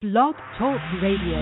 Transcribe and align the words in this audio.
Blog 0.00 0.34
Talk 0.56 0.80
Radio. 1.02 1.36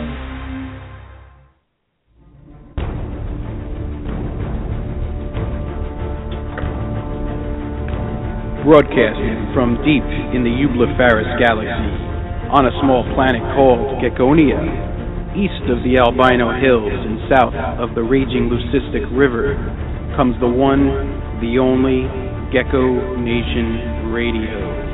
broadcasting 8.66 9.54
from 9.54 9.79
deep 9.86 10.02
in 10.34 10.42
the 10.42 10.50
Eublepharis 10.50 11.38
galaxy 11.38 11.71
on 12.50 12.66
a 12.66 12.74
small 12.82 13.06
planet 13.14 13.40
called 13.54 14.02
Geckonia, 14.02 14.59
east 15.38 15.62
of 15.70 15.79
the 15.86 16.02
Albino 16.02 16.50
Hills 16.59 16.90
and 16.90 17.30
south 17.30 17.54
of 17.79 17.95
the 17.95 18.02
raging 18.02 18.50
Leucistic 18.50 19.06
River, 19.16 19.54
comes 20.16 20.34
the 20.40 20.48
one, 20.50 21.38
the 21.38 21.62
only 21.62 22.11
Gecko 22.50 23.14
Nation 23.22 24.11
Radio. 24.11 24.88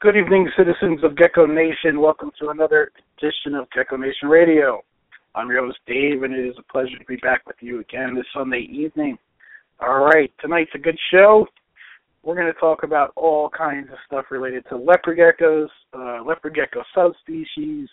Good 0.00 0.14
evening, 0.14 0.48
citizens 0.56 1.02
of 1.02 1.16
Gecko 1.16 1.44
Nation. 1.44 2.00
Welcome 2.00 2.30
to 2.38 2.50
another 2.50 2.92
edition 3.18 3.56
of 3.56 3.68
Gecko 3.72 3.96
Nation 3.96 4.28
Radio. 4.28 4.80
I'm 5.34 5.50
your 5.50 5.66
host, 5.66 5.78
Dave, 5.88 6.22
and 6.22 6.32
it 6.32 6.46
is 6.46 6.54
a 6.56 6.72
pleasure 6.72 6.96
to 6.96 7.04
be 7.04 7.16
back 7.16 7.44
with 7.48 7.56
you 7.58 7.80
again 7.80 8.14
this 8.14 8.24
Sunday 8.32 8.68
evening. 8.70 9.18
All 9.80 10.04
right, 10.04 10.32
tonight's 10.40 10.70
a 10.76 10.78
good 10.78 10.96
show. 11.10 11.48
We're 12.22 12.36
going 12.36 12.46
to 12.46 12.60
talk 12.60 12.84
about 12.84 13.12
all 13.16 13.50
kinds 13.50 13.88
of 13.90 13.98
stuff 14.06 14.26
related 14.30 14.64
to 14.68 14.76
leopard 14.76 15.18
geckos, 15.18 15.66
uh, 15.92 16.22
leopard 16.24 16.54
gecko 16.54 16.84
subspecies, 16.94 17.88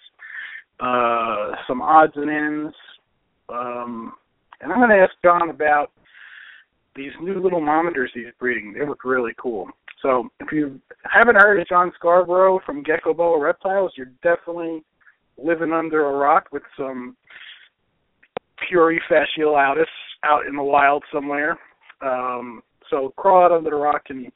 uh, 0.82 1.54
some 1.68 1.82
odds 1.82 2.14
and 2.18 2.30
ends, 2.30 2.76
um, 3.50 4.14
and 4.62 4.72
I'm 4.72 4.78
going 4.78 4.92
to 4.92 5.04
ask 5.04 5.14
John 5.24 5.50
about 5.50 5.92
these 6.96 7.14
new 7.20 7.42
little 7.42 7.62
monitors 7.62 8.12
he's 8.14 8.26
breeding. 8.40 8.74
They 8.74 8.86
look 8.86 9.04
really 9.04 9.34
cool. 9.42 9.70
So 10.06 10.30
if 10.40 10.52
you 10.52 10.80
haven't 11.04 11.36
heard 11.36 11.60
of 11.60 11.68
John 11.68 11.92
Scarbrough 12.00 12.64
from 12.64 12.84
Geckoboa 12.84 13.42
Reptiles, 13.42 13.92
you're 13.98 14.12
definitely 14.22 14.84
living 15.36 15.72
under 15.72 16.06
a 16.06 16.12
rock 16.12 16.50
with 16.52 16.62
some 16.78 17.18
Puri 18.70 19.02
fasciolatus 19.10 19.86
out 20.24 20.46
in 20.46 20.56
the 20.56 20.64
wild 20.64 21.04
somewhere. 21.12 21.58
Um, 22.02 22.62
so 22.92 23.14
crawl 23.18 23.46
out 23.46 23.52
under 23.52 23.72
the 23.72 23.76
rock 23.76 24.04
and 24.10 24.32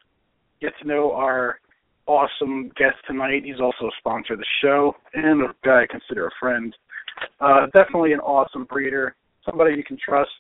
get 0.60 0.74
to 0.82 0.88
know 0.88 1.12
our 1.12 1.60
awesome 2.08 2.72
guest 2.76 2.96
tonight. 3.06 3.44
He's 3.46 3.60
also 3.62 3.86
a 3.86 3.98
sponsor 4.00 4.34
of 4.34 4.40
the 4.40 4.46
show 4.64 4.96
and 5.14 5.44
a 5.44 5.54
guy 5.64 5.84
I 5.84 5.88
consider 5.88 6.26
a 6.26 6.32
friend. 6.40 6.76
Uh, 7.40 7.68
definitely 7.76 8.14
an 8.14 8.22
awesome 8.22 8.64
breeder, 8.64 9.16
somebody 9.46 9.76
you 9.76 9.84
can 9.84 10.00
trust, 10.04 10.32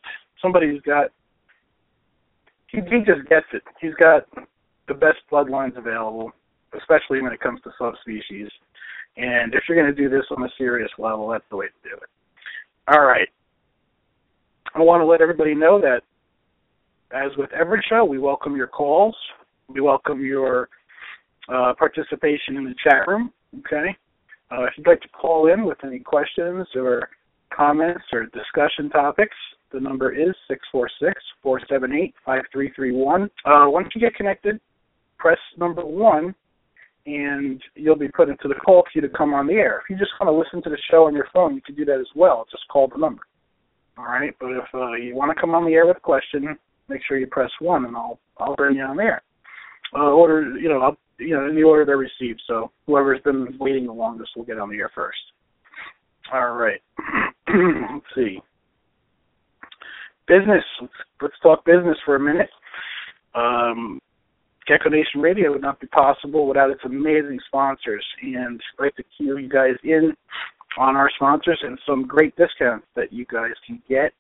somebody 0.41 0.69
who's 0.69 0.81
got 0.81 1.11
he, 2.71 2.77
he 2.77 2.99
just 2.99 3.27
gets 3.30 3.47
it. 3.53 3.64
He's 3.80 3.95
got 3.99 4.25
the 4.90 4.95
best 4.95 5.20
bloodlines 5.32 5.78
available, 5.78 6.32
especially 6.78 7.22
when 7.22 7.32
it 7.32 7.40
comes 7.40 7.62
to 7.62 7.72
subspecies. 7.80 8.50
And 9.16 9.54
if 9.54 9.64
you're 9.68 9.82
going 9.82 9.94
to 9.94 10.02
do 10.02 10.09
this 10.09 10.26
on 10.36 10.44
a 10.44 10.50
serious 10.58 10.92
level, 10.98 11.30
that's 11.30 11.45
the 11.50 11.56
way 11.56 11.68
to 11.68 11.90
do 11.90 11.95
it. 11.95 12.09
All 12.94 13.06
right. 13.06 13.28
I 14.76 14.80
want 14.80 15.02
to 15.02 15.06
let 15.06 15.22
everybody 15.22 15.56
know 15.56 15.80
that, 15.80 16.02
as 17.12 17.32
with 17.38 17.52
every 17.54 17.84
show, 17.90 18.04
we 18.06 18.20
welcome 18.20 18.56
your 18.56 18.67
calls. 18.67 19.16
We 19.67 19.82
welcome 19.82 20.23
your 20.23 20.70
uh, 21.48 21.73
participation 21.78 22.58
in 22.58 22.66
the 22.66 22.76
chat 22.84 23.08
room. 23.08 23.32
Okay. 23.60 23.95
Uh, 24.52 24.64
if 24.64 24.73
you'd 24.78 24.88
like 24.88 25.02
to 25.02 25.08
call 25.10 25.52
in 25.52 25.66
with 25.66 25.78
any 25.84 26.00
questions 26.00 26.67
or 26.76 27.10
comments 27.56 28.04
or 28.14 28.26
discussion 28.28 28.90
topics, 28.90 29.36
the 29.72 29.80
number 29.80 30.12
is 30.12 30.36
646-478-5331. 31.45 33.30
Uh, 33.45 33.66
once 33.70 33.88
you 33.94 34.02
get 34.02 34.16
connected, 34.16 34.60
press 35.20 35.38
number 35.58 35.86
one, 35.86 36.34
and 37.06 37.62
you'll 37.75 37.95
be 37.95 38.08
put 38.08 38.30
into 38.30 38.48
the 38.48 38.56
call 38.56 38.84
queue 38.92 39.02
to 39.02 39.10
come 39.10 39.33
on 39.33 39.48
the 39.48 39.54
air. 39.54 39.82
If 39.83 39.89
you 39.89 39.98
just 39.98 40.11
want 40.20 40.33
to 40.33 40.38
listen 40.38 40.64
to 40.64 40.70
the 40.70 40.82
show 40.89 41.05
on 41.05 41.14
your 41.14 41.27
phone, 41.33 41.55
you 41.55 41.61
can 41.61 41.76
do 41.76 41.86
that 41.86 41.99
as 41.99 42.08
well. 42.16 42.45
Just 42.52 42.67
call 42.71 42.88
the 42.88 42.98
number. 42.98 43.23
All 43.98 44.05
right, 44.05 44.33
but 44.39 44.52
if 44.52 44.66
uh, 44.73 44.93
you 44.93 45.16
want 45.16 45.36
to 45.36 45.39
come 45.39 45.54
on 45.54 45.66
the 45.66 45.73
air 45.73 45.86
with 45.86 45.98
a 45.98 46.02
question, 46.02 46.58
make 46.88 47.02
sure 47.08 47.17
you 47.17 47.27
press 47.27 47.52
one, 47.60 47.86
and 47.86 47.95
I'll 47.95 48.20
I'll 48.38 48.55
bring 48.55 48.77
you 48.77 48.83
on 48.83 48.98
the 48.98 49.04
air. 49.04 49.21
Uh, 49.95 50.11
order, 50.11 50.58
you 50.58 50.70
know, 50.70 50.82
I'll, 50.82 50.98
you 51.20 51.36
know, 51.36 51.48
in 51.49 51.55
the 51.55 51.64
order 51.64 51.83
they're 51.83 51.98
received. 51.98 52.42
So 52.48 52.72
whoever's 52.86 53.22
been 53.22 53.58
waiting 53.60 53.86
the 53.86 53.93
longest 53.93 54.32
will 54.36 54.45
get 54.45 54.60
on 54.60 54.70
the 54.70 54.77
air 54.77 54.92
first. 54.93 55.17
All 56.32 56.54
right. 56.54 56.80
let's 57.48 58.05
see. 58.16 58.39
Business. 60.27 60.64
Let's, 60.80 60.93
let's 61.22 61.39
talk 61.42 61.66
business 61.66 61.98
for 62.05 62.16
a 62.16 62.20
minute. 62.20 62.49
Um, 63.33 63.99
Gecko 64.69 64.89
Nation 64.89 65.19
Radio 65.19 65.52
would 65.52 65.63
not 65.63 65.80
be 65.80 65.87
possible 65.87 66.47
without 66.47 66.69
its 66.69 66.81
amazing 66.85 67.39
sponsors. 67.47 68.05
And 68.21 68.61
I'd 68.77 68.83
like 68.83 68.95
to 68.97 69.03
cue 69.17 69.39
you 69.39 69.49
guys 69.49 69.73
in 69.83 70.15
on 70.77 70.95
our 70.95 71.09
sponsors 71.15 71.59
and 71.63 71.80
some 71.87 72.05
great 72.05 72.35
discounts 72.35 72.85
that 72.95 73.11
you 73.11 73.25
guys 73.25 73.53
can 73.65 73.81
get 73.89 74.13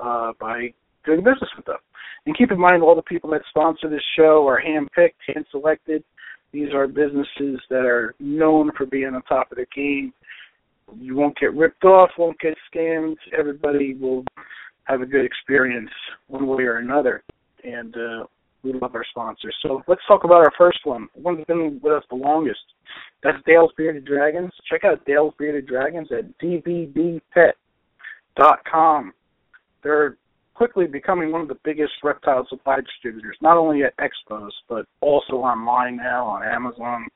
uh, 0.00 0.32
by 0.38 0.74
doing 1.06 1.24
business 1.24 1.48
with 1.56 1.64
them. 1.64 1.78
And 2.26 2.36
keep 2.36 2.52
in 2.52 2.60
mind, 2.60 2.82
all 2.82 2.94
the 2.94 3.00
people 3.00 3.30
that 3.30 3.40
sponsor 3.48 3.88
this 3.88 4.02
show 4.14 4.46
are 4.46 4.58
hand-picked, 4.58 5.20
hand-selected. 5.26 6.04
These 6.52 6.74
are 6.74 6.86
businesses 6.86 7.58
that 7.70 7.86
are 7.86 8.14
known 8.20 8.72
for 8.76 8.84
being 8.84 9.14
on 9.14 9.22
top 9.22 9.50
of 9.52 9.56
their 9.56 9.66
game. 9.74 10.12
You 10.98 11.16
won't 11.16 11.38
get 11.38 11.54
ripped 11.54 11.84
off, 11.84 12.10
won't 12.18 12.38
get 12.40 12.58
scammed. 12.70 13.16
Everybody 13.36 13.94
will 13.94 14.22
have 14.84 15.00
a 15.00 15.06
good 15.06 15.24
experience 15.24 15.90
one 16.28 16.46
way 16.46 16.64
or 16.64 16.76
another. 16.76 17.22
And 17.64 17.96
uh, 17.96 18.26
we 18.64 18.72
love 18.72 18.94
our 18.94 19.04
sponsors. 19.10 19.54
So 19.62 19.82
let's 19.86 20.00
talk 20.08 20.24
about 20.24 20.42
our 20.44 20.52
first 20.56 20.80
one. 20.84 21.08
One 21.14 21.36
that's 21.36 21.46
been 21.46 21.78
with 21.82 21.92
us 21.92 22.02
the 22.08 22.16
longest. 22.16 22.60
That's 23.22 23.38
Dale's 23.46 23.72
Bearded 23.76 24.04
Dragons. 24.04 24.50
Check 24.70 24.84
out 24.84 25.04
Dale's 25.04 25.34
Bearded 25.38 25.66
Dragons 25.66 26.08
at 26.10 26.36
dbdpet.com. 26.38 27.22
They're 29.82 30.16
quickly 30.54 30.86
becoming 30.86 31.30
one 31.30 31.42
of 31.42 31.48
the 31.48 31.58
biggest 31.64 31.92
reptile 32.02 32.46
supply 32.48 32.80
distributors, 32.80 33.36
not 33.42 33.56
only 33.56 33.82
at 33.82 33.94
expos, 33.98 34.50
but 34.68 34.86
also 35.00 35.34
online 35.34 35.96
now 35.96 36.24
on 36.24 36.42
Amazon. 36.42 37.06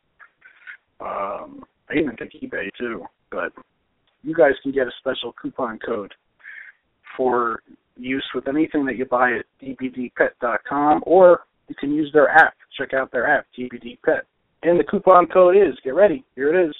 Um, 1.00 1.64
I 1.88 1.94
even 1.94 2.16
think 2.16 2.32
eBay 2.32 2.68
too. 2.78 3.04
But 3.30 3.52
you 4.22 4.34
guys 4.34 4.52
can 4.62 4.72
get 4.72 4.86
a 4.86 4.92
special 4.98 5.32
coupon 5.40 5.78
code 5.84 6.12
for 7.16 7.62
use 7.98 8.24
with 8.34 8.48
anything 8.48 8.84
that 8.86 8.96
you 8.96 9.04
buy 9.04 9.32
at 9.38 9.44
dbdpet.com, 9.62 11.02
or 11.06 11.40
you 11.68 11.74
can 11.74 11.92
use 11.92 12.10
their 12.12 12.28
app. 12.30 12.54
Check 12.76 12.94
out 12.94 13.10
their 13.12 13.26
app, 13.26 13.46
DBD 13.58 13.98
Pet. 14.04 14.24
And 14.62 14.78
the 14.78 14.84
coupon 14.84 15.26
code 15.26 15.56
is, 15.56 15.74
get 15.84 15.94
ready, 15.94 16.24
here 16.34 16.54
it 16.54 16.68
is, 16.68 16.74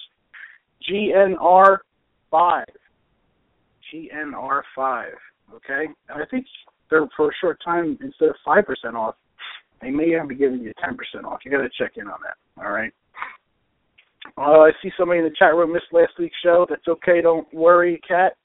GNR5. 0.91 2.65
GNR5. 3.93 5.05
Okay? 5.55 5.87
And 6.09 6.23
I 6.23 6.27
think 6.31 6.47
they're 6.91 7.09
for 7.17 7.29
a 7.29 7.35
short 7.41 7.59
time, 7.65 7.99
instead 8.01 8.29
of 8.29 8.37
5% 8.47 8.95
off, 8.95 9.15
they 9.81 9.91
may 9.91 10.15
be 10.27 10.35
giving 10.35 10.61
you 10.61 10.73
10% 10.83 11.25
off. 11.25 11.41
You 11.45 11.51
got 11.51 11.59
to 11.59 11.71
check 11.79 11.93
in 11.97 12.09
on 12.09 12.19
that. 12.25 12.63
All 12.63 12.73
right? 12.73 12.93
Uh, 14.37 14.63
I 14.63 14.71
see 14.83 14.91
somebody 14.99 15.21
in 15.21 15.25
the 15.25 15.35
chat 15.39 15.55
room 15.55 15.73
missed 15.73 15.87
last 15.93 16.13
week's 16.19 16.37
show. 16.43 16.67
That's 16.69 16.87
okay. 16.89 17.21
Don't 17.23 17.53
worry, 17.55 18.01
Kat. 18.07 18.37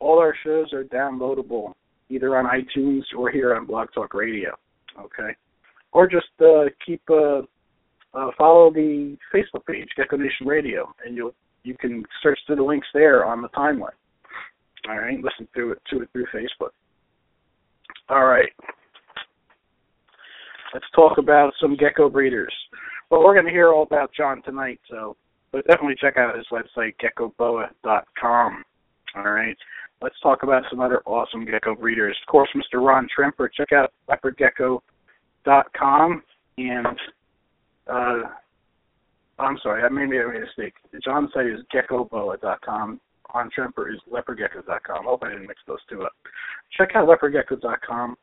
All 0.00 0.18
our 0.18 0.34
shows 0.42 0.72
are 0.72 0.84
downloadable 0.84 1.74
either 2.12 2.36
on 2.36 2.44
iTunes 2.44 3.02
or 3.16 3.30
here 3.30 3.54
on 3.54 3.66
Blog 3.66 3.88
Talk 3.94 4.14
Radio. 4.14 4.50
Okay, 4.98 5.34
or 5.92 6.06
just 6.06 6.26
uh, 6.40 6.64
keep 6.84 7.02
uh, 7.10 7.42
uh, 8.14 8.30
follow 8.36 8.70
the 8.70 9.16
Facebook 9.34 9.64
page 9.66 9.88
Gecko 9.96 10.16
Nation 10.16 10.46
Radio, 10.46 10.94
and 11.04 11.16
you'll 11.16 11.34
you 11.64 11.76
can 11.76 12.04
search 12.22 12.38
through 12.46 12.56
the 12.56 12.62
links 12.62 12.88
there 12.92 13.24
on 13.24 13.40
the 13.40 13.48
timeline. 13.50 13.96
All 14.88 14.98
right, 14.98 15.16
listen 15.22 15.48
to 15.54 15.72
it 15.72 15.82
to 15.90 16.02
it 16.02 16.08
through 16.12 16.26
Facebook. 16.34 16.70
All 18.08 18.26
right, 18.26 18.50
let's 20.74 20.86
talk 20.94 21.18
about 21.18 21.52
some 21.60 21.76
gecko 21.76 22.10
breeders. 22.10 22.54
Well, 23.10 23.22
we're 23.22 23.34
going 23.34 23.46
to 23.46 23.52
hear 23.52 23.72
all 23.72 23.84
about 23.84 24.10
John 24.14 24.42
tonight, 24.42 24.80
so 24.90 25.16
but 25.52 25.66
definitely 25.66 25.96
check 26.00 26.16
out 26.16 26.36
his 26.36 26.46
website 26.50 26.94
geckoboa.com. 27.02 28.64
All 29.14 29.24
right 29.24 29.56
let's 30.02 30.18
talk 30.20 30.42
about 30.42 30.64
some 30.68 30.80
other 30.80 31.00
awesome 31.06 31.44
gecko 31.44 31.76
breeders. 31.76 32.16
Of 32.26 32.30
course, 32.30 32.48
Mr. 32.56 32.84
Ron 32.84 33.06
Tremper. 33.16 33.48
Check 33.56 33.72
out 33.72 33.92
leopardgecko.com 34.10 36.22
and 36.58 36.86
uh, 37.86 38.22
I'm 39.38 39.56
sorry, 39.62 39.82
I 39.82 39.88
made, 39.88 40.10
made 40.10 40.20
a 40.20 40.28
mistake. 40.28 40.74
John's 41.02 41.30
site 41.32 41.46
is 41.46 41.60
geckoboa.com. 41.74 43.00
Ron 43.34 43.48
Tremper 43.56 43.90
is 43.92 43.98
leopardgecko.com. 44.12 45.00
I 45.00 45.04
hope 45.04 45.22
I 45.24 45.30
didn't 45.30 45.46
mix 45.46 45.62
those 45.66 45.78
two 45.88 46.02
up. 46.02 46.12
Check 46.76 46.90
out 46.94 47.08
leopardgecko.com 47.08 48.16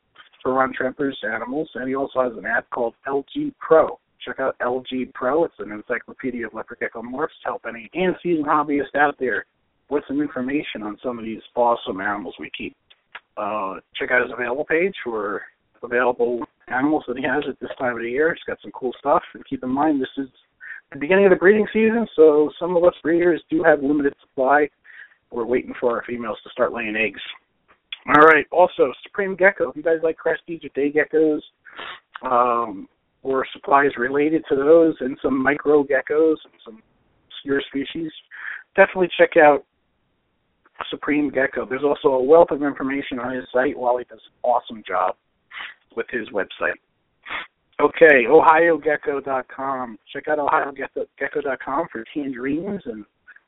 for 0.44 0.54
Ron 0.54 0.72
Tremper's 0.80 1.18
animals, 1.24 1.68
and 1.76 1.88
he 1.88 1.96
also 1.96 2.22
has 2.22 2.34
an 2.38 2.46
app 2.46 2.70
called 2.70 2.94
LG 3.08 3.56
Pro. 3.60 4.00
Check 4.24 4.40
out 4.40 4.56
LG 4.60 5.12
Pro. 5.14 5.46
It's 5.46 5.56
an 5.60 5.72
encyclopedia 5.72 6.46
of 6.46 6.54
leopard 6.54 6.78
gecko 6.80 7.02
morphs 7.02 7.30
to 7.44 7.46
help 7.46 7.66
any 7.68 7.90
and-season 7.94 8.46
hobbyist 8.46 8.94
out 8.96 9.16
there 9.20 9.46
with 9.90 10.04
some 10.08 10.22
information 10.22 10.84
on 10.84 10.98
some 11.04 11.18
of 11.20 11.26
these 11.26 11.42
awesome 11.56 12.02
animals 12.02 12.36
we 12.40 12.52
keep. 12.56 12.76
Uh, 13.38 13.76
check 13.96 14.12
out 14.12 14.22
his 14.22 14.32
available 14.34 14.66
page 14.66 14.94
for 15.04 15.42
available 15.84 16.44
animals 16.68 17.04
that 17.08 17.18
he 17.18 17.24
has 17.24 17.44
at 17.48 17.60
this 17.60 17.70
time 17.80 17.96
of 17.96 18.02
the 18.02 18.10
year. 18.10 18.34
He's 18.34 18.44
got 18.46 18.62
some 18.62 18.72
cool 18.72 18.92
stuff. 19.00 19.24
And 19.34 19.46
keep 19.48 19.64
in 19.64 19.70
mind, 19.70 20.02
this 20.02 20.10
is 20.18 20.28
the 20.92 21.00
beginning 21.00 21.26
of 21.26 21.32
the 21.32 21.38
breeding 21.38 21.68
season, 21.72 22.08
so 22.16 22.50
some 22.60 22.76
of 22.76 22.84
us 22.84 22.94
breeders 23.04 23.42
do 23.50 23.64
have 23.64 23.82
limited 23.82 24.14
supply. 24.22 24.70
We're 25.32 25.46
waiting 25.46 25.74
for 25.80 25.96
our 25.96 26.04
females 26.06 26.38
to 26.44 26.50
start 26.50 26.74
laying 26.74 26.96
eggs. 26.96 27.22
All 28.08 28.24
right. 28.24 28.46
Also, 28.52 28.92
Supreme 29.04 29.36
Gecko. 29.36 29.70
If 29.70 29.76
you 29.76 29.84
guys 29.84 30.00
like 30.02 30.18
cresties 30.18 30.64
or 30.66 30.70
day 30.70 30.92
geckos, 30.92 31.42
um, 32.24 32.88
or 33.22 33.46
supplies 33.54 33.92
related 33.98 34.44
to 34.50 34.56
those, 34.56 34.96
and 35.02 35.18
some 35.22 35.42
micro 35.42 35.84
geckos 35.84 36.38
and 36.46 36.54
some 36.66 36.82
obscure 37.28 37.62
species, 37.70 38.12
definitely 38.76 39.10
check 39.18 39.38
out 39.38 39.66
Supreme 40.90 41.30
Gecko. 41.30 41.66
There's 41.66 41.84
also 41.84 42.10
a 42.10 42.24
wealth 42.24 42.52
of 42.52 42.64
information 42.64 43.20
on 43.20 43.36
his 43.36 43.46
site. 43.54 43.78
Wally 43.78 44.06
does 44.10 44.20
an 44.26 44.50
awesome 44.50 44.84
job 44.88 45.16
with 45.96 46.08
his 46.10 46.28
website. 46.30 46.78
Okay, 47.82 48.26
OhioGecko.com. 48.28 50.00
Check 50.12 50.28
out 50.28 50.38
OhioGecko.com 50.38 51.88
for 51.92 52.04
tangerines 52.14 52.82
and 52.86 53.06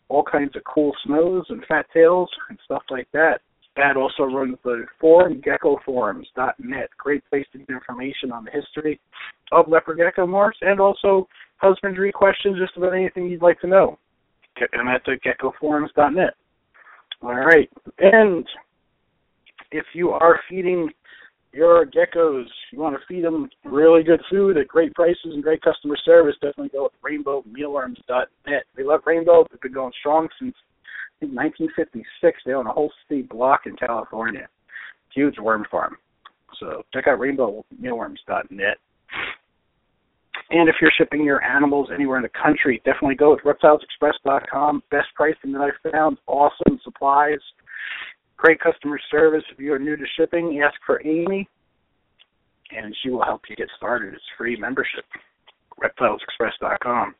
all 0.08 0.24
kinds 0.24 0.56
of 0.56 0.64
cool 0.64 0.94
snows 1.06 1.46
and 1.50 1.66
fat 1.68 1.86
tails 1.94 2.30
and 2.50 2.58
stuff 2.66 2.84
like 2.90 3.08
that. 3.14 3.42
That 3.78 3.96
also 3.96 4.24
runs 4.24 4.58
the 4.64 4.86
forum, 5.00 5.42
geckoforums.net. 5.42 6.90
Great 6.98 7.24
place 7.30 7.46
to 7.54 7.60
get 7.60 7.70
information 7.70 8.32
on 8.32 8.44
the 8.44 8.52
history 8.52 9.00
of 9.52 9.70
leopard 9.70 9.98
gecko 9.98 10.28
morphs 10.28 10.62
and 10.62 10.80
also 10.80 11.28
husbandry 11.58 12.12
questions, 12.12 12.58
just 12.60 12.76
about 12.76 12.94
anything 12.94 13.30
you'd 13.30 13.42
like 13.42 13.60
to 13.62 13.68
know. 13.68 13.98
Get 14.60 14.72
them 14.72 14.88
at 14.88 15.06
geckoforums.net. 15.06 16.34
All 17.22 17.36
right. 17.36 17.70
And 18.00 18.46
if 19.72 19.86
you 19.94 20.10
are 20.12 20.40
feeding 20.50 20.90
your 21.54 21.86
geckos, 21.86 22.46
you 22.72 22.80
want 22.80 22.96
to 22.96 23.02
feed 23.08 23.24
them 23.24 23.50
really 23.66 24.04
good 24.04 24.22
food 24.30 24.58
at 24.58 24.68
great 24.68 24.94
prices 24.94 25.18
and 25.26 25.44
great 25.44 25.62
customer 25.62 25.98
service, 26.04 26.36
definitely 26.36 26.70
go 26.70 26.84
with 26.84 26.94
rainbowmealworms.net. 27.04 28.64
They 28.76 28.84
love 28.84 29.02
Rainbow. 29.06 29.46
They've 29.50 29.62
been 29.62 29.74
going 29.74 29.92
strong 30.00 30.30
since 30.40 30.56
I 31.18 31.26
think 31.26 31.36
1956. 31.36 32.42
They 32.46 32.54
own 32.54 32.68
a 32.68 32.72
whole 32.72 32.92
city 33.08 33.24
block 33.24 33.62
in 33.66 33.76
California. 33.76 34.48
Huge 35.14 35.38
worm 35.40 35.66
farm. 35.70 35.98
So 36.60 36.84
check 36.94 37.08
out 37.08 37.20
rainbowmealworms.net. 37.20 38.78
And 40.52 40.68
if 40.68 40.76
you're 40.82 40.92
shipping 40.98 41.24
your 41.24 41.42
animals 41.42 41.90
anywhere 41.94 42.18
in 42.18 42.24
the 42.24 42.30
country, 42.30 42.82
definitely 42.84 43.16
go 43.16 43.32
with 43.32 43.40
reptilesexpress.com. 43.40 44.84
Best 44.92 45.08
pricing 45.16 45.54
that 45.54 45.62
I've 45.62 45.92
found. 45.92 46.18
Awesome 46.28 46.78
supplies. 46.84 47.40
Great 48.36 48.60
customer 48.60 49.00
service. 49.10 49.44
If 49.50 49.60
you 49.60 49.72
are 49.74 49.80
new 49.80 49.96
to 49.96 50.04
shipping, 50.18 50.62
ask 50.62 50.76
for 50.86 51.02
Amy, 51.08 51.48
and 52.76 52.94
she 53.02 53.10
will 53.10 53.24
help 53.24 53.44
you 53.50 53.56
get 53.56 53.70
started. 53.78 54.14
It's 54.14 54.24
free 54.38 54.58
membership. 54.58 55.06
Reptilesexpress.com. 55.82 57.16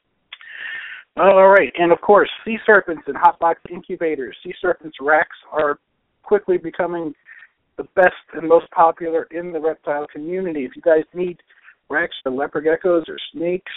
All 1.18 1.50
right, 1.50 1.72
and 1.78 1.92
of 1.92 2.02
course, 2.02 2.30
sea 2.44 2.58
serpents 2.66 3.04
and 3.08 3.16
hotbox 3.16 3.56
incubators. 3.70 4.36
Sea 4.44 4.54
serpents 4.62 4.98
racks 5.00 5.38
are 5.52 5.80
quickly 6.24 6.58
becoming 6.58 7.14
the 7.78 7.84
best 7.96 8.16
and 8.34 8.48
most 8.48 8.70
popular 8.72 9.28
in 9.32 9.52
the 9.52 9.60
reptile 9.60 10.08
community. 10.12 10.66
If 10.66 10.76
you 10.76 10.82
guys 10.82 11.04
need 11.14 11.38
racks 11.92 12.16
for 12.24 12.32
leopard 12.32 12.66
geckos 12.66 13.08
or 13.08 13.18
snakes 13.34 13.72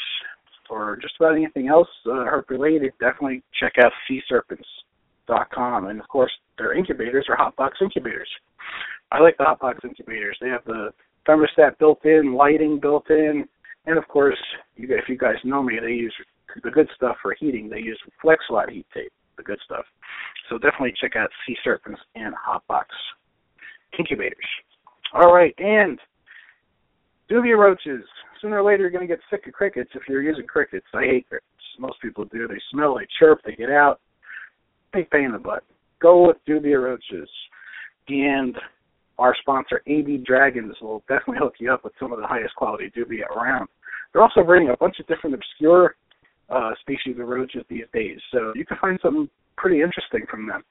or 0.70 0.96
just 1.00 1.14
about 1.20 1.34
anything 1.36 1.68
else 1.68 1.88
uh, 2.06 2.24
herp 2.24 2.48
related, 2.48 2.92
definitely 3.00 3.42
check 3.60 3.74
out 3.82 3.92
seaserpents.com. 4.10 5.86
And 5.86 6.00
of 6.00 6.08
course, 6.08 6.32
their 6.56 6.74
incubators 6.74 7.26
are 7.28 7.36
hotbox 7.36 7.82
incubators. 7.82 8.28
I 9.12 9.20
like 9.20 9.36
the 9.36 9.44
hotbox 9.44 9.84
incubators. 9.84 10.36
They 10.40 10.48
have 10.48 10.64
the 10.64 10.90
thermostat 11.28 11.78
built 11.78 12.04
in, 12.04 12.34
lighting 12.34 12.80
built 12.80 13.10
in, 13.10 13.46
and 13.86 13.98
of 13.98 14.08
course, 14.08 14.38
you 14.76 14.88
if 14.90 15.08
you 15.08 15.18
guys 15.18 15.36
know 15.44 15.62
me, 15.62 15.78
they 15.80 15.92
use 15.92 16.14
the 16.62 16.70
good 16.70 16.88
stuff 16.96 17.16
for 17.20 17.34
heating. 17.38 17.68
They 17.68 17.80
use 17.80 17.98
Flexwatt 18.22 18.70
heat 18.70 18.86
tape, 18.94 19.12
the 19.36 19.42
good 19.42 19.58
stuff. 19.64 19.84
So 20.48 20.58
definitely 20.58 20.94
check 21.00 21.16
out 21.16 21.30
Sea 21.46 21.56
Serpents 21.62 22.00
and 22.14 22.34
Hotbox 22.34 22.86
incubators. 23.98 24.44
All 25.12 25.32
right, 25.32 25.54
and 25.58 25.98
dubia 27.30 27.56
roaches. 27.56 28.04
Sooner 28.40 28.60
or 28.60 28.70
later, 28.70 28.82
you're 28.82 28.90
going 28.90 29.06
to 29.06 29.12
get 29.12 29.20
sick 29.30 29.46
of 29.46 29.52
crickets 29.52 29.90
if 29.94 30.02
you're 30.08 30.22
using 30.22 30.46
crickets. 30.46 30.86
I 30.94 31.02
hate 31.02 31.28
crickets. 31.28 31.48
Most 31.78 32.00
people 32.00 32.24
do. 32.26 32.46
They 32.46 32.60
smell, 32.70 32.96
they 32.96 33.06
chirp, 33.18 33.40
they 33.44 33.54
get 33.54 33.70
out. 33.70 34.00
Big 34.92 35.10
pain 35.10 35.24
in 35.24 35.32
the 35.32 35.38
butt. 35.38 35.64
Go 36.00 36.28
with 36.28 36.36
dubia 36.48 36.82
roaches. 36.82 37.28
And 38.08 38.54
our 39.18 39.34
sponsor, 39.40 39.82
AB 39.86 40.18
Dragons, 40.26 40.74
will 40.80 41.00
definitely 41.08 41.38
hook 41.38 41.54
you 41.58 41.72
up 41.72 41.84
with 41.84 41.94
some 41.98 42.12
of 42.12 42.20
the 42.20 42.26
highest 42.26 42.54
quality 42.56 42.92
dubia 42.96 43.26
around. 43.34 43.68
They're 44.12 44.22
also 44.22 44.42
bringing 44.44 44.70
a 44.70 44.76
bunch 44.76 44.96
of 45.00 45.06
different 45.06 45.34
obscure 45.34 45.96
uh, 46.50 46.72
species 46.80 47.16
of 47.18 47.26
roaches 47.26 47.64
these 47.68 47.84
days, 47.92 48.18
so 48.32 48.52
you 48.54 48.66
can 48.66 48.76
find 48.80 48.98
something 49.02 49.28
pretty 49.56 49.82
interesting 49.82 50.22
from 50.30 50.46
them. 50.46 50.62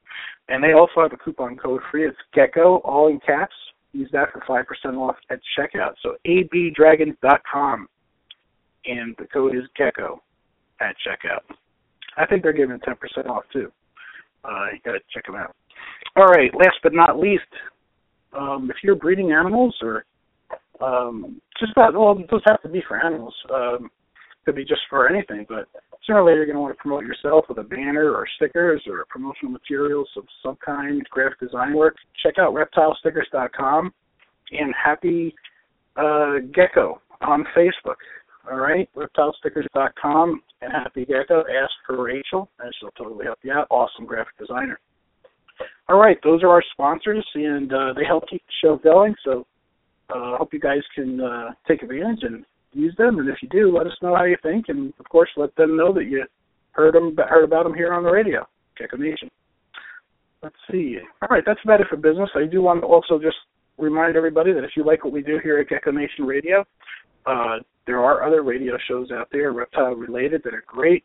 And 0.50 0.64
they 0.64 0.74
also 0.74 1.02
have 1.02 1.14
a 1.14 1.18
coupon 1.18 1.58
code 1.58 1.82
free. 1.90 2.08
It's 2.08 2.18
Gecko, 2.34 2.78
all 2.78 3.08
in 3.08 3.20
caps. 3.26 3.56
Use 3.94 4.10
that 4.12 4.30
for 4.32 4.42
5% 4.42 4.98
off 4.98 5.16
at 5.30 5.40
checkout. 5.58 5.94
So 6.02 6.16
abdragons.com, 6.28 7.88
and 8.86 9.16
the 9.18 9.26
code 9.26 9.56
is 9.56 9.64
Gecko 9.78 10.22
at 10.82 10.96
checkout. 11.08 11.56
I 12.18 12.26
think 12.26 12.44
they're 12.44 12.54
giving 12.54 12.78
10% 12.80 13.28
off 13.28 13.44
too. 13.54 13.72
Uh, 14.44 14.66
you 14.74 14.80
gotta 14.84 15.00
check 15.14 15.26
them 15.26 15.36
out. 15.36 15.56
All 16.16 16.28
right, 16.28 16.52
last 16.56 16.78
but 16.82 16.94
not 16.94 17.20
least, 17.20 17.44
um, 18.34 18.70
if 18.70 18.78
you're 18.84 18.96
breeding 18.96 19.32
animals 19.32 19.76
or 19.82 20.06
um, 20.82 21.40
just 21.60 21.72
about, 21.72 21.94
well, 21.94 22.16
doesn't 22.16 22.44
have 22.48 22.62
to 22.64 22.70
be 22.70 22.84
for 22.88 23.04
animals. 23.04 23.34
Um, 23.54 23.90
could 24.46 24.56
be 24.56 24.66
just 24.66 24.82
for 24.90 25.10
anything, 25.10 25.46
but 25.48 25.68
sooner 26.06 26.22
or 26.22 26.26
later 26.26 26.38
you're 26.38 26.46
going 26.46 26.56
to 26.56 26.62
want 26.62 26.76
to 26.76 26.82
promote 26.82 27.06
yourself 27.06 27.46
with 27.48 27.58
a 27.60 27.64
banner 27.64 28.12
or 28.12 28.26
stickers 28.36 28.82
or 28.88 29.06
promotional 29.10 29.52
materials 29.52 30.10
of 30.18 30.24
some 30.44 30.58
kind, 30.64 31.02
graphic 31.10 31.40
design 31.40 31.74
work. 31.76 31.96
Check 32.24 32.36
out 32.40 32.54
reptilestickers.com 32.54 33.94
and 34.52 34.74
Happy 34.82 35.34
uh, 35.96 36.40
Gecko 36.54 37.02
on 37.22 37.46
Facebook. 37.56 37.96
All 38.52 38.58
right, 38.58 38.90
reptilestickers.com 38.96 40.42
and 40.62 40.72
Happy 40.72 41.06
Gecko. 41.06 41.40
Ask 41.42 41.72
for 41.86 42.04
Rachel, 42.04 42.50
and 42.60 42.74
she'll 42.80 42.92
totally 42.92 43.26
help 43.26 43.40
you 43.44 43.54
out. 43.54 43.68
Awesome 43.70 44.06
graphic 44.06 44.38
designer. 44.38 44.80
All 45.88 45.98
right, 45.98 46.18
those 46.24 46.44
are 46.44 46.50
our 46.50 46.64
sponsors, 46.74 47.26
and 47.36 47.72
uh, 47.72 47.94
they 47.96 48.04
help 48.06 48.28
keep 48.30 48.42
the 48.46 48.54
show 48.62 48.78
going. 48.78 49.16
So 49.24 49.46
I 50.10 50.14
uh, 50.14 50.38
hope 50.38 50.54
you 50.54 50.60
guys 50.60 50.82
can 50.94 51.22
uh, 51.22 51.52
take 51.68 51.84
advantage 51.84 52.24
and 52.24 52.46
use 52.74 52.96
them. 52.98 53.20
And 53.20 53.30
if 53.30 53.38
you 53.42 53.50
do, 53.50 53.76
let 53.76 53.88
us 53.88 53.94
know 54.02 54.16
how 54.16 54.24
you 54.24 54.38
think, 54.42 54.66
and 54.70 54.94
of 55.00 55.08
course, 55.10 55.30
let 55.38 55.56
them 55.56 55.78
know 55.78 55.94
that 55.94 56.06
you 56.06 56.24
heard 56.72 56.96
them 56.96 57.16
heard 57.30 57.44
about 57.44 57.64
them 57.64 57.74
here 57.74 57.94
on 57.94 58.04
the 58.04 58.12
radio, 58.12 58.46
Gecko 58.78 58.98
Nation. 58.98 59.30
Let's 60.42 60.56
see. 60.72 60.98
All 61.22 61.30
right, 61.30 61.44
that's 61.46 61.60
about 61.64 61.82
it 61.82 61.88
for 61.90 61.96
business. 61.96 62.30
I 62.36 62.46
do 62.46 62.62
want 62.62 62.82
to 62.82 62.88
also 62.88 63.18
just 63.18 63.38
remind 63.78 64.16
everybody 64.16 64.54
that 64.54 64.64
if 64.64 64.72
you 64.76 64.86
like 64.86 65.04
what 65.04 65.14
we 65.14 65.22
do 65.22 65.40
here 65.42 65.60
at 65.60 65.70
Gecko 65.70 65.92
Nation 65.92 66.26
Radio, 66.26 66.66
uh, 67.26 67.60
there 67.88 68.04
are 68.04 68.24
other 68.24 68.44
radio 68.44 68.78
shows 68.88 69.10
out 69.12 69.30
there, 69.32 69.54
reptile 69.54 69.94
related, 69.94 70.42
that 70.44 70.54
are 70.54 70.64
great. 70.68 71.04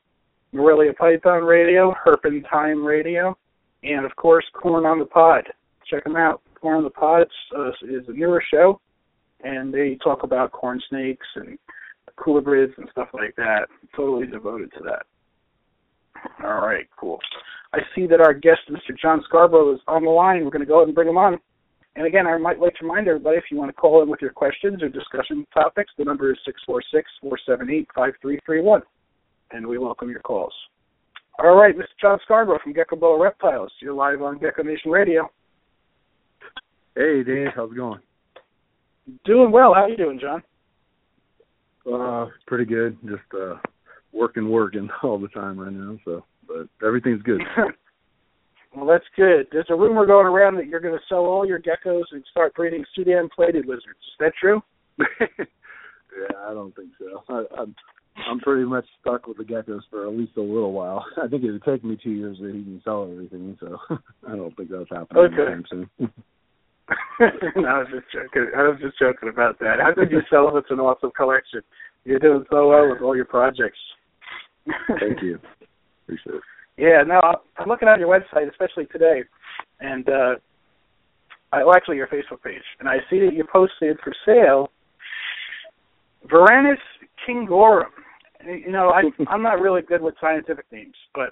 Morelia 0.53 0.93
Python 0.95 1.45
Radio, 1.45 1.95
Herpentine 2.03 2.79
Radio, 2.79 3.37
and 3.83 4.07
of 4.07 4.17
course, 4.17 4.45
Corn 4.55 4.87
on 4.87 4.99
the 4.99 5.05
Pod. 5.05 5.45
Check 5.89 6.05
them 6.05 6.17
out. 6.17 6.41
Corn 6.61 6.79
on 6.79 6.85
the 6.85 6.91
Pod 6.91 7.27
uh, 7.57 7.69
is 7.83 8.09
a 8.09 8.13
newer 8.13 8.43
show 8.51 8.81
and 9.43 9.73
they 9.73 9.99
talk 10.03 10.23
about 10.23 10.53
corn 10.53 10.81
snakes 10.89 11.27
and 11.37 11.59
colubrids 12.19 12.77
and 12.79 12.89
stuff 12.91 13.09
like 13.13 13.35
that. 13.37 13.69
Totally 13.95 14.27
devoted 14.27 14.73
to 14.73 14.85
that. 14.85 15.07
All 16.45 16.67
right, 16.67 16.87
cool. 16.99 17.19
I 17.73 17.79
see 17.95 18.07
that 18.07 18.21
our 18.21 18.35
guest, 18.35 18.61
Mr. 18.71 18.99
John 19.01 19.23
Scarbrough, 19.31 19.75
is 19.75 19.81
on 19.87 20.05
the 20.05 20.11
line. 20.11 20.45
We're 20.45 20.51
going 20.51 20.61
to 20.61 20.67
go 20.67 20.79
ahead 20.79 20.89
and 20.89 20.95
bring 20.95 21.09
him 21.09 21.19
on. 21.19 21.39
And 21.97 22.07
again, 22.07 22.27
I 22.27 22.39
might 22.39 22.61
like 22.61 22.75
to 22.77 22.85
remind 22.85 23.09
everybody 23.09 23.37
if 23.37 23.45
you 23.51 23.57
want 23.57 23.71
to 23.71 23.73
call 23.73 24.03
in 24.03 24.09
with 24.09 24.23
your 24.23 24.31
questions 24.31 24.83
or 24.83 24.89
discussion 24.89 25.47
topics, 25.53 25.93
the 25.99 26.05
number 26.05 26.31
is 26.31 26.39
six 26.45 26.61
four 26.65 26.81
six 26.93 27.11
four 27.21 27.37
seven 27.45 27.71
eight 27.71 27.89
five 27.95 28.13
three 28.23 28.39
three 28.47 28.61
one, 28.61 28.83
and 29.51 29.67
we 29.67 29.79
welcome 29.79 30.09
your 30.09 30.21
calls. 30.21 30.53
All 31.41 31.57
right, 31.57 31.77
Mr. 31.77 31.87
John 32.01 32.19
Scarbrough 32.29 32.61
from 32.63 32.75
Geckoboa 32.75 33.21
Reptiles. 33.21 33.73
You're 33.81 33.95
live 33.95 34.23
on 34.23 34.39
Gecko 34.39 34.63
Nation 34.63 34.91
Radio. 34.91 35.29
Hey, 36.95 37.23
Dan. 37.25 37.49
How's 37.55 37.71
it 37.71 37.77
going? 37.77 38.01
Doing 39.25 39.51
well. 39.51 39.75
How 39.75 39.87
you 39.87 39.97
doing, 39.97 40.21
John? 40.21 40.43
Uh, 41.91 42.27
pretty 42.47 42.65
good. 42.65 42.99
Just 43.05 43.23
uh, 43.35 43.55
working, 44.13 44.51
working 44.51 44.89
all 45.03 45.19
the 45.19 45.29
time 45.29 45.59
right 45.59 45.73
now. 45.73 45.99
So, 46.05 46.25
but 46.47 46.69
everything's 46.87 47.23
good. 47.23 47.41
well, 48.77 48.87
that's 48.87 49.05
good. 49.17 49.47
There's 49.53 49.67
a 49.71 49.75
rumor 49.75 50.07
going 50.07 50.27
around 50.27 50.57
that 50.57 50.67
you're 50.67 50.81
going 50.81 50.95
to 50.95 51.05
sell 51.09 51.25
all 51.25 51.47
your 51.47 51.61
geckos 51.61 52.05
and 52.13 52.25
start 52.31 52.55
breeding 52.55 52.85
Sudan 52.95 53.29
plated 53.35 53.67
lizards. 53.67 53.87
Is 53.87 54.17
that 54.21 54.33
true? 54.39 54.61
yeah, 54.99 55.45
I 56.47 56.53
don't 56.53 56.75
think 56.75 56.91
so. 56.99 57.23
I, 57.29 57.61
I'm 57.61 57.75
I'm 58.29 58.41
pretty 58.41 58.65
much 58.65 58.85
stuck 59.01 59.29
with 59.29 59.37
the 59.37 59.45
geckos 59.45 59.83
for 59.91 60.07
at 60.07 60.13
least 60.13 60.37
a 60.37 60.41
little 60.41 60.73
while. 60.73 61.07
I 61.23 61.29
think 61.29 61.45
it 61.45 61.53
would 61.53 61.63
take 61.63 61.85
me 61.85 61.97
two 62.03 62.11
years 62.11 62.39
to 62.39 62.49
even 62.49 62.81
sell 62.85 63.09
everything, 63.11 63.57
so 63.61 63.79
I 64.27 64.35
don't 64.35 64.57
think 64.57 64.71
that's 64.71 64.91
happening 64.91 65.23
okay. 65.25 65.53
anytime 65.53 65.65
soon. 65.71 66.13
I 67.21 67.79
was 67.79 67.89
just 67.93 68.07
joking. 68.13 68.51
I 68.57 68.63
was 68.63 68.79
just 68.81 68.99
joking 68.99 69.29
about 69.29 69.59
that. 69.59 69.81
How 69.83 69.93
could 69.93 70.11
you 70.11 70.21
sell 70.31 70.57
it's 70.57 70.71
an 70.71 70.81
awesome 70.81 71.11
collection? 71.17 71.61
You're 72.05 72.19
doing 72.19 72.45
so 72.51 72.69
well 72.69 72.89
with 72.89 73.03
all 73.03 73.15
your 73.15 73.27
projects. 73.27 73.79
Thank 75.01 75.23
you. 75.23 75.39
Appreciate 76.05 76.37
it. 76.37 76.43
Yeah, 76.77 77.03
no, 77.07 77.21
I'm 77.59 77.69
looking 77.69 77.89
at 77.89 77.99
your 77.99 78.09
website, 78.09 78.49
especially 78.49 78.87
today, 78.87 79.25
and 79.81 80.09
uh 80.09 80.35
I, 81.53 81.65
well, 81.65 81.75
actually 81.75 81.97
your 81.97 82.09
Facebook 82.09 82.43
page, 82.45 82.63
and 82.79 82.89
I 82.89 82.97
see 83.09 83.21
that 83.21 83.33
you 83.33 83.45
posted 83.51 83.97
for 84.05 84.15
sale 84.27 84.71
Varanus 86.27 86.77
kingorum. 87.27 87.87
You 88.45 88.71
know, 88.71 88.91
I, 88.91 89.03
I'm 89.29 89.43
not 89.43 89.61
really 89.61 89.83
good 89.83 90.03
with 90.03 90.15
scientific 90.21 90.67
names, 90.71 90.95
but 91.15 91.31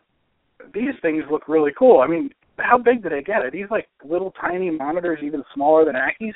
these 0.74 0.94
things 1.02 1.24
look 1.30 1.48
really 1.48 1.72
cool. 1.78 2.00
I 2.00 2.06
mean, 2.06 2.30
how 2.58 2.78
big 2.78 3.02
do 3.02 3.08
they 3.08 3.22
get? 3.22 3.42
Are 3.42 3.50
these 3.50 3.70
like 3.70 3.88
little 4.04 4.32
tiny 4.40 4.70
monitors, 4.70 5.18
even 5.22 5.44
smaller 5.54 5.84
than 5.84 5.94
Ackies? 5.94 6.34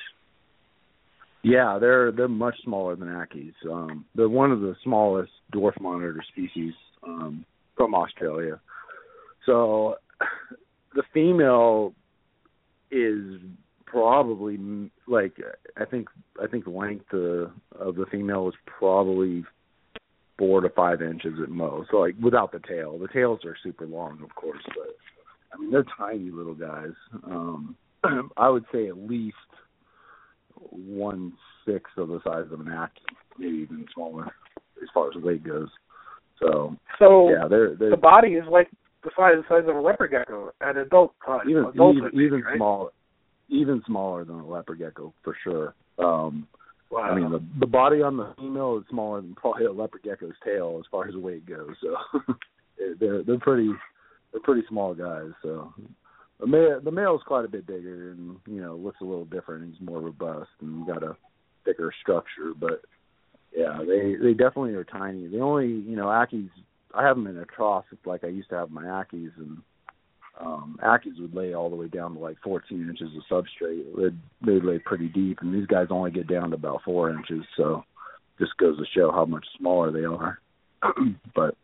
Yeah, 1.42 1.78
they're 1.80 2.12
they're 2.12 2.28
much 2.28 2.56
smaller 2.62 2.96
than 2.96 3.08
Ackies. 3.08 3.54
Um, 3.70 4.04
they're 4.14 4.28
one 4.28 4.52
of 4.52 4.60
the 4.60 4.74
smallest 4.84 5.32
dwarf 5.54 5.80
monitor 5.80 6.22
species 6.32 6.74
um, 7.02 7.44
from 7.76 7.94
Australia. 7.94 8.60
So 9.46 9.96
the 10.94 11.02
female 11.14 11.94
is 12.90 13.40
probably 13.86 14.58
like 15.06 15.32
I 15.76 15.84
think 15.84 16.08
I 16.42 16.46
think 16.46 16.64
the 16.64 16.70
length 16.70 17.12
of, 17.12 17.52
of 17.78 17.96
the 17.96 18.06
female 18.10 18.48
is 18.48 18.54
probably 18.66 19.44
four 20.38 20.60
to 20.60 20.68
five 20.70 21.02
inches 21.02 21.34
at 21.42 21.48
most. 21.48 21.90
So 21.90 21.98
like 21.98 22.14
without 22.22 22.52
the 22.52 22.60
tail, 22.60 22.98
the 22.98 23.08
tails 23.08 23.40
are 23.44 23.56
super 23.62 23.86
long, 23.86 24.20
of 24.22 24.34
course, 24.34 24.62
but 24.68 24.96
I 25.52 25.58
mean 25.58 25.70
they're 25.70 25.84
tiny 25.96 26.30
little 26.30 26.54
guys. 26.54 26.92
Um, 27.24 27.76
I 28.36 28.48
would 28.48 28.64
say 28.72 28.88
at 28.88 28.96
least 28.96 29.36
one 30.70 31.32
sixth 31.66 31.96
of 31.96 32.08
the 32.08 32.20
size 32.24 32.46
of 32.52 32.60
an 32.60 32.68
act, 32.68 32.98
maybe 33.38 33.58
even 33.58 33.86
smaller 33.94 34.26
as 34.82 34.88
far 34.94 35.08
as 35.08 35.22
weight 35.22 35.44
goes. 35.44 35.68
So, 36.38 36.76
so 36.98 37.30
yeah, 37.30 37.48
they're, 37.48 37.76
they're 37.76 37.90
the 37.90 37.96
body 37.96 38.30
is 38.30 38.44
like 38.50 38.68
the 39.04 39.10
size 39.16 39.34
the 39.36 39.44
size 39.48 39.68
of 39.68 39.76
a 39.76 39.80
leopard 39.80 40.10
gecko 40.10 40.52
at 40.60 40.76
adult 40.76 41.14
size. 41.26 41.42
even 41.48 41.64
adult 41.64 41.96
even, 41.96 42.10
maybe, 42.12 42.24
even 42.24 42.40
right? 42.42 42.56
smaller, 42.56 42.90
even 43.48 43.82
smaller 43.86 44.24
than 44.24 44.36
a 44.36 44.46
leopard 44.46 44.78
gecko 44.78 45.12
for 45.22 45.36
sure. 45.42 45.74
Um, 45.98 46.46
Wow. 46.90 47.02
I 47.02 47.14
mean, 47.14 47.30
the 47.30 47.40
the 47.60 47.66
body 47.66 48.02
on 48.02 48.16
the 48.16 48.34
female 48.36 48.76
is 48.78 48.84
smaller 48.90 49.20
than 49.20 49.34
probably 49.36 49.64
a 49.66 49.72
leopard 49.72 50.02
gecko's 50.02 50.34
tail 50.44 50.76
as 50.80 50.86
far 50.90 51.06
as 51.06 51.14
weight 51.14 51.46
goes. 51.46 51.76
So 51.80 51.94
they're 52.98 53.22
they're 53.22 53.38
pretty 53.38 53.70
they're 54.32 54.40
pretty 54.40 54.62
small 54.68 54.94
guys. 54.94 55.30
So 55.42 55.72
the 56.38 56.46
male 56.46 56.80
the 56.82 56.90
male's 56.90 57.22
quite 57.26 57.44
a 57.44 57.48
bit 57.48 57.66
bigger 57.66 58.12
and 58.12 58.36
you 58.46 58.60
know 58.60 58.76
looks 58.76 59.00
a 59.00 59.04
little 59.04 59.26
different. 59.26 59.72
He's 59.72 59.86
more 59.86 60.00
robust 60.00 60.50
and 60.60 60.86
got 60.86 61.02
a 61.02 61.16
thicker 61.64 61.92
structure. 62.00 62.52
But 62.58 62.82
yeah, 63.56 63.78
they 63.86 64.14
they 64.14 64.32
definitely 64.32 64.74
are 64.74 64.84
tiny. 64.84 65.26
The 65.26 65.40
only 65.40 65.68
you 65.68 65.96
know 65.96 66.06
Ackies 66.06 66.50
I 66.94 67.04
have 67.04 67.16
them 67.16 67.26
in 67.26 67.38
a 67.38 67.44
trough 67.44 67.84
like 68.04 68.24
I 68.24 68.28
used 68.28 68.50
to 68.50 68.56
have 68.56 68.70
my 68.70 68.84
Ackies 68.84 69.36
and 69.36 69.58
um 70.40 70.78
Ackies 70.82 71.20
would 71.20 71.34
lay 71.34 71.54
all 71.54 71.70
the 71.70 71.76
way 71.76 71.88
down 71.88 72.14
to 72.14 72.20
like 72.20 72.38
14 72.42 72.88
inches 72.88 73.10
of 73.16 73.44
substrate. 73.44 73.84
They'd, 73.96 74.18
they'd 74.46 74.64
lay 74.64 74.78
pretty 74.78 75.08
deep, 75.08 75.38
and 75.42 75.54
these 75.54 75.66
guys 75.66 75.88
only 75.90 76.10
get 76.10 76.26
down 76.26 76.50
to 76.50 76.56
about 76.56 76.82
four 76.84 77.10
inches. 77.10 77.44
So 77.56 77.84
just 78.38 78.56
goes 78.56 78.78
to 78.78 78.84
show 78.94 79.12
how 79.12 79.26
much 79.26 79.44
smaller 79.58 79.92
they 79.92 80.04
are. 80.04 80.40
but 81.34 81.54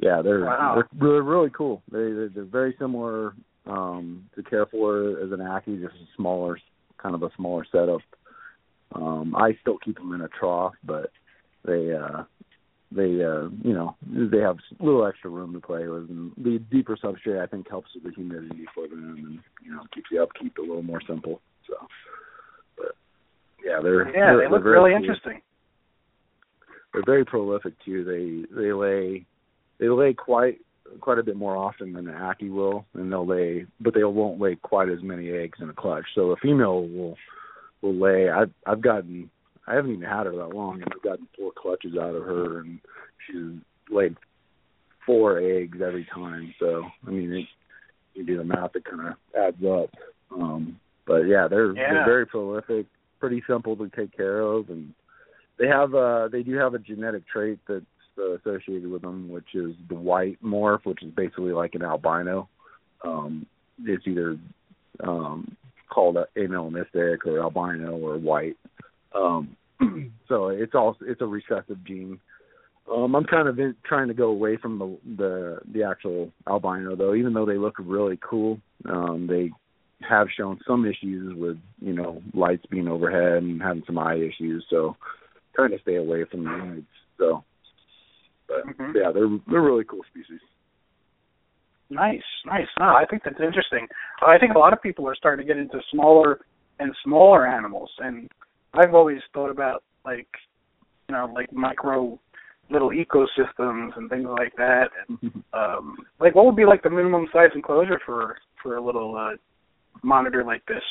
yeah, 0.00 0.22
they're 0.22 0.44
Wow. 0.44 0.74
they're 0.76 1.08
really 1.08 1.20
really 1.20 1.50
cool. 1.50 1.82
They 1.90 2.12
they're, 2.12 2.28
they're 2.28 2.44
very 2.44 2.74
similar 2.78 3.34
um 3.66 4.28
to 4.36 4.42
care 4.42 4.66
for 4.66 5.20
as 5.20 5.32
an 5.32 5.40
Ackie, 5.40 5.80
just 5.80 5.94
a 5.94 6.06
smaller 6.16 6.58
kind 7.02 7.14
of 7.14 7.22
a 7.22 7.30
smaller 7.36 7.66
setup. 7.70 8.00
Um 8.94 9.34
I 9.36 9.56
still 9.60 9.78
keep 9.78 9.96
them 9.96 10.12
in 10.14 10.22
a 10.22 10.28
trough, 10.28 10.74
but 10.84 11.10
they 11.64 11.92
uh 11.92 12.24
they 12.92 13.22
uh 13.24 13.48
you 13.62 13.74
know 13.74 13.96
they 14.06 14.38
have 14.38 14.56
a 14.80 14.84
little 14.84 15.04
extra 15.06 15.30
room 15.30 15.52
to 15.52 15.60
play 15.60 15.86
with 15.88 16.08
and 16.08 16.32
the 16.38 16.58
deeper 16.70 16.96
substrate 16.96 17.42
I 17.42 17.46
think 17.46 17.68
helps 17.68 17.90
with 17.94 18.04
the 18.04 18.10
humidity 18.10 18.66
for 18.74 18.88
them 18.88 19.14
and 19.18 19.38
you 19.64 19.72
know 19.72 19.82
keeps 19.92 20.08
the 20.10 20.22
upkeep 20.22 20.56
a 20.58 20.62
little 20.62 20.82
more 20.82 21.02
simple. 21.06 21.40
So 21.66 21.74
but 22.76 22.94
yeah, 23.64 23.80
they're 23.82 24.06
yeah, 24.16 24.36
they're, 24.36 24.48
they 24.48 24.54
look 24.54 24.64
really 24.64 24.92
cool. 24.92 25.00
interesting. 25.00 25.42
They're 26.94 27.02
very 27.04 27.24
prolific 27.24 27.74
too. 27.84 28.04
They 28.04 28.54
they 28.54 28.72
lay 28.72 29.26
they 29.78 29.88
lay 29.88 30.14
quite 30.14 30.60
quite 31.00 31.18
a 31.18 31.22
bit 31.22 31.36
more 31.36 31.56
often 31.56 31.92
than 31.92 32.08
an 32.08 32.14
Ackie 32.14 32.50
will, 32.50 32.86
and 32.94 33.12
they'll 33.12 33.26
lay, 33.26 33.66
but 33.80 33.94
they 33.94 34.04
won't 34.04 34.40
lay 34.40 34.56
quite 34.56 34.88
as 34.88 35.02
many 35.02 35.30
eggs 35.30 35.58
in 35.60 35.68
a 35.68 35.74
clutch. 35.74 36.04
So 36.14 36.30
a 36.30 36.36
female 36.36 36.86
will 36.88 37.16
will 37.82 37.94
lay. 37.94 38.30
I've 38.30 38.50
I've 38.66 38.80
gotten 38.80 39.30
I 39.66 39.74
haven't 39.74 39.92
even 39.92 40.08
had 40.08 40.26
her 40.26 40.32
that 40.36 40.54
long, 40.54 40.82
and 40.82 40.90
I've 40.92 41.02
gotten 41.02 41.28
four 41.36 41.52
clutches 41.56 41.96
out 41.96 42.14
of 42.14 42.24
her, 42.24 42.60
and 42.60 42.80
she's 43.26 43.60
laid 43.90 44.16
four 45.04 45.38
eggs 45.38 45.78
every 45.84 46.06
time. 46.12 46.54
So 46.58 46.84
I 47.06 47.10
mean, 47.10 47.32
it, 47.32 47.46
you 48.14 48.24
do 48.24 48.38
the 48.38 48.44
math, 48.44 48.74
it 48.74 48.84
kind 48.84 49.08
of 49.08 49.14
adds 49.38 49.62
up. 49.64 49.90
Um, 50.34 50.80
but 51.06 51.22
yeah, 51.22 51.48
they're 51.48 51.72
Yeah. 51.72 51.92
they're 51.92 52.04
very 52.04 52.26
prolific, 52.26 52.86
pretty 53.20 53.42
simple 53.46 53.76
to 53.76 53.88
take 53.88 54.16
care 54.16 54.40
of, 54.40 54.70
and 54.70 54.94
they 55.58 55.66
have 55.66 55.94
uh 55.94 56.28
they 56.28 56.42
do 56.42 56.54
have 56.56 56.74
a 56.74 56.78
genetic 56.78 57.26
trait 57.28 57.58
that's 57.68 57.84
associated 58.18 58.90
with 58.90 59.02
them, 59.02 59.28
which 59.28 59.54
is 59.54 59.74
the 59.88 59.94
white 59.94 60.38
morph, 60.42 60.84
which 60.84 61.02
is 61.02 61.12
basically 61.14 61.52
like 61.52 61.74
an 61.74 61.82
albino. 61.82 62.48
Um, 63.04 63.46
it's 63.84 64.06
either 64.06 64.38
um, 65.02 65.56
called 65.88 66.16
a 66.16 66.26
amelanistic 66.36 67.18
or 67.26 67.40
albino 67.40 67.96
or 67.96 68.18
white. 68.18 68.56
Um, 69.14 69.56
so 70.28 70.48
it's 70.48 70.74
also 70.74 70.98
it's 71.02 71.20
a 71.20 71.26
recessive 71.26 71.84
gene. 71.84 72.20
Um, 72.90 73.14
I'm 73.14 73.24
kind 73.24 73.48
of 73.48 73.58
in, 73.58 73.74
trying 73.84 74.08
to 74.08 74.14
go 74.14 74.28
away 74.28 74.56
from 74.56 74.78
the, 74.78 74.98
the 75.16 75.58
the 75.72 75.82
actual 75.84 76.32
albino 76.46 76.96
though, 76.96 77.14
even 77.14 77.34
though 77.34 77.46
they 77.46 77.58
look 77.58 77.76
really 77.78 78.18
cool. 78.22 78.60
Um, 78.88 79.26
they 79.28 79.50
have 80.08 80.28
shown 80.36 80.60
some 80.66 80.86
issues 80.86 81.34
with 81.36 81.58
you 81.80 81.92
know 81.92 82.22
lights 82.34 82.64
being 82.70 82.88
overhead 82.88 83.42
and 83.42 83.62
having 83.62 83.82
some 83.86 83.98
eye 83.98 84.16
issues. 84.16 84.64
So 84.70 84.96
trying 85.58 85.70
to 85.72 85.82
stay 85.82 85.96
away 85.96 86.24
from 86.24 86.44
the 86.44 86.50
lights. 86.50 86.86
So, 87.18 87.42
but 88.48 88.66
Mhm. 88.66 88.94
yeah, 88.94 89.12
they're 89.12 89.28
they're 89.46 89.62
really 89.62 89.84
cool 89.84 90.02
species. 90.10 90.40
Nice, 91.90 92.24
nice. 92.44 92.68
No, 92.78 92.86
I 92.86 93.04
think 93.06 93.22
that's 93.22 93.40
interesting. 93.40 93.88
I 94.20 94.38
think 94.38 94.54
a 94.54 94.58
lot 94.58 94.72
of 94.72 94.82
people 94.82 95.08
are 95.08 95.14
starting 95.14 95.46
to 95.46 95.52
get 95.52 95.58
into 95.60 95.80
smaller 95.90 96.40
and 96.80 96.94
smaller 97.02 97.46
animals, 97.46 97.90
and 97.98 98.30
I've 98.74 98.94
always 98.94 99.20
thought 99.32 99.50
about 99.50 99.84
like, 100.04 100.28
you 101.08 101.14
know, 101.14 101.30
like 101.34 101.52
micro 101.52 102.18
little 102.70 102.90
ecosystems 102.90 103.96
and 103.96 104.10
things 104.10 104.28
like 104.28 104.54
that. 104.56 104.90
And 105.08 105.42
um, 105.54 105.96
like, 106.20 106.34
what 106.34 106.44
would 106.44 106.56
be 106.56 106.66
like 106.66 106.82
the 106.82 106.90
minimum 106.90 107.26
size 107.32 107.50
enclosure 107.54 108.00
for 108.04 108.36
for 108.62 108.76
a 108.76 108.82
little 108.82 109.16
uh, 109.16 109.36
monitor 110.02 110.44
like 110.44 110.64
this? 110.66 110.82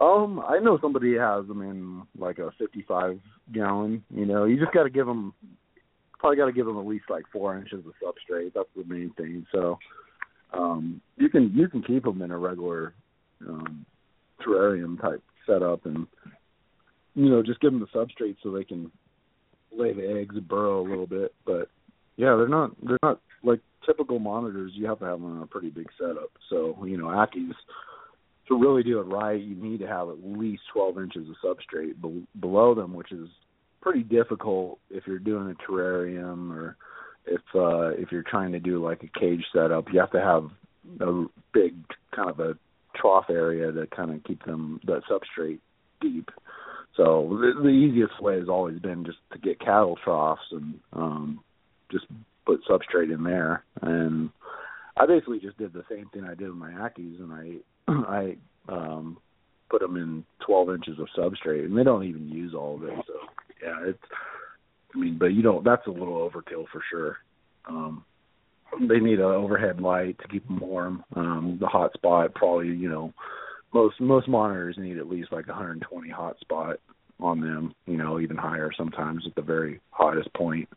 Um, 0.00 0.42
I 0.48 0.58
know 0.58 0.78
somebody 0.80 1.16
has 1.16 1.46
them 1.46 1.62
in 1.62 2.02
like 2.18 2.38
a 2.38 2.50
55 2.58 3.20
gallon. 3.52 4.02
You 4.10 4.26
know, 4.26 4.44
you 4.44 4.58
just 4.58 4.72
got 4.72 4.84
to 4.84 4.90
give 4.90 5.06
them 5.06 5.34
probably 6.20 6.36
got 6.36 6.46
to 6.46 6.52
give 6.52 6.66
them 6.66 6.78
at 6.78 6.86
least 6.86 7.06
like 7.08 7.24
four 7.32 7.56
inches 7.58 7.84
of 7.86 7.92
substrate. 8.02 8.52
That's 8.54 8.68
the 8.76 8.84
main 8.84 9.12
thing. 9.16 9.46
So, 9.50 9.78
um, 10.52 11.00
you 11.16 11.28
can 11.28 11.52
you 11.54 11.68
can 11.68 11.82
keep 11.82 12.04
them 12.04 12.22
in 12.22 12.30
a 12.30 12.38
regular 12.38 12.94
um, 13.48 13.84
terrarium 14.46 15.00
type 15.00 15.22
setup, 15.46 15.86
and 15.86 16.06
you 17.14 17.30
know 17.30 17.42
just 17.42 17.60
give 17.60 17.72
them 17.72 17.80
the 17.80 17.98
substrate 17.98 18.36
so 18.42 18.50
they 18.50 18.64
can 18.64 18.92
lay 19.76 19.92
the 19.92 20.18
eggs 20.20 20.36
and 20.36 20.46
burrow 20.46 20.80
a 20.80 20.88
little 20.88 21.06
bit. 21.06 21.34
But 21.44 21.68
yeah, 22.16 22.36
they're 22.36 22.48
not 22.48 22.72
they're 22.86 22.98
not 23.02 23.20
like 23.42 23.60
typical 23.86 24.18
monitors. 24.18 24.72
You 24.74 24.86
have 24.86 24.98
to 24.98 25.06
have 25.06 25.20
them 25.20 25.36
in 25.36 25.42
a 25.42 25.46
pretty 25.46 25.70
big 25.70 25.88
setup. 25.98 26.30
So 26.50 26.76
you 26.84 26.98
know, 26.98 27.06
Ackies 27.06 27.54
to 28.50 28.58
really 28.58 28.82
do 28.82 28.98
it 28.98 29.04
right, 29.04 29.40
you 29.40 29.54
need 29.54 29.78
to 29.78 29.86
have 29.86 30.08
at 30.08 30.16
least 30.24 30.62
12 30.72 30.98
inches 30.98 31.28
of 31.28 31.36
substrate 31.56 32.02
be- 32.02 32.26
below 32.40 32.74
them, 32.74 32.92
which 32.92 33.12
is 33.12 33.28
pretty 33.80 34.02
difficult 34.02 34.78
if 34.90 35.06
you're 35.06 35.18
doing 35.18 35.50
a 35.50 35.70
terrarium 35.70 36.52
or 36.54 36.76
if 37.26 37.40
uh 37.54 37.88
if 38.00 38.10
you're 38.10 38.22
trying 38.22 38.52
to 38.52 38.60
do 38.60 38.82
like 38.84 39.02
a 39.02 39.18
cage 39.18 39.44
setup. 39.52 39.86
You 39.92 40.00
have 40.00 40.12
to 40.12 40.20
have 40.20 40.50
a 41.00 41.24
big 41.52 41.74
kind 42.14 42.30
of 42.30 42.40
a 42.40 42.54
trough 42.96 43.26
area 43.30 43.72
to 43.72 43.86
kind 43.88 44.10
of 44.12 44.24
keep 44.24 44.44
them 44.44 44.80
that 44.86 45.02
substrate 45.10 45.60
deep. 46.00 46.30
So 46.96 47.28
the, 47.30 47.62
the 47.62 47.68
easiest 47.68 48.20
way 48.20 48.38
has 48.38 48.48
always 48.48 48.78
been 48.80 49.04
just 49.04 49.18
to 49.32 49.38
get 49.38 49.60
cattle 49.60 49.98
troughs 50.02 50.40
and 50.50 50.80
um 50.92 51.40
just 51.90 52.06
put 52.46 52.60
substrate 52.68 53.12
in 53.12 53.22
there 53.24 53.64
and 53.82 54.30
I 55.00 55.06
basically 55.06 55.40
just 55.40 55.56
did 55.56 55.72
the 55.72 55.84
same 55.90 56.10
thing 56.12 56.24
I 56.24 56.34
did 56.34 56.48
with 56.48 56.58
my 56.58 56.72
Ackies, 56.72 57.18
and 57.20 57.32
I 57.32 57.56
I 57.88 58.36
um 58.68 59.16
put 59.70 59.80
them 59.80 59.96
in 59.96 60.24
12 60.46 60.70
inches 60.70 60.98
of 60.98 61.06
substrate, 61.16 61.64
and 61.64 61.76
they 61.76 61.84
don't 61.84 62.04
even 62.04 62.28
use 62.28 62.54
all 62.54 62.74
of 62.76 62.82
it. 62.84 62.98
So 63.06 63.14
yeah, 63.62 63.76
it's 63.84 63.98
I 64.94 64.98
mean, 64.98 65.18
but 65.18 65.26
you 65.26 65.42
don't. 65.42 65.64
That's 65.64 65.86
a 65.86 65.90
little 65.90 66.28
overkill 66.28 66.66
for 66.72 66.82
sure. 66.90 67.18
Um, 67.68 68.04
they 68.88 68.98
need 68.98 69.18
an 69.18 69.24
overhead 69.24 69.80
light 69.80 70.18
to 70.20 70.28
keep 70.28 70.46
them 70.46 70.60
warm. 70.60 71.04
Um, 71.14 71.58
the 71.60 71.66
hot 71.66 71.92
spot 71.94 72.34
probably 72.34 72.68
you 72.68 72.88
know 72.88 73.12
most 73.72 74.00
most 74.00 74.28
monitors 74.28 74.76
need 74.78 74.98
at 74.98 75.08
least 75.08 75.32
like 75.32 75.46
120 75.46 76.10
hot 76.10 76.38
spot 76.40 76.78
on 77.20 77.40
them, 77.40 77.74
you 77.86 77.96
know, 77.96 78.18
even 78.18 78.36
higher 78.36 78.70
sometimes 78.76 79.24
at 79.26 79.34
the 79.34 79.42
very 79.42 79.80
hottest 79.90 80.32
point. 80.34 80.68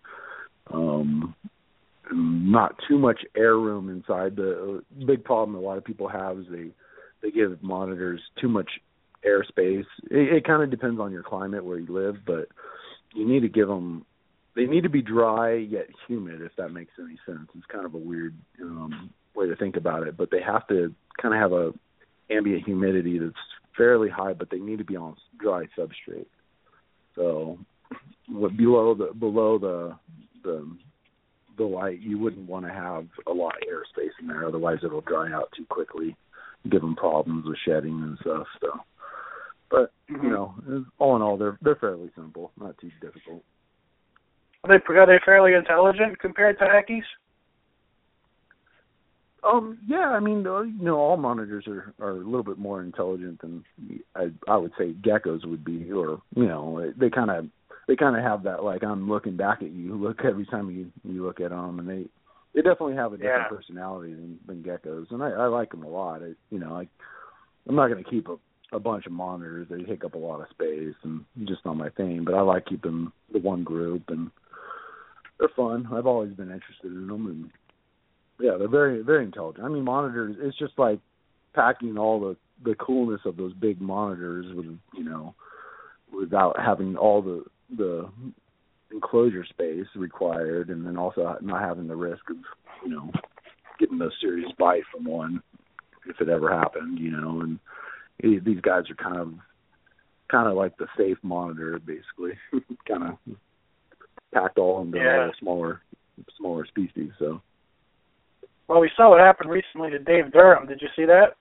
Um, 0.72 1.36
not 2.12 2.76
too 2.88 2.98
much 2.98 3.22
air 3.36 3.56
room 3.56 3.90
inside. 3.90 4.36
The 4.36 4.84
big 5.06 5.24
problem 5.24 5.56
a 5.56 5.62
lot 5.62 5.78
of 5.78 5.86
people 5.86 6.08
have 6.08 6.38
is 6.40 6.46
they 6.52 6.68
they 7.22 7.32
give 7.32 7.64
monitors 7.64 8.22
too 8.40 8.50
much 8.50 8.70
airspace. 9.26 9.86
It, 10.12 10.34
it 10.34 10.46
kind 10.46 10.62
of 10.62 10.70
depends 10.70 11.00
on 11.00 11.12
your 11.12 11.24
climate 11.24 11.64
where 11.64 11.80
you 11.80 11.94
live, 11.94 12.18
but 12.26 12.50
you 13.14 13.28
need 13.28 13.42
to 13.42 13.50
give 13.50 13.68
them. 13.68 14.06
They 14.56 14.66
need 14.66 14.84
to 14.84 14.90
be 14.90 15.02
dry 15.02 15.56
yet 15.56 15.88
humid, 16.08 16.42
if 16.42 16.52
that 16.58 16.70
makes 16.70 16.94
any 17.00 17.18
sense. 17.26 17.50
It's 17.56 17.66
kind 17.72 17.86
of 17.86 17.96
a 17.96 17.98
weird 17.98 18.36
um, 18.62 19.10
way 19.36 19.48
to 19.48 19.56
think 19.56 19.78
about 19.78 20.08
it, 20.08 20.16
but 20.16 20.30
they 20.30 20.42
have 20.42 20.68
to 20.68 20.94
kind 21.20 21.34
of 21.34 21.40
have 21.40 21.52
a 21.52 21.72
ambient 22.30 22.64
humidity 22.64 23.18
that's 23.18 23.34
fairly 23.76 24.10
high, 24.10 24.34
but 24.34 24.50
they 24.52 24.60
need 24.60 24.78
to 24.78 24.84
be 24.84 24.96
on 24.96 25.16
dry 25.40 25.66
substrate. 25.78 26.28
So 27.16 27.58
what 28.28 28.56
below 28.56 28.94
the 28.94 29.14
below 29.14 29.58
the 29.58 29.98
the 30.44 30.78
the 31.58 31.64
light, 31.64 32.00
you 32.00 32.18
wouldn't 32.18 32.50
want 32.50 32.66
to 32.66 32.72
have 32.72 33.08
a 33.28 33.32
lot 33.32 33.56
of 33.58 33.68
airspace 33.68 34.12
in 34.20 34.28
there, 34.28 34.48
otherwise 34.48 34.80
it'll 34.84 35.02
dry 35.02 35.32
out 35.32 35.50
too 35.56 35.66
quickly, 35.70 36.16
give 36.70 36.82
them 36.82 36.96
problems 36.96 37.46
with 37.46 37.58
shedding 37.66 38.02
and 38.02 38.18
stuff. 38.22 38.48
So, 38.60 38.80
but 39.74 39.92
mm-hmm. 40.08 40.24
you 40.24 40.30
know, 40.32 40.86
all 41.00 41.16
in 41.16 41.24
all, 41.24 41.36
they're 41.36 41.58
they're 41.64 41.76
fairly 41.76 42.12
simple, 42.16 42.52
not 42.60 42.78
too 42.78 42.92
difficult. 43.02 43.44
Are 44.64 44.70
they 44.70 44.94
are 44.94 45.08
they 45.08 45.20
fairly 45.26 45.54
intelligent 45.56 46.20
compared 46.20 46.60
to 46.60 46.66
Ackies? 46.66 47.02
Um, 49.44 49.80
yeah, 49.86 50.12
I 50.12 50.20
mean, 50.22 50.38
you 50.38 50.76
know, 50.80 50.98
all 50.98 51.18
monitors 51.18 51.66
are 51.68 51.92
are 52.00 52.12
a 52.12 52.24
little 52.24 52.44
bit 52.44 52.60
more 52.60 52.84
intelligent 52.84 53.42
than 53.42 53.64
I 54.16 54.28
I 54.48 54.58
would 54.58 54.74
say 54.78 54.94
geckos 54.94 55.44
would 55.46 55.66
be, 55.66 55.92
or 55.92 56.22
you 56.36 56.46
know, 56.46 56.94
they 56.96 57.10
kind 57.10 57.32
of 57.32 57.48
they 57.88 57.96
kind 57.96 58.16
of 58.16 58.24
have 58.24 58.44
that 58.44 58.64
like 58.64 58.84
I'm 58.84 59.10
looking 59.10 59.36
back 59.36 59.64
at 59.64 59.72
you 59.72 59.96
look 59.96 60.20
every 60.24 60.46
time 60.46 60.70
you 60.70 60.92
you 61.04 61.26
look 61.26 61.42
at 61.42 61.50
them, 61.50 61.80
and 61.80 61.90
they 61.90 62.06
they 62.54 62.62
definitely 62.62 62.96
have 62.96 63.14
a 63.14 63.18
different 63.18 63.48
yeah. 63.50 63.58
personality 63.58 64.14
than 64.14 64.38
than 64.46 64.64
geckos, 64.64 65.10
and 65.10 65.24
I 65.24 65.32
I 65.32 65.48
like 65.48 65.72
them 65.72 65.84
a 65.84 65.90
lot. 65.90 66.22
I, 66.22 66.34
you 66.52 66.60
know, 66.60 66.76
I 66.76 66.88
I'm 67.68 67.76
not 67.76 67.88
going 67.88 68.04
to 68.04 68.10
keep 68.10 68.28
a 68.30 68.38
a 68.74 68.80
bunch 68.80 69.06
of 69.06 69.12
monitors. 69.12 69.68
They 69.70 69.84
take 69.84 70.04
up 70.04 70.16
a 70.16 70.20
lot 70.20 70.42
of 70.42 70.50
space, 70.50 70.96
and 71.04 71.26
just 71.46 71.64
not 71.66 71.78
my 71.78 71.90
thing. 71.90 72.24
But 72.26 72.34
I 72.34 72.42
like 72.42 72.66
keeping 72.66 73.12
the 73.32 73.40
one 73.40 73.64
group, 73.64 74.04
and 74.10 74.32
they're 75.40 75.50
fun. 75.56 75.88
I've 75.94 76.08
always 76.08 76.34
been 76.34 76.52
interested 76.52 76.86
in 76.92 77.08
them, 77.08 77.28
and 77.28 77.50
yeah, 78.40 78.58
they're 78.58 78.68
very 78.68 79.02
very 79.04 79.24
intelligent. 79.24 79.66
I 79.66 79.70
mean, 79.70 79.84
monitors. 79.84 80.36
It's 80.40 80.58
just 80.58 80.74
like 80.78 81.00
packing 81.54 81.98
all 81.98 82.20
the 82.20 82.36
the 82.64 82.76
coolness 82.76 83.22
of 83.26 83.38
those 83.38 83.54
big 83.54 83.82
monitors 83.82 84.46
with 84.56 84.66
you 84.94 85.04
know 85.04 85.36
without 86.14 86.60
having 86.60 86.96
all 86.96 87.22
the 87.22 87.44
the 87.76 88.10
enclosure 88.92 89.46
space 89.46 89.88
required, 89.96 90.70
and 90.70 90.86
then 90.86 90.98
also 90.98 91.38
not 91.42 91.62
having 91.62 91.88
the 91.88 91.96
risk 91.96 92.30
of 92.30 92.38
you 92.84 92.90
know 92.90 93.12
getting 93.80 94.02
a 94.02 94.10
serious 94.22 94.52
bite 94.58 94.84
from 94.92 95.06
one 95.06 95.42
if 96.08 96.20
it 96.22 96.30
ever 96.30 96.52
happened. 96.52 97.00
You 97.00 97.12
know, 97.12 97.42
and 97.42 97.60
these 98.22 98.62
guys 98.62 98.84
are 98.90 98.96
kind 98.96 99.18
of 99.18 99.34
kind 100.30 100.48
of 100.48 100.56
like 100.56 100.78
the 100.78 100.88
safe 100.98 101.18
monitor, 101.22 101.80
basically, 101.80 102.38
kind 102.88 103.04
of 103.04 103.36
packed 104.34 104.58
all 104.58 104.82
into 104.82 104.98
yeah. 104.98 105.26
all 105.26 105.32
smaller 105.40 105.82
smaller 106.38 106.66
species. 106.66 107.12
So. 107.20 107.42
Well, 108.68 108.80
we 108.80 108.92
saw 108.96 109.10
what 109.10 109.20
happened 109.20 109.50
recently 109.50 109.90
to 109.92 110.00
Dave 110.00 110.32
Durham. 110.32 110.68
Did 110.68 110.82
you 110.82 110.88
see 110.96 111.06
that? 111.06 111.36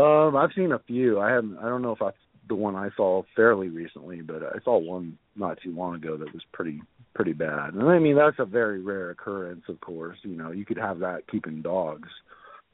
Um, 0.00 0.36
I've 0.36 0.50
seen 0.54 0.72
a 0.72 0.78
few. 0.78 1.18
I 1.18 1.30
haven't. 1.32 1.58
I 1.58 1.68
don't 1.68 1.82
know 1.82 1.92
if 1.92 2.02
I 2.02 2.10
the 2.48 2.54
one 2.54 2.74
I 2.74 2.88
saw 2.96 3.22
fairly 3.36 3.68
recently, 3.68 4.22
but 4.22 4.42
I 4.42 4.58
saw 4.64 4.78
one 4.78 5.18
not 5.36 5.58
too 5.62 5.74
long 5.74 5.94
ago 5.94 6.16
that 6.16 6.32
was 6.32 6.42
pretty 6.52 6.80
pretty 7.14 7.32
bad. 7.32 7.74
And 7.74 7.88
I 7.88 7.98
mean 7.98 8.16
that's 8.16 8.38
a 8.38 8.44
very 8.44 8.80
rare 8.80 9.10
occurrence, 9.10 9.64
of 9.68 9.80
course. 9.80 10.18
You 10.22 10.36
know, 10.36 10.50
you 10.50 10.64
could 10.64 10.78
have 10.78 11.00
that 11.00 11.28
keeping 11.30 11.62
dogs, 11.62 12.08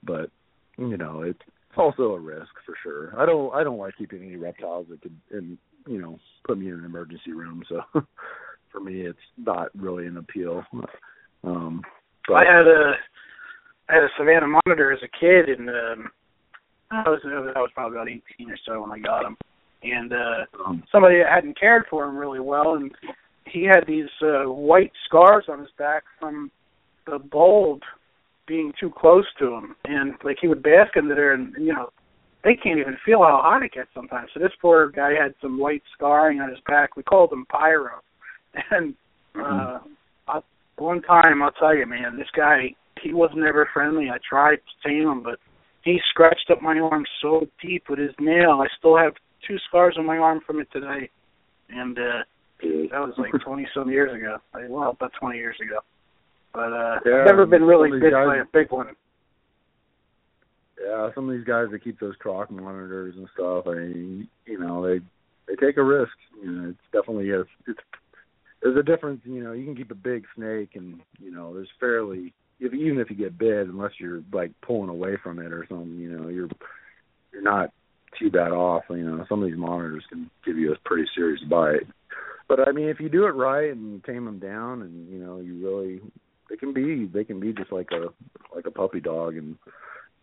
but 0.02 0.30
you 0.78 0.96
know 0.96 1.22
it's 1.74 1.78
also 1.78 2.14
a 2.14 2.20
risk 2.20 2.50
for 2.64 2.74
sure. 2.82 3.18
I 3.18 3.26
don't 3.26 3.52
I 3.52 3.64
don't 3.64 3.78
like 3.78 3.96
keeping 3.98 4.22
any 4.22 4.36
reptiles 4.36 4.86
that 4.90 5.02
could 5.02 5.16
and 5.32 5.58
you 5.88 6.00
know 6.00 6.18
put 6.46 6.58
me 6.58 6.68
in 6.68 6.74
an 6.74 6.84
emergency 6.84 7.32
room. 7.32 7.64
So 7.68 7.80
for 8.72 8.80
me, 8.80 9.00
it's 9.00 9.18
not 9.36 9.68
really 9.74 10.06
an 10.06 10.16
appeal. 10.16 10.62
Um, 11.42 11.82
but, 12.28 12.34
I 12.34 12.44
had 12.44 12.66
a 12.66 12.92
I 13.88 13.94
had 13.94 14.04
a 14.04 14.08
Savannah 14.16 14.46
monitor 14.46 14.92
as 14.92 15.00
a 15.02 15.18
kid, 15.18 15.48
and 15.48 15.68
um, 15.68 16.10
I 16.90 17.08
was 17.08 17.20
I 17.24 17.60
was 17.60 17.70
probably 17.74 17.96
about 17.96 18.08
18 18.08 18.50
or 18.50 18.58
so 18.66 18.80
when 18.82 18.92
I 18.92 18.98
got 19.00 19.26
him, 19.26 19.36
and 19.82 20.12
uh, 20.12 20.64
um, 20.64 20.84
somebody 20.92 21.16
hadn't 21.28 21.58
cared 21.58 21.84
for 21.90 22.04
him 22.04 22.16
really 22.16 22.40
well, 22.40 22.74
and 22.74 22.92
he 23.46 23.64
had 23.64 23.84
these 23.86 24.08
uh, 24.22 24.48
white 24.48 24.92
scars 25.06 25.46
on 25.48 25.58
his 25.58 25.68
back 25.76 26.04
from 26.20 26.50
the 27.06 27.18
bulb 27.18 27.80
being 28.46 28.72
too 28.78 28.90
close 28.90 29.26
to 29.38 29.54
him, 29.54 29.76
and 29.84 30.14
like 30.22 30.38
he 30.40 30.48
would 30.48 30.62
bask 30.62 30.96
in 30.96 31.08
there, 31.08 31.32
and 31.32 31.54
you 31.58 31.72
know 31.72 31.90
they 32.42 32.54
can't 32.54 32.78
even 32.78 32.96
feel 33.04 33.20
how 33.20 33.40
hot 33.42 33.62
it 33.62 33.72
gets 33.72 33.88
sometimes. 33.94 34.30
So 34.34 34.40
this 34.40 34.52
poor 34.60 34.90
guy 34.90 35.12
had 35.14 35.34
some 35.40 35.58
white 35.58 35.82
scarring 35.94 36.40
on 36.40 36.50
his 36.50 36.58
back. 36.66 36.96
We 36.96 37.02
called 37.02 37.32
him 37.32 37.46
Pyro, 37.46 38.02
and 38.70 38.94
uh. 39.36 39.78
I, 40.26 40.40
one 40.76 41.02
time 41.02 41.42
I'll 41.42 41.52
tell 41.52 41.74
you, 41.74 41.86
man, 41.86 42.16
this 42.16 42.28
guy 42.36 42.74
he 43.02 43.12
wasn't 43.12 43.44
ever 43.44 43.68
friendly. 43.72 44.10
I 44.10 44.18
tried 44.28 44.56
to 44.56 44.88
tame 44.88 45.08
him, 45.08 45.22
but 45.22 45.38
he 45.82 46.00
scratched 46.10 46.50
up 46.50 46.62
my 46.62 46.78
arm 46.78 47.04
so 47.20 47.46
deep 47.62 47.84
with 47.88 47.98
his 47.98 48.14
nail. 48.18 48.62
I 48.62 48.68
still 48.78 48.96
have 48.96 49.14
two 49.46 49.56
scars 49.68 49.96
on 49.98 50.06
my 50.06 50.16
arm 50.16 50.40
from 50.46 50.60
it 50.60 50.68
today, 50.72 51.10
and 51.68 51.98
uh 51.98 52.22
that 52.62 53.00
was 53.00 53.14
like 53.18 53.32
twenty 53.44 53.66
some 53.74 53.90
years 53.90 54.14
ago. 54.14 54.38
Well, 54.68 54.90
about 54.90 55.12
twenty 55.18 55.38
years 55.38 55.56
ago. 55.60 55.80
But 56.54 56.72
uh 56.72 57.00
yeah, 57.04 57.24
never 57.24 57.46
been 57.46 57.64
really 57.64 57.90
guys, 58.00 58.12
by 58.12 58.36
a 58.36 58.44
big 58.52 58.70
one. 58.70 58.88
Yeah, 60.80 61.10
some 61.14 61.28
of 61.28 61.36
these 61.36 61.46
guys 61.46 61.66
that 61.72 61.82
keep 61.82 61.98
those 61.98 62.14
croc 62.16 62.50
monitors 62.50 63.14
and 63.16 63.28
stuff, 63.34 63.66
I 63.66 63.74
mean, 63.74 64.28
you 64.46 64.58
know, 64.58 64.86
they 64.86 65.00
they 65.48 65.56
take 65.56 65.76
a 65.76 65.82
risk. 65.82 66.12
You 66.42 66.50
know, 66.50 66.70
it's 66.70 66.78
definitely 66.92 67.30
a 67.30 67.40
it's 67.40 67.80
there's 68.62 68.78
a 68.78 68.82
difference. 68.82 69.20
You 69.24 69.42
know, 69.42 69.52
you 69.52 69.64
can 69.64 69.76
keep 69.76 69.90
a 69.90 69.96
big 69.96 70.24
snake, 70.36 70.70
and 70.74 71.00
you 71.20 71.30
know, 71.30 71.52
there's 71.52 71.68
fairly 71.80 72.32
if 72.60 72.72
even 72.72 72.98
if 72.98 73.10
you 73.10 73.16
get 73.16 73.38
bit, 73.38 73.66
unless 73.66 73.92
you're 73.98 74.22
like 74.32 74.52
pulling 74.62 74.90
away 74.90 75.16
from 75.22 75.38
it 75.38 75.52
or 75.52 75.66
something, 75.68 75.98
you 75.98 76.10
know, 76.10 76.28
you're 76.28 76.48
you're 77.32 77.42
not 77.42 77.70
too 78.18 78.30
bad 78.30 78.52
off. 78.52 78.84
You 78.90 79.04
know, 79.04 79.24
some 79.28 79.42
of 79.42 79.48
these 79.48 79.58
monitors 79.58 80.04
can 80.08 80.30
give 80.44 80.56
you 80.56 80.72
a 80.72 80.88
pretty 80.88 81.08
serious 81.14 81.42
bite. 81.50 81.86
But 82.48 82.68
I 82.68 82.72
mean, 82.72 82.88
if 82.88 83.00
you 83.00 83.08
do 83.08 83.24
it 83.26 83.34
right 83.34 83.70
and 83.70 84.04
tame 84.04 84.24
them 84.24 84.38
down, 84.38 84.82
and 84.82 85.08
you 85.10 85.18
know, 85.18 85.38
you 85.38 85.64
really, 85.64 86.00
they 86.54 86.58
can 86.58 86.72
be 86.72 87.06
they 87.06 87.24
can 87.24 87.40
be 87.40 87.52
just 87.52 87.72
like 87.72 87.88
a 87.90 88.06
like 88.54 88.66
a 88.66 88.70
puppy 88.70 89.00
dog, 89.00 89.36
and 89.36 89.56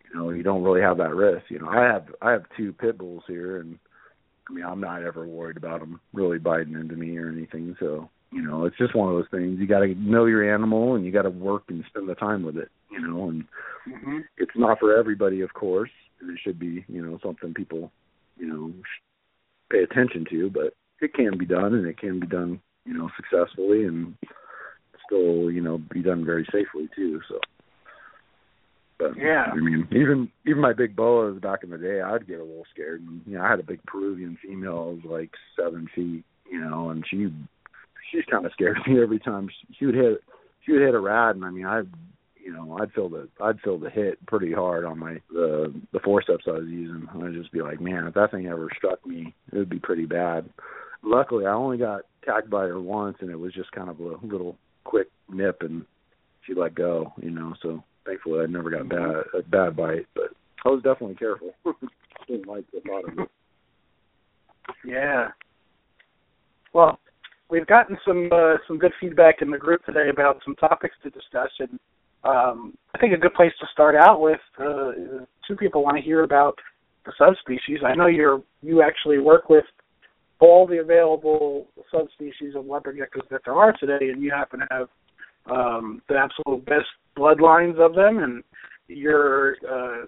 you 0.04 0.15
know, 0.15 0.30
you 0.30 0.44
don't 0.44 0.63
really 0.63 0.82
have 0.82 0.98
that 0.98 1.13
risk. 1.13 1.46
You 1.50 1.60
know, 1.60 1.67
I 1.67 1.84
have 1.84 2.06
I 2.22 2.32
have 2.32 2.44
two 2.56 2.72
pit 2.72 2.98
bulls 2.98 3.24
here, 3.28 3.60
and 3.60 3.78
I 4.50 4.54
mean, 4.54 4.63
I'm 4.63 4.80
not 4.80 5.04
ever 5.04 5.28
worried 5.28 5.58
about 5.58 5.82
them 5.82 6.00
really 6.13 6.39
biting 6.39 6.76
into 6.76 6.96
me 6.96 7.17
or 7.17 7.30
anything. 7.30 7.76
So 7.80 8.10
you 8.32 8.41
know, 8.41 8.65
it's 8.65 8.78
just 8.78 8.96
one 8.96 9.10
of 9.10 9.15
those 9.15 9.30
things. 9.30 9.60
You 9.60 9.67
got 9.67 9.80
to 9.80 9.94
know 9.96 10.26
your 10.26 10.54
animal, 10.54 10.96
and 10.96 11.06
you 11.06 11.12
got 11.12 11.24
to 11.24 11.30
work 11.30 11.63
and 11.67 11.84
spend 11.89 12.08
the 12.08 12.15
time 12.15 12.44
with 12.44 12.56
it. 12.56 12.70
You 12.89 13.02
know, 13.02 13.28
and 13.30 13.44
mm-hmm. 13.89 14.20
it's 14.38 14.56
not 14.56 14.80
for 14.80 14.98
everybody, 14.98 15.41
of 15.41 15.54
course 15.54 15.91
And 16.22 16.30
it 16.30 16.39
should 16.41 16.60
be 16.60 16.86
you 16.88 17.06
know 17.06 17.20
something 17.22 17.54
people 17.54 17.91
you 18.38 18.48
know 18.48 18.74
pay 19.70 19.84
attention 19.84 20.26
to, 20.30 20.50
but 20.50 20.76
it 21.02 21.13
can 21.13 21.38
be 21.38 21.46
done 21.46 21.74
and 21.74 21.86
it 21.88 21.98
can 21.98 22.22
be 22.22 22.28
done 22.28 22.62
you 22.86 22.94
know 22.94 23.10
successfully 23.17 23.84
and 23.84 24.15
still 25.12 25.52
you 25.52 25.62
know 25.62 25.78
be 25.78 26.02
done 26.02 26.26
very 26.26 26.45
safely 26.45 26.89
too. 26.95 27.21
So. 27.28 27.39
But, 28.97 29.17
yeah. 29.17 29.45
I 29.52 29.56
mean, 29.56 29.88
even 29.91 30.30
even 30.45 30.62
my 30.62 30.74
big 30.74 30.95
boas 30.95 31.41
back 31.41 31.63
in 31.63 31.71
the 31.71 31.78
day, 31.78 32.02
I'd 32.02 32.28
get 32.28 32.39
a 32.39 32.43
little 32.43 32.65
scared. 32.71 33.02
And 33.02 33.21
you 33.26 33.38
know, 33.38 33.43
I 33.43 33.50
had 33.50 33.60
a 33.60 33.63
big 33.63 33.84
Peruvian 33.86 34.38
female, 34.41 34.93
was 34.93 35.04
like 35.04 35.32
seven 35.60 35.88
feet, 35.95 36.24
you 36.52 36.60
know, 36.60 36.89
and 36.89 37.04
she 37.10 37.32
she's 38.12 38.26
kind 38.30 38.45
of 38.45 38.52
scared 38.52 38.78
me 38.88 39.02
every 39.02 39.19
time 39.19 39.50
she, 39.50 39.76
she 39.80 39.86
would 39.86 39.95
hit 39.95 40.21
she 40.65 40.74
would 40.74 40.82
hit 40.82 40.93
a 40.93 41.00
rat, 41.00 41.36
and 41.36 41.43
I 41.43 41.50
mean, 41.50 41.65
I 41.65 41.82
you 42.43 42.54
know, 42.54 42.78
I'd 42.80 42.91
feel 42.91 43.10
the 43.10 43.28
I'd 43.41 43.60
feel 43.62 43.78
the 43.78 43.89
hit 43.89 44.24
pretty 44.28 44.54
hard 44.54 44.86
on 44.86 45.00
my 45.00 45.19
the 45.32 45.74
the 45.93 46.00
forceps 46.00 46.45
I 46.47 46.52
was 46.52 46.67
using. 46.67 47.08
I'd 47.12 47.34
just 47.34 47.52
be 47.52 47.62
like, 47.62 47.82
man, 47.82 48.06
if 48.06 48.13
that 48.13 48.32
thing 48.32 48.47
ever 48.47 48.69
struck 48.76 49.06
me, 49.06 49.34
it 49.52 49.58
would 49.58 49.69
be 49.69 49.80
pretty 49.80 50.06
bad. 50.06 50.50
Luckily, 51.04 51.45
I 51.47 51.54
only 51.54 51.78
got 51.78 52.02
tagged 52.24 52.52
by 52.52 52.65
her 52.67 52.80
once, 52.80 53.17
and 53.21 53.32
it 53.32 53.39
was 53.39 53.54
just 53.54 53.71
kind 53.71 53.89
of 53.89 54.00
a 54.00 54.17
little 54.24 54.58
quick 54.84 55.08
nip, 55.30 55.62
and 55.62 55.86
she 56.46 56.54
let 56.54 56.76
go. 56.76 57.13
You 57.22 57.32
know, 57.32 57.54
so 57.62 57.84
thankfully 58.06 58.41
I 58.41 58.46
never 58.48 58.70
got 58.70 58.89
bad 58.89 59.24
a 59.38 59.44
bad 59.44 59.76
bite, 59.76 60.08
but 60.15 60.32
I 60.65 60.70
was 60.70 60.84
definitely 60.84 61.15
careful. 61.15 61.54
Didn't 62.28 62.48
like 62.48 62.65
the. 62.72 63.28
Yeah. 64.86 65.30
Well, 66.74 67.00
we've 67.50 67.67
gotten 67.67 67.98
some 68.06 68.30
uh, 68.32 68.56
some 68.67 68.78
good 68.78 68.94
feedback 69.00 69.41
in 69.41 69.52
the 69.52 69.58
group 69.58 69.86
today 69.86 70.10
about 70.10 70.41
some 70.46 70.56
topics 70.56 70.96
to 71.04 71.10
discuss, 71.10 71.50
and 71.60 71.80
um, 72.24 72.78
I 72.96 72.98
think 72.98 73.13
a 73.13 73.17
good 73.17 73.34
place 73.34 73.52
to 73.60 73.67
start 73.74 73.96
out 73.96 74.22
with 74.22 74.39
uh, 74.60 74.91
two 75.48 75.56
people 75.58 75.84
want 75.84 75.98
to 75.98 76.04
hear 76.04 76.24
about 76.24 76.58
the 77.06 77.12
subspecies. 77.17 77.80
I 77.86 77.96
know 77.96 78.08
you're 78.08 78.41
you 78.62 78.82
actually 78.82 79.20
work 79.20 79.50
with 79.50 79.65
all 80.41 80.65
the 80.67 80.80
available 80.80 81.67
subspecies 81.91 82.56
of 82.56 82.65
leopard 82.65 82.97
geckos 82.97 83.30
that 83.30 83.41
there 83.45 83.54
are 83.54 83.73
today, 83.73 84.10
and 84.10 84.21
you 84.21 84.32
happen 84.32 84.60
to 84.60 84.67
have 84.71 84.89
um, 85.49 86.01
the 86.10 86.15
absolute 86.15 86.65
best 86.65 86.88
bloodlines 87.15 87.80
of 87.80 87.93
them, 87.93 88.19
and 88.19 88.43
your 88.88 89.56
uh, 89.69 90.06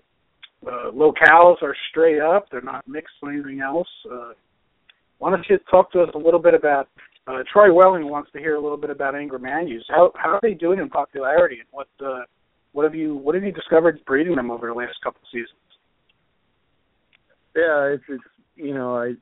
uh, 0.67 0.91
locales 0.91 1.61
are 1.61 1.75
straight 1.91 2.19
up; 2.19 2.47
they're 2.51 2.61
not 2.61 2.85
mixed 2.87 3.13
with 3.21 3.33
anything 3.33 3.61
else. 3.61 3.87
Uh, 4.11 4.31
why 5.19 5.29
don't 5.29 5.45
you 5.49 5.57
talk 5.69 5.91
to 5.91 6.01
us 6.01 6.09
a 6.15 6.17
little 6.17 6.41
bit 6.41 6.53
about? 6.53 6.89
Uh, 7.25 7.39
Troy 7.53 7.71
Welling 7.71 8.09
wants 8.09 8.29
to 8.33 8.39
hear 8.39 8.55
a 8.55 8.61
little 8.61 8.77
bit 8.77 8.89
about 8.89 9.15
Ingram 9.15 9.43
Angramanias. 9.43 9.83
How 9.87 10.11
how 10.15 10.31
are 10.31 10.39
they 10.41 10.55
doing 10.55 10.79
in 10.79 10.89
popularity, 10.89 11.59
and 11.59 11.67
what 11.71 11.87
uh, 12.05 12.23
what 12.73 12.83
have 12.83 12.95
you 12.95 13.15
what 13.15 13.35
have 13.35 13.43
you 13.43 13.51
discovered 13.51 14.03
breeding 14.05 14.35
them 14.35 14.51
over 14.51 14.67
the 14.67 14.73
last 14.73 14.95
couple 15.03 15.21
of 15.21 15.27
seasons? 15.31 15.59
Yeah, 17.55 17.93
it's 17.93 18.03
it's 18.09 18.23
you 18.55 18.73
know 18.73 18.97
I 18.97 19.13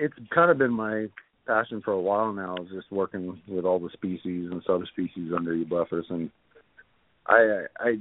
it's 0.00 0.14
kind 0.34 0.50
of 0.50 0.58
been 0.58 0.72
my 0.72 1.06
passion 1.46 1.82
for 1.84 1.92
a 1.92 2.00
while 2.00 2.32
now 2.32 2.56
is 2.56 2.70
just 2.72 2.90
working 2.90 3.40
with 3.48 3.64
all 3.64 3.78
the 3.78 3.90
species 3.90 4.50
and 4.50 4.62
subspecies 4.66 5.32
under 5.36 5.54
Eublepharis, 5.54 6.10
and 6.10 6.30
I 7.26 7.66
I 7.78 7.98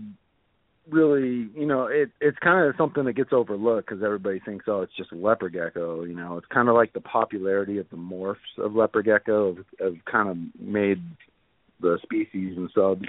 really 0.89 1.49
you 1.55 1.65
know 1.65 1.85
it 1.85 2.09
it's 2.19 2.38
kind 2.39 2.67
of 2.67 2.75
something 2.77 3.05
that 3.05 3.13
gets 3.13 3.31
overlooked 3.31 3.88
because 3.88 4.03
everybody 4.03 4.39
thinks 4.39 4.65
oh 4.67 4.81
it's 4.81 4.95
just 4.97 5.13
leopard 5.13 5.53
gecko 5.53 6.03
you 6.03 6.15
know? 6.15 6.38
It's 6.38 6.47
kind 6.47 6.67
of 6.67 6.75
like 6.75 6.93
the 6.93 7.01
popularity 7.01 7.77
of 7.77 7.89
the 7.91 7.97
morphs 7.97 8.35
of 8.57 8.75
leopard 8.75 9.05
gecko 9.05 9.55
have, 9.55 9.65
have 9.79 10.05
kind 10.12 10.29
of 10.29 10.38
made 10.59 11.03
the 11.79 11.99
species 12.03 12.57
and 12.57 12.69
subs 12.73 13.05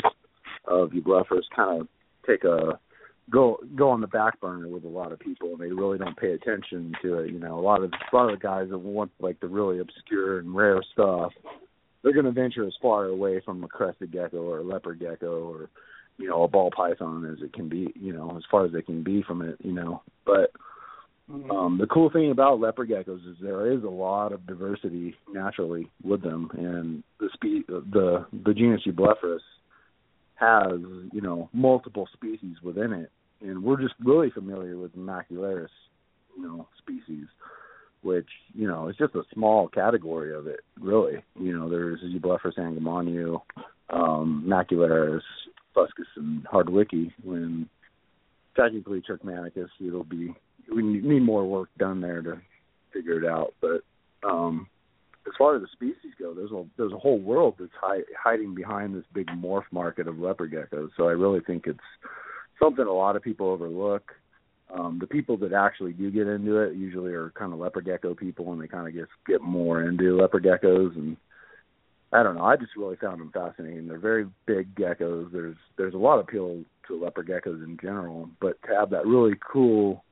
of 0.67 0.91
Eublepharis 0.91 1.43
kind 1.55 1.81
of 1.81 1.89
take 2.27 2.45
a 2.45 2.79
go 3.31 3.59
go 3.77 3.91
on 3.91 4.01
the 4.01 4.07
back 4.07 4.41
burner 4.41 4.69
with 4.69 4.85
a 4.85 4.89
lot 4.89 5.13
of 5.13 5.19
people 5.19 5.53
and 5.53 5.61
they 5.61 5.73
really 5.73 5.99
don't 5.99 6.17
pay 6.17 6.33
attention 6.33 6.93
to 7.03 7.19
it. 7.21 7.31
You 7.31 7.39
know, 7.39 7.59
a 7.59 7.61
lot 7.63 7.83
of 7.83 7.93
a 7.93 8.17
lot 8.17 8.31
of 8.31 8.39
the 8.39 8.43
guys 8.43 8.69
that 8.71 8.79
want 8.79 9.11
like 9.21 9.41
the 9.41 9.47
really 9.47 9.79
obscure 9.79 10.39
and 10.39 10.55
rare 10.55 10.83
stuff, 10.93 11.33
they're 12.03 12.13
gonna 12.13 12.33
venture 12.33 12.67
as 12.67 12.75
far 12.83 13.07
away 13.07 13.41
from 13.45 13.63
a 13.65 13.69
crested 13.69 14.13
gecko 14.13 14.43
or 14.43 14.59
a 14.59 14.65
leopard 14.65 15.01
gecko 15.01 15.49
or, 15.49 15.71
you 16.19 16.29
know, 16.29 16.43
a 16.43 16.49
ball 16.49 16.71
python 16.75 17.25
as 17.25 17.43
it 17.43 17.53
can 17.53 17.69
be, 17.69 17.93
you 17.95 18.13
know, 18.13 18.37
as 18.37 18.43
far 18.51 18.67
as 18.67 18.73
they 18.73 18.83
can 18.83 19.03
be 19.03 19.23
from 19.23 19.43
it, 19.43 19.57
you 19.63 19.73
know. 19.73 20.03
But 20.27 20.53
Mm-hmm. 21.31 21.51
um 21.53 21.79
the 21.79 21.87
cool 21.87 22.11
thing 22.11 22.33
about 22.33 22.59
leopard 22.59 22.89
geckos 22.89 23.25
is 23.31 23.37
there 23.41 23.71
is 23.71 23.85
a 23.85 23.89
lot 23.89 24.33
of 24.33 24.45
diversity 24.49 25.15
naturally 25.33 25.89
with 26.03 26.23
them 26.23 26.51
and 26.55 27.05
the 27.21 27.29
spe- 27.35 27.69
the 27.69 28.27
the 28.45 28.53
genus 28.53 28.81
Eublepharis 28.85 29.39
has, 30.35 30.81
you 31.13 31.21
know, 31.21 31.49
multiple 31.53 32.09
species 32.15 32.57
within 32.65 32.93
it 32.93 33.13
and 33.41 33.63
we're 33.63 33.81
just 33.81 33.95
really 34.05 34.31
familiar 34.31 34.77
with 34.77 34.97
macularius, 34.97 35.69
you 36.37 36.43
know, 36.43 36.69
species, 36.79 37.27
which 38.03 38.29
you 38.55 38.67
know 38.67 38.89
is 38.89 38.97
just 38.97 39.15
a 39.15 39.23
small 39.33 39.69
category 39.69 40.35
of 40.35 40.47
it, 40.47 40.61
really. 40.81 41.23
You 41.39 41.59
know, 41.59 41.69
there's 41.69 42.01
Eublepharis 42.01 42.59
angramainyu, 42.59 43.41
um, 43.91 44.45
macularius, 44.47 45.23
fuscus, 45.75 46.07
and 46.17 46.45
hardwicki. 46.45 47.13
When 47.23 47.69
technically 48.57 49.01
turcmenicus, 49.01 49.71
it'll 49.85 50.05
be 50.05 50.35
we 50.75 50.83
need 50.83 51.23
more 51.23 51.47
work 51.47 51.69
done 51.79 52.01
there 52.01 52.23
to 52.23 52.41
figure 52.93 53.23
it 53.23 53.29
out. 53.29 53.55
But 53.61 53.83
um, 54.27 54.69
as 55.27 55.33
far 55.39 55.57
as 55.57 55.63
the 55.63 55.69
species 55.73 56.13
go, 56.19 56.35
there's 56.35 56.51
a 56.51 56.65
there's 56.77 56.93
a 56.93 56.99
whole 56.99 57.19
world 57.19 57.55
that's 57.59 57.71
hi- 57.81 58.01
hiding 58.19 58.55
behind 58.55 58.95
this 58.95 59.05
big 59.13 59.27
morph 59.29 59.65
market 59.71 60.09
of 60.09 60.19
leopard 60.19 60.53
geckos. 60.53 60.91
So 60.97 61.09
I 61.09 61.13
really 61.13 61.41
think 61.41 61.67
it's 61.67 61.79
something 62.61 62.87
a 62.87 62.93
lot 62.93 63.17
of 63.17 63.23
people 63.23 63.49
overlook. 63.49 64.13
Um, 64.73 64.99
the 65.01 65.07
people 65.07 65.37
that 65.39 65.53
actually 65.53 65.93
do 65.93 66.11
get 66.11 66.29
into 66.29 66.59
it 66.59 66.77
usually 66.77 67.13
are 67.13 67.31
kind 67.31 67.53
of 67.53 67.59
leopard 67.59 67.87
gecko 67.87 68.15
people, 68.15 68.53
and 68.53 68.63
they 68.63 68.69
kind 68.69 68.87
of 68.87 68.95
get 68.95 69.09
get 69.27 69.43
more 69.43 69.83
into 69.83 70.17
leopard 70.17 70.45
geckos. 70.45 70.95
And 70.97 71.17
I 72.13 72.23
don't 72.23 72.37
know, 72.37 72.45
I 72.45 72.57
just 72.57 72.77
really 72.77 72.97
found 72.97 73.21
them 73.21 73.33
fascinating. 73.33 73.89
They're 73.89 73.99
very 73.99 74.27
big 74.47 74.75
geckos. 74.77 75.33
There's 75.33 75.57
there's 75.77 75.95
a 75.95 75.99
lot 75.99 76.19
of 76.19 76.29
appeal 76.29 76.63
to 76.87 77.03
leopard 77.03 77.29
geckos 77.29 77.65
in 77.65 77.79
general, 77.83 78.29
but 78.41 78.61
to 78.63 78.75
have 78.75 78.91
that 78.91 79.07
really 79.07 79.35
cool, 79.53 80.05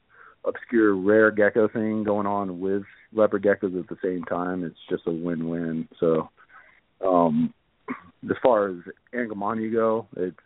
obscure, 0.44 0.96
rare 0.96 1.30
gecko 1.30 1.68
thing 1.68 2.02
going 2.02 2.26
on 2.26 2.60
with 2.60 2.82
leopard 3.12 3.44
geckos 3.44 3.78
at 3.78 3.88
the 3.88 3.98
same 4.02 4.24
time, 4.24 4.64
it's 4.64 4.78
just 4.90 5.06
a 5.06 5.10
win-win. 5.10 5.88
So, 6.00 6.28
um, 7.04 7.54
as 8.28 8.36
far 8.42 8.68
as 8.68 8.76
Angamani 9.14 9.72
go, 9.72 10.06
it's 10.16 10.36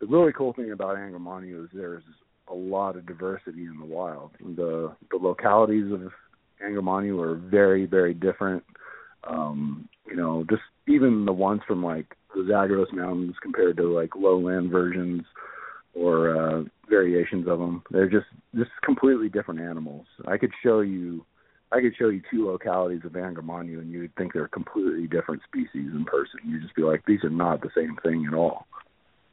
the 0.00 0.06
really 0.06 0.32
cool 0.32 0.52
thing 0.52 0.70
about 0.70 0.96
Angramani 0.96 1.64
is 1.64 1.68
there's 1.72 2.02
a 2.50 2.54
lot 2.54 2.96
of 2.96 3.06
diversity 3.06 3.64
in 3.64 3.78
the 3.78 3.86
wild. 3.86 4.30
The 4.40 4.94
the 5.10 5.16
localities 5.16 5.92
of 5.92 6.12
Angramani 6.64 7.18
are 7.20 7.34
very 7.34 7.86
very 7.86 8.14
different. 8.14 8.64
Um, 9.24 9.88
you 10.06 10.16
know, 10.16 10.44
just 10.48 10.62
even 10.86 11.24
the 11.24 11.32
ones 11.32 11.60
from 11.66 11.84
like 11.84 12.16
the 12.34 12.46
Zagros 12.48 12.88
Mountains 12.92 13.34
compared 13.42 13.76
to 13.78 13.94
like 13.94 14.14
lowland 14.16 14.70
versions 14.70 15.22
or 15.94 16.36
uh, 16.36 16.62
variations 16.88 17.48
of 17.48 17.58
them, 17.58 17.82
they're 17.90 18.08
just 18.08 18.26
just 18.54 18.70
completely 18.84 19.28
different 19.28 19.60
animals. 19.60 20.06
I 20.26 20.38
could 20.38 20.52
show 20.62 20.80
you. 20.80 21.24
I 21.70 21.82
could 21.82 21.94
show 21.98 22.08
you 22.08 22.22
two 22.30 22.46
localities 22.46 23.02
of 23.04 23.12
Angramani 23.12 23.78
and 23.78 23.90
you 23.90 24.00
would 24.00 24.14
think 24.16 24.32
they're 24.32 24.48
completely 24.48 25.06
different 25.06 25.42
species 25.42 25.90
in 25.94 26.06
person. 26.06 26.40
You'd 26.46 26.62
just 26.62 26.74
be 26.74 26.80
like, 26.80 27.04
these 27.06 27.22
are 27.24 27.28
not 27.28 27.60
the 27.60 27.68
same 27.76 27.94
thing 28.02 28.24
at 28.26 28.32
all 28.32 28.66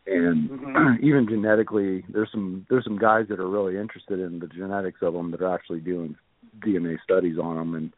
and 0.07 0.49
Mhm. 0.49 0.99
even 1.03 1.27
genetically 1.27 2.03
there's 2.09 2.31
some 2.31 2.65
there's 2.69 2.83
some 2.83 2.97
guys 2.97 3.27
that 3.29 3.39
are 3.39 3.49
really 3.49 3.77
interested 3.77 4.19
in 4.19 4.39
the 4.39 4.47
genetics 4.47 5.01
of 5.01 5.13
them 5.13 5.31
that 5.31 5.41
are 5.41 5.53
actually 5.53 5.79
doing 5.79 6.15
DNA 6.59 6.97
studies 7.03 7.37
on 7.37 7.55
them 7.55 7.75
and 7.75 7.93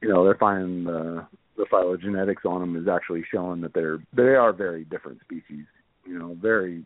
you 0.00 0.08
know 0.08 0.24
they're 0.24 0.34
finding 0.34 0.84
the 0.84 1.26
the 1.56 1.66
phylogenetics 1.66 2.44
on 2.44 2.60
them 2.60 2.76
is 2.76 2.88
actually 2.88 3.24
showing 3.30 3.60
that 3.60 3.74
they're 3.74 3.98
they 4.14 4.34
are 4.34 4.52
very 4.52 4.84
different 4.84 5.20
species 5.20 5.66
you 6.06 6.18
know 6.18 6.36
very 6.40 6.84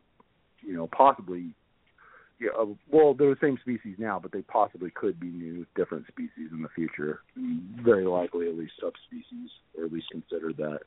you 0.63 0.75
know 0.75 0.89
possibly 0.89 1.55
yeah, 2.41 2.51
uh, 2.57 2.67
well, 2.91 3.15
they're 3.15 3.35
the 3.35 3.41
same 3.41 3.59
species 3.61 3.97
now, 3.99 4.21
but 4.23 4.31
they 4.31 4.43
possibly 4.43 4.91
could 4.91 5.19
be 5.19 5.27
new, 5.27 5.67
different 5.75 6.07
species 6.07 6.51
in 6.53 6.63
the 6.63 6.69
future. 6.69 7.21
Very 7.85 8.07
likely, 8.07 8.49
at 8.49 8.57
least 8.57 8.75
subspecies, 8.81 9.51
or 9.77 9.87
at 9.87 9.93
least 9.93 10.07
considered 10.11 10.57
that. 10.59 10.81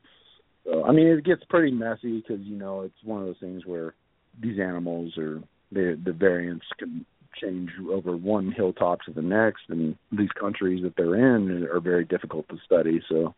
So 0.65 0.84
I 0.84 0.91
mean, 0.91 1.08
it 1.08 1.24
gets 1.24 1.43
pretty 1.50 1.71
messy 1.71 2.21
because 2.21 2.45
you 2.45 2.58
know 2.58 2.82
it's 2.82 3.04
one 3.04 3.21
of 3.21 3.28
those 3.28 3.39
things 3.39 3.65
where 3.65 3.93
these 4.41 4.60
animals 4.60 5.17
are 5.17 5.41
the 5.71 6.00
the 6.04 6.13
variants 6.13 6.65
can 6.78 7.06
change 7.41 7.71
over 7.89 8.15
one 8.15 8.52
hilltop 8.52 9.02
to 9.02 9.12
the 9.12 9.21
next, 9.21 9.63
and 9.69 9.95
these 10.12 10.32
countries 10.39 10.84
that 10.84 10.95
they're 10.95 11.15
in 11.15 11.67
are 11.71 11.80
very 11.80 12.06
difficult 12.06 12.47
to 12.50 12.58
study. 12.65 13.02
So 13.10 13.34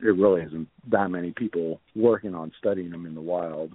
there 0.00 0.12
really 0.12 0.42
isn't 0.42 0.68
that 0.90 1.10
many 1.10 1.32
people 1.32 1.80
working 1.94 2.34
on 2.34 2.52
studying 2.58 2.90
them 2.90 3.06
in 3.06 3.14
the 3.14 3.20
wild, 3.20 3.72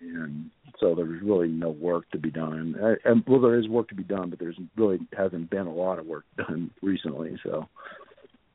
and 0.00 0.50
so 0.80 0.94
there's 0.94 1.22
really 1.22 1.48
no 1.48 1.70
work 1.70 2.10
to 2.10 2.18
be 2.18 2.30
done. 2.30 2.52
And, 2.52 2.76
uh, 2.76 2.94
and 3.04 3.22
well, 3.26 3.40
there 3.40 3.58
is 3.58 3.68
work 3.68 3.88
to 3.88 3.94
be 3.94 4.04
done, 4.04 4.30
but 4.30 4.38
there's 4.38 4.58
really 4.76 4.98
hasn't 5.16 5.50
been 5.50 5.66
a 5.66 5.74
lot 5.74 5.98
of 5.98 6.06
work 6.06 6.24
done 6.36 6.70
recently. 6.82 7.38
So 7.42 7.68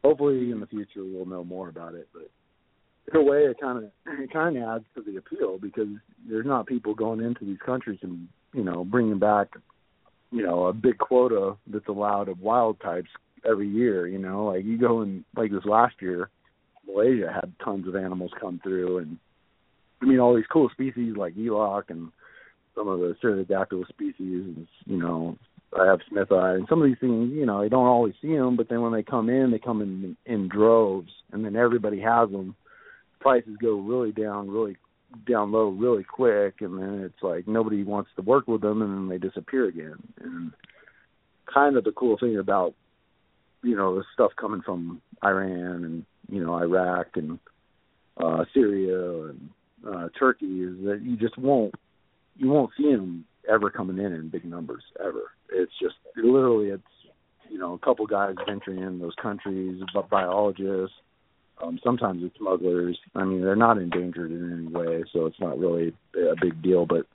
hopefully 0.03 0.51
in 0.51 0.59
the 0.59 0.67
future 0.67 1.03
we'll 1.03 1.25
know 1.25 1.43
more 1.43 1.69
about 1.69 1.95
it, 1.95 2.07
but 2.13 2.29
in 3.13 3.19
a 3.19 3.23
way, 3.23 3.43
it 3.43 3.57
kind 3.59 3.77
of 3.77 3.91
it 4.05 4.31
kind 4.31 4.57
of 4.57 4.63
adds 4.63 4.85
to 4.95 5.01
the 5.01 5.17
appeal 5.17 5.57
because 5.57 5.87
there's 6.27 6.45
not 6.45 6.67
people 6.67 6.93
going 6.93 7.21
into 7.21 7.45
these 7.45 7.59
countries 7.65 7.99
and 8.01 8.27
you 8.53 8.63
know 8.63 8.83
bringing 8.83 9.19
back 9.19 9.47
you 10.31 10.43
know 10.43 10.65
a 10.65 10.73
big 10.73 10.97
quota 10.97 11.55
that's 11.67 11.87
allowed 11.87 12.27
of 12.27 12.41
wild 12.41 12.79
types 12.81 13.09
every 13.49 13.69
year. 13.69 14.07
You 14.07 14.19
know, 14.19 14.45
like 14.45 14.65
you 14.65 14.77
go 14.77 15.01
and 15.01 15.23
like 15.35 15.51
this 15.51 15.65
last 15.65 15.95
year, 16.01 16.29
Malaysia 16.85 17.31
had 17.33 17.53
tons 17.63 17.87
of 17.87 17.95
animals 17.95 18.31
come 18.39 18.59
through, 18.61 18.97
and 18.97 19.17
I 20.01 20.05
mean 20.05 20.19
all 20.19 20.35
these 20.35 20.45
cool 20.51 20.69
species 20.69 21.15
like 21.15 21.35
elok 21.35 21.89
and 21.89 22.11
some 22.75 22.87
of 22.89 22.99
the 22.99 23.15
Cyrtodactylus 23.23 23.87
species, 23.87 24.15
and 24.19 24.67
you 24.85 24.97
know 24.97 25.37
I 25.79 25.85
have 25.85 25.99
smithii, 26.09 26.35
and 26.35 26.67
some 26.69 26.81
of 26.81 26.87
these 26.87 26.99
things, 26.99 27.31
you 27.33 27.45
know, 27.45 27.61
you 27.61 27.69
don't 27.69 27.85
always 27.85 28.13
see 28.21 28.35
them, 28.35 28.55
but 28.55 28.69
then 28.69 28.81
when 28.81 28.93
they 28.93 29.03
come 29.03 29.29
in, 29.29 29.51
they 29.51 29.59
come 29.59 29.81
in 29.81 30.15
in 30.25 30.47
droves, 30.47 31.11
and 31.31 31.43
then 31.43 31.55
everybody 31.55 31.99
has 31.99 32.29
them 32.29 32.55
prices 33.19 33.55
go 33.61 33.75
really 33.79 34.11
down 34.11 34.49
really 34.49 34.77
down 35.27 35.51
low 35.51 35.69
really 35.69 36.03
quick 36.03 36.55
and 36.61 36.77
then 36.77 37.01
it's 37.03 37.23
like 37.23 37.47
nobody 37.47 37.83
wants 37.83 38.09
to 38.15 38.21
work 38.21 38.47
with 38.47 38.61
them 38.61 38.81
and 38.81 38.93
then 38.93 39.07
they 39.07 39.17
disappear 39.17 39.65
again. 39.65 39.95
And 40.21 40.51
kind 41.51 41.77
of 41.77 41.83
the 41.83 41.91
cool 41.91 42.17
thing 42.17 42.37
about 42.37 42.73
you 43.63 43.75
know 43.75 43.95
the 43.95 44.03
stuff 44.13 44.31
coming 44.39 44.61
from 44.61 45.01
Iran 45.23 45.83
and 45.83 46.05
you 46.29 46.43
know 46.43 46.55
Iraq 46.55 47.07
and 47.15 47.39
uh 48.17 48.45
Syria 48.53 49.29
and 49.29 49.49
uh 49.87 50.09
Turkey 50.17 50.63
is 50.63 50.75
that 50.85 51.01
you 51.01 51.17
just 51.17 51.37
won't 51.37 51.73
you 52.35 52.49
won't 52.49 52.71
see 52.77 52.91
them 52.91 53.25
ever 53.49 53.69
coming 53.69 53.97
in 53.97 54.13
in 54.13 54.29
big 54.29 54.45
numbers 54.45 54.83
ever. 54.99 55.31
It's 55.51 55.71
just 55.81 55.95
literally 56.15 56.67
it's 56.67 56.83
you 57.49 57.57
know 57.57 57.73
a 57.73 57.79
couple 57.79 58.05
guys 58.05 58.35
venturing 58.45 58.79
in 58.79 58.99
those 58.99 59.15
countries 59.21 59.81
biologists 60.09 60.95
um, 61.61 61.79
sometimes 61.83 62.23
it's 62.23 62.37
smugglers. 62.37 62.97
I 63.15 63.23
mean, 63.23 63.41
they're 63.41 63.55
not 63.55 63.77
endangered 63.77 64.31
in 64.31 64.51
any 64.51 64.67
way, 64.67 65.03
so 65.11 65.25
it's 65.25 65.39
not 65.39 65.57
really 65.57 65.93
a 66.15 66.35
big 66.41 66.61
deal. 66.61 66.85
But 66.85 67.05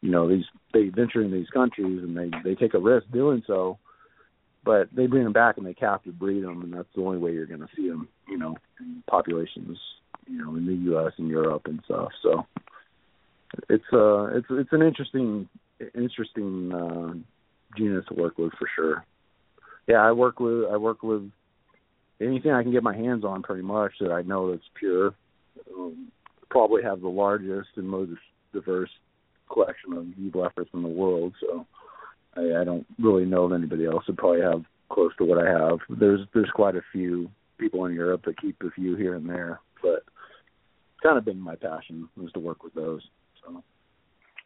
you 0.00 0.10
know, 0.10 0.28
these 0.28 0.44
they 0.72 0.88
venture 0.88 1.22
in 1.22 1.32
these 1.32 1.48
countries 1.50 2.02
and 2.02 2.16
they 2.16 2.30
they 2.44 2.54
take 2.54 2.74
a 2.74 2.78
risk 2.78 3.06
doing 3.12 3.42
so, 3.46 3.78
but 4.64 4.88
they 4.94 5.06
bring 5.06 5.24
them 5.24 5.32
back 5.32 5.56
and 5.56 5.66
they 5.66 5.74
captive 5.74 6.18
breed 6.18 6.42
them, 6.42 6.62
and 6.62 6.72
that's 6.72 6.88
the 6.94 7.02
only 7.02 7.18
way 7.18 7.32
you're 7.32 7.46
going 7.46 7.60
to 7.60 7.68
see 7.76 7.88
them, 7.88 8.08
you 8.28 8.38
know, 8.38 8.56
in 8.80 9.02
populations, 9.08 9.78
you 10.26 10.44
know, 10.44 10.54
in 10.56 10.66
the 10.66 10.74
U.S. 10.92 11.12
and 11.18 11.28
Europe 11.28 11.62
and 11.66 11.80
stuff. 11.84 12.10
So 12.22 12.46
it's 13.68 13.84
uh 13.92 14.26
it's 14.36 14.46
it's 14.50 14.72
an 14.72 14.82
interesting 14.82 15.48
interesting 15.94 16.72
uh, 16.72 17.14
genus 17.76 18.04
to 18.08 18.14
work 18.14 18.38
with 18.38 18.52
for 18.58 18.68
sure. 18.76 19.04
Yeah, 19.86 20.06
I 20.06 20.12
work 20.12 20.38
with 20.38 20.64
I 20.70 20.76
work 20.76 21.02
with 21.02 21.30
anything 22.20 22.50
I 22.50 22.62
can 22.62 22.72
get 22.72 22.82
my 22.82 22.96
hands 22.96 23.24
on 23.24 23.42
pretty 23.42 23.62
much 23.62 23.92
that 24.00 24.12
I 24.12 24.22
know 24.22 24.50
that's 24.50 24.62
pure. 24.78 25.14
Um, 25.76 26.10
probably 26.50 26.82
have 26.82 27.00
the 27.00 27.08
largest 27.08 27.68
and 27.76 27.88
most 27.88 28.12
diverse 28.52 28.90
collection 29.52 29.92
of 29.92 30.04
eublepharis 30.04 30.72
in 30.74 30.82
the 30.82 30.88
world. 30.88 31.34
So 31.40 31.66
I, 32.36 32.60
I 32.60 32.64
don't 32.64 32.86
really 32.98 33.24
know 33.24 33.44
of 33.44 33.52
anybody 33.52 33.86
else 33.86 34.04
that 34.06 34.16
probably 34.16 34.42
have 34.42 34.62
close 34.90 35.12
to 35.18 35.24
what 35.24 35.38
I 35.38 35.50
have. 35.50 35.78
There's 35.88 36.20
there's 36.34 36.50
quite 36.54 36.76
a 36.76 36.82
few 36.92 37.30
people 37.58 37.84
in 37.86 37.94
Europe 37.94 38.22
that 38.24 38.40
keep 38.40 38.56
a 38.62 38.70
few 38.70 38.96
here 38.96 39.14
and 39.14 39.28
there, 39.28 39.60
but 39.82 40.04
it's 40.06 41.02
kind 41.02 41.18
of 41.18 41.24
been 41.24 41.40
my 41.40 41.56
passion 41.56 42.08
is 42.22 42.32
to 42.32 42.40
work 42.40 42.62
with 42.62 42.74
those. 42.74 43.02
So. 43.44 43.62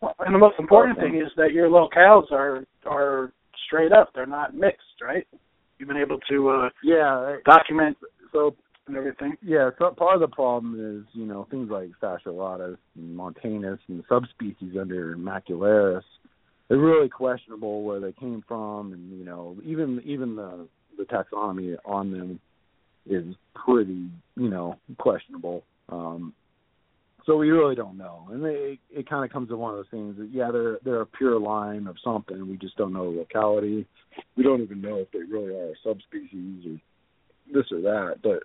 Well, 0.01 0.15
and 0.21 0.35
the 0.35 0.39
most 0.39 0.59
important 0.59 0.99
thing 0.99 1.17
is 1.17 1.31
that 1.37 1.53
your 1.53 1.69
locales 1.69 2.31
are 2.33 2.65
are 2.87 3.33
straight 3.67 3.93
up; 3.93 4.11
they're 4.15 4.27
not 4.27 4.55
mixed, 4.55 5.01
right? 5.01 5.27
You've 5.79 5.89
been 5.89 5.97
able 5.97 6.19
to 6.31 6.49
uh, 6.49 6.69
yeah 6.83 7.37
document 7.45 7.97
so 8.33 8.55
and 8.87 8.97
everything. 8.97 9.37
Yeah, 9.43 9.71
so 9.79 9.91
part 9.91 10.15
of 10.15 10.21
the 10.21 10.35
problem 10.35 10.75
is 10.75 11.07
you 11.13 11.27
know 11.27 11.47
things 11.51 11.71
like 11.71 11.91
fasciolatus 12.03 12.79
and 12.97 13.17
montanus 13.17 13.79
and 13.89 14.01
the 14.01 14.05
subspecies 14.09 14.77
under 14.81 15.17
macularius. 15.17 16.03
They're 16.69 16.79
really 16.79 17.09
questionable 17.09 17.83
where 17.83 18.01
they 18.01 18.13
came 18.13 18.43
from, 18.47 18.93
and 18.93 19.19
you 19.19 19.25
know 19.25 19.57
even 19.65 20.01
even 20.05 20.37
the 20.37 20.67
the 20.97 21.05
taxonomy 21.05 21.77
on 21.85 22.11
them 22.11 22.41
is 23.07 23.35
pretty 23.55 24.09
you 24.37 24.49
know 24.49 24.79
questionable. 24.99 25.65
Um, 25.89 26.33
so 27.27 27.37
we 27.37 27.51
really 27.51 27.75
don't 27.75 27.97
know, 27.97 28.27
and 28.31 28.45
it, 28.45 28.79
it 28.91 29.09
kind 29.09 29.25
of 29.25 29.33
comes 29.33 29.49
to 29.49 29.57
one 29.57 29.71
of 29.73 29.77
those 29.79 29.91
things 29.91 30.17
that 30.19 30.31
yeah, 30.33 30.51
they're 30.51 30.79
they're 30.85 31.03
a 31.03 31.07
pure 31.07 31.39
line 31.39 31.87
of 31.87 31.97
something. 32.05 32.49
We 32.49 32.57
just 32.57 32.77
don't 32.77 32.93
know 32.93 33.13
the 33.13 33.19
locality. 33.19 33.87
We 34.37 34.43
don't 34.43 34.63
even 34.63 34.81
know 34.81 34.97
if 34.97 35.11
they 35.13 35.21
really 35.21 35.55
are 35.55 35.71
a 35.71 35.75
subspecies 35.85 36.67
or 36.67 36.81
this 37.53 37.71
or 37.71 37.81
that. 37.83 38.17
But 38.23 38.43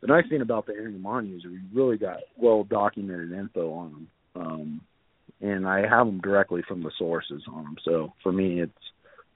the 0.00 0.06
nice 0.06 0.28
thing 0.28 0.42
about 0.42 0.66
the 0.66 0.72
Angermanni 0.72 1.36
is 1.36 1.44
we 1.44 1.60
really 1.72 1.96
got 1.96 2.18
well 2.36 2.64
documented 2.64 3.32
info 3.32 3.72
on 3.72 3.90
them, 3.92 4.08
um, 4.36 4.80
and 5.40 5.66
I 5.66 5.80
have 5.88 6.06
them 6.06 6.20
directly 6.20 6.62
from 6.66 6.82
the 6.82 6.92
sources 6.98 7.42
on 7.50 7.64
them. 7.64 7.76
So 7.84 8.12
for 8.22 8.32
me, 8.32 8.60
it's 8.60 8.72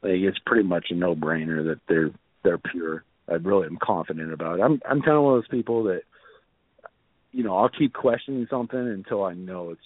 like, 0.02 0.12
it's 0.12 0.38
pretty 0.46 0.68
much 0.68 0.86
a 0.90 0.94
no 0.94 1.14
brainer 1.14 1.64
that 1.64 1.80
they're 1.88 2.10
they're 2.44 2.58
pure. 2.58 3.04
I 3.28 3.34
really 3.34 3.66
am 3.66 3.78
confident 3.82 4.32
about 4.32 4.60
it. 4.60 4.62
I'm 4.62 4.80
I'm 4.88 5.02
kind 5.02 5.16
of 5.16 5.24
one 5.24 5.34
of 5.34 5.42
those 5.42 5.48
people 5.48 5.84
that 5.84 6.02
you 7.32 7.44
know, 7.44 7.56
I'll 7.56 7.68
keep 7.68 7.92
questioning 7.92 8.46
something 8.50 8.78
until 8.78 9.24
I 9.24 9.34
know 9.34 9.70
it's 9.70 9.80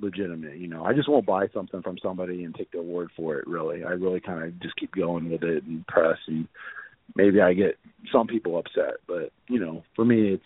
legitimate. 0.00 0.58
You 0.58 0.68
know, 0.68 0.84
I 0.84 0.92
just 0.94 1.08
won't 1.08 1.26
buy 1.26 1.46
something 1.52 1.82
from 1.82 1.98
somebody 2.02 2.44
and 2.44 2.54
take 2.54 2.72
their 2.72 2.82
word 2.82 3.10
for 3.16 3.36
it. 3.36 3.46
Really, 3.46 3.84
I 3.84 3.90
really 3.90 4.20
kind 4.20 4.44
of 4.44 4.60
just 4.60 4.76
keep 4.76 4.92
going 4.92 5.30
with 5.30 5.42
it 5.42 5.64
and 5.64 5.86
press, 5.86 6.18
and 6.26 6.48
maybe 7.14 7.40
I 7.40 7.54
get 7.54 7.78
some 8.12 8.26
people 8.26 8.58
upset, 8.58 8.96
but 9.06 9.32
you 9.48 9.58
know, 9.58 9.84
for 9.96 10.04
me, 10.04 10.34
it's 10.34 10.42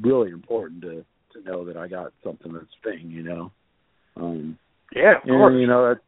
really 0.00 0.30
important 0.30 0.82
to 0.82 1.04
to 1.34 1.42
know 1.44 1.64
that 1.66 1.76
I 1.76 1.88
got 1.88 2.12
something 2.24 2.52
that's 2.52 2.66
thing. 2.82 3.10
You 3.10 3.22
know, 3.22 3.52
um, 4.16 4.58
yeah, 4.94 5.16
of 5.16 5.22
and, 5.24 5.32
course. 5.32 5.54
You 5.58 5.66
know, 5.66 5.88
that 5.88 6.00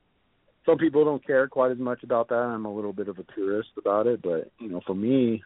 some 0.66 0.78
people 0.78 1.04
don't 1.04 1.26
care 1.26 1.48
quite 1.48 1.72
as 1.72 1.78
much 1.78 2.02
about 2.02 2.28
that. 2.28 2.36
I'm 2.36 2.64
a 2.64 2.74
little 2.74 2.92
bit 2.92 3.08
of 3.08 3.18
a 3.18 3.24
purist 3.24 3.70
about 3.78 4.06
it, 4.06 4.22
but 4.22 4.50
you 4.58 4.68
know, 4.68 4.80
for 4.86 4.94
me, 4.94 5.42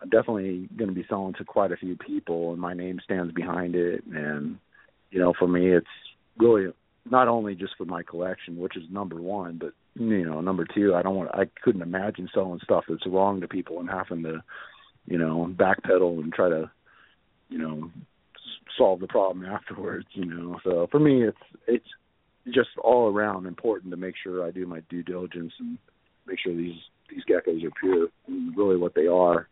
I'm 0.00 0.10
definitely 0.10 0.68
going 0.76 0.88
to 0.88 0.94
be 0.94 1.06
selling 1.08 1.34
to 1.34 1.44
quite 1.44 1.72
a 1.72 1.76
few 1.76 1.96
people, 1.96 2.52
and 2.52 2.60
my 2.60 2.74
name 2.74 3.00
stands 3.02 3.32
behind 3.32 3.74
it. 3.74 4.04
And 4.06 4.58
you 5.10 5.18
know, 5.18 5.32
for 5.38 5.48
me, 5.48 5.68
it's 5.68 5.86
really 6.38 6.72
not 7.10 7.28
only 7.28 7.54
just 7.54 7.74
for 7.78 7.84
my 7.84 8.02
collection, 8.02 8.58
which 8.58 8.76
is 8.76 8.84
number 8.90 9.20
one, 9.20 9.58
but 9.58 9.72
you 9.94 10.26
know, 10.26 10.40
number 10.40 10.66
two, 10.74 10.94
I 10.94 11.02
don't 11.02 11.16
want. 11.16 11.30
I 11.32 11.44
couldn't 11.62 11.82
imagine 11.82 12.28
selling 12.34 12.60
stuff 12.62 12.84
that's 12.88 13.06
wrong 13.06 13.40
to 13.40 13.48
people 13.48 13.80
and 13.80 13.88
having 13.88 14.22
to, 14.24 14.42
you 15.06 15.18
know, 15.18 15.50
backpedal 15.56 16.22
and 16.22 16.32
try 16.32 16.50
to, 16.50 16.70
you 17.48 17.58
know, 17.58 17.90
solve 18.76 19.00
the 19.00 19.06
problem 19.06 19.46
afterwards. 19.50 20.06
You 20.12 20.26
know, 20.26 20.60
so 20.62 20.88
for 20.90 21.00
me, 21.00 21.24
it's 21.24 21.38
it's 21.66 21.88
just 22.54 22.68
all 22.82 23.10
around 23.10 23.46
important 23.46 23.90
to 23.92 23.96
make 23.96 24.14
sure 24.22 24.46
I 24.46 24.50
do 24.50 24.66
my 24.66 24.80
due 24.90 25.02
diligence 25.02 25.52
and 25.58 25.78
make 26.26 26.38
sure 26.38 26.54
these 26.54 26.78
these 27.08 27.24
geckos 27.24 27.64
are 27.64 27.70
pure 27.80 28.08
and 28.26 28.56
really 28.56 28.76
what 28.76 28.94
they 28.94 29.06
are 29.06 29.48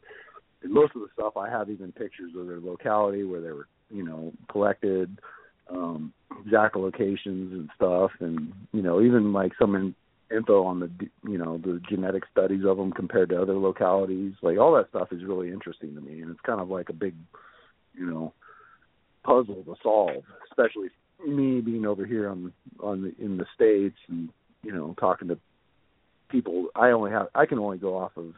and 0.64 0.72
most 0.72 0.96
of 0.96 1.02
the 1.02 1.08
stuff 1.12 1.36
I 1.36 1.48
have 1.48 1.70
even 1.70 1.92
pictures 1.92 2.32
of 2.36 2.46
their 2.46 2.58
locality 2.58 3.22
where 3.22 3.40
they 3.40 3.52
were, 3.52 3.68
you 3.90 4.02
know, 4.02 4.32
collected, 4.50 5.18
um, 5.68 6.12
exact 6.44 6.74
locations 6.76 7.52
and 7.52 7.70
stuff, 7.76 8.10
and 8.20 8.52
you 8.72 8.82
know, 8.82 9.00
even 9.02 9.32
like 9.32 9.52
some 9.58 9.74
in, 9.74 9.94
info 10.34 10.64
on 10.64 10.80
the, 10.80 10.90
you 11.28 11.38
know, 11.38 11.58
the 11.58 11.80
genetic 11.88 12.24
studies 12.32 12.64
of 12.66 12.78
them 12.78 12.92
compared 12.92 13.28
to 13.28 13.40
other 13.40 13.54
localities. 13.54 14.32
Like 14.42 14.58
all 14.58 14.74
that 14.74 14.88
stuff 14.88 15.08
is 15.12 15.24
really 15.24 15.50
interesting 15.50 15.94
to 15.94 16.00
me, 16.00 16.22
and 16.22 16.30
it's 16.30 16.40
kind 16.40 16.60
of 16.60 16.68
like 16.68 16.88
a 16.88 16.94
big, 16.94 17.14
you 17.94 18.06
know, 18.06 18.32
puzzle 19.22 19.62
to 19.64 19.74
solve, 19.82 20.24
especially 20.50 20.88
me 21.26 21.60
being 21.60 21.86
over 21.86 22.06
here 22.06 22.28
on 22.28 22.52
on 22.80 23.02
the, 23.02 23.24
in 23.24 23.36
the 23.36 23.46
states 23.54 23.96
and 24.08 24.30
you 24.62 24.72
know 24.72 24.94
talking 24.98 25.28
to 25.28 25.38
people. 26.30 26.68
I 26.74 26.90
only 26.90 27.10
have 27.10 27.28
I 27.34 27.44
can 27.44 27.58
only 27.58 27.78
go 27.78 27.98
off 27.98 28.12
of 28.16 28.32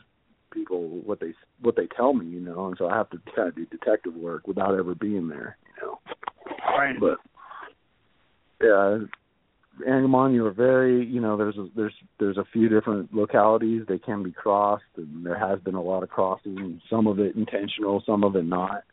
people 0.57 0.89
what 1.05 1.21
they 1.21 1.35
what 1.61 1.77
they 1.77 1.87
tell 1.97 2.15
me, 2.15 2.27
you 2.27 2.41
know, 2.41 2.67
and 2.67 2.77
so 2.79 2.89
I 2.89 2.97
have 2.97 3.11
to 3.11 3.19
kind 3.35 3.49
of 3.49 3.57
do 3.57 3.67
detective 3.67 4.15
work 4.15 4.49
without 4.49 4.75
ever 4.79 4.95
being 4.95 5.29
there, 5.29 5.57
you 5.67 5.87
know. 5.87 6.01
Right. 6.77 6.97
But 6.99 7.19
yeah, 8.61 8.99
Angermanni 9.87 10.45
are 10.45 10.51
very, 10.53 11.05
you 11.05 11.21
know, 11.21 11.37
there's 11.37 11.57
a, 11.57 11.69
there's 11.77 11.95
there's 12.19 12.39
a 12.39 12.47
few 12.53 12.69
different 12.69 13.13
localities 13.13 13.83
they 13.87 13.99
can 13.99 14.23
be 14.23 14.33
crossed, 14.33 14.85
and 14.97 15.25
there 15.25 15.39
has 15.39 15.61
been 15.61 15.75
a 15.75 15.83
lot 15.83 16.03
of 16.03 16.09
crossing. 16.09 16.81
Some 16.89 17.07
of 17.07 17.19
it 17.19 17.37
intentional, 17.37 18.03
some 18.07 18.25
of 18.25 18.37
it 18.37 18.45
not. 18.45 18.85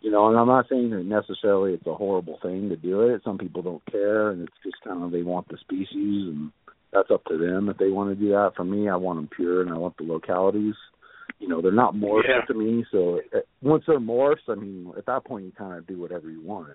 You 0.00 0.12
know, 0.12 0.28
and 0.28 0.38
I'm 0.38 0.46
not 0.46 0.66
saying 0.68 0.90
that 0.90 1.04
necessarily 1.04 1.72
it's 1.72 1.86
a 1.86 1.94
horrible 1.94 2.38
thing 2.40 2.68
to 2.68 2.76
do 2.76 3.00
it. 3.02 3.22
Some 3.24 3.38
people 3.38 3.62
don't 3.62 3.84
care, 3.90 4.30
and 4.30 4.42
it's 4.42 4.56
just 4.62 4.76
kind 4.84 5.02
of 5.02 5.10
they 5.10 5.22
want 5.22 5.48
the 5.48 5.56
species, 5.58 5.88
and 6.28 6.52
that's 6.92 7.10
up 7.10 7.24
to 7.24 7.36
them 7.36 7.68
if 7.68 7.78
they 7.78 7.88
want 7.88 8.10
to 8.10 8.24
do 8.24 8.30
that. 8.30 8.52
For 8.54 8.64
me, 8.64 8.88
I 8.88 8.96
want 8.96 9.18
them 9.18 9.30
pure, 9.34 9.62
and 9.62 9.70
I 9.70 9.78
want 9.78 9.96
the 9.96 10.04
localities 10.04 10.74
you 11.48 11.54
know 11.54 11.62
they're 11.62 11.72
not 11.72 11.94
morphs 11.94 12.24
yeah. 12.28 12.44
to 12.44 12.52
me. 12.52 12.84
So 12.92 13.20
uh, 13.34 13.38
once 13.62 13.84
they're 13.86 13.98
morphs, 13.98 14.48
I 14.48 14.54
mean 14.54 14.92
at 14.98 15.06
that 15.06 15.24
point 15.24 15.46
you 15.46 15.52
kind 15.52 15.78
of 15.78 15.86
do 15.86 15.98
whatever 15.98 16.30
you 16.30 16.42
want. 16.42 16.68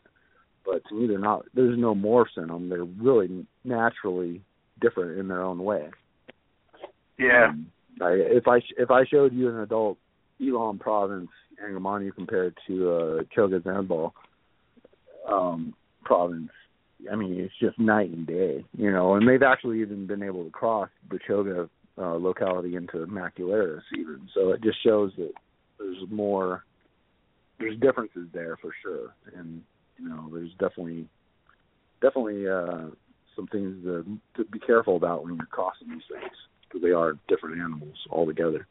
But 0.66 0.82
to 0.90 0.96
me, 0.96 1.06
they're 1.06 1.20
not. 1.20 1.46
There's 1.54 1.78
no 1.78 1.94
morphs 1.94 2.38
in 2.38 2.48
them. 2.48 2.70
They're 2.70 2.84
really 2.84 3.46
naturally 3.64 4.42
different 4.82 5.20
in 5.20 5.28
their 5.28 5.44
own 5.44 5.64
way. 5.64 5.90
Yeah. 7.20 7.50
Um, 7.50 7.68
I, 8.02 8.14
if 8.14 8.48
I 8.48 8.62
if 8.76 8.90
I 8.90 9.06
showed 9.06 9.32
you 9.34 9.50
an 9.50 9.60
adult 9.60 10.00
Ilam 10.42 10.80
province 10.80 11.30
Angermanni 11.64 12.14
compared 12.16 12.58
to 12.66 12.90
uh, 12.90 13.24
Chogha 13.38 13.60
Zanbil 13.60 14.12
um, 15.32 15.76
province, 16.04 16.50
I 17.12 17.16
mean 17.16 17.40
it's 17.40 17.54
just 17.62 17.78
night 17.78 18.10
and 18.10 18.26
day, 18.26 18.66
you 18.76 18.92
know. 18.92 19.14
And 19.14 19.30
they've 19.30 19.44
actually 19.44 19.82
even 19.82 20.08
been 20.08 20.24
able 20.24 20.46
to 20.46 20.50
cross 20.50 20.90
the 21.12 21.20
Choga 21.30 21.70
uh, 21.98 22.16
locality 22.16 22.76
into 22.76 23.06
macularius 23.08 23.82
even. 23.98 24.28
So 24.34 24.52
it 24.52 24.62
just 24.62 24.82
shows 24.84 25.12
that 25.18 25.32
there's 25.80 26.04
more, 26.10 26.64
there's 27.60 27.80
differences 27.80 28.28
there 28.34 28.58
for 28.62 28.72
sure, 28.82 29.14
and 29.36 29.62
you 29.98 30.10
know 30.10 30.30
there's 30.34 30.52
definitely, 30.54 31.08
definitely 32.02 32.48
uh, 32.48 32.90
some 33.36 33.48
things 33.48 33.84
to, 33.84 34.06
to 34.38 34.46
be 34.50 34.60
careful 34.60 34.96
about 34.96 35.24
when 35.24 35.36
you're 35.36 35.46
crossing 35.46 35.90
these 35.90 36.02
things 36.12 36.34
because 36.68 36.82
they 36.82 36.92
are 36.92 37.18
different 37.28 37.60
animals 37.60 37.96
altogether. 38.10 38.68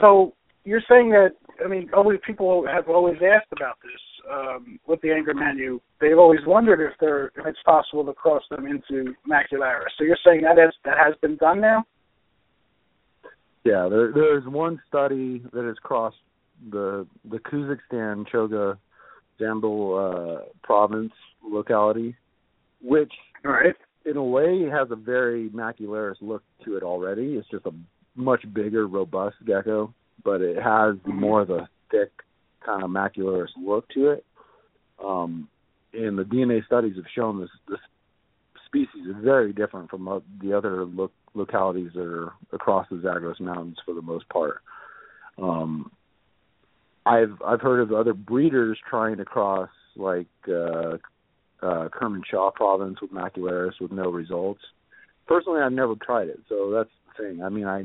So 0.00 0.34
you're 0.64 0.82
saying 0.88 1.10
that 1.10 1.30
I 1.64 1.68
mean, 1.68 1.90
always 1.94 2.18
people 2.26 2.66
have 2.66 2.88
always 2.88 3.16
asked 3.16 3.52
about 3.52 3.78
this 3.82 4.00
um, 4.30 4.78
with 4.86 5.00
the 5.00 5.08
angramainyu, 5.08 5.80
They've 6.00 6.18
always 6.18 6.40
wondered 6.46 6.80
if 6.80 6.98
they're 7.00 7.26
if 7.36 7.46
it's 7.46 7.58
possible 7.64 8.04
to 8.04 8.12
cross 8.12 8.42
them 8.50 8.66
into 8.66 9.14
macularius. 9.28 9.90
So 9.98 10.04
you're 10.04 10.18
saying 10.24 10.42
that 10.42 10.58
has 10.58 10.72
that 10.84 10.96
has 10.96 11.14
been 11.20 11.36
done 11.36 11.60
now? 11.60 11.84
Yeah, 13.64 13.88
there 13.90 14.12
there's 14.12 14.46
one 14.46 14.80
study 14.88 15.42
that 15.52 15.64
has 15.64 15.76
crossed 15.82 16.16
the 16.70 17.06
the 17.28 17.38
Khuzestan 17.38 18.26
Chogha 18.32 18.78
Zanbil 19.40 20.40
uh, 20.40 20.44
province 20.62 21.12
locality, 21.42 22.16
which 22.82 23.12
All 23.44 23.52
right. 23.52 23.74
in 24.04 24.16
a 24.16 24.24
way 24.24 24.62
has 24.70 24.88
a 24.90 24.96
very 24.96 25.48
macularius 25.50 26.16
look 26.20 26.42
to 26.64 26.76
it 26.76 26.82
already. 26.82 27.34
It's 27.34 27.48
just 27.50 27.66
a 27.66 27.72
much 28.14 28.42
bigger, 28.52 28.86
robust 28.86 29.36
gecko, 29.46 29.92
but 30.24 30.40
it 30.40 30.56
has 30.56 30.96
more 31.04 31.40
of 31.40 31.50
a 31.50 31.68
thick 31.90 32.10
kind 32.64 32.82
of 32.82 32.90
macularius 32.90 33.48
look 33.62 33.88
to 33.90 34.10
it. 34.10 34.24
Um, 35.04 35.48
and 35.92 36.18
the 36.18 36.24
DNA 36.24 36.64
studies 36.66 36.96
have 36.96 37.04
shown 37.14 37.40
this 37.40 37.50
this 37.68 37.78
species 38.66 39.06
is 39.08 39.16
very 39.22 39.52
different 39.52 39.90
from 39.90 40.22
the 40.42 40.52
other 40.52 40.86
localities 41.34 41.90
that 41.94 42.02
are 42.02 42.32
across 42.52 42.86
the 42.90 43.00
Zagros 43.00 43.40
Mountains 43.40 43.78
for 43.84 43.94
the 43.94 44.02
most 44.02 44.28
part. 44.28 44.60
Um, 45.40 45.90
I've 47.06 47.40
I've 47.44 47.60
heard 47.60 47.80
of 47.80 47.92
other 47.92 48.12
breeders 48.12 48.78
trying 48.88 49.16
to 49.16 49.24
cross 49.24 49.70
like 49.96 50.26
uh, 50.48 50.98
uh, 51.62 51.88
province 52.54 52.98
with 53.00 53.12
macularius 53.12 53.80
with 53.80 53.92
no 53.92 54.10
results. 54.10 54.60
Personally, 55.26 55.60
I've 55.60 55.72
never 55.72 55.94
tried 55.94 56.28
it, 56.28 56.40
so 56.48 56.70
that's 56.70 56.90
the 57.06 57.24
thing. 57.24 57.42
I 57.42 57.48
mean, 57.48 57.66
I 57.66 57.84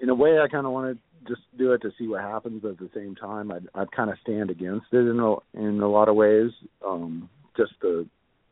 in 0.00 0.08
a 0.08 0.14
way 0.14 0.38
I 0.38 0.48
kind 0.48 0.66
of 0.66 0.72
want 0.72 0.96
to 0.96 1.07
just 1.26 1.42
do 1.56 1.72
it 1.72 1.82
to 1.82 1.92
see 1.98 2.06
what 2.06 2.22
happens, 2.22 2.62
but 2.62 2.72
at 2.72 2.78
the 2.78 2.90
same 2.94 3.14
time, 3.14 3.50
I'd 3.50 3.68
I'd 3.74 3.92
kind 3.92 4.10
of 4.10 4.16
stand 4.22 4.50
against 4.50 4.86
it 4.92 5.08
in 5.08 5.18
a 5.18 5.34
in 5.58 5.80
a 5.80 5.88
lot 5.88 6.08
of 6.08 6.16
ways. 6.16 6.50
Um, 6.86 7.28
just 7.56 7.72
to 7.82 8.08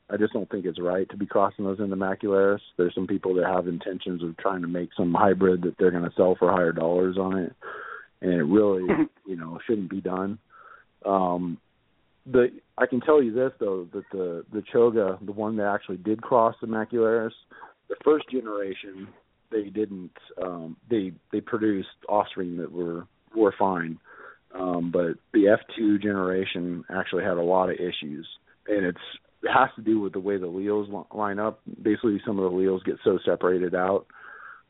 I 0.09 0.17
just 0.17 0.33
don't 0.33 0.49
think 0.51 0.65
it's 0.65 0.81
right 0.81 1.09
to 1.11 1.17
be 1.17 1.27
crossing 1.27 1.65
those 1.65 1.81
into 1.81 1.97
macularius. 1.97 2.61
There's 2.77 2.95
some 2.95 3.07
people 3.07 3.35
that 3.35 3.47
have 3.47 3.67
intentions 3.67 4.23
of 4.23 4.37
trying 4.37 4.63
to 4.63 4.69
make 4.69 4.91
some 4.97 5.13
hybrid 5.13 5.63
that 5.63 5.77
they're 5.79 5.91
going 5.91 6.05
to 6.05 6.17
sell 6.17 6.37
for 6.39 6.51
higher 6.51 6.73
dollars 6.73 7.17
on 7.19 7.39
it, 7.39 7.53
and 8.21 8.33
it 8.33 8.45
really, 8.45 8.85
you 9.27 9.37
know, 9.37 9.59
shouldn't 9.67 9.91
be 9.91 10.01
done. 10.01 10.39
Um, 11.05 11.59
the 12.25 12.49
I 12.79 12.87
can 12.87 13.01
tell 13.01 13.23
you 13.23 13.33
this 13.33 13.53
though 13.59 13.89
that 13.93 14.05
the 14.13 14.45
the 14.53 14.63
Chogha, 14.73 15.25
the 15.25 15.33
one 15.33 15.57
that 15.57 15.73
actually 15.73 15.99
did 15.99 16.23
cross 16.23 16.55
the 16.61 16.67
macularius, 16.67 17.33
the 17.89 17.97
first 18.05 18.29
generation 18.31 19.09
they 19.51 19.65
didn't 19.65 20.13
um 20.43 20.77
they 20.91 21.13
they 21.33 21.41
produced 21.41 21.89
offspring 22.09 22.57
that 22.59 22.73
were 22.73 23.07
were 23.35 23.55
fine. 23.59 23.99
Um 24.55 24.91
but 24.91 25.17
the 25.33 25.57
F2 25.57 26.03
generation 26.03 26.85
actually 26.91 27.25
had 27.25 27.37
a 27.37 27.43
lot 27.43 27.71
of 27.71 27.77
issues 27.77 28.27
and 28.67 28.85
it's 28.85 28.99
it 29.43 29.53
has 29.53 29.69
to 29.77 29.83
do 29.83 30.01
with 30.01 30.13
the 30.13 30.21
way 30.21 30.39
the 30.39 30.47
alleles 30.47 31.07
line 31.15 31.39
up. 31.39 31.61
Basically 31.83 32.21
some 32.27 32.39
of 32.39 32.51
the 32.51 32.57
alleles 32.57 32.85
get 32.85 32.97
so 33.05 33.19
separated 33.25 33.75
out 33.75 34.07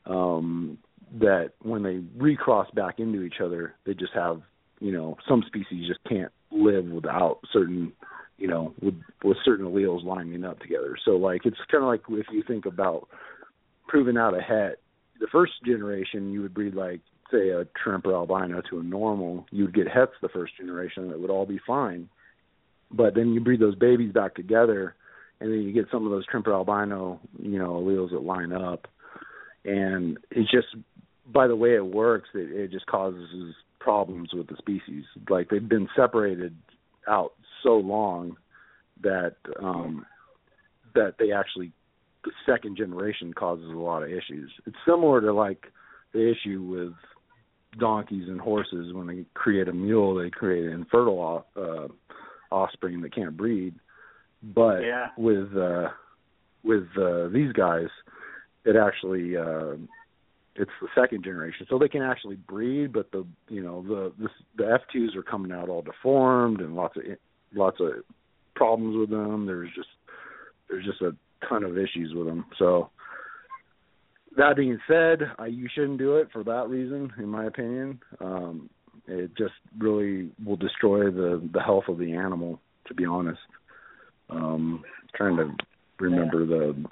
um 0.07 0.79
that 1.21 1.53
when 1.63 1.83
they 1.83 2.03
recross 2.17 2.69
back 2.73 2.99
into 2.99 3.23
each 3.23 3.41
other, 3.43 3.75
they 3.87 3.95
just 3.95 4.13
have, 4.13 4.43
you 4.81 4.91
know, 4.91 5.17
some 5.29 5.43
species 5.47 5.87
just 5.87 6.01
can't 6.09 6.33
live 6.51 6.85
without 6.87 7.39
certain 7.53 7.93
you 8.39 8.47
know 8.47 8.75
with 8.81 8.95
with 9.25 9.37
certain 9.45 9.67
alleles 9.67 10.05
lining 10.05 10.45
up 10.45 10.59
together 10.61 10.97
so 11.05 11.13
like 11.13 11.43
it's 11.45 11.57
kind 11.71 11.83
of 11.83 11.89
like 11.89 12.03
if 12.11 12.27
you 12.31 12.43
think 12.47 12.67
about 12.67 13.09
proving 13.87 14.17
out 14.17 14.37
a 14.37 14.41
het 14.41 14.79
the 15.21 15.27
first 15.33 15.53
generation 15.65 16.33
you 16.33 16.43
would 16.43 16.55
breed 16.55 16.75
like 16.75 17.01
say 17.31 17.51
a 17.51 17.65
Tremper 17.65 18.15
albino 18.15 18.63
to 18.71 18.79
a 18.79 18.83
normal 18.83 19.47
you 19.51 19.65
would 19.65 19.75
get 19.75 19.89
hets 19.89 20.13
the 20.23 20.29
first 20.29 20.57
generation 20.57 21.09
that 21.09 21.21
would 21.21 21.31
all 21.31 21.47
be 21.47 21.61
fine. 21.67 22.09
But 22.91 23.15
then 23.15 23.33
you 23.33 23.41
breed 23.41 23.61
those 23.61 23.75
babies 23.75 24.13
back 24.13 24.35
together 24.35 24.95
and 25.41 25.51
then 25.51 25.61
you 25.61 25.73
get 25.73 25.87
some 25.91 26.05
of 26.05 26.11
those 26.11 26.27
Tremper 26.27 26.53
albino 26.53 27.21
you 27.39 27.59
know 27.59 27.73
alleles 27.73 28.11
that 28.11 28.23
line 28.23 28.53
up. 28.53 28.87
And 29.65 30.19
it's 30.31 30.51
just 30.51 30.69
by 31.27 31.47
the 31.47 31.57
way 31.57 31.75
it 31.75 31.85
works 31.85 32.29
it, 32.35 32.51
it 32.53 32.71
just 32.71 32.87
causes 32.87 33.55
problems 33.81 34.31
with 34.33 34.49
the 34.49 34.57
species. 34.57 35.05
Like 35.29 35.49
they've 35.49 35.69
been 35.69 35.89
separated 35.97 36.55
out 37.09 37.33
so 37.63 37.77
long 37.77 38.37
that 39.03 39.37
um 39.63 40.07
that 40.95 41.15
they 41.19 41.33
actually 41.33 41.73
the 42.27 42.33
second 42.45 42.77
generation 42.77 43.33
causes 43.33 43.71
a 43.71 43.79
lot 43.79 44.03
of 44.03 44.11
issues. 44.11 44.51
It's 44.67 44.77
similar 44.87 45.21
to 45.23 45.33
like 45.33 45.67
the 46.13 46.31
issue 46.31 46.61
with 46.61 46.93
donkeys 47.79 48.29
and 48.29 48.41
horses 48.41 48.93
when 48.93 49.07
they 49.07 49.25
create 49.35 49.69
a 49.69 49.73
mule, 49.73 50.17
they 50.17 50.31
create 50.31 50.67
an 50.67 50.73
infertile 50.73 51.47
uh, 51.57 51.89
offspring 52.55 53.01
that 53.03 53.15
can't 53.15 53.37
breed. 53.37 53.75
But 54.43 54.81
yeah. 54.81 55.09
with 55.17 55.57
uh 55.57 55.89
with 56.63 56.87
uh 57.01 57.29
these 57.29 57.53
guys 57.53 57.89
it 58.65 58.77
actually 58.77 59.37
uh 59.37 59.77
it's 60.59 60.71
the 60.81 60.89
second 60.95 61.23
generation, 61.23 61.67
so 61.69 61.79
they 61.79 61.89
can 61.89 62.03
actually 62.03 62.37
breed. 62.37 62.93
But 62.93 63.13
the 63.13 63.27
you 63.49 63.63
know 63.63 63.83
the 63.83 64.13
the, 64.19 64.29
the 64.57 64.73
F 64.73 64.81
twos 64.93 65.15
are 65.17 65.23
coming 65.23 65.53
out 65.53 65.69
all 65.69 65.83
deformed 65.83 66.61
and 66.61 66.75
lots 66.75 66.97
of 66.97 67.03
lots 67.55 67.79
of 67.81 68.05
problems 68.55 68.97
with 68.97 69.11
them. 69.11 69.47
There's 69.47 69.71
just 69.75 69.89
there's 70.69 70.85
just 70.85 71.01
a 71.03 71.15
ton 71.49 71.65
of 71.65 71.77
issues 71.79 72.13
with 72.15 72.27
them. 72.27 72.45
So 72.59 72.91
that 74.37 74.57
being 74.57 74.79
said, 74.87 75.21
I, 75.39 75.47
you 75.47 75.69
shouldn't 75.75 75.99
do 75.99 76.17
it 76.17 76.29
for 76.33 76.45
that 76.45 76.69
reason, 76.69 77.13
in 77.19 77.29
my 77.29 77.47
opinion. 77.47 78.01
Um, 78.21 78.71
it 79.07 79.37
just 79.37 79.55
really 79.79 80.31
will 80.45 80.57
destroy 80.57 81.11
the 81.11 81.49
the 81.53 81.61
health 81.61 81.85
of 81.89 81.99
the 81.99 82.15
animal. 82.15 82.61
To 82.89 82.95
be 82.95 83.05
honest, 83.05 83.41
um, 84.31 84.85
trying 85.15 85.37
to 85.37 85.51
remember 85.99 86.47
the 86.47 86.85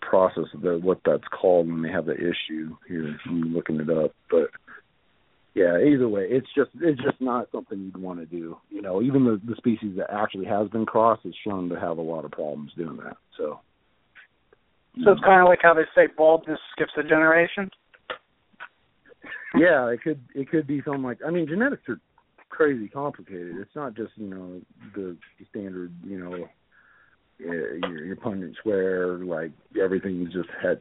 process 0.00 0.44
of 0.54 0.62
the, 0.62 0.78
what 0.78 1.00
that's 1.04 1.22
called 1.28 1.68
when 1.68 1.82
they 1.82 1.90
have 1.90 2.06
the 2.06 2.14
issue 2.14 2.76
here. 2.88 3.16
I'm 3.26 3.54
looking 3.54 3.80
it 3.80 3.90
up, 3.90 4.12
but 4.30 4.50
yeah, 5.54 5.78
either 5.78 6.08
way, 6.08 6.26
it's 6.30 6.46
just 6.56 6.70
it's 6.80 7.00
just 7.02 7.20
not 7.20 7.48
something 7.52 7.78
you'd 7.78 7.96
want 7.96 8.20
to 8.20 8.26
do. 8.26 8.56
You 8.70 8.80
know, 8.80 9.02
even 9.02 9.24
the 9.24 9.40
the 9.46 9.56
species 9.56 9.96
that 9.98 10.10
actually 10.10 10.46
has 10.46 10.68
been 10.68 10.86
crossed 10.86 11.26
is 11.26 11.34
shown 11.46 11.68
to 11.68 11.78
have 11.78 11.98
a 11.98 12.02
lot 12.02 12.24
of 12.24 12.30
problems 12.30 12.72
doing 12.76 12.96
that. 12.98 13.18
So, 13.36 13.60
so 15.04 15.12
it's 15.12 15.20
kind 15.20 15.42
of 15.42 15.48
like 15.48 15.60
how 15.62 15.74
they 15.74 15.84
say 15.94 16.08
baldness 16.16 16.58
skips 16.72 16.92
a 16.96 17.02
generation. 17.02 17.70
yeah, 19.54 19.88
it 19.88 20.02
could 20.02 20.20
it 20.34 20.48
could 20.50 20.66
be 20.66 20.80
something 20.84 21.02
like 21.02 21.18
I 21.26 21.30
mean 21.30 21.46
genetics 21.46 21.82
are 21.88 22.00
crazy 22.48 22.88
complicated. 22.88 23.56
It's 23.60 23.74
not 23.76 23.94
just 23.94 24.12
you 24.16 24.28
know 24.28 24.60
the 24.94 25.16
standard 25.50 25.92
you 26.02 26.18
know 26.18 26.48
eh, 27.40 27.78
your, 27.88 28.04
your 28.06 28.16
Punnett 28.16 28.56
square, 28.56 29.18
like 29.18 29.52
everything's 29.78 30.32
just 30.32 30.48
had, 30.62 30.80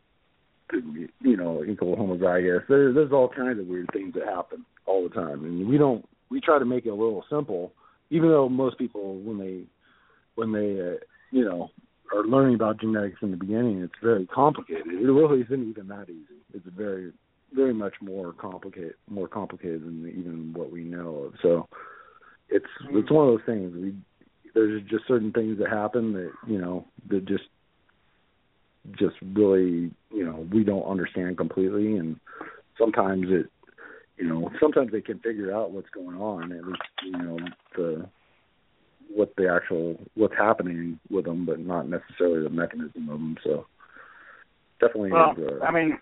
you 0.73 1.37
know, 1.37 1.63
equal 1.63 1.95
homozygous. 1.95 2.67
There, 2.67 2.93
there's 2.93 3.11
all 3.11 3.29
kinds 3.29 3.59
of 3.59 3.67
weird 3.67 3.89
things 3.93 4.13
that 4.13 4.25
happen 4.27 4.65
all 4.85 5.03
the 5.03 5.13
time, 5.13 5.43
and 5.43 5.67
we 5.67 5.77
don't. 5.77 6.05
We 6.29 6.39
try 6.39 6.59
to 6.59 6.65
make 6.65 6.85
it 6.85 6.89
a 6.89 6.95
little 6.95 7.25
simple, 7.29 7.73
even 8.09 8.29
though 8.29 8.47
most 8.47 8.77
people, 8.77 9.19
when 9.19 9.37
they, 9.37 9.63
when 10.35 10.53
they, 10.53 10.79
uh, 10.79 10.95
you 11.31 11.43
know, 11.43 11.69
are 12.13 12.23
learning 12.23 12.55
about 12.55 12.79
genetics 12.79 13.19
in 13.21 13.31
the 13.31 13.37
beginning, 13.37 13.81
it's 13.81 13.93
very 14.01 14.25
complicated. 14.27 14.87
It 14.87 15.11
really 15.11 15.41
isn't 15.41 15.69
even 15.69 15.87
that 15.89 16.09
easy. 16.09 16.39
It's 16.53 16.65
very, 16.75 17.11
very 17.53 17.73
much 17.73 17.95
more 18.01 18.31
complicated, 18.31 18.93
more 19.09 19.27
complicated 19.27 19.83
than 19.83 20.07
even 20.07 20.53
what 20.53 20.71
we 20.71 20.83
know 20.83 21.15
of. 21.25 21.33
So, 21.41 21.67
it's 22.49 22.65
it's 22.91 23.11
one 23.11 23.27
of 23.27 23.33
those 23.33 23.45
things 23.45 23.73
we 23.73 23.95
there's 24.53 24.81
just 24.83 25.07
certain 25.07 25.31
things 25.31 25.57
that 25.59 25.69
happen 25.69 26.13
that 26.13 26.31
you 26.47 26.59
know 26.59 26.85
that 27.09 27.25
just 27.25 27.45
just 28.91 29.15
really 29.33 29.91
you 30.11 30.25
know 30.25 30.47
we 30.51 30.63
don't 30.63 30.89
understand 30.89 31.37
completely 31.37 31.97
and 31.97 32.19
sometimes 32.77 33.25
it 33.29 33.47
you 34.17 34.27
know 34.27 34.49
sometimes 34.59 34.91
they 34.91 35.01
can 35.01 35.19
figure 35.19 35.53
out 35.53 35.71
what's 35.71 35.89
going 35.89 36.17
on 36.17 36.51
at 36.51 36.65
least 36.65 36.81
you 37.03 37.11
know 37.11 37.37
the 37.75 38.09
what 39.13 39.33
the 39.37 39.47
actual 39.47 39.97
what's 40.15 40.33
happening 40.35 40.99
with 41.09 41.25
them 41.25 41.45
but 41.45 41.59
not 41.59 41.87
necessarily 41.87 42.43
the 42.43 42.49
mechanism 42.49 43.09
of 43.09 43.19
them 43.19 43.37
so 43.43 43.65
definitely 44.79 45.11
well 45.11 45.33
is, 45.37 45.61
uh, 45.61 45.63
i 45.63 45.71
mean 45.71 45.97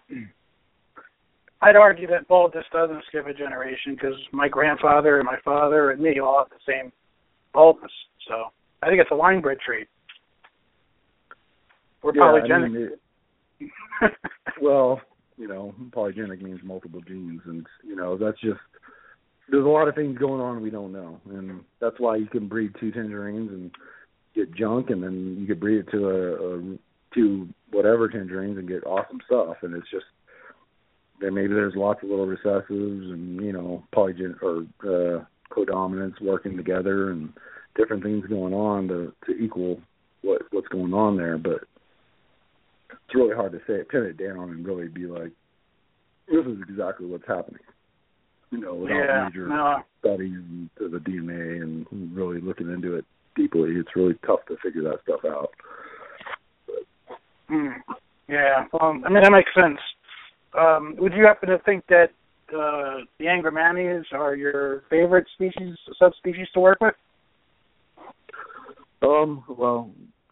I'd 1.62 1.76
argue 1.76 2.08
that 2.08 2.28
baldness 2.28 2.66
doesn't 2.72 3.04
skip 3.08 3.28
a 3.28 3.34
generation 3.34 3.94
because 3.94 4.16
my 4.32 4.48
grandfather 4.48 5.18
and 5.18 5.26
my 5.26 5.38
father 5.44 5.92
and 5.92 6.02
me 6.02 6.20
all 6.20 6.40
have 6.40 6.50
the 6.50 6.72
same 6.72 6.92
baldness. 7.54 7.92
So 8.28 8.46
I 8.82 8.88
think 8.88 9.02
it's 9.02 9.12
a 9.12 9.16
line 9.16 9.42
bred 9.42 9.58
trait. 9.66 9.88
We're 12.02 12.16
yeah, 12.16 12.22
polygenic. 12.22 12.66
I 12.66 12.68
mean, 12.68 12.90
it, 13.60 13.72
well, 14.62 15.02
you 15.38 15.48
know, 15.48 15.74
polygenic 15.92 16.42
means 16.42 16.62
multiple 16.64 17.02
genes, 17.02 17.42
and 17.46 17.66
you 17.86 17.96
know 17.96 18.18
that's 18.18 18.40
just 18.40 18.60
there's 19.50 19.66
a 19.66 19.70
lot 19.70 19.88
of 19.88 19.96
things 19.96 20.18
going 20.18 20.42
on 20.42 20.62
we 20.62 20.70
don't 20.70 20.92
know, 20.92 21.20
and 21.30 21.62
that's 21.80 22.00
why 22.00 22.16
you 22.16 22.28
can 22.28 22.48
breed 22.48 22.74
two 22.80 22.92
tangerines 22.92 23.50
and 23.52 23.72
get 24.36 24.54
junk, 24.56 24.90
and 24.90 25.04
then 25.04 25.38
you 25.40 25.48
could 25.48 25.60
breed 25.60 25.80
it 25.80 25.92
to 25.92 26.10
a, 26.10 26.56
a 26.56 26.78
two 27.14 27.48
whatever 27.72 28.08
tangerines 28.08 28.58
and 28.58 28.68
get 28.68 28.86
awesome 28.86 29.20
stuff, 29.26 29.58
and 29.62 29.74
it's 29.74 29.90
just 29.90 30.06
there 31.20 31.32
maybe 31.32 31.54
there's 31.54 31.76
lots 31.76 32.02
of 32.04 32.10
little 32.10 32.28
recessives 32.28 33.12
and 33.12 33.42
you 33.42 33.52
know 33.52 33.84
polygen 33.96 34.36
or 34.42 34.66
uh, 34.84 35.24
codominants 35.52 36.22
working 36.22 36.56
together 36.56 37.12
and 37.12 37.34
different 37.76 38.04
things 38.04 38.26
going 38.28 38.54
on 38.54 38.88
to 38.88 39.14
to 39.26 39.38
equal 39.38 39.80
what 40.22 40.42
what's 40.52 40.68
going 40.68 40.94
on 40.94 41.18
there, 41.18 41.38
but 41.38 41.64
it's 43.10 43.16
really 43.16 43.36
hard 43.36 43.52
to 43.54 43.58
say 43.66 43.74
it, 43.74 43.90
pin 43.90 44.04
it 44.04 44.18
down, 44.18 44.52
and 44.52 44.66
really 44.66 44.88
be 44.88 45.08
like, 45.08 45.32
this 46.28 46.46
is 46.46 46.60
exactly 46.70 47.08
what's 47.08 47.28
happening. 47.28 47.62
You 48.52 48.60
know, 48.60 48.76
without 48.76 48.96
yeah, 48.96 49.24
major 49.26 49.48
no. 49.48 49.78
studies 50.00 50.34
into 50.34 50.90
the 50.90 51.00
DNA 51.00 51.64
and 51.64 51.88
really 52.16 52.40
looking 52.40 52.72
into 52.72 52.96
it 52.96 53.06
deeply, 53.36 53.72
it's 53.72 53.96
really 53.96 54.14
tough 54.26 54.42
to 54.48 54.58
figure 54.64 54.84
that 54.84 55.00
stuff 55.04 55.22
out. 55.26 55.50
Mm. 57.50 57.78
Yeah, 58.28 58.66
well, 58.72 59.00
I 59.04 59.10
mean 59.10 59.24
that 59.24 59.32
makes 59.32 59.52
sense. 59.56 59.80
Um, 60.58 60.96
would 61.00 61.14
you 61.14 61.26
happen 61.26 61.50
to 61.50 61.58
think 61.60 61.86
that 61.90 62.10
uh, 62.50 63.06
the 63.18 63.26
Angramainyus 63.26 64.06
are 64.14 64.36
your 64.36 64.84
favorite 64.90 65.26
species, 65.34 65.76
subspecies 65.98 66.48
to 66.54 66.60
work 66.60 66.80
with? 66.80 66.96
Um, 69.02 69.44
well, 69.48 69.90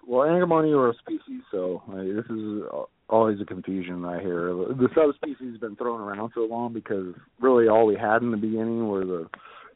well, 0.08 0.26
Angramainyu 0.28 0.78
are 0.78 0.92
a 0.92 0.94
species, 0.96 1.42
so 1.52 1.84
I, 1.92 1.98
this 1.98 2.26
is 2.30 2.64
always 3.10 3.42
a 3.42 3.46
confusion 3.46 4.06
I 4.06 4.22
hear. 4.22 4.54
The 4.54 4.88
subspecies 4.96 5.52
has 5.52 5.60
been 5.60 5.76
thrown 5.76 6.00
around 6.00 6.32
so 6.34 6.42
long 6.42 6.72
because 6.72 7.14
really 7.42 7.68
all 7.68 7.86
we 7.86 7.96
had 7.96 8.22
in 8.22 8.32
the 8.32 8.38
beginning 8.38 8.88
were 8.88 9.06
the 9.06 9.28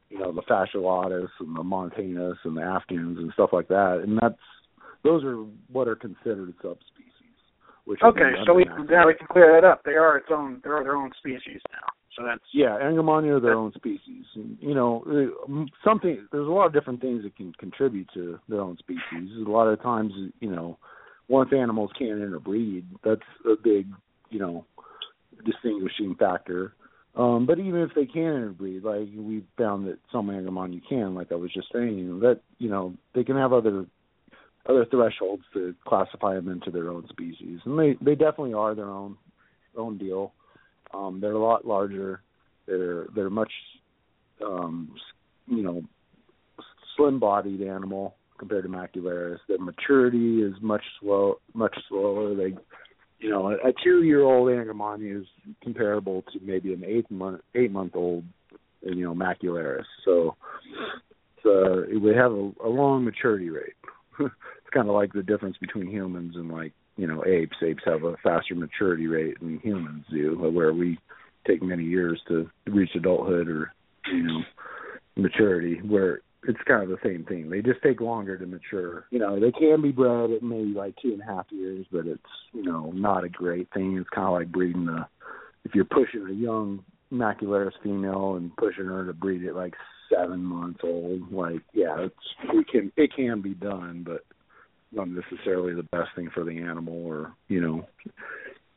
you 0.10 0.20
know 0.20 0.32
the 0.32 0.42
fasciolatus 0.44 1.30
and 1.40 1.56
the 1.56 1.64
montanus 1.64 2.38
and 2.46 2.56
the 2.56 2.62
Afghans 2.62 3.18
and 3.18 3.32
stuff 3.34 3.50
like 3.52 3.68
that, 3.68 4.02
and 4.04 4.18
that's 4.22 4.36
those 5.04 5.24
are 5.26 5.38
what 5.72 5.90
are 5.90 5.96
considered 5.96 6.54
subspecies. 6.62 7.12
Which 7.84 8.00
okay, 8.02 8.32
so 8.46 8.54
we 8.54 8.66
now 8.90 9.08
we 9.08 9.16
can 9.16 9.28
clear 9.28 9.60
that 9.60 9.68
up. 9.68 9.84
They 9.84 9.96
are 9.96 10.16
its 10.18 10.28
own. 10.32 10.62
They 10.64 10.70
are 10.70 10.84
their 10.84 10.96
own 10.96 11.12
species 11.18 11.62
now. 11.72 12.01
So 12.18 12.26
that's 12.26 12.42
yeah, 12.54 12.78
Angramainyu 12.82 13.38
are 13.38 13.40
their 13.40 13.56
own 13.56 13.72
species. 13.74 14.26
And, 14.36 14.58
you 14.60 14.76
know, 14.76 15.04
uh, 15.08 15.66
something. 15.84 16.28
There's 16.32 16.48
a 16.48 16.52
lot 16.52 16.66
of 16.66 16.74
different 16.74 17.02
things 17.02 17.24
that 17.24 17.36
can 17.38 17.54
contribute 17.54 18.10
to 18.14 18.40
their 18.50 18.62
own 18.62 18.78
species. 18.78 19.30
A 19.46 19.50
lot 19.50 19.68
of 19.68 19.82
times, 19.82 20.12
you 20.42 20.52
know, 20.52 20.78
once 21.30 21.52
animals 21.54 21.92
can't 21.98 22.22
interbreed, 22.22 22.86
that's 23.04 23.22
a 23.46 23.56
big, 23.56 23.88
you 24.30 24.40
know, 24.40 24.66
distinguishing 25.46 26.16
factor. 26.20 26.74
Um, 27.16 27.46
but 27.46 27.60
even 27.60 27.82
if 27.82 27.92
they 27.96 28.06
can 28.06 28.24
interbreed, 28.24 28.84
like 28.84 29.10
we 29.16 29.44
found 29.58 29.88
that 29.88 30.00
some 30.12 30.28
Angramainyu 30.28 30.82
can, 30.88 31.16
like 31.16 31.32
I 31.32 31.36
was 31.36 31.54
just 31.54 31.68
saying, 31.74 32.20
that 32.22 32.42
you 32.58 32.70
know 32.70 32.94
they 33.14 33.24
can 33.24 33.36
have 33.36 33.54
other 33.54 33.86
other 34.68 34.86
thresholds 34.86 35.44
to 35.54 35.76
classify 35.86 36.36
them 36.36 36.50
into 36.50 36.72
their 36.72 36.90
own 36.90 37.08
species, 37.10 37.60
and 37.66 37.78
they 37.78 37.98
they 38.02 38.16
definitely 38.16 38.54
are 38.54 38.76
their 38.76 38.90
own 38.90 39.18
own 39.76 39.98
deal. 39.98 40.34
Um, 40.94 41.20
they're 41.22 41.32
a 41.32 41.40
lot 41.40 41.66
larger. 41.66 42.22
They're 42.68 43.06
they're 43.16 43.30
much 43.30 43.52
um, 44.46 44.94
you 45.48 45.64
know 45.64 45.84
slim 46.96 47.20
bodied 47.20 47.62
animal 47.62 48.16
compared 48.38 48.64
to 48.64 48.70
macularius. 48.70 49.40
Their 49.48 49.60
maturity 49.60 50.42
is 50.42 50.54
much 50.62 50.84
slow 51.00 51.40
much 51.54 51.76
slower. 51.90 52.36
They 52.36 52.56
you 53.20 53.30
know 53.30 53.50
a, 53.50 53.70
a 53.70 53.74
two 53.84 54.04
year 54.04 54.24
old 54.24 54.50
Angramainyu 54.50 55.22
is 55.22 55.28
comparable 55.64 56.24
to 56.34 56.40
maybe 56.42 56.74
an 56.74 56.84
eight 56.86 57.10
month 57.10 57.42
eight 57.56 57.72
month 57.72 57.96
old 57.96 58.24
you 58.82 59.04
know 59.04 59.14
macularius. 59.14 59.86
So 60.06 60.36
so 61.44 61.86
we 62.02 62.16
have 62.16 62.32
a, 62.32 62.52
a 62.64 62.70
long 62.70 63.04
maturity 63.04 63.50
rate. 63.50 63.74
it's 64.20 64.74
kind 64.74 64.88
of 64.88 64.96
like 64.96 65.14
the 65.14 65.24
difference 65.24 65.58
between 65.58 65.88
humans 65.88 66.36
and 66.36 66.52
like 66.52 66.74
you 66.98 67.08
know 67.08 67.24
apes. 67.26 67.58
Apes 67.64 67.84
have 67.86 68.04
a 68.04 68.16
faster 68.24 68.56
maturity 68.56 69.08
rate 69.08 69.40
than 69.40 69.60
humans 69.60 70.06
do, 70.12 70.36
where 70.54 70.74
we 70.74 71.00
take 71.48 71.64
many 71.64 71.84
years 71.84 72.22
to 72.28 72.50
reach 72.68 72.92
adulthood 72.96 73.48
or 73.48 73.74
you 74.12 74.24
know 74.24 74.42
maturity. 75.16 75.80
Where 75.82 76.22
it's 76.48 76.60
kind 76.68 76.84
of 76.84 76.90
the 76.90 76.98
same 77.04 77.24
thing. 77.26 77.50
They 77.50 77.62
just 77.62 77.82
take 77.84 78.02
longer 78.02 78.38
to 78.38 78.46
mature. 78.46 79.06
You 79.12 79.20
know, 79.20 79.40
they 79.40 79.52
can 79.52 79.82
be 79.82 79.92
bred 79.92 80.32
at 80.32 80.42
maybe 80.42 80.74
like 80.74 80.96
two 81.02 81.14
and 81.14 81.22
a 81.22 81.26
half 81.26 81.46
years, 81.52 81.86
but 81.92 82.08
it's 82.08 82.22
you 82.54 82.64
know 82.64 82.92
not 82.92 83.24
a 83.24 83.30
great 83.30 83.68
thing. 83.74 83.98
It's 83.98 84.10
kind 84.10 84.28
of 84.28 84.34
like 84.34 84.52
breeding 84.52 84.88
a 84.88 85.08
if 85.64 85.76
you're 85.76 85.86
pushing 85.86 86.26
a 86.28 86.34
young 86.34 86.84
macularius 87.12 87.74
female 87.84 88.36
and 88.36 88.56
pushing 88.56 88.86
her 88.86 89.06
to 89.06 89.14
breed 89.14 89.46
at 89.46 89.56
like 89.56 89.74
seven 90.14 90.44
months 90.44 90.80
old. 90.84 91.32
Like, 91.32 91.62
yeah, 91.74 91.96
it's 92.00 92.16
it 92.54 92.68
can 92.68 92.92
it 92.98 93.12
can 93.16 93.42
be 93.42 93.54
done, 93.54 94.04
but 94.06 94.24
not 94.92 95.08
necessarily 95.08 95.74
the 95.74 95.84
best 95.84 96.10
thing 96.16 96.30
for 96.34 96.44
the 96.44 96.60
animal 96.60 97.06
or 97.06 97.34
you 97.48 97.62
know 97.62 97.86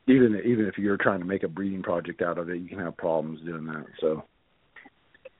even 0.06 0.40
even 0.44 0.66
if 0.66 0.78
you're 0.78 0.96
trying 0.96 1.20
to 1.20 1.26
make 1.26 1.42
a 1.42 1.48
breeding 1.48 1.82
project 1.82 2.22
out 2.22 2.38
of 2.38 2.48
it 2.48 2.58
you 2.58 2.68
can 2.68 2.78
have 2.78 2.96
problems 2.96 3.40
doing 3.44 3.66
that 3.66 3.84
so. 4.00 4.24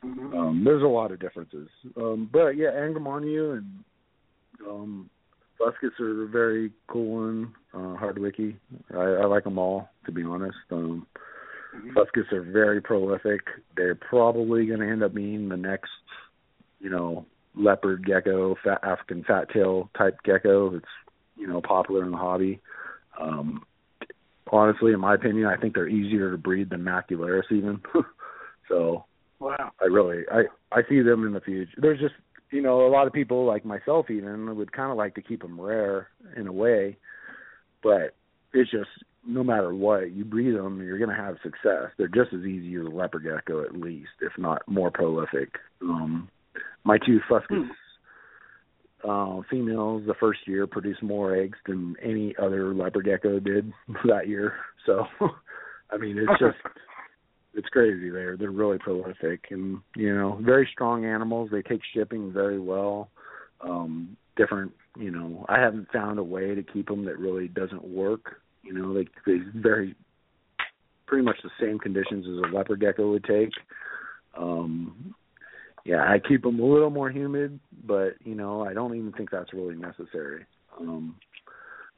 Mm-hmm. 0.05 0.37
um 0.37 0.65
there's 0.65 0.83
a 0.83 0.87
lot 0.87 1.13
of 1.13 1.21
differences. 1.21 1.69
Um 1.97 2.29
but 2.33 2.51
yeah 2.51 2.71
angramainyu 2.73 3.59
and 3.59 3.85
um 4.69 5.11
Fuscus 5.61 5.99
are 6.01 6.25
a 6.25 6.29
very 6.29 6.73
cool 6.89 7.23
one 7.23 7.55
uh 7.73 7.97
hardwicke 7.97 8.57
i 8.95 9.23
i 9.23 9.25
like 9.25 9.45
them 9.45 9.59
all 9.59 9.89
to 10.07 10.13
be 10.13 10.23
honest. 10.23 10.57
Um 10.71 11.07
mm-hmm. 11.75 11.91
Fuscus 11.97 12.33
are 12.33 12.43
very 12.43 12.81
prolific. 12.81 13.41
They're 13.77 13.95
probably 13.95 14.67
going 14.67 14.81
to 14.81 14.89
end 14.89 15.03
up 15.03 15.15
being 15.15 15.49
the 15.49 15.57
next 15.57 15.91
you 16.81 16.91
know 16.91 17.25
leopard 17.57 18.07
gecko, 18.07 18.57
fat 18.63 18.81
African 18.83 19.25
fat 19.25 19.51
tail 19.53 19.91
type 19.97 20.19
gecko. 20.25 20.77
It's 20.77 20.87
you 21.37 21.47
know 21.47 21.61
popular 21.61 22.05
in 22.05 22.11
the 22.11 22.17
hobby. 22.17 22.61
Um, 23.21 23.65
honestly, 24.51 24.93
in 24.93 25.01
my 25.01 25.15
opinion, 25.15 25.47
I 25.47 25.57
think 25.57 25.75
they're 25.75 25.89
easier 25.89 26.31
to 26.31 26.39
breed 26.39 26.71
than 26.71 26.83
macularius 26.83 27.51
even. 27.51 27.81
so 28.69 29.05
wow, 29.39 29.73
I 29.81 29.87
really 29.87 30.25
I 30.31 30.43
I 30.73 30.83
see 30.89 31.01
them 31.01 31.27
in 31.27 31.33
the 31.33 31.41
future. 31.41 31.73
There's 31.77 32.01
just 32.01 32.15
you 32.51 32.63
know 32.63 32.87
a 32.87 32.91
lot 32.91 33.07
of 33.07 33.13
people 33.13 33.45
like 33.47 33.65
myself 33.65 34.11
even 34.11 34.57
would 34.57 34.73
kind 34.73 34.91
of 34.91 34.97
like 34.97 35.15
to 35.15 35.23
keep 35.23 35.43
them 35.43 35.61
rare 35.61 36.09
in 36.37 36.47
a 36.47 36.53
way, 36.53 36.97
but 37.83 38.15
it's 38.53 38.71
just 38.71 38.91
no 39.27 39.43
matter 39.43 39.75
what 39.75 40.13
you 40.13 40.25
breed 40.25 40.55
them, 40.55 40.83
you're 40.83 40.99
going 40.99 41.11
to 41.11 41.17
have 41.17 41.37
success. 41.43 41.91
They're 41.97 42.09
just 42.09 42.33
as 42.35 42.45
easy 42.45 42.77
as 42.77 42.85
a 42.85 42.91
leopard 42.91 43.25
gecko, 43.25 43.65
at 43.65 43.75
least, 43.75 44.11
if 44.21 44.33
not 44.37 44.63
more 44.69 44.91
prolific. 44.91 45.55
Um, 45.81 46.29
my 46.85 46.99
two 46.99 47.21
Fuscus 47.29 47.69
hmm. 49.03 49.11
uh, 49.11 49.43
females 49.51 50.03
the 50.07 50.15
first 50.21 50.41
year 50.47 50.67
produced 50.67 51.03
more 51.03 51.37
eggs 51.37 51.59
than 51.67 51.97
any 52.03 52.35
other 52.41 52.75
leopard 52.75 53.05
gecko 53.05 53.41
did 53.41 53.73
that 54.07 54.29
year. 54.29 54.55
So, 54.87 55.05
I 55.91 55.97
mean, 55.97 56.19
it's 56.19 56.41
just 56.41 56.57
it's 57.55 57.69
crazy. 57.69 58.11
They're 58.11 58.37
they're 58.37 58.51
really 58.51 58.79
prolific 58.79 59.47
and 59.51 59.81
you 59.97 60.15
know 60.15 60.39
very 60.43 60.69
strong 60.73 61.05
animals. 61.05 61.51
They 61.51 61.63
take 61.63 61.81
shipping 61.95 62.33
very 62.33 62.61
well. 62.61 63.09
Um, 63.61 64.17
different, 64.37 64.73
you 64.99 65.11
know, 65.11 65.47
I 65.49 65.59
haven't 65.59 65.91
found 65.93 66.19
a 66.19 66.23
way 66.23 66.55
to 66.55 66.63
keep 66.63 66.89
them 66.89 67.05
that 67.07 67.19
really 67.19 67.49
doesn't 67.49 67.85
work. 67.85 68.37
You 68.63 68.75
know, 68.75 68.95
they 68.95 69.07
they 69.27 69.39
very 69.55 69.95
pretty 71.07 71.25
much 71.25 71.37
the 71.43 71.51
same 71.61 71.79
conditions 71.79 72.27
as 72.27 72.51
a 72.51 72.55
leopard 72.55 72.81
gecko 72.81 73.11
would 73.11 73.25
take. 73.25 73.51
Um, 74.37 75.15
yeah, 75.85 76.03
I 76.03 76.19
keep 76.19 76.43
them 76.43 76.59
a 76.61 76.65
little 76.65 76.91
more 76.91 77.11
humid, 77.11 77.61
but 77.87 78.15
you 78.25 78.35
know, 78.35 78.63
I 78.63 78.73
don't 78.73 78.97
even 78.97 79.13
think 79.13 79.31
that's 79.31 79.53
really 79.53 79.77
necessary. 79.77 80.47
Um 80.81 81.17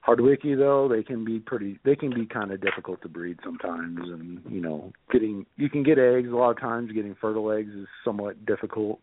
Hardwicke 0.06 0.56
though, 0.56 0.88
they 0.88 1.02
can 1.02 1.24
be 1.24 1.40
pretty 1.40 1.78
they 1.84 1.96
can 1.96 2.10
be 2.14 2.26
kind 2.26 2.52
of 2.52 2.60
difficult 2.60 3.02
to 3.02 3.08
breed 3.08 3.38
sometimes 3.42 3.98
and 4.00 4.40
you 4.48 4.60
know, 4.60 4.92
getting 5.10 5.46
you 5.56 5.68
can 5.68 5.82
get 5.82 5.98
eggs 5.98 6.28
a 6.30 6.36
lot 6.36 6.50
of 6.50 6.60
times 6.60 6.92
getting 6.92 7.16
fertile 7.20 7.50
eggs 7.50 7.72
is 7.72 7.88
somewhat 8.04 8.44
difficult. 8.46 9.00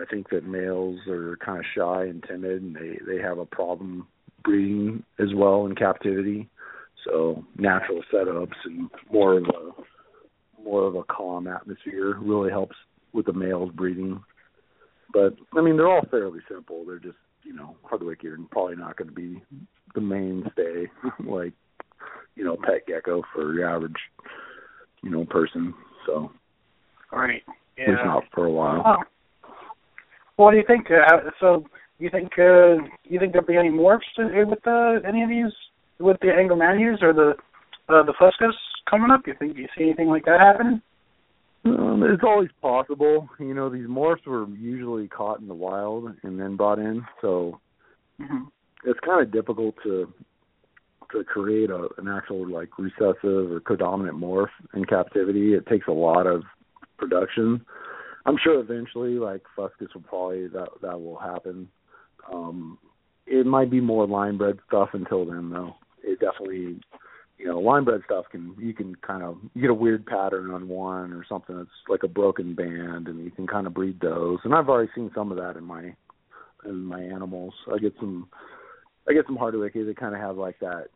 I 0.00 0.04
think 0.06 0.30
that 0.30 0.44
males 0.44 1.00
are 1.08 1.36
kind 1.44 1.58
of 1.58 1.64
shy 1.76 2.04
and 2.04 2.24
timid 2.26 2.62
and 2.62 2.74
they 2.74 2.98
they 3.06 3.20
have 3.20 3.38
a 3.38 3.46
problem 3.46 4.06
breeding 4.42 5.02
as 5.18 5.28
well 5.34 5.66
in 5.66 5.74
captivity. 5.74 6.48
So 7.04 7.44
natural 7.58 8.02
setups 8.12 8.56
and 8.64 8.90
more 9.12 9.36
of 9.38 9.44
a 9.44 10.62
more 10.62 10.86
of 10.86 10.94
a 10.94 11.04
calm 11.04 11.46
atmosphere 11.46 12.16
really 12.18 12.50
helps 12.50 12.76
with 13.14 13.26
the 13.26 13.32
males 13.32 13.70
breeding. 13.74 14.22
But 15.12 15.36
I 15.56 15.62
mean, 15.62 15.76
they're 15.76 15.88
all 15.88 16.04
fairly 16.10 16.40
simple. 16.48 16.84
They're 16.86 16.98
just 16.98 17.16
you 17.44 17.54
know 17.54 17.76
hardwicke 17.90 18.24
and 18.24 18.50
probably 18.50 18.76
not 18.76 18.96
going 18.96 19.08
to 19.08 19.14
be 19.14 19.42
the 19.94 20.00
mainstay 20.00 20.90
like 21.26 21.52
you 22.34 22.44
know 22.44 22.56
pet 22.56 22.86
gecko 22.86 23.22
for 23.32 23.54
your 23.54 23.68
average 23.68 23.96
you 25.02 25.10
know 25.10 25.24
person. 25.24 25.72
So 26.06 26.30
right, 27.12 27.42
yeah, 27.78 27.84
at 27.84 27.90
least 27.90 28.02
not 28.04 28.24
for 28.34 28.46
a 28.46 28.50
while. 28.50 28.82
Well, 30.36 30.46
what 30.46 30.50
do 30.50 30.56
you 30.56 30.64
think? 30.66 30.86
Uh, 30.90 31.30
so 31.40 31.64
you 31.98 32.10
think 32.10 32.32
uh, 32.38 32.82
you 33.04 33.20
think 33.20 33.32
there'll 33.32 33.46
be 33.46 33.56
any 33.56 33.70
morphs 33.70 34.00
with 34.18 34.66
uh, 34.66 35.06
any 35.06 35.22
of 35.22 35.28
these 35.28 35.52
with 36.00 36.16
the 36.20 36.28
Angramainyus 36.28 37.02
or 37.02 37.12
the 37.12 37.34
uh, 37.88 38.02
the 38.02 38.14
Fuscus 38.20 38.54
coming 38.90 39.10
up? 39.10 39.22
You 39.26 39.34
think 39.38 39.56
you 39.56 39.68
see 39.76 39.84
anything 39.84 40.08
like 40.08 40.24
that 40.24 40.40
happening? 40.40 40.82
Um, 41.64 42.02
it's 42.06 42.22
always 42.22 42.50
possible. 42.60 43.28
You 43.38 43.54
know, 43.54 43.70
these 43.70 43.86
morphs 43.86 44.26
were 44.26 44.46
usually 44.48 45.08
caught 45.08 45.40
in 45.40 45.48
the 45.48 45.54
wild 45.54 46.14
and 46.22 46.38
then 46.38 46.56
brought 46.56 46.78
in, 46.78 47.04
so 47.22 47.60
mm-hmm. 48.20 48.44
it's 48.84 49.00
kind 49.00 49.22
of 49.22 49.32
difficult 49.32 49.74
to 49.84 50.12
to 51.12 51.24
create 51.24 51.70
a, 51.70 51.88
an 51.98 52.08
actual 52.08 52.46
like 52.48 52.70
recessive 52.78 53.50
or 53.52 53.60
codominant 53.60 54.18
morph 54.18 54.48
in 54.74 54.84
captivity. 54.84 55.54
It 55.54 55.66
takes 55.66 55.86
a 55.88 55.92
lot 55.92 56.26
of 56.26 56.42
production. 56.98 57.64
I'm 58.26 58.36
sure 58.42 58.60
eventually, 58.60 59.12
like 59.12 59.42
Fuscus 59.56 59.94
will 59.94 60.02
probably 60.02 60.48
that 60.48 60.68
that 60.82 61.00
will 61.00 61.18
happen. 61.18 61.68
Um, 62.32 62.78
it 63.26 63.46
might 63.46 63.70
be 63.70 63.80
more 63.80 64.06
line 64.06 64.36
bred 64.36 64.58
stuff 64.66 64.90
until 64.92 65.24
then, 65.24 65.50
though. 65.50 65.74
It 66.02 66.20
definitely 66.20 66.80
you 67.38 67.46
know, 67.46 67.58
line 67.58 67.84
bred 67.84 68.02
stuff 68.04 68.26
can 68.30 68.54
you 68.58 68.72
can 68.72 68.94
kind 68.96 69.22
of 69.22 69.36
you 69.54 69.62
get 69.62 69.70
a 69.70 69.74
weird 69.74 70.06
pattern 70.06 70.50
on 70.50 70.68
one 70.68 71.12
or 71.12 71.24
something 71.28 71.56
that's 71.56 71.68
like 71.88 72.02
a 72.02 72.08
broken 72.08 72.54
band, 72.54 73.08
and 73.08 73.24
you 73.24 73.30
can 73.30 73.46
kind 73.46 73.66
of 73.66 73.74
breed 73.74 74.00
those. 74.00 74.38
And 74.44 74.54
I've 74.54 74.68
already 74.68 74.90
seen 74.94 75.10
some 75.14 75.30
of 75.30 75.38
that 75.38 75.56
in 75.56 75.64
my 75.64 75.94
in 76.64 76.84
my 76.84 77.00
animals. 77.00 77.54
I 77.72 77.78
get 77.78 77.94
some 77.98 78.28
I 79.08 79.12
get 79.12 79.26
some 79.26 79.36
hardwicke 79.36 79.86
that 79.86 79.96
kind 79.98 80.14
of 80.14 80.20
have 80.20 80.36
like 80.36 80.58
that 80.60 80.86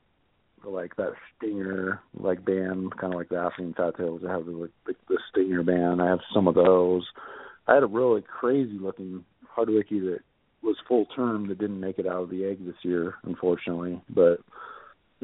like 0.65 0.97
that 0.97 1.13
stinger 1.37 2.01
like 2.19 2.45
band, 2.45 2.97
kind 2.97 3.13
of 3.13 3.19
like 3.19 3.29
the 3.29 3.37
African 3.37 3.75
fat 3.75 3.97
tails 3.97 4.23
that 4.23 4.31
have 4.31 4.47
the, 4.47 4.71
the 4.87 4.95
the 5.09 5.19
stinger 5.31 5.63
band. 5.63 6.01
I 6.01 6.07
have 6.07 6.21
some 6.33 6.49
of 6.49 6.55
those. 6.55 7.05
I 7.67 7.75
had 7.75 7.83
a 7.83 7.87
really 7.87 8.23
crazy 8.23 8.79
looking 8.81 9.25
hardwicke 9.57 9.91
that 9.91 10.21
was 10.63 10.77
full 10.87 11.07
term 11.17 11.49
that 11.49 11.59
didn't 11.59 11.81
make 11.81 11.99
it 11.99 12.07
out 12.07 12.23
of 12.23 12.31
the 12.31 12.45
egg 12.45 12.65
this 12.65 12.77
year, 12.83 13.15
unfortunately. 13.25 14.01
But 14.09 14.39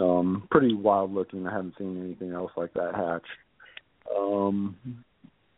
Um, 0.00 0.48
pretty 0.50 0.74
wild 0.74 1.12
looking. 1.12 1.46
I 1.46 1.52
haven't 1.52 1.74
seen 1.78 2.02
anything 2.02 2.32
else 2.32 2.50
like 2.56 2.74
that 2.74 2.94
hatch. 2.94 3.26
Um, 4.16 4.76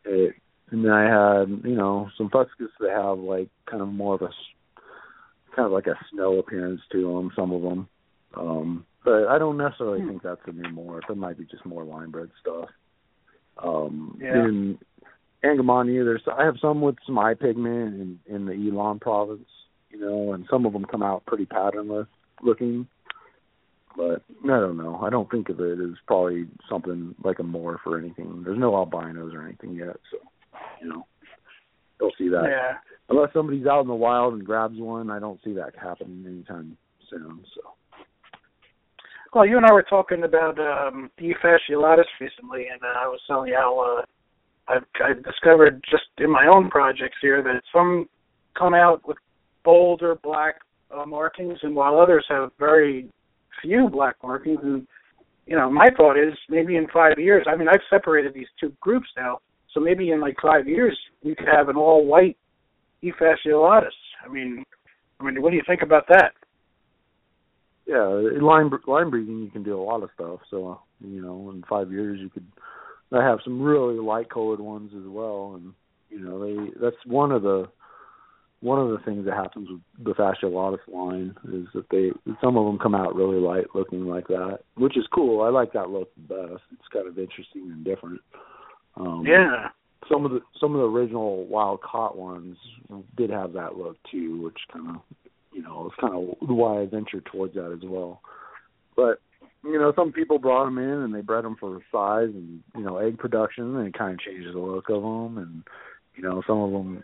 it, 0.05 0.35
and 0.71 0.85
then 0.85 0.93
I 0.93 1.05
had, 1.05 1.49
you 1.65 1.77
know, 1.77 2.09
some 2.19 2.29
fuscus 2.29 2.71
that 2.81 2.91
have 2.91 3.19
like 3.19 3.49
kind 3.71 3.83
of 3.83 3.89
more 3.89 4.15
of 4.15 4.23
a 4.23 4.31
kind 5.55 5.67
of 5.67 5.73
like 5.73 5.87
a 5.87 5.99
snow 6.13 6.39
appearance 6.39 6.81
to 6.93 7.03
them. 7.03 7.33
Some 7.35 7.53
of 7.53 7.63
them, 7.63 7.89
um, 8.37 8.87
but 9.05 9.27
I 9.29 9.39
don't 9.39 9.57
necessarily 9.57 10.01
hmm. 10.01 10.09
think 10.09 10.23
that's 10.23 10.41
a 10.47 10.53
new 10.53 10.69
morph. 10.69 11.09
It 11.09 11.17
might 11.17 11.39
be 11.39 11.45
just 11.45 11.65
more 11.65 11.85
line 11.85 12.11
bred 12.11 12.31
stuff. 12.41 12.69
Um, 13.63 14.19
yeah. 14.21 14.45
In 14.45 14.79
Angramainyu, 15.45 16.05
there's 16.05 16.23
I 16.31 16.45
have 16.45 16.57
some 16.61 16.81
with 16.81 16.97
some 17.07 17.19
eye 17.19 17.35
pigment 17.35 17.95
in 17.95 18.19
in 18.27 18.47
the 18.47 18.53
Ilam 18.53 19.01
province, 19.01 19.49
you 19.91 20.01
know, 20.01 20.33
and 20.33 20.47
some 20.51 20.67
of 20.67 20.73
them 20.73 20.85
come 20.85 21.03
out 21.03 21.25
pretty 21.27 21.47
patternless 21.47 22.09
looking. 22.43 22.87
But 23.97 24.23
I 24.45 24.61
don't 24.61 24.77
know. 24.77 25.01
I 25.03 25.11
don't 25.11 25.31
think 25.31 25.49
of 25.49 25.61
it 25.61 25.79
as 25.81 25.97
probably 26.07 26.47
something 26.69 27.15
like 27.25 27.39
a 27.39 27.43
morph 27.43 27.87
or 27.87 27.99
anything. 27.99 28.43
There's 28.45 28.59
no 28.59 28.75
albinos 28.75 29.33
or 29.35 29.47
anything 29.47 29.75
yet, 29.75 29.97
so 30.11 30.19
you 30.83 30.89
know, 30.89 31.07
don't 31.99 32.15
see 32.19 32.29
that. 32.29 32.45
Yeah. 32.45 32.77
Unless 33.09 33.33
somebody's 33.33 33.67
out 33.67 33.83
in 33.83 33.89
the 33.89 33.95
wild 33.95 34.35
and 34.35 34.45
grabs 34.45 34.79
one, 34.79 35.11
I 35.11 35.19
don't 35.19 35.41
see 35.45 35.55
that 35.55 35.73
happening 35.81 36.25
anytime 36.27 36.77
soon. 37.09 37.43
So. 37.55 37.63
Well, 39.33 39.47
you 39.47 39.57
and 39.57 39.67
I 39.67 39.73
were 39.73 39.83
talking 39.83 40.25
about 40.25 40.59
um, 40.59 41.11
the 41.19 41.35
fasciolatus 41.43 42.05
recently, 42.21 42.67
and 42.73 42.83
uh, 42.83 42.99
I 42.99 43.07
was 43.07 43.21
telling 43.27 43.49
you 43.49 43.57
how 43.57 43.79
uh, 43.99 44.73
I've, 44.73 44.85
I've 45.05 45.25
discovered 45.25 45.83
just 45.91 46.05
in 46.19 46.31
my 46.31 46.47
own 46.47 46.69
projects 46.69 47.17
here 47.21 47.43
that 47.43 47.63
some 47.73 48.09
come 48.59 48.75
out 48.75 49.07
with 49.07 49.19
bolder 49.65 50.17
black 50.23 50.57
uh, 50.91 51.05
markings, 51.07 51.59
and 51.63 51.75
while 51.75 51.99
others 51.99 52.25
have 52.29 52.51
very 52.59 53.09
few 53.63 53.89
black 53.89 54.17
markings. 54.23 54.61
And 54.63 54.87
you 55.47 55.57
know, 55.57 55.71
my 55.71 55.89
thought 55.97 56.19
is 56.19 56.35
maybe 56.49 56.77
in 56.77 56.87
five 56.93 57.19
years. 57.19 57.47
I 57.51 57.57
mean, 57.57 57.69
I've 57.69 57.81
separated 57.89 58.35
these 58.35 58.49
two 58.59 58.73
groups 58.81 59.09
now, 59.17 59.41
so 59.73 59.81
maybe 59.81 60.11
in 60.11 60.21
like 60.21 60.37
five 60.43 60.67
years 60.69 60.99
we 61.23 61.35
could 61.35 61.49
have 61.49 61.69
an 61.69 61.77
all-white 61.77 62.37
E. 63.03 63.13
I 63.21 64.29
mean, 64.29 64.65
I 65.21 65.25
mean, 65.25 65.43
what 65.43 65.51
do 65.51 65.57
you 65.57 65.63
think 65.67 65.83
about 65.83 66.09
that? 66.09 66.33
Yeah, 67.87 68.05
line 68.43 68.71
line 68.89 69.11
breeding, 69.11 69.39
you 69.39 69.51
can 69.51 69.63
do 69.63 69.81
a 69.81 69.83
lot 69.83 70.03
of 70.03 70.11
stuff. 70.15 70.41
So 70.51 70.81
you 71.01 71.23
know, 71.23 71.51
in 71.55 71.63
five 71.69 71.93
years 71.93 72.19
you 72.21 72.29
could 72.29 72.47
have 73.13 73.39
some 73.45 73.63
really 73.63 73.99
light 74.01 74.29
colored 74.29 74.61
ones 74.61 74.91
as 74.97 75.07
well, 75.07 75.55
and 75.55 75.73
you 76.11 76.19
know 76.19 76.41
they 76.45 76.71
that's 76.81 76.97
one 77.07 77.31
of 77.31 77.43
the 77.43 77.69
one 78.61 78.81
of 78.81 78.89
the 78.89 78.99
things 79.05 79.25
that 79.27 79.35
happens 79.35 79.69
with 79.71 79.81
the 80.05 80.15
fasciolatus 80.15 80.79
line 80.89 81.35
is 81.53 81.67
that 81.75 81.89
they 81.91 82.11
some 82.41 82.57
of 82.57 82.67
them 82.67 82.79
come 82.79 82.95
out 82.95 83.15
really 83.15 83.39
light 83.39 83.67
looking 83.75 84.07
like 84.07 84.27
that, 84.29 84.61
which 84.77 84.97
is 84.97 85.07
cool. 85.15 85.43
I 85.43 85.51
like 85.51 85.73
that 85.73 85.91
look 85.91 86.11
best. 86.17 86.63
It's 86.73 86.89
kind 86.93 87.07
of 87.07 87.19
interesting 87.19 87.71
and 87.71 87.85
different. 87.85 88.21
Um, 88.97 89.25
yeah. 89.27 89.69
Some 90.11 90.25
of 90.25 90.31
the 90.31 90.41
some 90.61 90.75
of 90.75 90.81
the 90.81 90.89
original 90.89 91.47
wild 91.47 91.83
caught 91.83 92.17
ones 92.17 92.57
did 93.17 93.31
have 93.31 93.53
that 93.55 93.77
look 93.77 93.97
too, 94.11 94.43
which 94.43 94.59
kind 94.73 94.97
of 94.97 95.03
you 95.53 95.63
know 95.63 95.87
it's 95.87 96.01
kind 96.01 96.15
of 96.15 96.49
why 96.49 96.81
I 96.81 96.87
ventured 96.87 97.27
towards 97.27 97.55
that 97.55 97.73
as 97.73 97.89
well. 97.89 98.21
But 98.95 99.21
you 99.65 99.79
know, 99.79 99.93
some 99.97 100.13
people 100.13 100.39
brought 100.39 100.67
them 100.67 100.79
in 100.79 100.89
and 100.89 101.15
they 101.15 101.21
bred 101.21 101.45
them 101.45 101.57
for 101.59 101.81
size 101.93 102.29
and 102.33 102.61
you 102.77 102.83
know 102.83 102.99
egg 102.99 103.19
production, 103.19 103.77
and 103.77 103.89
it 103.89 103.99
kind 103.99 104.15
of 104.15 104.21
changes 104.21 104.55
the 104.55 104.61
look 104.61 104.89
of 104.89 105.03
them. 105.03 105.39
And 105.39 105.63
you 106.15 106.23
know, 106.23 106.43
some 106.47 106.59
of 106.59 106.71
them, 106.71 107.03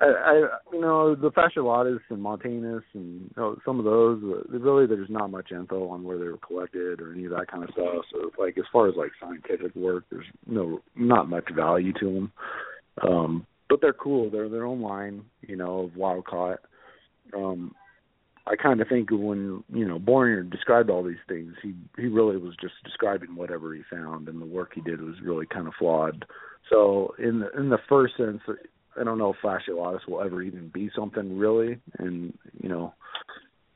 I, 0.00 0.06
I 0.06 0.34
you 0.72 0.80
know, 0.80 1.14
the 1.14 1.30
fasciolatus 1.30 2.00
and 2.08 2.22
montanus 2.22 2.82
and 2.94 3.22
you 3.22 3.30
know, 3.36 3.56
some 3.64 3.78
of 3.78 3.84
those, 3.84 4.22
uh, 4.22 4.58
really 4.58 4.86
there's 4.86 5.10
not 5.10 5.30
much 5.30 5.52
info 5.52 5.88
on 5.88 6.04
where 6.04 6.18
they 6.18 6.26
were 6.26 6.38
collected 6.38 7.00
or 7.00 7.12
any 7.12 7.24
of 7.24 7.32
that 7.32 7.50
kind 7.50 7.64
of 7.64 7.70
stuff. 7.70 8.04
So 8.12 8.30
like 8.38 8.56
as 8.58 8.64
far 8.72 8.88
as 8.88 8.94
like 8.96 9.10
scientific 9.20 9.74
work, 9.74 10.04
there's 10.10 10.26
no 10.46 10.80
not 10.96 11.28
much 11.28 11.50
value 11.54 11.92
to 12.00 12.06
them. 12.06 12.32
Um, 13.02 13.46
but 13.68 13.80
they're 13.80 13.92
cool. 13.92 14.30
They're 14.30 14.48
their 14.48 14.66
own 14.66 14.80
line, 14.80 15.22
you 15.42 15.56
know, 15.56 15.84
of 15.84 15.96
wild 15.96 16.26
caught. 16.26 16.58
Um, 17.36 17.74
I 18.46 18.56
kind 18.56 18.80
of 18.80 18.88
think 18.88 19.10
when 19.10 19.62
you 19.72 19.86
know 19.86 19.98
Börner 19.98 20.50
described 20.50 20.90
all 20.90 21.04
these 21.04 21.16
things, 21.28 21.54
he 21.62 21.74
he 21.96 22.06
really 22.06 22.36
was 22.36 22.54
just 22.60 22.74
describing 22.84 23.36
whatever 23.36 23.74
he 23.74 23.82
found, 23.90 24.28
and 24.28 24.40
the 24.40 24.46
work 24.46 24.72
he 24.74 24.80
did 24.80 25.00
was 25.00 25.14
really 25.22 25.46
kind 25.46 25.68
of 25.68 25.74
flawed. 25.78 26.24
So 26.68 27.14
in 27.18 27.40
the 27.40 27.50
in 27.58 27.68
the 27.68 27.78
first 27.88 28.16
sense, 28.16 28.40
I 28.98 29.04
don't 29.04 29.18
know 29.18 29.32
if 29.32 29.36
fasciolatus 29.42 30.08
will 30.08 30.22
ever 30.22 30.42
even 30.42 30.68
be 30.68 30.90
something 30.94 31.38
really, 31.38 31.78
and 31.98 32.36
you 32.60 32.68
know, 32.68 32.94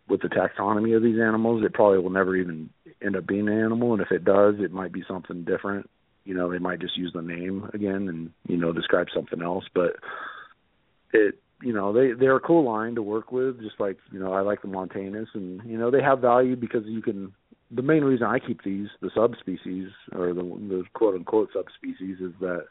with 0.09 0.23
the 0.23 0.29
taxonomy 0.29 0.97
of 0.97 1.03
these 1.03 1.21
animals, 1.21 1.65
it 1.65 1.73
probably 1.73 1.99
will 1.99 2.11
never 2.11 2.37
even 2.37 2.71
end 3.03 3.17
up 3.17 3.27
being 3.27 3.49
an 3.49 3.59
animal, 3.59 3.93
and 3.93 4.03
if 4.03 4.11
it 4.11 4.25
does, 4.25 4.57
it 4.59 4.73
might 4.73 4.93
be 4.93 5.05
something 5.09 5.45
different. 5.45 5.89
You 6.25 6.35
know, 6.35 6.51
they 6.51 6.59
might 6.59 6.81
just 6.81 6.97
use 6.97 7.13
the 7.15 7.23
name 7.23 7.71
again 7.75 8.09
and 8.09 8.31
you 8.49 8.57
know 8.57 8.73
describe 8.73 9.09
something 9.15 9.43
else, 9.43 9.65
but 9.75 9.97
it 11.13 11.39
you 11.63 11.73
know 11.73 11.93
they 11.93 12.13
they're 12.13 12.37
a 12.37 12.41
cool 12.41 12.65
line 12.65 12.95
to 12.95 13.03
work 13.03 13.33
with 13.33 13.61
just 13.61 13.79
like 13.79 13.97
you 14.13 14.19
know 14.19 14.33
i 14.33 14.41
like 14.41 14.63
the 14.63 14.69
montanus. 14.69 15.29
And 15.35 15.63
you 15.65 15.79
know 15.79 15.91
they 15.91 16.03
have 16.03 16.21
value 16.21 16.57
because 16.57 16.85
you 16.87 17.01
can 17.01 17.33
the 17.71 17.83
main 17.83 18.05
reason 18.05 18.27
i 18.27 18.39
keep 18.39 18.63
these 18.63 18.89
the 19.01 19.11
subspecies 19.15 19.89
or 20.13 20.35
the 20.35 20.43
the 20.43 20.85
quote 20.93 21.15
unquote 21.15 21.51
subspecies 21.55 22.19
is 22.21 22.33
that 22.41 22.65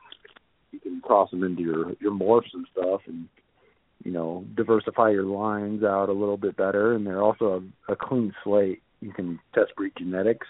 you 0.74 0.80
can 0.80 0.99
cross 1.01 1.32
them 1.32 1.43
into 1.43 1.61
your 1.61 1.93
your 2.01 2.11
morphs 2.11 2.53
and 2.53 2.67
stuff 2.71 3.01
and 3.07 3.28
you 4.03 4.11
know 4.11 4.45
diversify 4.55 5.09
your 5.09 5.24
lines 5.24 5.84
out 5.84 6.09
a 6.09 6.13
little 6.13 6.38
bit 6.38 6.57
better 6.57 6.93
and 6.93 7.07
they're 7.07 7.24
also 7.24 7.63
a, 7.88 7.93
a 7.93 7.95
clean 7.95 8.34
slate 8.43 8.82
you 8.99 9.13
can 9.13 9.39
test 9.53 9.74
breed 9.76 9.93
genetics 9.97 10.47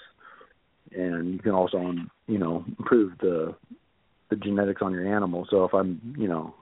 and 0.95 1.33
you 1.33 1.39
can 1.39 1.51
also 1.51 1.77
um, 1.77 2.09
you 2.27 2.39
know 2.39 2.65
improve 2.79 3.13
the 3.19 3.53
the 4.29 4.35
genetics 4.37 4.81
on 4.81 4.93
your 4.93 5.15
animal 5.15 5.45
so 5.49 5.65
if 5.65 5.73
i'm 5.73 6.15
you 6.17 6.27
know 6.27 6.55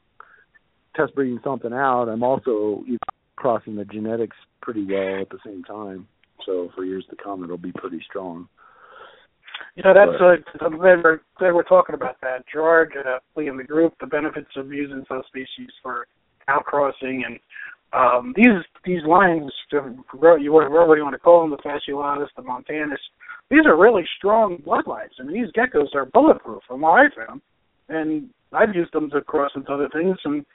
test 0.95 1.15
breeding 1.15 1.39
something 1.43 1.73
out, 1.73 2.09
I'm 2.09 2.23
also 2.23 2.83
crossing 3.35 3.75
the 3.75 3.85
genetics 3.85 4.37
pretty 4.61 4.85
well 4.85 5.21
at 5.21 5.29
the 5.29 5.39
same 5.45 5.63
time. 5.63 6.07
So 6.45 6.69
for 6.75 6.83
years 6.83 7.05
to 7.09 7.15
come, 7.15 7.43
it'll 7.43 7.57
be 7.57 7.71
pretty 7.71 8.01
strong. 8.07 8.47
You 9.75 9.83
know, 9.83 9.93
that's 9.93 10.17
but, 10.19 10.61
uh, 10.61 10.65
I'm 10.65 10.77
glad 10.77 11.03
we're 11.03 11.21
glad 11.37 11.53
we're 11.53 11.63
talking 11.63 11.95
about 11.95 12.19
that. 12.21 12.43
Gerard, 12.51 12.93
uh, 12.97 13.41
in 13.41 13.57
the 13.57 13.63
group, 13.63 13.93
the 13.99 14.07
benefits 14.07 14.49
of 14.55 14.71
using 14.71 15.05
subspecies 15.07 15.71
for 15.81 16.07
outcrossing 16.49 17.25
and 17.25 17.39
um, 17.93 18.33
these 18.35 18.63
these 18.85 19.03
lines, 19.05 19.51
you 19.71 19.79
whatever 20.13 20.39
you 20.95 21.03
want 21.03 21.13
to 21.13 21.19
call 21.19 21.41
them, 21.41 21.51
the 21.51 21.57
fasciolatus, 21.57 22.27
the 22.35 22.41
montanus, 22.41 22.99
these 23.49 23.65
are 23.65 23.77
really 23.77 24.03
strong 24.17 24.57
bloodlines. 24.65 25.09
I 25.19 25.23
mean, 25.23 25.43
these 25.43 25.51
geckos 25.51 25.93
are 25.93 26.05
bulletproof, 26.05 26.61
from 26.67 26.81
what 26.81 27.01
I 27.01 27.25
found, 27.25 27.41
and 27.89 28.29
I've 28.53 28.73
used 28.73 28.93
them 28.93 29.09
to 29.09 29.21
cross 29.21 29.51
into 29.55 29.71
other 29.71 29.89
things, 29.89 30.17
and 30.23 30.45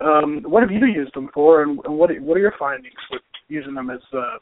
um, 0.00 0.42
what 0.46 0.62
have 0.62 0.70
you 0.70 0.86
used 0.86 1.14
them 1.14 1.28
for, 1.34 1.62
and, 1.62 1.78
and 1.84 1.98
what 1.98 2.10
what 2.20 2.36
are 2.38 2.40
your 2.40 2.54
findings 2.58 2.94
with 3.10 3.22
using 3.48 3.74
them 3.74 3.90
as 3.90 4.00
uh, 4.14 4.38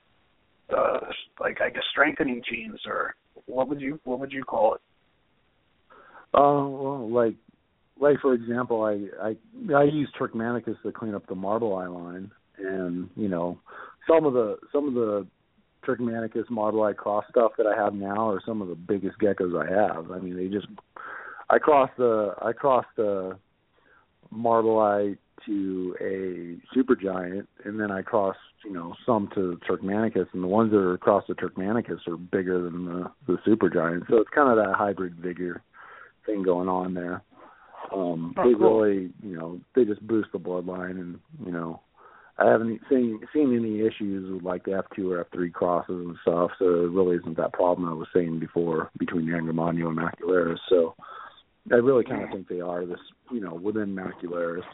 uh, 0.70 1.00
like 1.40 1.60
I 1.60 1.70
guess 1.70 1.82
strengthening 1.90 2.42
genes, 2.48 2.80
or 2.86 3.14
what 3.46 3.68
would 3.68 3.80
you 3.80 4.00
what 4.04 4.20
would 4.20 4.32
you 4.32 4.44
call 4.44 4.74
it? 4.74 4.80
Uh, 6.32 6.66
well, 6.68 7.10
like 7.10 7.34
like 8.00 8.20
for 8.20 8.34
example, 8.34 8.82
I 8.82 9.06
I 9.22 9.74
I 9.74 9.84
use 9.84 10.10
Turcmenicus 10.18 10.76
to 10.82 10.92
clean 10.92 11.14
up 11.14 11.26
the 11.26 11.34
marble 11.34 11.76
eye 11.76 11.86
line, 11.86 12.30
and 12.58 13.08
you 13.16 13.28
know 13.28 13.58
some 14.08 14.24
of 14.24 14.32
the 14.32 14.56
some 14.72 14.88
of 14.88 14.94
the 14.94 15.26
Turcmenicus 15.84 16.46
marble 16.50 16.82
eye 16.82 16.92
cross 16.92 17.24
stuff 17.30 17.52
that 17.58 17.66
I 17.66 17.76
have 17.76 17.94
now 17.94 18.30
are 18.30 18.42
some 18.44 18.62
of 18.62 18.68
the 18.68 18.74
biggest 18.74 19.18
geckos 19.18 19.54
I 19.54 19.70
have. 19.70 20.10
I 20.10 20.18
mean, 20.18 20.36
they 20.36 20.48
just 20.48 20.66
I 21.50 21.58
crossed 21.58 21.96
the 21.96 22.34
I 22.40 22.52
crossed 22.52 22.88
the 22.96 23.38
marble 24.30 24.80
eye 24.80 25.16
to 25.46 25.96
a 26.00 26.76
supergiant, 26.76 27.46
and 27.64 27.78
then 27.78 27.90
I 27.90 28.02
cross, 28.02 28.36
you 28.64 28.72
know, 28.72 28.94
some 29.04 29.28
to 29.34 29.58
Turcmenicus, 29.66 30.28
and 30.32 30.42
the 30.42 30.48
ones 30.48 30.70
that 30.70 30.78
are 30.78 30.94
across 30.94 31.24
the 31.28 31.34
Turcmenicus 31.34 32.00
are 32.06 32.16
bigger 32.16 32.62
than 32.62 32.84
the 32.84 33.10
the 33.26 33.38
supergiant. 33.46 34.08
So 34.08 34.18
it's 34.18 34.30
kind 34.34 34.50
of 34.50 34.64
that 34.64 34.74
hybrid 34.76 35.16
vigor 35.16 35.62
thing 36.26 36.42
going 36.42 36.68
on 36.68 36.94
there. 36.94 37.22
Um, 37.92 38.34
oh, 38.36 38.48
they 38.48 38.54
cool. 38.56 38.80
really, 38.80 39.10
you 39.22 39.36
know, 39.36 39.60
they 39.74 39.84
just 39.84 40.06
boost 40.06 40.30
the 40.32 40.38
bloodline, 40.38 40.98
and 40.98 41.18
you 41.44 41.52
know, 41.52 41.80
I 42.38 42.50
haven't 42.50 42.80
seen 42.88 43.20
seen 43.32 43.56
any 43.56 43.86
issues 43.86 44.32
with 44.32 44.42
like 44.42 44.64
the 44.64 44.74
F 44.74 44.86
two 44.96 45.12
or 45.12 45.20
F 45.20 45.26
three 45.32 45.50
crosses 45.50 46.06
and 46.06 46.16
stuff. 46.22 46.50
So 46.58 46.64
it 46.64 46.90
really 46.90 47.16
isn't 47.16 47.36
that 47.36 47.52
problem 47.52 47.88
I 47.88 47.92
was 47.92 48.08
saying 48.14 48.40
before 48.40 48.90
between 48.98 49.26
Angramainyu 49.26 49.88
and 49.88 49.98
Macularius. 49.98 50.58
So 50.68 50.94
I 51.70 51.76
really 51.76 52.04
kind 52.04 52.24
of 52.24 52.30
think 52.30 52.48
they 52.48 52.60
are 52.60 52.84
this, 52.84 52.98
you 53.30 53.40
know, 53.40 53.54
within 53.54 53.94
Macularius 53.94 54.64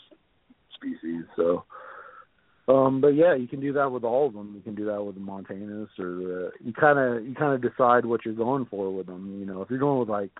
species. 0.81 1.25
So, 1.37 1.65
um, 2.69 3.01
but 3.01 3.09
yeah, 3.09 3.35
you 3.35 3.49
can 3.49 3.61
do 3.61 3.73
that 3.75 3.91
with 3.91 4.05
all 4.05 4.27
of 4.27 4.35
them. 4.35 4.53
You 4.55 4.63
can 4.63 4.75
do 4.75 4.87
that 4.87 5.03
with 5.03 5.15
the 5.17 5.21
Montanus, 5.21 5.89
or 5.99 6.17
the, 6.17 6.51
you 6.63 6.73
kind 6.73 6.99
of 6.99 7.27
you 7.27 7.35
kind 7.35 7.55
of 7.55 7.63
decide 7.63 8.05
what 8.05 8.25
you're 8.25 8.35
going 8.35 8.67
for 8.67 8.95
with 8.95 9.07
them. 9.07 9.39
You 9.39 9.47
know, 9.47 9.63
if 9.63 9.71
you're 9.71 9.79
going 9.79 10.01
with 10.01 10.09
like, 10.09 10.31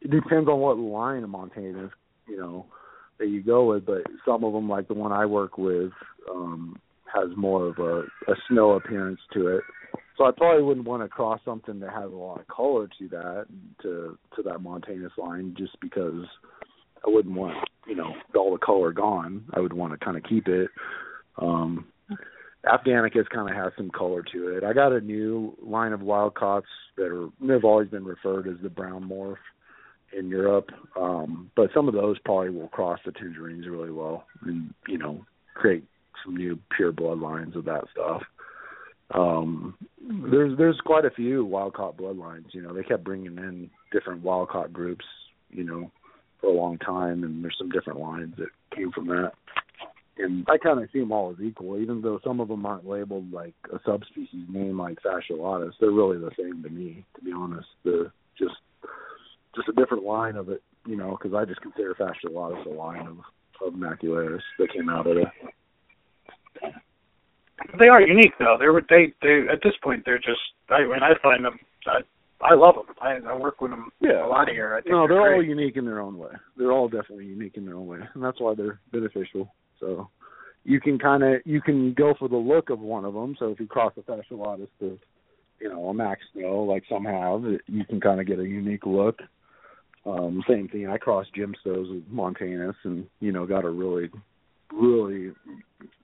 it 0.00 0.10
depends 0.10 0.48
on 0.48 0.60
what 0.60 0.78
line 0.78 1.24
of 1.24 1.30
Montanus, 1.30 1.90
you 2.28 2.36
know, 2.36 2.66
that 3.18 3.28
you 3.28 3.42
go 3.42 3.64
with. 3.66 3.86
But 3.86 4.02
some 4.24 4.44
of 4.44 4.52
them, 4.52 4.68
like 4.68 4.88
the 4.88 4.94
one 4.94 5.12
I 5.12 5.26
work 5.26 5.56
with, 5.58 5.92
um, 6.30 6.78
has 7.12 7.28
more 7.36 7.68
of 7.68 7.78
a, 7.78 8.00
a 8.30 8.34
snow 8.48 8.72
appearance 8.72 9.20
to 9.32 9.56
it. 9.56 9.64
so 10.16 10.24
I 10.24 10.30
probably 10.36 10.62
wouldn't 10.62 10.86
want 10.86 11.02
to 11.02 11.08
cross 11.08 11.40
something 11.44 11.80
that 11.80 11.90
has 11.90 12.12
a 12.12 12.16
lot 12.16 12.40
of 12.40 12.48
color 12.48 12.88
to 12.98 13.08
that 13.08 13.46
to 13.82 14.18
to 14.36 14.42
that 14.42 14.60
Montanus 14.60 15.12
line 15.16 15.54
just 15.56 15.78
because 15.80 16.26
I 17.06 17.10
wouldn't 17.10 17.34
want 17.34 17.56
you 17.86 17.94
know 17.94 18.14
all 18.36 18.52
the 18.52 18.58
color 18.58 18.92
gone. 18.92 19.44
I 19.54 19.60
would 19.60 19.72
want 19.72 19.98
to 19.98 20.04
kind 20.04 20.16
of 20.16 20.22
keep 20.24 20.48
it. 20.48 20.70
Um, 21.38 21.86
Afghanicus 22.64 23.28
kind 23.30 23.48
of 23.48 23.56
has 23.56 23.72
some 23.76 23.90
color 23.90 24.22
to 24.32 24.56
it. 24.56 24.64
I 24.64 24.72
got 24.72 24.92
a 24.92 25.00
new 25.00 25.56
line 25.62 25.92
of 25.92 26.00
Wildcaughts 26.00 26.62
that 26.96 27.06
are 27.06 27.28
they've 27.40 27.64
always 27.64 27.88
been 27.88 28.04
referred 28.04 28.48
as 28.48 28.56
the 28.62 28.68
brown 28.68 29.08
morph 29.08 29.36
in 30.16 30.28
Europe, 30.28 30.70
um, 30.98 31.50
but 31.54 31.70
some 31.74 31.86
of 31.86 31.94
those 31.94 32.18
probably 32.24 32.50
will 32.50 32.68
cross 32.68 32.98
the 33.04 33.12
tangerines 33.12 33.68
really 33.68 33.90
well 33.90 34.24
and 34.42 34.74
you 34.86 34.98
know 34.98 35.24
create 35.54 35.84
some 36.24 36.36
new 36.36 36.58
pure 36.76 36.92
bloodlines 36.92 37.54
of 37.54 37.64
that 37.66 37.84
stuff. 37.92 38.22
Um, 39.14 39.74
there's 40.30 40.56
there's 40.58 40.80
quite 40.84 41.04
a 41.04 41.10
few 41.10 41.44
wild 41.44 41.74
caught 41.74 41.96
bloodlines. 41.96 42.52
You 42.52 42.62
know, 42.62 42.74
they 42.74 42.82
kept 42.82 43.04
bringing 43.04 43.38
in 43.38 43.70
different 43.92 44.22
wild 44.22 44.48
caught 44.48 44.72
groups. 44.72 45.04
You 45.50 45.64
know, 45.64 45.90
for 46.40 46.48
a 46.48 46.52
long 46.52 46.78
time, 46.78 47.24
and 47.24 47.42
there's 47.42 47.56
some 47.58 47.70
different 47.70 48.00
lines 48.00 48.34
that 48.38 48.48
came 48.74 48.92
from 48.92 49.06
that. 49.08 49.32
And 50.18 50.46
I 50.48 50.58
kind 50.58 50.82
of 50.82 50.88
see 50.92 50.98
them 50.98 51.12
all 51.12 51.30
as 51.30 51.40
equal, 51.40 51.78
even 51.78 52.02
though 52.02 52.18
some 52.24 52.40
of 52.40 52.48
them 52.48 52.66
aren't 52.66 52.88
labeled 52.88 53.32
like 53.32 53.54
a 53.72 53.78
subspecies 53.86 54.46
name 54.48 54.80
like 54.80 54.98
fasciolatus. 55.02 55.72
They're 55.80 55.90
really 55.90 56.18
the 56.18 56.32
same 56.36 56.62
to 56.62 56.68
me, 56.68 57.04
to 57.16 57.24
be 57.24 57.32
honest. 57.32 57.68
The 57.84 58.10
just 58.36 58.56
just 59.54 59.68
a 59.68 59.72
different 59.72 60.04
line 60.04 60.36
of 60.36 60.48
it, 60.48 60.62
you 60.86 60.96
know, 60.96 61.16
because 61.16 61.36
I 61.36 61.44
just 61.44 61.60
consider 61.60 61.94
fasciolatus 61.94 62.66
a 62.66 62.70
line 62.70 63.06
of 63.06 63.18
of 63.64 63.74
macularius 63.74 64.42
that 64.58 64.72
came 64.72 64.88
out 64.88 65.06
of 65.06 65.18
it. 65.18 65.28
They 67.78 67.88
are 67.88 68.00
unique 68.00 68.34
though. 68.38 68.56
They 68.58 68.68
were 68.68 68.82
they 68.88 69.12
they 69.22 69.46
at 69.50 69.60
this 69.62 69.74
point 69.82 70.04
they're 70.04 70.18
just. 70.18 70.40
I 70.70 70.82
mean, 70.82 71.02
I 71.02 71.14
find 71.22 71.44
them. 71.44 71.58
I 71.86 72.00
I 72.40 72.54
love 72.54 72.76
them. 72.76 72.94
I, 73.00 73.18
I 73.28 73.36
work 73.36 73.60
with 73.60 73.72
them 73.72 73.90
yeah. 74.00 74.24
a 74.24 74.28
lot 74.28 74.48
here. 74.48 74.74
I 74.74 74.80
think 74.80 74.92
no, 74.92 75.08
they're, 75.08 75.16
they're 75.16 75.34
all 75.34 75.42
unique 75.42 75.76
in 75.76 75.84
their 75.84 76.00
own 76.00 76.18
way. 76.18 76.30
They're 76.56 76.72
all 76.72 76.88
definitely 76.88 77.26
unique 77.26 77.56
in 77.56 77.66
their 77.66 77.74
own 77.74 77.86
way, 77.86 77.98
and 78.14 78.22
that's 78.22 78.40
why 78.40 78.54
they're 78.54 78.78
beneficial. 78.92 79.52
So 79.80 80.08
you 80.64 80.80
can 80.80 80.98
kind 80.98 81.22
of 81.22 81.40
you 81.44 81.60
can 81.60 81.94
go 81.94 82.14
for 82.18 82.28
the 82.28 82.36
look 82.36 82.70
of 82.70 82.78
one 82.80 83.04
of 83.04 83.14
them. 83.14 83.36
So 83.38 83.50
if 83.50 83.60
you 83.60 83.66
cross 83.66 83.92
a 83.96 84.02
fasciolatus 84.02 84.68
to 84.80 84.98
you 85.60 85.68
know 85.68 85.88
a 85.88 85.94
max 85.94 86.20
snow 86.32 86.62
like 86.62 86.84
some 86.88 87.04
have, 87.04 87.42
you 87.66 87.84
can 87.84 88.00
kind 88.00 88.20
of 88.20 88.26
get 88.26 88.38
a 88.38 88.46
unique 88.46 88.86
look. 88.86 89.18
Um, 90.06 90.42
same 90.48 90.68
thing. 90.68 90.88
I 90.88 90.96
crossed 90.96 91.34
Jim 91.34 91.54
Stowe's 91.60 91.88
with 91.90 92.08
Montanus, 92.08 92.76
and 92.84 93.06
you 93.20 93.32
know 93.32 93.46
got 93.46 93.64
a 93.64 93.70
really 93.70 94.10
really 94.72 95.32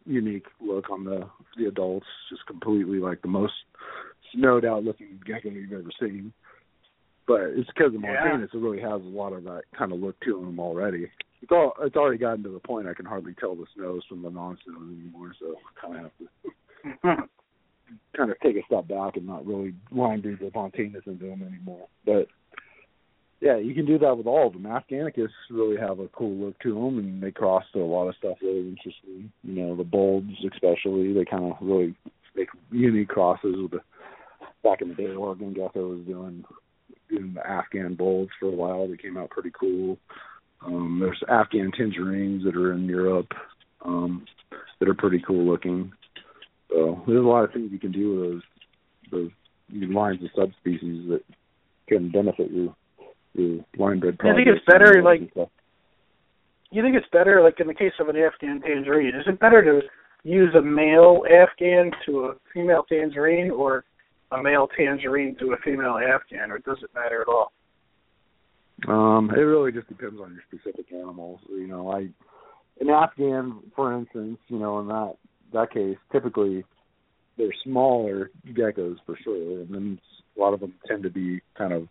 unique 0.07 0.47
look 0.61 0.91
on 0.91 1.05
the 1.05 1.29
the 1.57 1.67
adults. 1.67 2.07
Just 2.31 2.47
completely 2.47 2.99
like 2.99 3.23
the 3.23 3.29
most 3.29 3.55
snowed 4.35 4.65
out 4.65 4.85
looking 4.85 5.21
gecko 5.27 5.51
you've 5.51 5.73
ever 5.73 5.91
seen. 6.01 6.33
But 7.27 7.41
it's 7.57 7.69
because 7.69 7.95
of 7.95 8.03
Yeah. 8.03 8.23
Montanus, 8.25 8.51
it 8.53 8.59
really 8.59 8.81
has 8.81 9.01
a 9.01 9.17
lot 9.17 9.33
of 9.33 9.45
that 9.45 9.63
kind 9.77 9.93
of 9.93 10.01
look 10.01 10.19
to 10.21 10.41
them 10.41 10.61
already. 10.61 11.11
It's 11.43 11.53
all 11.53 11.75
it's 11.81 11.97
already 11.97 12.19
gotten 12.19 12.43
to 12.45 12.51
the 12.51 12.59
point 12.59 12.87
I 12.87 12.95
can 12.95 13.07
hardly 13.07 13.35
tell 13.35 13.55
the 13.55 13.67
snows 13.75 14.05
from 14.09 14.23
the 14.23 14.31
non 14.31 14.59
snows 14.65 14.83
anymore, 14.83 15.33
so 15.39 15.55
I 15.57 15.87
kinda 15.87 16.03
have 16.03 16.13
to 16.19 17.29
kind 18.17 18.31
of 18.31 18.39
take 18.41 18.57
a 18.57 18.65
step 18.67 18.89
back 18.89 19.17
and 19.17 19.27
not 19.27 19.47
really 19.47 19.75
line 19.91 20.21
breed 20.21 20.39
the 20.39 20.51
Montanus 20.55 21.07
into 21.07 21.27
them 21.27 21.43
anymore. 21.43 21.87
But 22.05 22.29
yeah, 23.41 23.59
you 23.59 23.75
can 23.75 23.85
do 23.85 23.99
that 23.99 24.17
with 24.17 24.27
all 24.27 24.47
of 24.47 24.55
them. 24.55 24.63
Afghanicus 24.63 25.29
really 25.51 25.77
have 25.77 25.99
a 25.99 26.09
cool 26.09 26.35
look 26.35 26.59
to 26.61 26.73
them, 26.73 26.99
and 26.99 27.23
they 27.23 27.31
cross 27.31 27.65
to 27.73 27.81
a 27.81 27.85
lot 27.85 28.09
of 28.09 28.17
stuff 28.17 28.39
really 28.41 28.69
interesting. 28.69 29.31
You 29.43 29.53
know, 29.53 29.77
the 29.77 29.85
bulbs 29.85 30.33
especially, 30.51 31.13
they 31.13 31.25
kind 31.27 31.53
of 31.53 31.57
really 31.61 31.95
make 32.35 32.49
unique 32.71 33.09
crosses 33.09 33.57
with 33.57 33.73
the 33.73 33.81
back 34.65 34.83
in 34.83 34.89
the 34.89 34.95
day. 34.95 35.15
Oregon 35.15 35.53
Gecko 35.53 35.89
was 35.91 36.01
doing 36.07 36.45
doing 37.09 37.35
the 37.35 37.47
Afghan 37.47 37.95
bulbs 37.95 38.33
for 38.41 38.47
a 38.47 38.51
while. 38.57 38.89
They 38.89 38.97
came 38.97 39.17
out 39.17 39.31
pretty 39.31 39.53
cool. 39.59 39.99
Um, 40.67 40.99
there's 41.01 41.23
Afghan 41.29 41.71
tangerines 41.77 42.43
that 42.45 42.57
are 42.57 42.73
in 42.73 42.87
Europe 42.87 43.29
um, 43.85 44.25
that 44.81 44.89
are 44.89 44.95
pretty 44.95 45.23
cool 45.25 45.45
looking. 45.45 45.93
So 46.71 47.03
there's 47.07 47.25
a 47.25 47.29
lot 47.29 47.45
of 47.45 47.53
things 47.53 47.71
you 47.71 47.79
can 47.79 47.93
do 47.93 48.19
with 48.19 48.31
those 49.13 49.31
those 49.71 49.91
lines 49.91 50.23
of 50.25 50.31
subspecies 50.35 51.09
that 51.09 51.23
can 51.87 52.11
benefit 52.11 52.51
your 52.51 52.75
your 53.35 53.65
line 53.77 54.01
bred 54.01 54.17
I 54.21 54.35
think 54.35 54.49
it's 54.49 54.65
better, 54.67 55.03
like- 55.03 55.31
you 56.71 56.83
think 56.83 56.97
it's 56.97 57.07
better, 57.13 57.41
like 57.43 57.61
in 57.61 57.67
the 57.69 57.75
case 57.75 57.93
of 58.01 58.09
an 58.09 58.17
Afghan 58.17 58.61
tangerine, 58.61 59.15
is 59.15 59.27
it 59.27 59.39
better 59.39 59.63
to 59.63 59.87
use 60.25 60.55
a 60.57 60.63
male 60.63 61.23
Afghan 61.31 61.93
to 62.07 62.25
a 62.25 62.35
female 62.53 62.85
tangerine, 62.89 63.51
or 63.51 63.85
a 64.35 64.43
male 64.43 64.69
tangerine 64.77 65.37
to 65.41 65.53
a 65.53 65.57
female 65.59 65.99
Afghan, 65.99 66.51
or 66.51 66.59
does 66.59 66.79
it 66.83 66.91
matter 66.95 67.23
at 67.23 67.29
all? 67.29 67.53
Um, 68.89 69.31
it 69.31 69.41
really 69.41 69.73
just 69.73 69.89
depends 69.89 70.21
on 70.21 70.33
your 70.35 70.43
specific 70.49 70.93
animals. 70.93 71.41
You 71.49 71.67
know, 71.67 71.91
I 71.91 72.09
an 72.81 72.91
Afghan, 72.91 73.61
for 73.75 73.97
instance, 73.97 74.39
you 74.49 74.59
know, 74.59 74.81
in 74.81 74.89
that 74.89 75.15
that 75.53 75.73
case, 75.73 75.97
typically 76.13 76.65
they're 77.37 77.55
smaller 77.63 78.31
geckos 78.49 78.97
for 79.07 79.17
sure, 79.23 79.61
and 79.61 79.75
then 79.75 80.01
a 80.37 80.41
lot 80.41 80.55
of 80.55 80.61
them 80.61 80.75
tend 80.87 81.03
to 81.05 81.11
be 81.11 81.41
kind 81.57 81.73
of, 81.73 81.89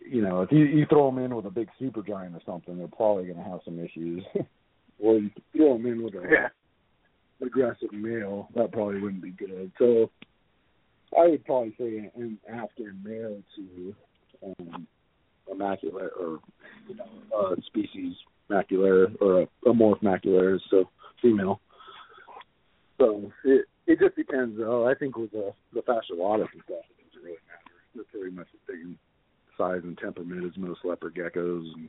you 0.00 0.22
know, 0.22 0.42
if 0.42 0.52
you 0.52 0.64
you 0.64 0.86
throw 0.86 1.10
them 1.10 1.22
in 1.24 1.34
with 1.34 1.46
a 1.46 1.50
big 1.50 1.68
super 1.78 2.02
giant 2.02 2.34
or 2.34 2.40
something, 2.46 2.78
they're 2.78 2.88
probably 2.88 3.24
going 3.24 3.38
to 3.38 3.50
have 3.50 3.60
some 3.64 3.78
issues. 3.78 4.22
or 4.98 5.18
you 5.18 5.30
throw 5.54 5.76
them 5.76 5.86
in 5.86 6.02
with 6.02 6.14
a 6.14 6.22
Yeah. 6.30 6.48
aggressive 7.44 7.92
male, 7.92 8.48
that 8.54 8.72
probably 8.72 9.00
wouldn't 9.00 9.22
be 9.22 9.32
good. 9.32 9.70
So 9.78 10.10
I 11.16 11.28
would 11.28 11.44
probably 11.44 11.74
say 11.78 12.10
an 12.14 12.38
Afghan 12.48 13.00
male 13.04 13.42
to 13.56 13.94
um, 14.42 14.86
a 15.50 15.54
macula 15.54 16.08
or 16.18 16.40
you 16.88 16.96
know 16.96 17.06
a 17.34 17.62
species 17.66 18.14
macularius 18.50 19.14
or 19.20 19.42
a, 19.42 19.70
a 19.70 19.74
morph 19.74 20.02
macularius, 20.02 20.60
so 20.70 20.88
female. 21.22 21.60
So 22.98 23.32
it 23.44 23.66
it 23.86 23.98
just 24.00 24.16
depends 24.16 24.58
though. 24.58 24.88
I 24.88 24.94
think 24.94 25.16
with 25.16 25.32
the 25.32 25.52
the 25.72 25.80
fasciolatus 25.80 26.48
and 26.52 26.62
stuff, 26.64 26.84
it 26.90 27.12
doesn't 27.12 27.24
really 27.24 27.38
matter. 27.46 27.76
They're 27.94 28.04
pretty 28.04 28.36
much 28.36 28.48
the 28.52 28.72
same 28.72 28.98
size 29.56 29.80
and 29.84 29.96
temperament 29.98 30.44
as 30.44 30.56
most 30.56 30.80
leopard 30.84 31.14
geckos, 31.14 31.66
and 31.76 31.88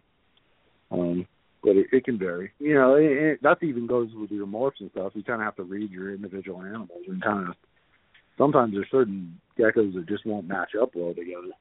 um, 0.91 1.28
but 1.63 1.76
it, 1.76 1.88
it 1.91 2.05
can 2.05 2.18
vary. 2.18 2.51
You 2.59 2.76
know, 2.76 2.95
it, 2.95 3.11
it, 3.11 3.43
that 3.43 3.63
even 3.63 3.88
goes 3.88 4.09
with 4.15 4.32
your 4.32 4.47
morphs 4.47 4.80
and 4.80 4.91
stuff. 4.91 5.13
You 5.15 5.24
kind 5.24 5.41
of 5.41 5.45
have 5.45 5.55
to 5.57 5.63
read 5.63 5.91
your 5.91 6.13
individual 6.13 6.61
animals 6.61 7.03
and 7.07 7.22
kind 7.22 7.49
of. 7.49 7.55
Sometimes 8.38 8.73
there's 8.73 8.89
certain 8.91 9.39
geckos 9.57 9.93
that 9.95 10.07
just 10.07 10.25
won't 10.25 10.47
match 10.47 10.71
up 10.79 10.91
well 10.95 11.13
together. 11.13 11.51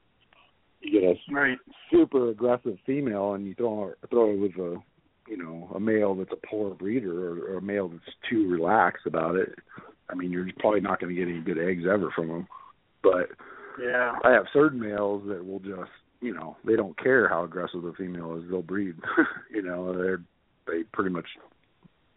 You 0.81 0.91
get 0.91 1.03
a 1.03 1.33
Right. 1.33 1.57
super 1.91 2.29
aggressive 2.29 2.77
female 2.85 3.33
and 3.33 3.47
you 3.47 3.55
throw 3.55 3.87
her, 3.87 3.97
throw 4.09 4.27
her 4.27 4.37
with 4.37 4.55
a 4.57 4.81
you 5.27 5.35
know 5.37 5.69
a 5.75 5.79
male 5.79 6.15
that's 6.15 6.31
a 6.31 6.47
poor 6.47 6.73
breeder 6.75 7.31
or, 7.31 7.53
or 7.53 7.57
a 7.57 7.61
male 7.61 7.89
that's 7.89 8.15
too 8.29 8.47
relaxed 8.49 9.05
about 9.05 9.35
it. 9.35 9.55
I 10.09 10.15
mean, 10.15 10.31
you're 10.31 10.47
probably 10.59 10.79
not 10.79 11.01
going 11.01 11.13
to 11.13 11.19
get 11.19 11.29
any 11.29 11.41
good 11.41 11.57
eggs 11.57 11.83
ever 11.91 12.11
from 12.15 12.27
them. 12.29 12.47
But 13.03 13.31
Yeah. 13.81 14.17
I 14.23 14.31
have 14.31 14.45
certain 14.53 14.79
males 14.79 15.23
that 15.27 15.45
will 15.45 15.59
just 15.59 15.91
you 16.21 16.33
know 16.33 16.57
they 16.63 16.75
don't 16.75 16.97
care 17.01 17.27
how 17.27 17.43
aggressive 17.43 17.81
the 17.81 17.93
female 17.97 18.35
is. 18.37 18.49
They'll 18.49 18.61
breed. 18.61 18.95
you 19.51 19.63
know 19.63 19.93
they're 19.97 20.21
they 20.67 20.83
pretty 20.93 21.09
much 21.11 21.27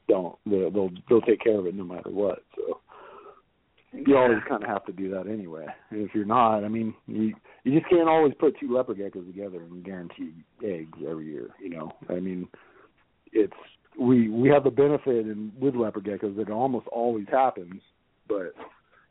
don't 0.09 0.37
they'll 0.47 0.71
they'll, 0.71 0.91
they'll 1.09 1.21
take 1.23 1.41
care 1.41 1.59
of 1.59 1.67
it 1.67 1.75
no 1.75 1.85
matter 1.85 2.11
what. 2.11 2.43
So 2.57 2.81
you 3.93 4.17
always 4.17 4.39
kind 4.49 4.63
of 4.63 4.69
have 4.69 4.85
to 4.87 4.93
do 4.93 5.11
that 5.11 5.27
anyway. 5.27 5.67
If 5.91 6.15
you're 6.15 6.25
not, 6.25 6.65
I 6.65 6.69
mean, 6.69 6.95
you 7.07 7.35
you 7.65 7.79
just 7.79 7.91
can't 7.91 8.09
always 8.09 8.35
put 8.39 8.55
two 8.59 8.75
leopard 8.75 8.99
geckos 8.99 9.27
together 9.27 9.61
and 9.63 9.85
guarantee 9.85 10.33
eggs 10.65 10.99
every 11.09 11.27
year. 11.27 11.51
You 11.61 11.71
know, 11.71 11.93
I 12.09 12.21
mean, 12.21 12.49
it's 13.33 13.53
we 13.99 14.29
we 14.29 14.49
have 14.49 14.65
the 14.65 14.71
benefit 14.71 15.27
in 15.27 15.53
with 15.59 15.75
leopard 15.75 16.05
geckos 16.05 16.37
that 16.37 16.49
it 16.49 16.51
almost 16.51 16.87
always 16.89 17.27
happens, 17.31 17.83
but 18.29 18.55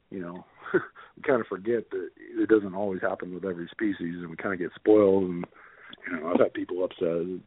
you 0.09 0.21
know, 0.21 0.45
we 0.73 1.23
kind 1.23 1.41
of 1.41 1.47
forget 1.47 1.89
that 1.91 2.09
it 2.17 2.49
doesn't 2.49 2.75
always 2.75 3.01
happen 3.01 3.33
with 3.33 3.45
every 3.45 3.67
species, 3.71 4.15
and 4.19 4.29
we 4.29 4.37
kind 4.37 4.53
of 4.53 4.59
get 4.59 4.71
spoiled. 4.75 5.29
And 5.29 5.45
you 6.07 6.19
know, 6.19 6.31
I've 6.33 6.39
had 6.39 6.53
people 6.53 6.83
upset. 6.83 7.41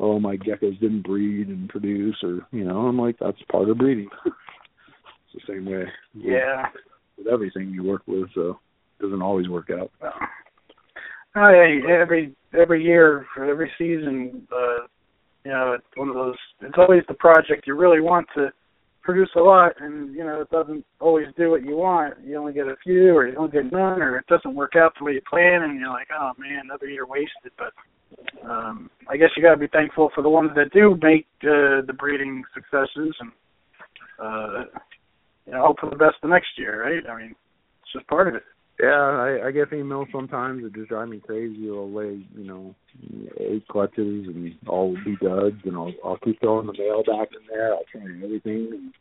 Oh, 0.00 0.20
my 0.20 0.36
geckos 0.36 0.78
didn't 0.80 1.02
breed 1.02 1.48
and 1.48 1.68
produce, 1.68 2.16
or 2.22 2.46
you 2.50 2.64
know, 2.64 2.86
I'm 2.86 2.98
like, 2.98 3.16
that's 3.20 3.42
part 3.50 3.68
of 3.68 3.78
breeding. 3.78 4.08
the 5.46 5.52
same 5.52 5.64
way. 5.66 5.78
with- 5.78 5.88
Yeah. 6.14 6.68
with 7.16 7.26
everything 7.26 7.70
you 7.70 7.82
work 7.82 8.02
with, 8.06 8.30
so 8.34 8.58
it 8.98 9.02
doesn't 9.02 9.22
always 9.22 9.48
work 9.48 9.70
out. 9.70 9.90
I 11.34 11.80
every 11.88 12.34
every 12.52 12.82
year 12.82 13.26
for 13.34 13.44
every 13.44 13.70
season, 13.78 14.46
uh, 14.52 14.86
you 15.44 15.50
know, 15.50 15.72
it's 15.72 15.96
one 15.96 16.08
of 16.08 16.14
those. 16.14 16.36
It's 16.60 16.78
always 16.78 17.02
the 17.06 17.14
project 17.14 17.66
you 17.66 17.74
really 17.74 18.00
want 18.00 18.26
to 18.34 18.52
produce 19.02 19.30
a 19.36 19.40
lot, 19.40 19.72
and 19.80 20.14
you 20.14 20.24
know, 20.24 20.40
it 20.40 20.50
doesn't 20.50 20.84
always 21.00 21.26
do 21.36 21.50
what 21.50 21.62
you 21.64 21.76
want. 21.76 22.14
You 22.24 22.36
only 22.36 22.52
get 22.52 22.66
a 22.66 22.76
few, 22.82 23.14
or 23.16 23.26
you 23.26 23.34
don't 23.34 23.52
get 23.52 23.70
none, 23.72 24.02
or 24.02 24.18
it 24.18 24.26
doesn't 24.26 24.54
work 24.54 24.74
out 24.76 24.92
the 24.98 25.04
way 25.04 25.12
you 25.12 25.22
plan, 25.28 25.62
and 25.62 25.78
you're 25.78 25.90
like, 25.90 26.08
oh 26.18 26.32
man, 26.38 26.62
another 26.64 26.88
year 26.88 27.06
wasted. 27.06 27.52
But 27.56 27.72
um, 28.48 28.90
I 29.08 29.16
guess 29.16 29.30
you 29.36 29.42
got 29.42 29.52
to 29.52 29.56
be 29.56 29.68
thankful 29.68 30.10
for 30.14 30.22
the 30.22 30.28
ones 30.28 30.50
that 30.56 30.72
do 30.72 30.98
make 31.02 31.26
uh, 31.42 31.82
the 31.86 31.94
breeding 31.98 32.42
successes, 32.54 33.14
and 33.20 33.32
uh, 34.18 34.64
you 35.48 35.54
know, 35.54 35.66
hope 35.66 35.80
for 35.80 35.88
the 35.88 35.96
best 35.96 36.16
the 36.22 36.28
next 36.28 36.48
year, 36.58 36.84
right? 36.84 37.02
I 37.08 37.16
mean, 37.16 37.34
It's 37.82 37.92
just 37.94 38.06
part 38.06 38.28
of 38.28 38.34
it. 38.34 38.42
Yeah, 38.80 38.86
I, 38.86 39.46
I 39.46 39.50
get 39.50 39.70
females 39.70 40.08
sometimes 40.12 40.62
that 40.62 40.74
just 40.74 40.90
drive 40.90 41.08
me 41.08 41.18
crazy. 41.18 41.62
They'll 41.64 41.90
lay, 41.90 42.22
you 42.36 42.44
know, 42.44 42.74
eight 43.40 43.66
clutches 43.66 44.28
and 44.28 44.54
all 44.68 44.94
be 45.04 45.16
duds, 45.20 45.56
and 45.64 45.74
I'll 45.74 45.92
I'll 46.04 46.18
keep 46.18 46.38
throwing 46.40 46.66
the 46.66 46.74
male 46.74 47.02
back 47.02 47.28
in 47.32 47.44
there. 47.48 47.72
I'll 47.72 47.84
try 47.90 48.02
everything, 48.02 48.68
and 48.70 48.92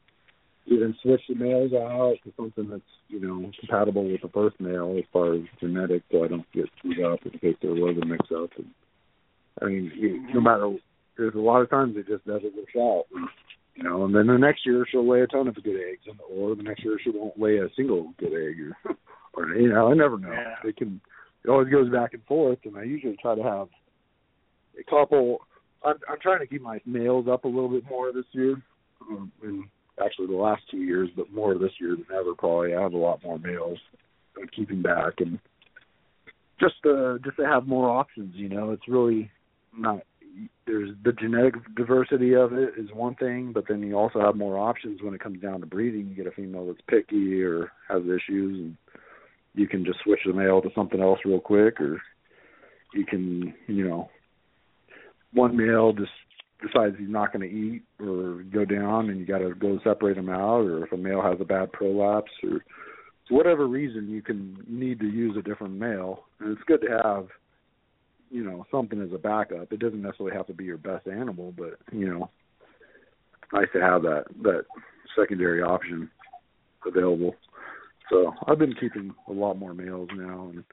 even 0.65 0.95
switch 1.03 1.21
the 1.29 1.35
males 1.35 1.73
out 1.73 2.15
to 2.23 2.33
something 2.35 2.69
that's 2.69 2.81
you 3.09 3.19
know 3.19 3.51
compatible 3.59 4.03
with 4.09 4.21
the 4.21 4.29
first 4.29 4.59
male 4.59 4.95
as 4.97 5.03
far 5.13 5.35
as 5.35 5.41
genetics, 5.59 6.05
so 6.11 6.23
I 6.23 6.29
don't 6.29 6.51
get 6.53 6.65
screwed 6.79 7.03
up 7.03 7.19
in 7.25 7.37
case 7.37 7.57
there 7.61 7.71
was 7.71 7.97
a 8.01 8.05
mix 8.05 8.25
up. 8.31 8.49
And 8.57 8.71
I 9.61 9.65
mean, 9.65 10.27
no 10.33 10.41
matter 10.41 10.75
there's 11.17 11.35
a 11.35 11.39
lot 11.39 11.61
of 11.61 11.69
times 11.69 11.95
it 11.97 12.07
just 12.07 12.25
doesn't 12.25 12.55
work 12.55 12.75
out. 12.77 13.03
You 13.78 13.84
know, 13.84 14.05
and 14.05 14.15
then 14.15 14.25
the 14.25 14.38
next 14.38 14.65
year 14.65 14.88
she'll 14.89 15.07
lay 15.07 15.21
a 15.21 15.28
ton 15.28 15.47
of 15.47 15.55
good 15.55 15.75
eggs, 15.75 16.01
and 16.07 16.17
or 16.28 16.55
the 16.55 16.63
next 16.63 16.84
year 16.84 16.97
she 17.01 17.11
won't 17.11 17.39
lay 17.39 17.57
a 17.57 17.69
single 17.75 18.11
good 18.17 18.34
egg, 18.34 18.59
or, 18.59 18.95
or 19.36 19.55
you 19.55 19.69
know, 19.69 19.91
I 19.91 19.93
never 19.93 20.17
know. 20.17 20.32
Yeah. 20.32 20.55
It 20.67 20.78
can, 20.78 20.99
it 21.43 21.49
always 21.49 21.69
goes 21.69 21.91
back 21.91 22.13
and 22.13 22.23
forth, 22.25 22.57
and 22.65 22.75
I 22.75 22.84
usually 22.84 23.17
try 23.21 23.36
to 23.36 23.43
have 23.43 23.67
a 24.80 24.84
couple. 24.89 25.41
I'm, 25.86 25.97
I'm 26.09 26.19
trying 26.19 26.39
to 26.39 26.47
keep 26.47 26.63
my 26.63 26.82
males 26.88 27.28
up 27.32 27.43
a 27.43 27.47
little 27.47 27.69
bit 27.69 27.84
more 27.88 28.11
this 28.11 28.25
year, 28.32 28.55
um, 29.11 29.32
and 29.43 29.65
actually 30.03 30.28
the 30.28 30.34
last 30.34 30.63
two 30.71 30.78
years, 30.78 31.09
but 31.15 31.32
more 31.32 31.55
this 31.55 31.73
year 31.80 31.95
than 31.95 32.17
ever. 32.19 32.34
Probably 32.36 32.73
I 32.73 32.82
have 32.82 32.93
a 32.93 32.97
lot 32.97 33.23
more 33.23 33.38
males. 33.38 33.78
I'm 34.39 34.47
keeping 34.55 34.82
back, 34.82 35.13
and 35.19 35.38
just 36.59 36.84
uh, 36.84 37.19
just 37.23 37.38
to 37.38 37.45
have 37.45 37.67
more 37.67 37.91
options. 37.91 38.34
You 38.36 38.49
know, 38.49 38.71
it's 38.71 38.88
really 38.88 39.30
not 39.78 40.01
there's 40.65 40.89
the 41.03 41.13
genetic 41.13 41.53
diversity 41.75 42.35
of 42.35 42.53
it 42.53 42.73
is 42.77 42.89
one 42.93 43.15
thing, 43.15 43.51
but 43.53 43.65
then 43.67 43.81
you 43.81 43.95
also 43.95 44.19
have 44.19 44.35
more 44.35 44.57
options 44.57 45.01
when 45.01 45.13
it 45.13 45.21
comes 45.21 45.41
down 45.41 45.61
to 45.61 45.65
breeding. 45.65 46.07
You 46.07 46.15
get 46.15 46.27
a 46.27 46.31
female 46.31 46.67
that's 46.67 46.81
picky 46.88 47.41
or 47.41 47.71
has 47.88 48.03
issues, 48.03 48.59
and 48.59 48.77
you 49.55 49.67
can 49.67 49.85
just 49.85 49.99
switch 50.03 50.19
the 50.25 50.33
male 50.33 50.61
to 50.61 50.69
something 50.75 51.01
else 51.01 51.19
real 51.25 51.39
quick, 51.39 51.79
or 51.79 52.01
you 52.93 53.05
can, 53.05 53.53
you 53.67 53.88
know, 53.88 54.09
one 55.33 55.55
male 55.55 55.93
just 55.93 56.11
decides 56.61 56.95
he's 56.97 57.09
not 57.09 57.31
going 57.31 57.47
to 57.47 57.55
eat 57.55 57.83
or 57.99 58.43
go 58.51 58.65
down, 58.65 59.09
and 59.09 59.19
you 59.19 59.25
got 59.25 59.39
to 59.39 59.53
go 59.53 59.79
separate 59.83 60.15
them 60.15 60.29
out, 60.29 60.61
or 60.61 60.85
if 60.85 60.91
a 60.91 60.97
male 60.97 61.21
has 61.21 61.39
a 61.39 61.45
bad 61.45 61.71
prolapse, 61.71 62.31
or 62.43 62.63
whatever 63.29 63.67
reason, 63.67 64.09
you 64.09 64.21
can 64.21 64.57
need 64.67 64.99
to 64.99 65.07
use 65.07 65.35
a 65.38 65.41
different 65.41 65.73
male, 65.73 66.23
and 66.39 66.51
it's 66.51 66.63
good 66.67 66.81
to 66.81 66.99
have 67.03 67.27
you 68.30 68.43
know 68.43 68.65
something 68.71 69.01
as 69.01 69.13
a 69.13 69.17
backup. 69.17 69.71
It 69.71 69.80
doesn't 69.80 70.01
necessarily 70.01 70.36
have 70.36 70.47
to 70.47 70.53
be 70.53 70.65
your 70.65 70.78
best 70.78 71.07
animal, 71.07 71.53
but 71.57 71.80
you 71.91 72.07
know, 72.07 72.30
nice 73.53 73.67
to 73.73 73.82
have 73.82 74.01
that 74.03 74.25
that 74.43 74.65
secondary 75.17 75.61
option 75.61 76.09
available. 76.86 77.36
So 78.09 78.34
I've 78.47 78.59
been 78.59 78.75
keeping 78.80 79.13
a 79.28 79.34
lot 79.34 79.55
more 79.55 79.73
males 79.73 80.09
now, 80.15 80.51
and 80.53 80.63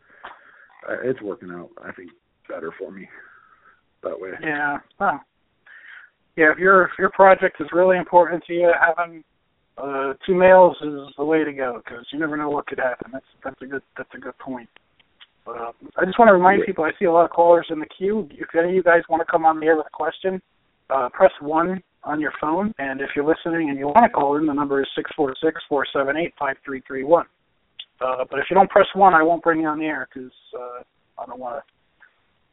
it's 1.04 1.20
working 1.22 1.50
out. 1.50 1.70
I 1.82 1.92
think 1.92 2.10
better 2.48 2.72
for 2.78 2.90
me 2.90 3.08
that 4.02 4.20
way. 4.20 4.30
Yeah. 4.42 4.78
Huh. 4.98 5.18
Yeah. 6.36 6.52
If 6.52 6.58
your 6.58 6.84
if 6.84 6.92
your 6.98 7.10
project 7.10 7.56
is 7.60 7.68
really 7.72 7.98
important 7.98 8.44
to 8.46 8.52
you, 8.52 8.72
having 8.80 9.24
uh, 9.78 10.14
two 10.26 10.34
males 10.34 10.76
is 10.82 11.14
the 11.16 11.24
way 11.24 11.44
to 11.44 11.52
go 11.52 11.80
because 11.84 12.06
you 12.12 12.18
never 12.18 12.36
know 12.36 12.50
what 12.50 12.66
could 12.66 12.78
happen. 12.78 13.10
That's 13.12 13.24
that's 13.42 13.62
a 13.62 13.66
good 13.66 13.82
that's 13.96 14.14
a 14.14 14.18
good 14.18 14.38
point. 14.38 14.68
Uh, 15.46 15.72
I 15.96 16.04
just 16.04 16.18
want 16.18 16.28
to 16.28 16.32
remind 16.32 16.60
Yeah. 16.60 16.66
people 16.66 16.84
I 16.84 16.92
see 16.98 17.04
a 17.04 17.12
lot 17.12 17.24
of 17.24 17.30
callers 17.30 17.66
in 17.70 17.78
the 17.78 17.86
queue. 17.86 18.28
If 18.32 18.54
any 18.54 18.70
of 18.70 18.74
you 18.74 18.82
guys 18.82 19.02
want 19.08 19.20
to 19.20 19.30
come 19.30 19.44
on 19.44 19.60
the 19.60 19.66
air 19.66 19.76
with 19.76 19.86
a 19.86 19.90
question, 19.90 20.40
uh, 20.90 21.08
press 21.10 21.32
one 21.40 21.82
on 22.02 22.20
your 22.20 22.32
phone, 22.40 22.72
and 22.78 23.00
if 23.00 23.10
you're 23.16 23.24
listening 23.24 23.70
and 23.70 23.78
you 23.78 23.86
want 23.86 24.04
to 24.04 24.08
call 24.10 24.36
in, 24.36 24.46
the 24.46 24.52
number 24.52 24.80
is 24.80 24.88
six 24.94 25.10
four 25.16 25.34
six 25.42 25.60
four 25.68 25.86
seven 25.92 26.16
eight 26.16 26.34
five 26.38 26.56
three 26.64 26.80
three 26.86 27.04
one. 27.04 27.26
Uh, 28.00 28.24
but 28.30 28.38
if 28.38 28.46
you 28.50 28.54
don't 28.54 28.70
press 28.70 28.86
one, 28.94 29.14
I 29.14 29.22
won't 29.22 29.42
bring 29.42 29.60
you 29.60 29.66
on 29.68 29.78
the 29.78 29.86
air 29.86 30.08
because 30.12 30.32
uh, 30.58 30.82
I 31.18 31.26
don't 31.26 31.38
want 31.38 31.62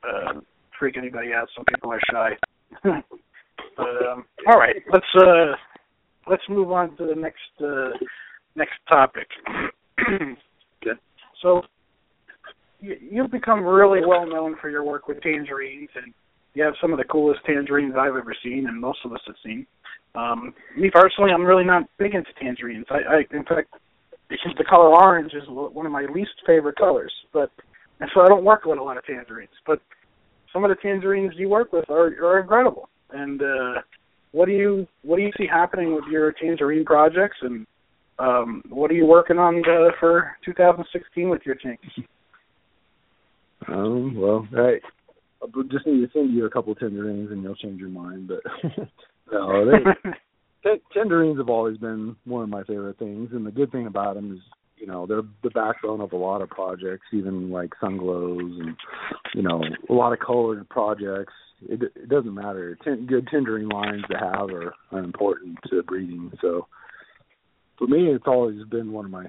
to 0.03 0.09
uh, 0.09 0.41
freak 0.77 0.97
anybody 0.97 1.33
out. 1.33 1.47
Some 1.55 1.65
people 1.65 1.91
are 1.91 1.99
shy. 2.11 2.37
but 2.83 4.05
um, 4.09 4.25
all 4.47 4.59
right, 4.59 4.75
let's 4.91 5.05
uh, 5.17 5.53
let's 6.29 6.43
move 6.49 6.71
on 6.71 6.95
to 6.97 7.05
the 7.05 7.15
next 7.15 7.61
uh, 7.61 7.89
next 8.55 8.75
topic. 8.87 9.27
Okay. 10.83 10.99
So 11.43 11.61
you, 12.81 12.97
you've 12.99 13.31
become 13.31 13.63
really 13.63 14.05
well 14.05 14.27
known 14.27 14.57
for 14.59 14.69
your 14.69 14.83
work 14.83 15.07
with 15.07 15.21
tangerines, 15.21 15.89
and 15.95 16.13
you 16.53 16.63
have 16.63 16.73
some 16.81 16.91
of 16.91 16.97
the 16.97 17.05
coolest 17.05 17.39
tangerines 17.45 17.93
I've 17.97 18.15
ever 18.15 18.35
seen, 18.43 18.65
and 18.67 18.79
most 18.79 18.99
of 19.05 19.13
us 19.13 19.21
have 19.27 19.35
seen. 19.45 19.65
Um, 20.15 20.53
me 20.77 20.89
personally, 20.93 21.31
I'm 21.31 21.45
really 21.45 21.63
not 21.63 21.83
big 21.97 22.13
into 22.13 22.31
tangerines. 22.41 22.85
I, 22.89 22.97
I 23.15 23.17
in 23.31 23.45
fact, 23.45 23.73
the 24.29 24.65
color 24.69 24.89
orange 24.89 25.33
is 25.33 25.43
one 25.47 25.85
of 25.85 25.91
my 25.91 26.05
least 26.13 26.31
favorite 26.45 26.77
colors, 26.77 27.13
but 27.31 27.49
and 27.99 28.09
so 28.13 28.21
I 28.21 28.27
don't 28.27 28.43
work 28.43 28.65
with 28.65 28.79
a 28.79 28.83
lot 28.83 28.97
of 28.97 29.05
tangerines. 29.05 29.51
But 29.65 29.79
some 30.51 30.63
of 30.63 30.69
the 30.69 30.75
tangerines 30.75 31.33
you 31.37 31.49
work 31.49 31.71
with 31.71 31.89
are 31.89 32.07
are 32.23 32.39
incredible. 32.39 32.89
And 33.11 33.41
uh, 33.41 33.81
what 34.31 34.47
do 34.47 34.53
you 34.53 34.87
what 35.03 35.17
do 35.17 35.23
you 35.23 35.31
see 35.37 35.47
happening 35.47 35.93
with 35.93 36.05
your 36.11 36.33
tangerine 36.33 36.85
projects, 36.85 37.37
and 37.41 37.65
um, 38.19 38.63
what 38.69 38.91
are 38.91 38.95
you 38.95 39.05
working 39.05 39.37
on 39.37 39.59
uh, 39.59 39.91
for 39.99 40.35
2016 40.45 41.29
with 41.29 41.41
your 41.45 41.55
tanks? 41.55 41.87
Um, 43.67 44.15
well, 44.15 44.47
I 44.55 44.79
I 45.43 45.47
just 45.71 45.85
need 45.87 46.01
to 46.01 46.09
send 46.13 46.33
you 46.33 46.45
a 46.45 46.49
couple 46.49 46.73
tangerines 46.75 47.31
and 47.31 47.43
you'll 47.43 47.55
change 47.55 47.79
your 47.79 47.89
mind. 47.89 48.27
But 48.29 48.43
no, 49.31 49.65
they, 50.03 50.11
T- 50.63 50.81
tangerines 50.93 51.39
have 51.39 51.49
always 51.49 51.77
been 51.77 52.15
one 52.25 52.43
of 52.43 52.49
my 52.49 52.63
favorite 52.63 52.99
things, 52.99 53.29
and 53.31 53.45
the 53.45 53.51
good 53.51 53.71
thing 53.71 53.87
about 53.87 54.15
them 54.15 54.33
is, 54.33 54.39
you 54.77 54.87
know, 54.87 55.05
they're 55.05 55.23
the 55.43 55.49
backbone 55.51 56.01
of 56.01 56.11
a 56.11 56.17
lot 56.17 56.41
of 56.41 56.49
projects, 56.49 57.05
even 57.13 57.49
like 57.49 57.71
sunglows 57.81 58.59
and, 58.59 58.75
you 59.33 59.41
know, 59.41 59.63
a 59.89 59.93
lot 59.93 60.13
of 60.13 60.19
colored 60.19 60.67
projects. 60.69 61.33
It, 61.63 61.83
it 61.83 62.09
doesn't 62.09 62.33
matter. 62.33 62.77
Ten, 62.83 63.05
good 63.05 63.27
tendering 63.27 63.69
lines 63.69 64.03
to 64.09 64.17
have 64.17 64.49
are, 64.49 64.73
are 64.91 65.03
important 65.03 65.57
to 65.69 65.83
breeding. 65.83 66.31
So, 66.41 66.67
for 67.77 67.87
me, 67.87 68.07
it's 68.07 68.25
always 68.27 68.63
been 68.65 68.91
one 68.91 69.05
of 69.05 69.11
my 69.11 69.25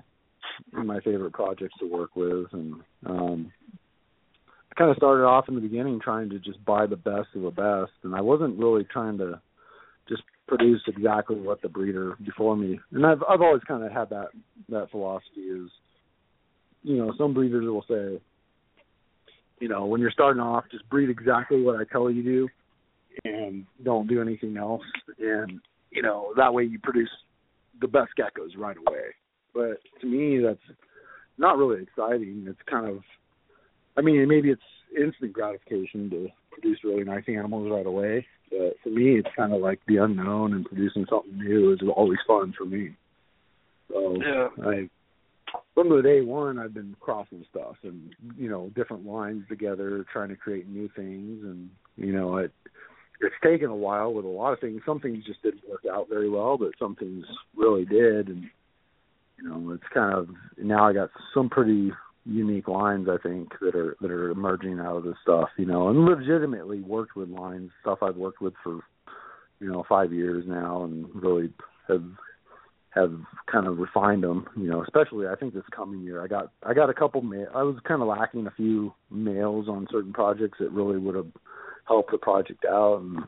my 0.72 1.00
favorite 1.00 1.32
projects 1.32 1.74
to 1.80 1.86
work 1.86 2.14
with, 2.14 2.46
and 2.52 2.74
um, 3.06 3.52
I 4.72 4.78
kind 4.78 4.90
of 4.90 4.96
started 4.96 5.24
off 5.24 5.48
in 5.48 5.54
the 5.54 5.60
beginning 5.60 6.00
trying 6.00 6.30
to 6.30 6.38
just 6.38 6.64
buy 6.64 6.86
the 6.86 6.96
best 6.96 7.28
of 7.34 7.42
the 7.42 7.50
best, 7.50 7.92
and 8.04 8.14
I 8.14 8.22
wasn't 8.22 8.58
really 8.58 8.84
trying 8.84 9.18
to 9.18 9.38
just 10.08 10.22
produce 10.48 10.80
exactly 10.86 11.36
what 11.36 11.60
the 11.60 11.68
breeder 11.68 12.16
before 12.24 12.56
me. 12.56 12.80
And 12.90 13.04
I've 13.04 13.22
I've 13.28 13.42
always 13.42 13.62
kind 13.68 13.84
of 13.84 13.92
had 13.92 14.08
that 14.10 14.28
that 14.70 14.90
philosophy 14.90 15.40
is, 15.40 15.68
you 16.82 16.96
know, 16.96 17.12
some 17.18 17.34
breeders 17.34 17.66
will 17.66 17.84
say, 17.86 18.18
you 19.60 19.68
know, 19.68 19.84
when 19.84 20.00
you're 20.00 20.10
starting 20.10 20.40
off, 20.40 20.64
just 20.70 20.88
breed 20.88 21.10
exactly 21.10 21.60
what 21.60 21.76
I 21.76 21.84
tell 21.84 22.10
you 22.10 22.22
to, 22.22 22.48
and 23.28 23.66
don't 23.84 24.08
do 24.08 24.22
anything 24.22 24.56
else, 24.56 24.82
and 25.18 25.60
you 25.90 26.00
know 26.00 26.32
that 26.38 26.54
way 26.54 26.64
you 26.64 26.78
produce 26.78 27.10
the 27.82 27.88
best 27.88 28.12
geckos 28.18 28.56
right 28.56 28.76
away. 28.76 29.14
But 29.52 29.80
to 30.00 30.06
me, 30.06 30.42
that's 30.42 30.78
not 31.36 31.58
really 31.58 31.82
exciting. 31.82 32.46
It's 32.48 32.58
kind 32.70 32.86
of, 32.86 33.02
I 33.96 34.00
mean, 34.00 34.26
maybe 34.28 34.50
it's 34.50 34.62
instant 34.96 35.32
gratification 35.32 36.10
to 36.10 36.28
produce 36.50 36.78
really 36.84 37.04
nice 37.04 37.24
animals 37.28 37.70
right 37.70 37.86
away. 37.86 38.26
But 38.50 38.76
for 38.82 38.90
me, 38.90 39.18
it's 39.18 39.28
kind 39.36 39.52
of 39.52 39.60
like 39.60 39.80
the 39.86 39.96
unknown 39.96 40.52
and 40.52 40.64
producing 40.64 41.06
something 41.08 41.38
new 41.38 41.72
is 41.72 41.80
always 41.96 42.18
fun 42.26 42.54
for 42.56 42.64
me. 42.64 42.94
So 43.88 44.16
Yeah. 44.20 44.48
I, 44.62 44.88
from 45.74 45.88
the 45.88 46.02
day 46.02 46.20
one, 46.22 46.58
I've 46.58 46.74
been 46.74 46.96
crossing 47.00 47.44
stuff 47.50 47.76
and 47.82 48.14
you 48.36 48.48
know 48.48 48.70
different 48.74 49.06
lines 49.06 49.44
together, 49.48 50.04
trying 50.12 50.28
to 50.28 50.36
create 50.36 50.68
new 50.68 50.88
things, 50.94 51.44
and 51.44 51.70
you 51.96 52.12
know 52.12 52.36
it. 52.38 52.52
It's 53.20 53.34
taken 53.42 53.70
a 53.70 53.76
while 53.76 54.12
with 54.12 54.24
a 54.24 54.28
lot 54.28 54.52
of 54.52 54.60
things. 54.60 54.82
Some 54.84 54.98
things 54.98 55.24
just 55.24 55.42
didn't 55.42 55.68
work 55.68 55.84
out 55.90 56.08
very 56.08 56.28
well, 56.28 56.58
but 56.58 56.72
some 56.78 56.96
things 56.96 57.24
really 57.54 57.84
did, 57.84 58.28
and 58.28 58.44
you 59.38 59.48
know 59.48 59.72
it's 59.72 59.92
kind 59.94 60.14
of 60.14 60.28
now 60.58 60.88
I 60.88 60.92
got 60.92 61.10
some 61.34 61.48
pretty 61.48 61.92
unique 62.24 62.68
lines 62.68 63.08
I 63.08 63.16
think 63.22 63.52
that 63.60 63.74
are 63.74 63.96
that 64.00 64.10
are 64.10 64.30
emerging 64.30 64.78
out 64.78 64.96
of 64.96 65.04
this 65.04 65.16
stuff, 65.22 65.48
you 65.56 65.66
know, 65.66 65.88
and 65.88 66.04
legitimately 66.04 66.80
worked 66.80 67.16
with 67.16 67.28
lines, 67.28 67.70
stuff 67.80 67.98
I've 68.02 68.16
worked 68.16 68.40
with 68.40 68.54
for 68.62 68.80
you 69.60 69.70
know 69.70 69.84
five 69.88 70.12
years 70.12 70.44
now, 70.46 70.84
and 70.84 71.06
really 71.14 71.52
have 71.88 72.04
have 72.90 73.12
kind 73.50 73.66
of 73.66 73.78
refined 73.78 74.22
them, 74.22 74.46
you 74.54 74.68
know, 74.68 74.82
especially 74.82 75.26
I 75.26 75.34
think 75.34 75.54
this 75.54 75.62
coming 75.74 76.02
year. 76.02 76.22
I 76.22 76.26
got 76.26 76.52
I 76.62 76.74
got 76.74 76.90
a 76.90 76.94
couple 76.94 77.22
ma- 77.22 77.50
I 77.54 77.62
was 77.62 77.76
kind 77.86 78.02
of 78.02 78.08
lacking 78.08 78.46
a 78.46 78.52
few 78.52 78.92
males 79.10 79.68
on 79.68 79.86
certain 79.90 80.12
projects 80.12 80.58
that 80.60 80.70
really 80.72 80.98
would 80.98 81.14
have 81.14 81.32
helped 81.86 82.12
the 82.12 82.18
project 82.18 82.64
out 82.64 83.00
and 83.00 83.24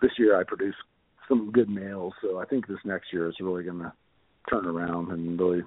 this 0.00 0.12
year 0.18 0.38
I 0.38 0.44
produced 0.44 0.78
some 1.28 1.50
good 1.50 1.68
males, 1.68 2.12
so 2.22 2.38
I 2.38 2.44
think 2.44 2.66
this 2.66 2.78
next 2.84 3.12
year 3.12 3.28
is 3.28 3.36
really 3.40 3.64
going 3.64 3.80
to 3.80 3.92
turn 4.50 4.66
around 4.66 5.10
and 5.10 5.38
really 5.38 5.62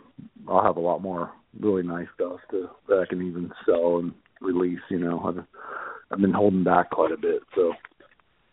I'll 0.47 0.63
have 0.63 0.77
a 0.77 0.81
lot 0.81 1.01
more 1.01 1.31
really 1.59 1.83
nice 1.83 2.07
stuff 2.15 2.39
to 2.51 2.69
that 2.87 2.99
I 2.99 3.05
can 3.09 3.21
even 3.21 3.51
sell 3.65 3.97
and 3.97 4.13
release, 4.41 4.79
you 4.89 4.99
know. 4.99 5.19
I've 5.19 5.43
I've 6.11 6.21
been 6.21 6.33
holding 6.33 6.63
back 6.63 6.89
quite 6.89 7.11
a 7.11 7.17
bit, 7.17 7.41
so 7.55 7.73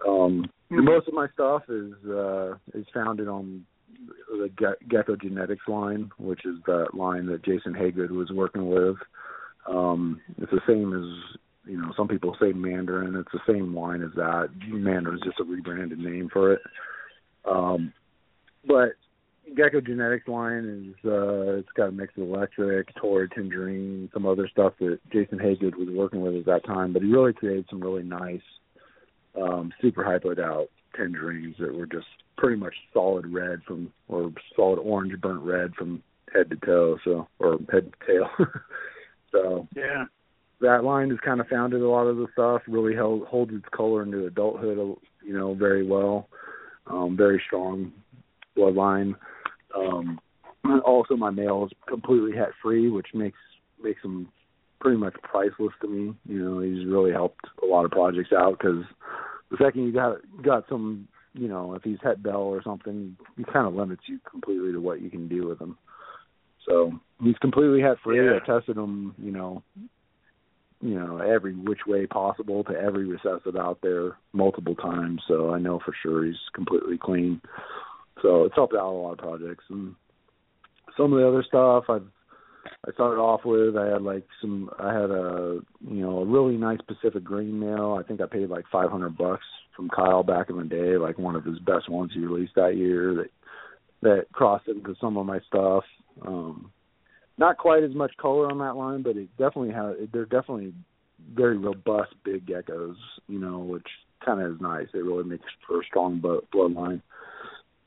um 0.07 0.51
Mhm. 0.71 0.85
most 0.85 1.09
of 1.09 1.15
my 1.15 1.29
stuff 1.29 1.69
is 1.69 1.93
uh 2.07 2.57
is 2.75 2.87
founded 2.93 3.29
on 3.29 3.65
the 4.29 4.51
Ge- 4.61 4.89
Gecko 4.89 5.17
Genetics 5.17 5.67
line, 5.69 6.11
which 6.19 6.45
is 6.45 6.57
that 6.67 6.95
line 6.95 7.27
that 7.27 7.43
Jason 7.43 7.73
Haygood 7.73 8.11
was 8.11 8.31
working 8.31 8.69
with. 8.69 8.97
Um, 9.67 10.21
it's 10.39 10.51
the 10.51 10.61
same 10.67 10.93
as 10.93 11.39
you 11.67 11.77
know, 11.81 11.93
some 11.97 12.09
people 12.09 12.37
say 12.41 12.53
Mandarin. 12.53 13.17
It's 13.17 13.33
the 13.33 13.53
same 13.53 13.75
line 13.75 14.03
as 14.03 14.13
that. 14.15 14.51
Mandarin 14.69 15.17
is 15.17 15.25
just 15.25 15.41
a 15.41 15.45
rebranded 15.45 15.99
name 15.99 16.29
for 16.33 16.53
it. 16.53 16.63
Um, 17.45 17.93
but 18.67 18.93
Gecko 19.55 19.81
Genetics 19.81 20.27
line 20.29 20.95
is 20.99 21.05
uh 21.09 21.57
it's 21.59 21.69
got 21.77 21.89
a 21.89 21.93
mix 21.93 22.15
of 22.17 22.25
electric, 22.25 22.95
Torrid, 22.97 23.31
Tangerine, 23.33 24.11
some 24.13 24.27
other 24.27 24.49
stuff 24.49 24.73
that 24.81 24.99
Jason 25.13 25.39
Haygood 25.39 25.77
was 25.77 25.89
working 25.91 26.21
with 26.21 26.35
at 26.37 26.47
that 26.47 26.65
time. 26.65 26.93
But 26.93 27.03
he 27.03 27.13
really 27.13 27.33
created 27.33 27.67
some 27.71 27.81
really 27.81 28.03
nice, 28.03 28.41
um, 29.41 29.73
super 29.81 30.03
hypoed 30.05 30.41
out 30.41 30.69
tangerines 30.97 31.57
that 31.59 31.75
were 31.75 31.87
just 31.87 32.07
pretty 32.37 32.57
much 32.57 32.75
solid 32.93 33.27
red 33.33 33.63
from 33.67 33.93
or 34.09 34.33
solid 34.55 34.79
orange 34.79 35.19
burnt 35.21 35.43
red 35.43 35.75
from 35.75 36.03
head 36.35 36.51
to 36.51 36.57
toe, 36.57 36.99
so 37.05 37.29
or 37.39 37.59
head 37.71 37.93
to 37.93 38.07
tail. 38.07 38.29
so 39.33 39.69
Yeah. 39.77 40.07
that 40.61 40.85
line 40.85 41.11
has 41.11 41.21
kind 41.21 41.41
of 41.41 41.47
founded 41.49 41.83
a 41.83 41.89
lot 41.89 42.07
of 42.07 42.17
the 42.17 42.27
stuff. 42.33 42.63
Really 42.67 42.95
held, 42.95 43.27
holds 43.27 43.53
its 43.55 43.69
color 43.71 44.03
into 44.03 44.27
adulthood, 44.27 44.97
you 45.25 45.33
know, 45.33 45.55
very 45.55 45.87
well. 45.87 46.29
Um, 46.89 47.17
very 47.17 47.43
strong 47.47 47.93
bloodline. 48.57 49.15
Um, 49.77 50.19
also, 50.85 51.17
my 51.17 51.31
male 51.31 51.67
is 51.67 51.73
completely 51.89 52.33
het 52.37 52.51
free, 52.63 52.89
which 52.89 53.09
makes 53.15 53.39
makes 53.83 54.03
him 54.03 54.29
pretty 54.81 54.97
much 54.97 55.15
priceless 55.23 55.73
to 55.81 55.89
me. 55.89 56.15
You 56.27 56.39
know, 56.39 56.61
he's 56.61 56.87
really 56.87 57.13
helped 57.13 57.45
a 57.63 57.67
lot 57.67 57.85
of 57.85 57.91
projects 57.91 58.33
out 58.33 58.59
because 58.59 58.85
the 59.51 59.57
second 59.63 59.85
you 59.85 59.93
got 59.93 60.19
got 60.43 60.65
some, 60.69 61.09
you 61.35 61.49
know, 61.49 61.75
if 61.75 61.83
he's 61.83 61.99
het 62.03 62.23
bell 62.23 62.43
or 62.43 62.63
something, 62.63 63.17
he 63.37 63.45
kind 63.45 63.67
of 63.67 63.75
limits 63.75 64.03
you 64.07 64.19
completely 64.31 64.73
to 64.73 64.81
what 64.81 65.01
you 65.01 65.11
can 65.11 65.29
do 65.29 65.47
with 65.47 65.61
him. 65.61 65.77
So 66.67 66.93
he's 67.23 67.39
completely 67.39 67.81
het 67.81 67.99
free. 68.03 68.25
Yeah. 68.25 68.39
I 68.43 68.47
tested 68.47 68.77
him, 68.77 69.15
you 69.19 69.31
know, 69.31 69.63
you 70.81 70.99
know, 70.99 71.19
every 71.19 71.55
which 71.55 71.81
way 71.87 72.07
possible 72.07 72.65
to 72.65 72.73
every 72.73 73.07
recessive 73.07 73.57
out 73.57 73.79
there 73.83 74.17
multiple 74.33 74.75
times. 74.75 75.23
So 75.27 75.53
I 75.53 75.59
know 75.59 75.81
for 75.85 75.95
sure 76.03 76.25
he's 76.25 76.35
completely 76.55 76.99
clean. 76.99 77.41
So 78.23 78.45
it's 78.45 78.55
helped 78.55 78.75
out 78.75 78.91
a 78.91 78.91
lot 78.91 79.13
of 79.13 79.19
projects 79.19 79.65
and 79.71 79.95
some 80.97 81.13
of 81.13 81.19
the 81.19 81.29
other 81.29 81.45
stuff 81.47 81.85
I've 81.89 82.07
I 82.89 82.93
started 82.93 83.21
off 83.21 83.43
with 83.45 83.77
I 83.77 83.87
had 83.87 84.03
like 84.03 84.27
some 84.41 84.71
I 84.79 84.93
had 84.93 85.11
a 85.11 85.61
you 85.89 86.01
know 86.03 86.19
a 86.19 86.25
really 86.25 86.57
nice 86.57 86.81
Pacific 86.87 87.23
green 87.23 87.59
male. 87.61 87.99
I 87.99 88.07
think 88.07 88.21
I 88.21 88.27
paid 88.27 88.49
like 88.49 88.65
five 88.73 88.91
hundred 88.91 89.17
bucks 89.17 89.45
from 89.77 89.89
Kyle 89.91 90.23
back 90.23 90.51
in 90.51 90.57
the 90.57 90.65
day, 90.65 90.97
like 90.97 91.19
one 91.19 91.37
of 91.37 91.45
his 91.45 91.59
best 91.61 91.89
ones 91.89 92.13
he 92.15 92.21
released 92.21 92.55
that 92.57 92.77
year 92.77 93.15
that 93.15 93.31
that 94.03 94.33
crossed 94.33 94.69
into 94.69 94.95
some 95.01 95.17
of 95.17 95.27
my 95.27 95.41
stuff. 95.49 95.85
Um 96.27 96.73
not 97.39 97.59
quite 97.59 97.85
as 97.85 97.95
much 97.95 98.17
color 98.17 98.51
on 98.51 98.59
that 98.59 98.77
line, 98.77 99.03
but 99.03 99.17
it 99.17 99.29
definitely 99.37 99.73
has. 99.73 99.97
They're 100.13 100.25
definitely 100.25 100.73
very 101.35 101.59
robust 101.59 102.15
big 102.25 102.47
geckos, 102.47 102.97
you 103.29 103.39
know, 103.39 103.59
which 103.59 103.87
kind 104.25 104.41
of 104.41 104.55
is 104.55 104.61
nice. 104.61 104.87
It 104.95 105.05
really 105.05 105.25
makes 105.25 105.45
for 105.67 105.81
a 105.81 105.85
strong 105.85 106.21
bloodline. 106.21 107.03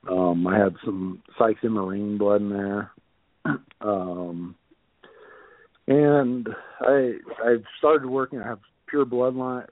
Um, 0.07 0.47
I 0.47 0.57
had 0.57 0.75
some 0.85 1.21
Sykes 1.37 1.59
Emerine 1.63 2.17
blood 2.17 2.41
in 2.41 2.49
there, 2.49 2.91
um, 3.81 4.55
and 5.87 6.47
I 6.79 7.13
I 7.43 7.55
started 7.77 8.07
working. 8.07 8.39
I 8.39 8.47
have 8.47 8.59
pure 8.87 9.05
bloodline, 9.05 9.65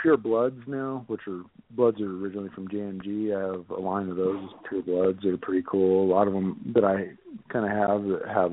pure 0.00 0.16
bloods 0.16 0.60
now, 0.66 1.04
which 1.06 1.20
are 1.28 1.42
bloods 1.70 2.00
are 2.00 2.10
originally 2.10 2.48
from 2.54 2.68
JMG. 2.68 3.36
I 3.36 3.56
have 3.56 3.70
a 3.70 3.80
line 3.80 4.08
of 4.08 4.16
those 4.16 4.48
pure 4.68 4.82
bloods. 4.82 5.20
They're 5.22 5.36
pretty 5.36 5.64
cool. 5.70 6.04
A 6.04 6.10
lot 6.10 6.28
of 6.28 6.32
them 6.32 6.72
that 6.74 6.84
I 6.84 7.10
kind 7.52 7.66
of 7.66 7.70
have 7.70 8.04
that 8.04 8.28
have 8.34 8.52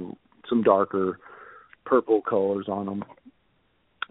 some 0.50 0.64
darker 0.64 1.18
purple 1.86 2.22
colors 2.22 2.66
on 2.68 2.86
them. 2.86 3.04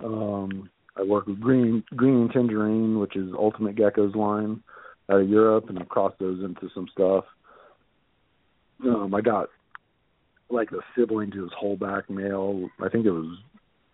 Um, 0.02 0.70
I 0.96 1.02
work 1.02 1.26
with 1.26 1.38
green 1.38 1.84
green 1.94 2.30
tangerine, 2.32 2.98
which 2.98 3.14
is 3.14 3.30
Ultimate 3.36 3.76
Gecko's 3.76 4.14
line 4.14 4.62
out 5.10 5.20
of 5.20 5.28
Europe, 5.28 5.68
and 5.68 5.78
I 5.78 5.84
crossed 5.84 6.18
those 6.18 6.42
into 6.44 6.68
some 6.74 6.86
stuff. 6.92 7.24
Um, 8.84 9.14
I 9.14 9.20
got 9.20 9.48
like 10.48 10.70
the 10.70 10.80
sibling 10.96 11.30
to 11.32 11.42
his 11.42 11.52
holdback 11.62 12.08
male. 12.08 12.68
I 12.82 12.88
think 12.88 13.06
it 13.06 13.10
was 13.10 13.38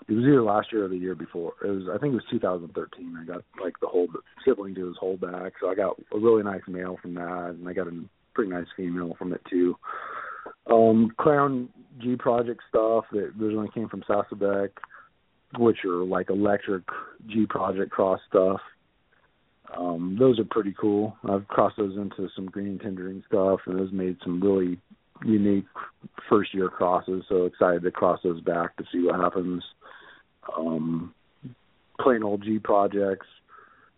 it 0.08 0.12
was 0.12 0.24
either 0.24 0.42
last 0.42 0.72
year 0.72 0.84
or 0.84 0.88
the 0.88 0.96
year 0.96 1.14
before. 1.14 1.54
It 1.64 1.68
was 1.68 1.84
I 1.92 1.98
think 1.98 2.12
it 2.12 2.16
was 2.16 2.24
2013. 2.30 3.18
I 3.20 3.24
got 3.24 3.42
like 3.62 3.74
the 3.80 3.88
whole 3.88 4.08
sibling 4.44 4.74
to 4.76 4.86
his 4.86 4.96
holdback, 5.02 5.52
so 5.60 5.68
I 5.68 5.74
got 5.74 5.96
a 6.14 6.18
really 6.18 6.42
nice 6.42 6.62
male 6.68 6.98
from 7.00 7.14
that, 7.14 7.56
and 7.58 7.68
I 7.68 7.72
got 7.72 7.88
a 7.88 8.04
pretty 8.34 8.50
nice 8.50 8.66
female 8.76 9.14
from 9.18 9.32
it 9.32 9.40
too. 9.50 9.76
Um, 10.70 11.12
Clown 11.18 11.68
G 12.00 12.16
Project 12.16 12.60
stuff 12.68 13.04
that 13.12 13.32
originally 13.40 13.70
came 13.74 13.88
from 13.88 14.02
Sasabek, 14.02 14.70
which 15.58 15.84
are 15.84 16.04
like 16.04 16.30
electric 16.30 16.84
G 17.26 17.46
Project 17.46 17.90
cross 17.90 18.20
stuff. 18.28 18.60
Um, 19.76 20.16
those 20.18 20.38
are 20.38 20.44
pretty 20.44 20.74
cool. 20.78 21.16
I've 21.28 21.48
crossed 21.48 21.76
those 21.76 21.96
into 21.96 22.28
some 22.34 22.46
green 22.46 22.78
tangerine 22.78 23.24
stuff, 23.26 23.60
and 23.66 23.78
those 23.78 23.92
made 23.92 24.16
some 24.22 24.40
really 24.40 24.78
unique 25.24 25.66
first 26.28 26.54
year 26.54 26.68
crosses. 26.68 27.24
So 27.28 27.44
excited 27.44 27.82
to 27.82 27.90
cross 27.90 28.20
those 28.22 28.40
back 28.40 28.76
to 28.76 28.84
see 28.92 29.02
what 29.02 29.20
happens. 29.20 29.62
Um, 30.56 31.14
plain 32.00 32.22
old 32.22 32.42
G 32.44 32.58
projects. 32.58 33.26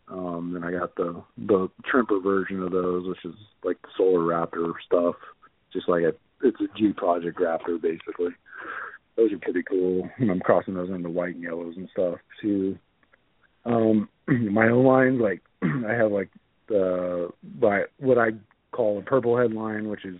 Um, 0.08 0.52
then 0.54 0.64
I 0.64 0.70
got 0.72 0.94
the 0.96 1.22
the 1.36 1.68
Tremper 1.84 2.22
version 2.22 2.62
of 2.62 2.72
those, 2.72 3.06
which 3.06 3.24
is 3.24 3.38
like 3.62 3.80
the 3.82 3.88
Solar 3.96 4.20
Raptor 4.20 4.72
stuff, 4.86 5.16
just 5.72 5.88
like 5.88 6.02
a 6.02 6.12
it's 6.42 6.60
a 6.60 6.78
G 6.78 6.92
Project 6.92 7.38
Raptor 7.38 7.80
basically. 7.80 8.30
Those 9.16 9.32
are 9.32 9.38
pretty 9.38 9.64
cool. 9.64 10.08
And 10.18 10.30
I'm 10.30 10.40
crossing 10.40 10.74
those 10.74 10.90
into 10.90 11.10
white 11.10 11.34
and 11.34 11.42
yellows 11.42 11.74
and 11.76 11.88
stuff 11.92 12.14
too. 12.40 12.78
Um, 13.64 14.08
my 14.28 14.68
own 14.68 14.84
lines, 14.84 15.20
like 15.20 15.42
I 15.87 15.95
have 15.95 16.12
like 16.12 16.31
the 16.68 17.31
by 17.43 17.83
what 17.99 18.18
I 18.18 18.31
call 18.72 18.99
a 18.99 19.03
purple 19.03 19.37
headline, 19.37 19.89
which 19.89 20.05
is 20.05 20.16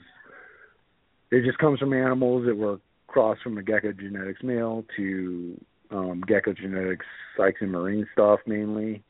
it 1.31 1.45
just 1.45 1.59
comes 1.59 1.79
from 1.79 1.93
animals 1.93 2.47
that 2.47 2.57
were 2.57 2.81
crossed 3.07 3.43
from 3.43 3.55
the 3.55 3.63
Gecko 3.63 3.93
Genetics 3.93 4.43
male 4.43 4.85
to 4.97 5.61
um, 5.91 6.23
Gecko 6.27 6.53
Genetics 6.53 7.07
Sykes 7.37 7.61
Emerine 7.63 8.07
stuff 8.13 8.41
mainly. 8.47 9.03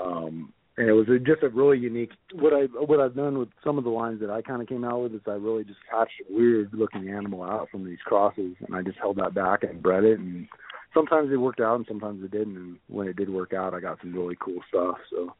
Um, 0.00 0.52
and 0.76 0.88
it 0.88 0.92
was 0.92 1.08
a, 1.08 1.18
just 1.18 1.42
a 1.42 1.48
really 1.48 1.78
unique. 1.78 2.12
What 2.32 2.52
I 2.52 2.66
what 2.80 3.00
I've 3.00 3.16
done 3.16 3.38
with 3.38 3.48
some 3.64 3.78
of 3.78 3.84
the 3.84 3.90
lines 3.90 4.20
that 4.20 4.30
I 4.30 4.42
kind 4.42 4.62
of 4.62 4.68
came 4.68 4.84
out 4.84 5.02
with 5.02 5.14
is 5.14 5.20
I 5.26 5.32
really 5.32 5.64
just 5.64 5.80
hatched 5.90 6.22
a 6.28 6.32
weird 6.32 6.70
looking 6.72 7.08
animal 7.08 7.42
out 7.42 7.68
from 7.70 7.84
these 7.84 7.98
crosses, 8.04 8.54
and 8.64 8.76
I 8.76 8.82
just 8.82 8.98
held 8.98 9.16
that 9.16 9.34
back 9.34 9.64
and 9.64 9.82
bred 9.82 10.04
it. 10.04 10.20
And 10.20 10.46
sometimes 10.94 11.32
it 11.32 11.36
worked 11.36 11.60
out, 11.60 11.76
and 11.76 11.86
sometimes 11.88 12.22
it 12.22 12.30
didn't. 12.30 12.56
And 12.56 12.78
when 12.86 13.08
it 13.08 13.16
did 13.16 13.28
work 13.28 13.52
out, 13.52 13.74
I 13.74 13.80
got 13.80 13.98
some 14.00 14.14
really 14.14 14.36
cool 14.40 14.60
stuff. 14.68 14.98
So 15.10 15.34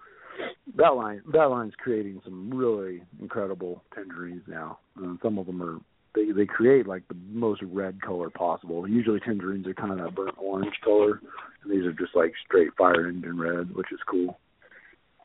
that 0.76 0.94
line 0.94 1.22
that 1.32 1.44
line's 1.44 1.74
creating 1.78 2.20
some 2.24 2.50
really 2.54 3.02
incredible 3.20 3.82
tangerines 3.94 4.42
now. 4.46 4.78
And 4.96 5.18
some 5.22 5.38
of 5.38 5.46
them 5.46 5.62
are 5.62 5.78
they 6.14 6.32
they 6.32 6.46
create 6.46 6.86
like 6.86 7.06
the 7.08 7.16
most 7.30 7.62
red 7.62 8.00
color 8.02 8.30
possible. 8.30 8.88
Usually 8.88 9.20
tangerines 9.20 9.66
are 9.66 9.74
kind 9.74 9.92
of 9.92 9.98
that 9.98 10.14
burnt 10.14 10.36
orange 10.38 10.74
color, 10.84 11.20
and 11.62 11.72
these 11.72 11.86
are 11.86 11.92
just 11.92 12.14
like 12.14 12.32
straight 12.44 12.70
fire 12.76 13.08
engine 13.08 13.38
red, 13.38 13.74
which 13.74 13.92
is 13.92 14.00
cool. 14.08 14.38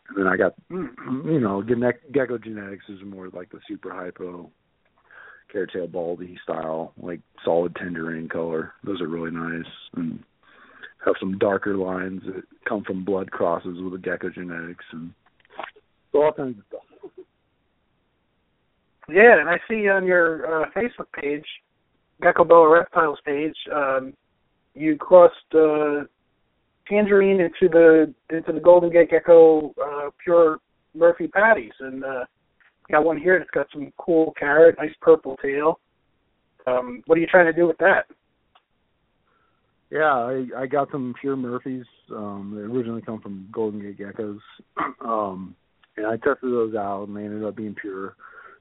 And 0.09 0.17
then 0.17 0.27
I 0.27 0.35
got, 0.35 0.53
you 0.69 1.39
know, 1.39 1.63
Gene- 1.63 1.93
Gecko 2.11 2.37
Genetics 2.37 2.85
is 2.89 2.99
more 3.05 3.29
like 3.29 3.49
the 3.51 3.59
super 3.67 3.91
hypo, 3.91 4.51
carrot 5.51 5.71
tail 5.71 5.87
baldy 5.87 6.37
style, 6.43 6.93
like 7.01 7.21
solid 7.45 7.75
tangerine 7.75 8.27
color. 8.27 8.73
Those 8.83 9.01
are 9.01 9.07
really 9.07 9.31
nice 9.31 9.71
and 9.95 10.23
have 11.05 11.15
some 11.19 11.37
darker 11.37 11.75
lines 11.75 12.21
that 12.25 12.43
come 12.67 12.83
from 12.83 13.03
blood 13.03 13.31
crosses 13.31 13.77
with 13.81 13.93
the 13.93 13.99
Gecko 13.99 14.29
Genetics 14.29 14.85
and 14.91 15.13
all 16.13 16.31
kinds 16.31 16.57
of 16.59 16.63
stuff. 16.67 16.81
Yeah, 19.09 19.39
and 19.39 19.49
I 19.49 19.57
see 19.69 19.89
on 19.89 20.05
your 20.05 20.63
uh, 20.63 20.69
Facebook 20.75 21.11
page, 21.19 21.45
Geckoboa 22.21 22.71
Reptiles 22.71 23.19
page, 23.25 23.55
um, 23.73 24.13
you 24.75 24.95
crossed 24.95 25.35
uh, 25.53 26.05
tangerine 26.87 27.41
into 27.41 27.69
the 27.69 28.13
into 28.29 28.53
the 28.53 28.59
Golden 28.59 28.89
Gate 28.89 29.09
Gecko 29.09 29.73
uh, 29.83 30.09
pure 30.23 30.59
Murphy 30.95 31.27
patties, 31.27 31.73
and 31.79 32.03
uh, 32.03 32.25
got 32.91 33.03
one 33.03 33.17
here 33.17 33.37
that's 33.39 33.51
got 33.51 33.67
some 33.73 33.91
cool 33.97 34.33
carrot, 34.39 34.75
nice 34.79 34.93
purple 35.01 35.37
tail. 35.41 35.79
Um, 36.65 37.03
what 37.07 37.17
are 37.17 37.21
you 37.21 37.27
trying 37.27 37.45
to 37.45 37.53
do 37.53 37.67
with 37.67 37.77
that? 37.79 38.05
Yeah, 39.93 40.15
I 40.15 40.45
I 40.57 40.65
got 40.65 40.89
some 40.91 41.13
pure 41.21 41.35
Murphys. 41.35 41.85
Um, 42.09 42.53
they 42.55 42.61
originally 42.63 43.03
come 43.03 43.21
from 43.21 43.47
Golden 43.51 43.79
Gate 43.79 43.99
Geckos, 43.99 44.39
um, 45.05 45.55
and 45.97 46.07
I 46.07 46.13
tested 46.17 46.51
those 46.51 46.73
out, 46.73 47.05
and 47.07 47.15
they 47.15 47.21
ended 47.23 47.43
up 47.43 47.55
being 47.55 47.75
pure. 47.79 48.15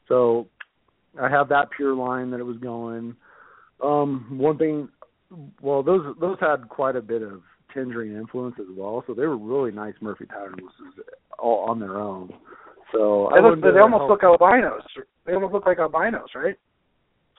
So 0.09 0.47
I 1.21 1.31
have 1.31 1.49
that 1.49 1.71
pure 1.75 1.95
line 1.95 2.31
that 2.33 2.41
it 2.41 2.45
was 2.45 2.59
going. 2.59 3.17
Um, 3.83 4.27
one 4.39 4.59
thing, 4.59 4.91
well, 5.63 5.83
those 5.83 6.15
those 6.21 6.37
had 6.39 6.69
quite 6.69 6.97
a 6.97 7.01
bit 7.01 7.23
of 7.23 7.41
tangerine 7.73 8.15
influence 8.15 8.57
as 8.61 8.67
well, 8.77 9.03
so 9.07 9.15
they 9.15 9.27
were 9.27 9.39
really 9.39 9.73
nice 9.73 9.95
Murphy 10.03 10.27
patternlesses 10.27 11.03
all 11.39 11.65
on 11.67 11.81
their 11.81 11.99
own. 11.99 12.31
So 12.93 13.31
They, 13.33 13.39
I 13.39 13.43
look, 13.43 13.63
they 13.63 13.81
almost 13.81 14.01
help- 14.03 14.11
look 14.11 14.23
albinos. 14.23 14.83
they 15.25 15.33
almost 15.33 15.55
look 15.55 15.65
like 15.65 15.79
albinos, 15.79 16.29
right? 16.35 16.59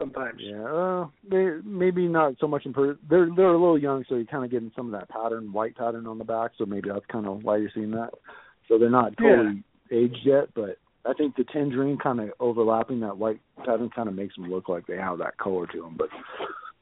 Sometimes. 0.03 0.41
Yeah, 0.43 0.65
uh, 0.65 1.07
they 1.29 1.59
maybe 1.63 2.07
not 2.09 2.33
so 2.41 2.47
much 2.47 2.65
in 2.65 2.73
per- 2.73 2.97
they're 3.09 3.29
they're 3.33 3.53
a 3.53 3.57
little 3.57 3.79
young, 3.79 4.03
so 4.09 4.15
you're 4.15 4.25
kind 4.25 4.43
of 4.43 4.51
getting 4.51 4.71
some 4.75 4.93
of 4.93 4.99
that 4.99 5.07
pattern, 5.07 5.53
white 5.53 5.77
pattern 5.77 6.07
on 6.07 6.17
the 6.17 6.25
back. 6.25 6.51
So 6.57 6.65
maybe 6.65 6.89
that's 6.89 7.05
kind 7.09 7.25
of 7.25 7.43
why 7.43 7.57
you're 7.57 7.71
seeing 7.73 7.91
that. 7.91 8.09
So 8.67 8.77
they're 8.77 8.89
not 8.89 9.15
totally 9.17 9.63
yeah. 9.89 9.97
aged 9.97 10.19
yet, 10.25 10.49
but 10.55 10.77
I 11.05 11.13
think 11.13 11.37
the 11.37 11.45
tangerine 11.45 11.97
kind 11.97 12.19
of 12.19 12.31
overlapping 12.41 12.99
that 12.99 13.17
white 13.17 13.39
pattern 13.59 13.89
kind 13.95 14.09
of 14.09 14.15
makes 14.15 14.35
them 14.35 14.51
look 14.51 14.67
like 14.67 14.87
they 14.87 14.97
have 14.97 15.19
that 15.19 15.37
color 15.37 15.67
to 15.67 15.81
them. 15.81 15.95
But 15.97 16.09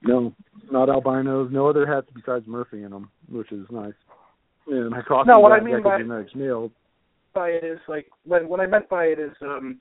no, 0.01 0.33
not 0.71 0.89
albinos. 0.89 1.51
No 1.51 1.69
other 1.69 1.85
hets 1.85 2.07
besides 2.15 2.47
Murphy 2.47 2.81
in 2.81 2.89
them, 2.89 3.11
which 3.29 3.51
is 3.51 3.67
nice. 3.69 3.93
And 4.65 4.95
I 4.95 5.01
no, 5.27 5.39
what 5.39 5.51
I 5.51 5.59
mean 5.59 5.83
by 5.83 5.99
genetics 5.99 6.31
by 7.33 7.49
it 7.49 7.63
is 7.63 7.79
like 7.87 8.07
when 8.25 8.49
what 8.49 8.59
I 8.59 8.65
meant 8.65 8.89
by 8.89 9.05
it 9.05 9.19
is 9.19 9.31
um 9.41 9.79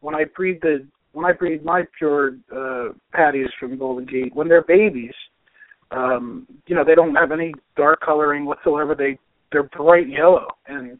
when 0.00 0.14
I 0.14 0.24
breed 0.24 0.60
the 0.62 0.86
when 1.12 1.26
I 1.26 1.32
breed 1.32 1.64
my 1.64 1.84
pure 1.96 2.36
uh 2.54 2.92
patties 3.12 3.48
from 3.58 3.78
Golden 3.78 4.06
Gate 4.06 4.34
when 4.34 4.48
they're 4.48 4.62
babies, 4.62 5.14
um, 5.90 6.46
you 6.66 6.74
know, 6.74 6.84
they 6.84 6.94
don't 6.94 7.14
have 7.14 7.32
any 7.32 7.54
dark 7.76 8.00
coloring 8.00 8.44
whatsoever. 8.44 8.94
They 8.94 9.18
they're 9.52 9.64
bright 9.64 10.08
yellow 10.08 10.46
and 10.66 10.98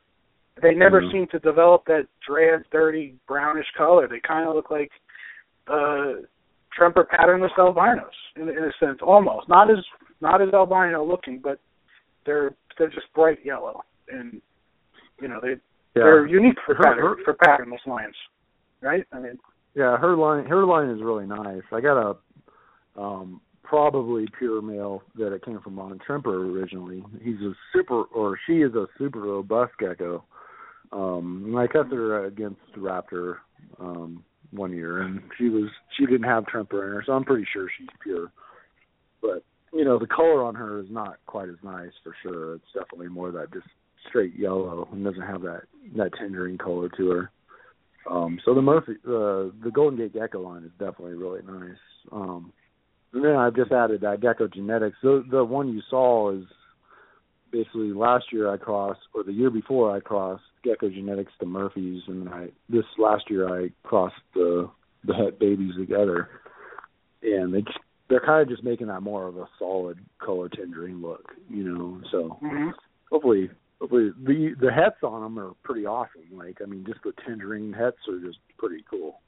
they 0.61 0.75
never 0.75 1.01
mm-hmm. 1.01 1.13
seem 1.13 1.27
to 1.29 1.39
develop 1.39 1.85
that 1.87 2.07
drab, 2.27 2.63
dirty, 2.73 3.15
brownish 3.29 3.67
color. 3.77 4.09
They 4.09 4.21
kind 4.21 4.49
of 4.49 4.55
look 4.55 4.71
like 4.71 4.91
uh 5.69 6.23
Tremper 6.79 7.09
patternless 7.09 7.53
albinos 7.59 8.05
in, 8.37 8.49
in 8.49 8.59
a 8.59 8.73
sense, 8.79 8.99
almost 9.03 9.49
not 9.49 9.71
as 9.71 9.79
not 10.21 10.41
as 10.43 10.49
albino 10.53 11.05
looking, 11.05 11.41
but 11.43 11.59
they're 12.25 12.55
they're 12.79 12.91
just 12.91 13.13
bright 13.15 13.39
yellow, 13.45 13.83
and 14.09 14.41
you 15.21 15.29
know 15.29 15.41
they 15.43 15.51
yeah. 15.51 15.57
they're 15.95 16.27
unique 16.27 16.59
for 16.65 16.75
pattern, 16.75 17.17
for 17.25 17.35
patternless 17.35 17.81
lions, 17.87 18.15
right? 18.81 19.05
I 19.13 19.19
mean, 19.19 19.39
yeah, 19.75 19.97
her 19.97 20.17
line 20.17 20.45
her 20.47 20.65
line 20.65 20.91
is 20.91 21.03
really 21.03 21.27
nice. 21.27 21.63
I 21.73 21.81
got 21.81 21.99
a 21.99 22.17
um 23.01 23.41
probably 23.63 24.27
pure 24.39 24.63
male 24.63 25.03
that 25.17 25.33
it 25.33 25.45
came 25.45 25.61
from 25.61 25.79
on 25.79 25.99
Tremper 26.07 26.51
originally. 26.51 27.05
He's 27.23 27.41
a 27.41 27.53
super 27.73 28.05
or 28.05 28.39
she 28.47 28.59
is 28.63 28.75
a 28.75 28.87
super 28.97 29.21
robust 29.21 29.73
gecko. 29.79 30.25
Um 30.93 31.45
and 31.47 31.59
I 31.59 31.67
kept 31.67 31.93
her 31.93 32.25
against 32.25 32.61
Raptor 32.77 33.37
um 33.79 34.25
one 34.51 34.73
year 34.73 35.03
and 35.03 35.21
she 35.37 35.49
was 35.49 35.69
she 35.97 36.07
didn't 36.07 36.23
have 36.23 36.47
Tremper 36.47 36.87
in 36.87 36.95
her, 36.95 37.03
so 37.07 37.13
I'm 37.13 37.25
pretty 37.25 37.47
sure 37.53 37.69
she's 37.79 37.89
pure. 38.03 38.33
But 39.21 39.45
you 39.73 39.85
know, 39.85 39.99
the 39.99 40.07
color 40.07 40.43
on 40.43 40.55
her 40.55 40.81
is 40.81 40.87
not 40.91 41.19
quite 41.27 41.49
as 41.49 41.57
nice 41.63 41.93
for 42.03 42.15
sure. 42.23 42.55
It's 42.55 42.73
definitely 42.75 43.09
more 43.09 43.31
that 43.33 43.53
just 43.53 43.67
straight 44.09 44.35
yellow 44.39 44.89
and 44.93 45.05
doesn't 45.05 45.21
have 45.23 45.43
that 45.43 45.63
that 45.97 46.13
tangerine 46.19 46.59
color 46.59 46.89
to 46.97 47.11
her. 47.11 47.31
Um, 48.11 48.39
so 48.45 48.55
the 48.55 48.63
Murphy, 48.63 48.93
uh, 49.07 49.53
the 49.63 49.71
Golden 49.73 49.99
Gate 49.99 50.15
Gecko 50.15 50.41
line 50.41 50.65
is 50.65 50.71
definitely 50.79 51.15
really 51.15 51.41
nice. 51.43 51.79
Um, 52.11 52.53
and 53.13 53.25
then 53.25 53.37
I've 53.37 53.57
just 53.57 53.73
added 53.73 54.03
that 54.03 54.21
Gecko 54.21 54.49
Genetics. 54.49 54.97
The 55.03 55.25
the 55.31 55.45
one 55.45 55.73
you 55.73 55.83
saw 55.89 56.33
is 56.33 56.45
basically 57.51 57.93
last 57.93 58.27
year 58.33 58.53
I 58.53 58.57
crossed, 58.57 59.01
or 59.15 59.25
the 59.25 59.33
year 59.33 59.51
before 59.51 59.95
I 59.95 60.01
crossed 60.01 60.43
Gecko 60.65 60.91
Genetics 60.91 61.33
to 61.41 61.47
Murphy's, 61.47 62.03
and 62.07 62.29
I 62.29 62.49
this 62.69 62.85
last 62.99 63.25
year 63.31 63.49
I 63.49 63.71
crossed 63.83 64.17
the 64.35 64.71
the 65.05 65.15
het 65.15 65.39
babies 65.39 65.75
together, 65.79 66.29
and 67.23 67.53
they 67.53 67.65
they're 68.09 68.21
kind 68.21 68.43
of 68.43 68.49
just 68.49 68.65
making 68.65 68.89
that 68.89 69.03
more 69.03 69.27
of 69.27 69.37
a 69.37 69.49
solid 69.59 69.99
color 70.19 70.49
tangerine 70.49 71.03
look, 71.03 71.33
you 71.49 71.65
know. 71.65 72.01
So 72.11 72.39
mm-hmm. 72.43 72.71
hopefully, 73.11 73.51
hopefully 73.51 73.51
the 73.81 74.55
the 74.61 74.73
hets 74.73 75.03
on 75.03 75.23
them 75.23 75.39
are 75.39 75.53
pretty 75.63 75.87
awesome. 75.87 76.23
Like 76.33 76.59
I 76.63 76.67
mean, 76.67 76.85
just 76.87 77.03
the 77.05 77.13
tangerine 77.27 77.73
hets 77.73 77.99
are 78.09 78.21
just 78.21 78.39
pretty 78.59 78.85
cool. 78.91 79.21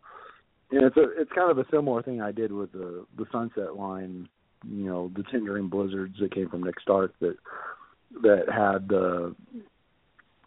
And 0.70 0.84
it's 0.84 0.96
a 0.96 1.20
it's 1.20 1.32
kind 1.32 1.50
of 1.50 1.58
a 1.58 1.66
similar 1.70 2.02
thing 2.02 2.20
I 2.20 2.32
did 2.32 2.52
with 2.52 2.72
the 2.72 3.06
the 3.16 3.26
Sunset 3.32 3.76
line, 3.76 4.28
you 4.68 4.86
know, 4.86 5.10
the 5.14 5.22
tangerine 5.24 5.68
blizzards 5.68 6.16
that 6.20 6.34
came 6.34 6.48
from 6.48 6.62
Nick 6.62 6.80
Stark 6.80 7.12
that 7.20 7.36
that 8.22 8.46
had 8.52 8.88
the 8.88 9.34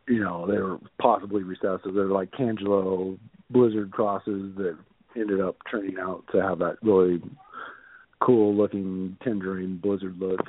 you 0.07 0.21
know 0.21 0.47
they 0.47 0.57
were 0.57 0.79
possibly 1.01 1.43
recessive. 1.43 1.93
They're 1.93 2.05
like 2.05 2.31
Cangelo 2.31 3.17
blizzard 3.49 3.91
crosses 3.91 4.55
that 4.57 4.77
ended 5.15 5.39
up 5.39 5.57
turning 5.69 5.97
out 5.99 6.23
to 6.31 6.41
have 6.41 6.59
that 6.59 6.77
really 6.81 7.21
cool 8.19 8.55
looking 8.55 9.17
tangerine 9.23 9.77
blizzard 9.77 10.17
look. 10.17 10.39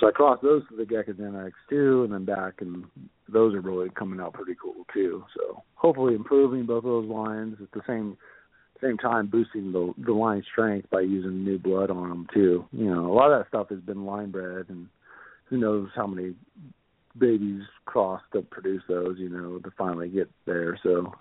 So 0.00 0.08
I 0.08 0.12
crossed 0.12 0.42
those 0.42 0.62
to 0.68 0.76
the 0.76 0.86
Gecko 0.86 1.12
X 1.46 1.54
too, 1.68 2.04
and 2.04 2.12
then 2.12 2.24
back, 2.24 2.54
and 2.60 2.84
those 3.28 3.54
are 3.54 3.60
really 3.60 3.90
coming 3.90 4.20
out 4.20 4.32
pretty 4.32 4.56
cool 4.60 4.84
too. 4.92 5.24
So 5.36 5.62
hopefully 5.74 6.14
improving 6.14 6.66
both 6.66 6.84
of 6.84 6.90
those 6.90 7.08
lines 7.08 7.56
at 7.62 7.70
the 7.72 7.82
same 7.86 8.16
same 8.82 8.98
time 8.98 9.26
boosting 9.28 9.72
the 9.72 9.94
the 10.04 10.12
line 10.12 10.42
strength 10.50 10.90
by 10.90 11.00
using 11.00 11.44
new 11.44 11.58
blood 11.58 11.90
on 11.90 12.08
them 12.08 12.26
too. 12.32 12.64
You 12.72 12.86
know, 12.86 13.10
a 13.10 13.14
lot 13.14 13.30
of 13.30 13.40
that 13.40 13.48
stuff 13.48 13.68
has 13.70 13.80
been 13.80 14.04
line 14.04 14.30
bred, 14.30 14.66
and 14.68 14.88
who 15.46 15.58
knows 15.58 15.88
how 15.94 16.06
many 16.06 16.34
babies 17.18 17.62
crossed 17.84 18.24
to 18.32 18.42
produce 18.42 18.82
those. 18.88 19.18
You 19.18 19.28
know, 19.28 19.58
to 19.58 19.70
finally 19.76 20.08
get 20.08 20.30
there. 20.46 20.78
So 20.82 21.12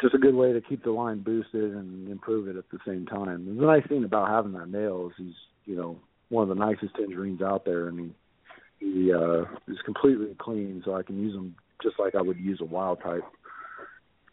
just 0.00 0.14
a 0.14 0.18
good 0.18 0.34
way 0.34 0.52
to 0.52 0.60
keep 0.60 0.82
the 0.82 0.90
line 0.90 1.20
boosted 1.20 1.74
and 1.74 2.08
improve 2.08 2.48
it 2.48 2.56
at 2.56 2.68
the 2.70 2.78
same 2.86 3.06
time. 3.06 3.28
And 3.28 3.58
the 3.58 3.64
nice 3.64 3.86
thing 3.86 4.04
about 4.04 4.28
having 4.28 4.52
that 4.52 4.66
male 4.66 5.08
is 5.10 5.14
he's, 5.16 5.34
you 5.64 5.76
know, 5.76 5.96
one 6.32 6.48
of 6.48 6.56
the 6.56 6.64
nicest 6.64 6.96
tangerines 6.96 7.42
out 7.42 7.64
there, 7.64 7.88
and 7.88 8.00
he 8.00 8.12
he 8.78 9.12
uh, 9.12 9.42
is 9.68 9.78
completely 9.84 10.34
clean, 10.38 10.82
so 10.84 10.94
I 10.94 11.02
can 11.02 11.20
use 11.20 11.34
him 11.34 11.54
just 11.82 11.98
like 12.00 12.14
I 12.14 12.22
would 12.22 12.38
use 12.38 12.58
a 12.60 12.64
wild 12.64 13.00
type. 13.00 13.22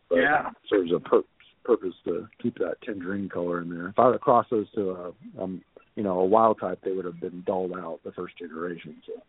But 0.10 0.16
yeah, 0.16 0.50
serves 0.70 0.91
a 0.95 1.00
pur- 1.00 1.24
purpose 1.64 1.93
to 2.06 2.28
keep 2.41 2.58
that 2.58 2.78
tangerine 2.84 3.30
color 3.30 3.62
in 3.62 3.70
there. 3.70 3.89
If 3.89 4.00
I 4.00 4.06
would 4.06 4.14
have 4.14 4.22
crossed 4.22 4.50
those 4.50 4.72
to 4.72 4.91
a, 4.91 5.41
um, 5.43 5.62
you 5.95 6.04
know, 6.04 6.20
a 6.20 6.26
wild 6.26 6.60
type, 6.60 6.80
they 6.84 6.93
would 6.93 7.06
have 7.06 7.20
been 7.20 7.43
dulled 7.45 7.74
out 7.74 8.00
the 8.04 8.12
first 8.14 8.38
generation. 8.39 8.95
So. 9.06 9.22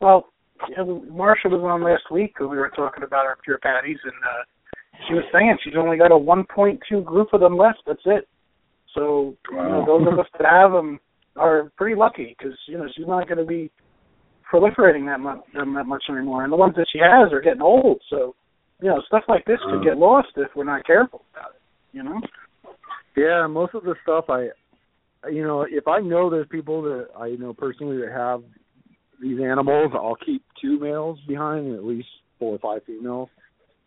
Well, 0.00 0.28
Marsha 0.78 1.50
was 1.50 1.60
on 1.64 1.82
last 1.82 2.12
week, 2.12 2.34
and 2.38 2.48
we 2.48 2.58
were 2.58 2.70
talking 2.70 3.02
about 3.02 3.26
our 3.26 3.38
pure 3.42 3.58
patties, 3.58 3.98
and 4.04 4.12
uh, 4.12 4.44
she 5.08 5.14
was 5.14 5.24
saying 5.32 5.56
she's 5.64 5.74
only 5.76 5.96
got 5.96 6.12
a 6.12 6.14
1.2 6.14 7.04
group 7.04 7.28
of 7.32 7.40
them 7.40 7.56
left. 7.56 7.78
That's 7.86 8.02
it. 8.04 8.28
So 8.94 9.36
wow. 9.50 9.62
you 9.62 9.68
know, 9.68 9.84
those 9.86 10.12
of 10.12 10.18
us 10.20 10.26
that 10.38 10.46
have 10.48 10.70
them 10.70 11.00
are 11.36 11.72
pretty 11.76 11.96
lucky 11.96 12.34
because 12.36 12.56
you 12.68 12.78
know 12.78 12.86
she's 12.96 13.06
not 13.06 13.26
going 13.26 13.38
to 13.38 13.44
be 13.44 13.70
proliferating 14.52 15.06
that 15.06 15.20
much 15.20 15.40
that 15.54 15.84
much 15.86 16.04
anymore, 16.08 16.44
and 16.44 16.52
the 16.52 16.56
ones 16.56 16.74
that 16.76 16.86
she 16.92 16.98
has 16.98 17.32
are 17.32 17.40
getting 17.40 17.62
old. 17.62 18.00
So 18.10 18.34
you 18.82 18.88
know, 18.88 19.02
stuff 19.06 19.24
like 19.28 19.44
this 19.46 19.58
could 19.70 19.84
get 19.84 19.96
lost 19.96 20.28
if 20.36 20.48
we're 20.54 20.64
not 20.64 20.86
careful 20.86 21.22
about 21.32 21.52
it. 21.52 21.60
You 21.96 22.02
know. 22.02 22.20
Yeah, 23.16 23.46
most 23.46 23.74
of 23.74 23.84
the 23.84 23.94
stuff 24.02 24.24
I, 24.28 24.48
you 25.30 25.44
know, 25.44 25.62
if 25.68 25.86
I 25.86 26.00
know 26.00 26.28
there's 26.28 26.48
people 26.48 26.82
that 26.82 27.08
I 27.16 27.30
know 27.30 27.54
personally 27.54 27.98
that 27.98 28.12
have 28.12 28.42
these 29.22 29.38
animals, 29.40 29.92
I'll 29.94 30.16
keep 30.16 30.44
two 30.60 30.78
males 30.80 31.18
behind 31.28 31.66
and 31.66 31.76
at 31.76 31.84
least 31.84 32.08
four 32.38 32.56
or 32.56 32.58
five 32.58 32.84
females. 32.84 33.28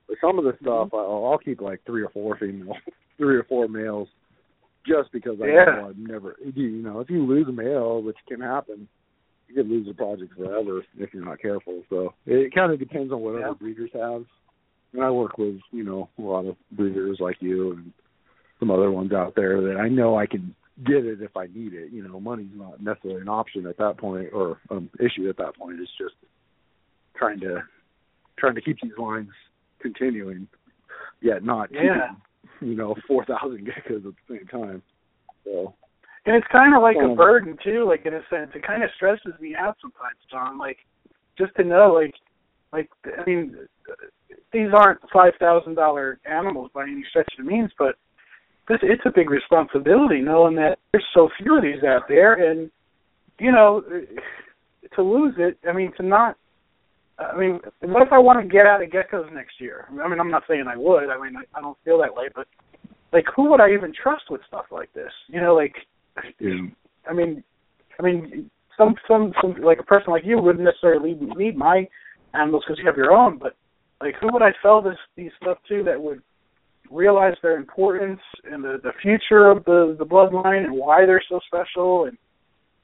But 0.08 0.18
some 0.22 0.39
of 0.39 0.45
the 0.45 0.54
stuff, 0.62 0.88
mm-hmm. 0.88 0.95
I'll, 0.95 1.32
I'll 1.32 1.38
keep 1.38 1.60
like 1.60 1.82
three 1.86 2.04
or 2.04 2.10
four 2.10 2.38
females, 2.38 2.78
three 3.18 3.36
or 3.36 3.43
four 3.43 3.68
males, 3.68 4.08
just 4.88 5.12
because 5.12 5.38
I 5.44 5.48
yeah. 5.48 5.66
know 5.66 5.90
I've 5.90 5.98
never, 5.98 6.36
you 6.56 6.82
know, 6.82 7.00
if 7.00 7.10
you 7.10 7.26
lose 7.26 7.48
a 7.48 7.52
male, 7.52 8.02
which 8.02 8.18
can 8.28 8.42
happen, 8.42 8.88
you 9.48 9.56
could 9.56 9.68
lose 9.68 9.88
the 9.88 9.94
project 9.94 10.34
forever 10.36 10.84
if 10.98 11.14
you're 11.14 11.26
not 11.26 11.42
careful. 11.42 11.84
So 11.90 12.14
it 12.26 12.54
kind 12.54 12.72
of 12.72 12.80
depends 12.80 13.12
on 13.12 13.22
what 13.22 13.40
yeah. 13.40 13.48
other 13.48 13.56
breeders 13.56 13.92
have. 13.94 14.24
And 14.94 15.04
I 15.04 15.12
work 15.12 15.38
with, 15.38 15.60
you 15.72 15.84
know, 15.84 16.10
a 16.18 16.22
lot 16.22 16.46
of 16.46 16.56
breeders 16.72 17.18
like 17.20 17.38
you 17.40 17.74
and 17.74 17.92
some 18.60 18.72
other 18.72 18.90
ones 18.92 19.12
out 19.12 19.36
there 19.36 19.62
that 19.62 19.78
I 19.80 19.90
know 19.90 20.18
I 20.18 20.26
can 20.26 20.56
get 20.86 21.06
it 21.06 21.22
if 21.22 21.36
I 21.36 21.48
need 21.48 21.74
it. 21.74 21.92
You 21.92 22.08
know, 22.08 22.20
money's 22.20 22.48
not 22.54 22.82
necessarily 22.82 23.22
an 23.22 23.30
option 23.30 23.68
at 23.68 23.78
that 23.78 23.98
point 23.98 24.30
or 24.34 24.60
an 24.70 24.78
um, 24.78 24.90
issue 25.00 25.30
at 25.30 25.38
that 25.38 25.56
point. 25.58 25.80
It's 25.80 25.92
just 25.98 26.16
trying 27.16 27.40
to 27.42 27.64
trying 28.38 28.56
to 28.56 28.62
keep 28.62 28.78
these 28.82 28.92
lines 28.98 29.30
continuing, 29.82 30.48
yet 31.22 31.44
not 31.44 31.70
yeah. 31.72 31.82
keeping, 31.82 32.22
you 32.62 32.76
know, 32.76 32.95
four 33.08 33.26
thousand 33.26 33.68
geckos 33.68 34.05
at 34.05 34.14
the 34.28 34.38
same 34.38 34.47
time. 34.47 34.82
So. 35.43 35.74
And 36.26 36.36
it's 36.36 36.47
kind 36.51 36.76
of 36.76 36.82
like 36.82 36.97
um, 36.97 37.12
a 37.12 37.16
burden 37.16 37.58
too, 37.64 37.86
like 37.88 38.05
in 38.05 38.14
a 38.14 38.22
sense. 38.30 38.51
It 38.53 38.68
kind 38.68 38.84
of 38.84 38.89
stresses 38.95 39.39
me 39.39 39.55
out 39.58 39.78
sometimes, 39.82 40.18
John. 40.30 40.58
Like 40.58 40.78
just 41.38 41.55
to 41.55 41.64
know, 41.64 41.93
like, 41.93 42.14
like 42.74 42.89
I 43.18 43.24
mean, 43.26 43.55
these 44.51 44.70
aren't 44.74 44.99
five 45.14 45.34
thousand 45.39 45.76
dollar 45.76 46.20
animals 46.30 46.70
by 46.74 46.84
any 46.84 47.03
stretch 47.10 47.30
of 47.39 47.45
the 47.45 47.49
means, 47.49 47.72
but 47.80 47.95
this 48.68 48.80
it's 48.82 49.03
a 49.05 49.12
big 49.16 49.30
responsibility 49.30 50.20
knowing 50.20 50.55
that 50.55 50.80
there's 50.91 51.05
so 51.14 51.30
few 51.41 51.58
of 51.58 51.64
these 51.64 51.84
out 51.84 52.03
there, 52.10 52.34
and 52.34 52.70
you 53.39 53.51
know, 53.51 53.84
to 54.95 55.01
lose 55.01 55.36
it. 55.38 55.58
I 55.68 55.74
mean, 55.74 55.93
to 55.97 56.03
not 56.03 56.36
I 57.20 57.36
mean, 57.36 57.59
what 57.82 58.05
if 58.05 58.13
I 58.13 58.20
want 58.20 58.41
to 58.41 58.47
get 58.47 58.68
out 58.68 58.84
of 58.84 58.89
geckos 58.89 59.34
next 59.34 59.59
year? 59.59 59.88
I 60.03 60.07
mean, 60.07 60.20
I'm 60.20 60.30
not 60.30 60.43
saying 60.47 60.65
I 60.68 60.78
would. 60.78 61.09
I 61.09 61.20
mean, 61.20 61.36
I, 61.36 61.57
I 61.57 61.61
don't 61.61 61.78
feel 61.84 61.99
that 61.99 62.13
way, 62.15 62.26
but 62.36 62.47
like, 63.11 63.26
who 63.36 63.49
would 63.49 63.61
I 63.61 63.74
even 63.74 63.91
trust 63.91 64.26
with 64.30 64.41
stuff 64.47 64.65
like 64.72 64.93
this? 64.93 65.11
You 65.28 65.41
know, 65.41 65.55
like, 65.55 65.74
yeah. 66.39 66.68
I 67.09 67.13
mean, 67.13 67.43
I 67.99 68.03
mean, 68.03 68.51
some 68.78 68.95
some 69.07 69.34
some 69.41 69.55
like 69.63 69.80
a 69.80 69.84
person 69.84 70.11
like 70.11 70.26
you 70.26 70.38
wouldn't 70.38 70.63
necessarily 70.63 71.18
need 71.36 71.57
my 71.57 71.88
animals 72.34 72.63
because 72.65 72.80
you 72.80 72.86
have 72.86 72.97
your 72.97 73.11
own, 73.11 73.38
but 73.39 73.55
like, 74.01 74.15
who 74.22 74.32
would 74.32 74.43
I 74.43 74.51
sell 74.61 74.82
this 74.82 74.97
these 75.15 75.32
stuff 75.41 75.57
to 75.70 75.84
that 75.84 75.99
would 75.99 76.22
realize 76.91 77.34
their 77.41 77.57
importance 77.57 78.22
and 78.49 78.63
the 78.63 78.80
the 78.84 78.91
future 79.01 79.49
of 79.49 79.63
the 79.65 79.95
the 79.97 80.05
bloodline 80.05 80.65
and 80.65 80.74
why 80.74 81.05
they're 81.05 81.24
so 81.28 81.39
special. 81.47 82.05
And 82.05 82.18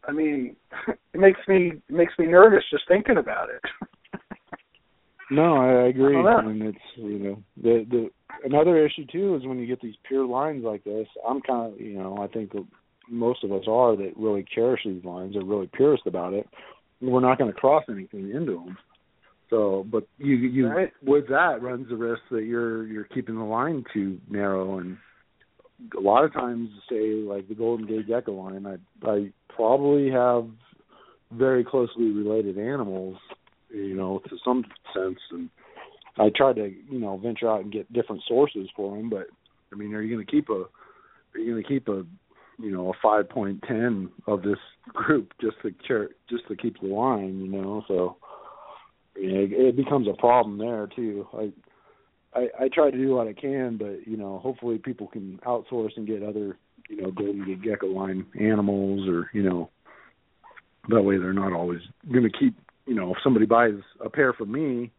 I 0.07 0.11
mean, 0.11 0.55
it 0.87 1.19
makes 1.19 1.39
me 1.47 1.73
it 1.87 1.93
makes 1.93 2.13
me 2.17 2.25
nervous 2.25 2.63
just 2.71 2.87
thinking 2.87 3.17
about 3.17 3.49
it. 3.49 3.61
no, 5.33 5.55
I, 5.57 5.85
I 5.85 5.87
agree. 5.87 6.17
I 6.17 6.41
mean, 6.41 6.61
it's 6.61 6.77
you 6.95 7.19
know 7.19 7.43
the 7.61 7.85
the 7.89 8.09
another 8.43 8.85
issue 8.85 9.05
too 9.11 9.35
is 9.35 9.45
when 9.45 9.59
you 9.59 9.67
get 9.67 9.81
these 9.81 9.95
pure 10.07 10.25
lines 10.25 10.63
like 10.63 10.83
this. 10.83 11.07
I'm 11.27 11.41
kind 11.41 11.73
of 11.73 11.79
you 11.79 11.97
know 11.97 12.17
I 12.21 12.27
think 12.27 12.51
most 13.09 13.43
of 13.43 13.51
us 13.51 13.63
are 13.67 13.95
that 13.95 14.13
really 14.15 14.45
cherish 14.53 14.81
these 14.85 15.03
lines 15.03 15.35
are 15.35 15.45
really 15.45 15.69
purist 15.73 16.03
about 16.05 16.33
it. 16.33 16.47
We're 17.01 17.19
not 17.19 17.37
going 17.37 17.51
to 17.51 17.59
cross 17.59 17.83
anything 17.89 18.31
into 18.31 18.53
them. 18.53 18.77
So, 19.49 19.85
but 19.91 20.07
you 20.17 20.35
you 20.35 20.67
right. 20.67 20.91
with 21.03 21.27
that 21.29 21.61
runs 21.61 21.89
the 21.89 21.95
risk 21.95 22.21
that 22.31 22.43
you're 22.43 22.87
you're 22.87 23.03
keeping 23.03 23.35
the 23.35 23.43
line 23.43 23.83
too 23.93 24.19
narrow, 24.29 24.79
and 24.79 24.97
a 25.95 25.99
lot 25.99 26.23
of 26.23 26.33
times, 26.33 26.69
say 26.89 27.13
like 27.13 27.47
the 27.47 27.55
Golden 27.55 27.85
Gate 27.85 28.07
Gecko 28.07 28.33
line, 28.33 28.65
I 28.65 29.07
I 29.07 29.31
probably 29.49 30.09
have 30.09 30.47
very 31.31 31.63
closely 31.63 32.09
related 32.09 32.57
animals, 32.57 33.17
you 33.73 33.95
know, 33.95 34.21
to 34.29 34.37
some 34.45 34.63
sense, 34.93 35.19
and 35.31 35.49
I 36.17 36.29
try 36.35 36.53
to 36.53 36.73
you 36.89 36.99
know 36.99 37.17
venture 37.17 37.49
out 37.49 37.61
and 37.61 37.71
get 37.71 37.91
different 37.91 38.21
sources 38.27 38.69
for 38.75 38.95
them. 38.95 39.09
But 39.09 39.27
I 39.71 39.75
mean, 39.75 39.93
are 39.93 40.01
you 40.01 40.15
going 40.15 40.25
to 40.25 40.31
keep 40.31 40.49
a 40.49 40.63
are 41.33 41.39
you 41.39 41.51
going 41.51 41.63
to 41.63 41.69
keep 41.69 41.87
a 41.87 42.03
you 42.59 42.71
know 42.71 42.89
a 42.89 42.93
five 43.01 43.29
point 43.29 43.63
ten 43.67 44.09
of 44.27 44.43
this 44.43 44.59
group 44.89 45.33
just 45.41 45.57
to 45.63 45.71
just 46.29 46.47
to 46.47 46.55
keep 46.55 46.79
the 46.79 46.87
line, 46.87 47.39
you 47.39 47.51
know? 47.51 47.83
So 47.87 48.17
it, 49.15 49.51
it 49.51 49.75
becomes 49.75 50.07
a 50.07 50.19
problem 50.19 50.57
there 50.57 50.87
too. 50.95 51.27
I, 51.33 51.51
I 52.35 52.47
I 52.61 52.69
try 52.73 52.91
to 52.91 52.97
do 52.97 53.15
what 53.15 53.27
I 53.27 53.33
can, 53.33 53.77
but 53.77 54.07
you 54.07 54.17
know, 54.17 54.39
hopefully 54.39 54.77
people 54.77 55.07
can 55.07 55.39
outsource 55.45 55.91
and 55.95 56.07
get 56.07 56.23
other, 56.23 56.57
you 56.89 57.01
know, 57.01 57.11
golden 57.11 57.61
gecko 57.63 57.87
line 57.87 58.25
animals, 58.39 59.07
or 59.07 59.29
you 59.33 59.43
know, 59.43 59.69
that 60.89 61.01
way 61.01 61.17
they're 61.17 61.33
not 61.33 61.53
always 61.53 61.81
going 62.11 62.23
to 62.23 62.37
keep. 62.37 62.55
You 62.85 62.95
know, 62.95 63.11
if 63.11 63.17
somebody 63.23 63.45
buys 63.45 63.73
a 64.03 64.09
pair 64.09 64.33
from 64.33 64.51
me, 64.51 64.91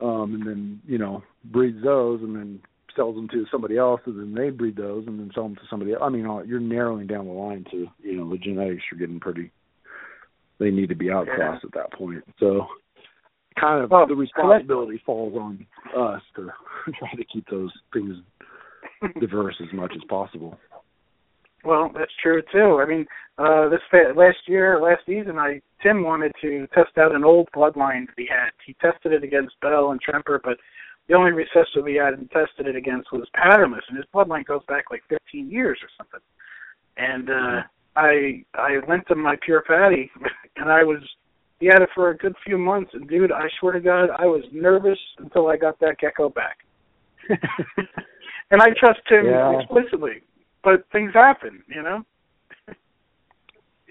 um, 0.00 0.34
and 0.34 0.46
then 0.46 0.80
you 0.86 0.98
know 0.98 1.22
breeds 1.44 1.82
those, 1.82 2.20
and 2.22 2.34
then 2.36 2.60
sells 2.96 3.14
them 3.14 3.28
to 3.28 3.44
somebody 3.50 3.76
else, 3.76 4.00
and 4.06 4.18
then 4.18 4.34
they 4.34 4.50
breed 4.50 4.76
those, 4.76 5.06
and 5.06 5.18
then 5.18 5.30
sell 5.34 5.44
them 5.44 5.56
to 5.56 5.62
somebody 5.70 5.92
else. 5.92 6.02
I 6.04 6.08
mean, 6.08 6.26
you're 6.46 6.60
narrowing 6.60 7.06
down 7.06 7.26
the 7.26 7.32
line 7.32 7.64
to 7.70 7.86
you 8.02 8.16
know 8.16 8.30
the 8.30 8.38
genetics 8.38 8.84
are 8.92 8.98
getting 8.98 9.20
pretty. 9.20 9.50
They 10.58 10.70
need 10.70 10.88
to 10.88 10.96
be 10.96 11.10
outcrossed 11.10 11.64
yeah. 11.64 11.68
at 11.68 11.74
that 11.74 11.96
point. 11.96 12.24
So 12.40 12.66
kind 13.60 13.84
of 13.84 13.90
well, 13.90 14.06
the 14.06 14.14
responsibility 14.14 15.00
falls 15.04 15.34
on 15.34 15.66
us 15.96 16.22
to 16.36 16.48
try 16.98 17.14
to 17.16 17.24
keep 17.24 17.46
those 17.50 17.72
things 17.92 18.16
diverse 19.20 19.56
as 19.60 19.72
much 19.72 19.92
as 19.94 20.02
possible. 20.08 20.58
Well, 21.68 21.90
that's 21.94 22.12
true 22.22 22.40
too. 22.50 22.80
I 22.82 22.86
mean, 22.88 23.04
uh 23.36 23.68
this 23.68 23.82
last 24.16 24.38
year, 24.46 24.80
last 24.80 25.02
season, 25.04 25.38
I 25.38 25.60
Tim 25.82 26.02
wanted 26.02 26.32
to 26.40 26.66
test 26.68 26.96
out 26.96 27.14
an 27.14 27.24
old 27.24 27.50
bloodline 27.54 28.06
that 28.06 28.14
he 28.16 28.26
had. 28.26 28.52
He 28.64 28.72
tested 28.80 29.12
it 29.12 29.22
against 29.22 29.60
Bell 29.60 29.90
and 29.90 30.00
Tremper, 30.00 30.40
but 30.42 30.56
the 31.08 31.14
only 31.14 31.32
recessive 31.32 31.84
he 31.86 31.96
had 31.96 32.14
and 32.14 32.30
tested 32.30 32.68
it 32.68 32.74
against 32.74 33.12
was 33.12 33.28
patternless, 33.34 33.84
and 33.88 33.98
his 33.98 34.06
bloodline 34.14 34.46
goes 34.46 34.62
back 34.66 34.84
like 34.90 35.02
15 35.10 35.50
years 35.50 35.78
or 35.82 35.90
something. 35.98 36.24
And 36.96 37.28
uh 37.28 37.60
I 37.96 38.44
I 38.54 38.78
went 38.88 39.06
to 39.08 39.14
my 39.14 39.36
pure 39.44 39.62
fatty, 39.68 40.10
and 40.56 40.72
I 40.72 40.84
was 40.84 41.02
he 41.60 41.66
had 41.66 41.82
it 41.82 41.90
for 41.94 42.08
a 42.08 42.16
good 42.16 42.34
few 42.46 42.56
months, 42.56 42.92
and 42.94 43.06
dude, 43.06 43.30
I 43.30 43.46
swear 43.60 43.74
to 43.74 43.80
God, 43.80 44.08
I 44.18 44.24
was 44.24 44.44
nervous 44.52 44.98
until 45.18 45.48
I 45.48 45.58
got 45.58 45.78
that 45.80 45.98
gecko 46.00 46.30
back. 46.30 46.60
and 48.50 48.62
I 48.62 48.68
trust 48.80 49.00
him 49.10 49.26
yeah. 49.26 49.60
explicitly, 49.60 50.22
but 50.62 50.84
things 50.92 51.12
happen, 51.14 51.62
you 51.68 51.82
know. 51.82 52.02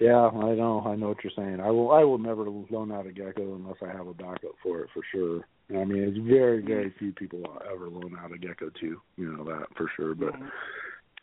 yeah, 0.02 0.28
I 0.28 0.56
know. 0.56 0.84
I 0.86 0.96
know 0.96 1.10
what 1.10 1.24
you're 1.24 1.34
saying. 1.36 1.60
I 1.60 1.72
will. 1.72 1.92
I 1.92 2.04
will 2.04 2.18
never 2.18 2.44
loan 2.44 2.92
out 2.92 3.08
a 3.08 3.12
gecko 3.12 3.56
unless 3.56 3.78
I 3.82 3.96
have 3.96 4.08
a 4.08 4.14
backup 4.14 4.54
for 4.62 4.82
it 4.82 4.90
for 4.94 5.04
sure. 5.12 5.48
I 5.70 5.84
mean, 5.84 6.04
it's 6.04 6.18
very, 6.18 6.62
very 6.62 6.94
few 6.98 7.12
people 7.12 7.40
will 7.40 7.62
ever 7.72 7.90
loan 7.90 8.18
out 8.20 8.32
a 8.32 8.38
gecko 8.38 8.70
to. 8.80 9.02
You 9.18 9.34
know 9.34 9.44
that 9.46 9.66
for 9.76 9.90
sure. 9.96 10.16
But 10.16 10.34
mm-hmm. 10.34 10.48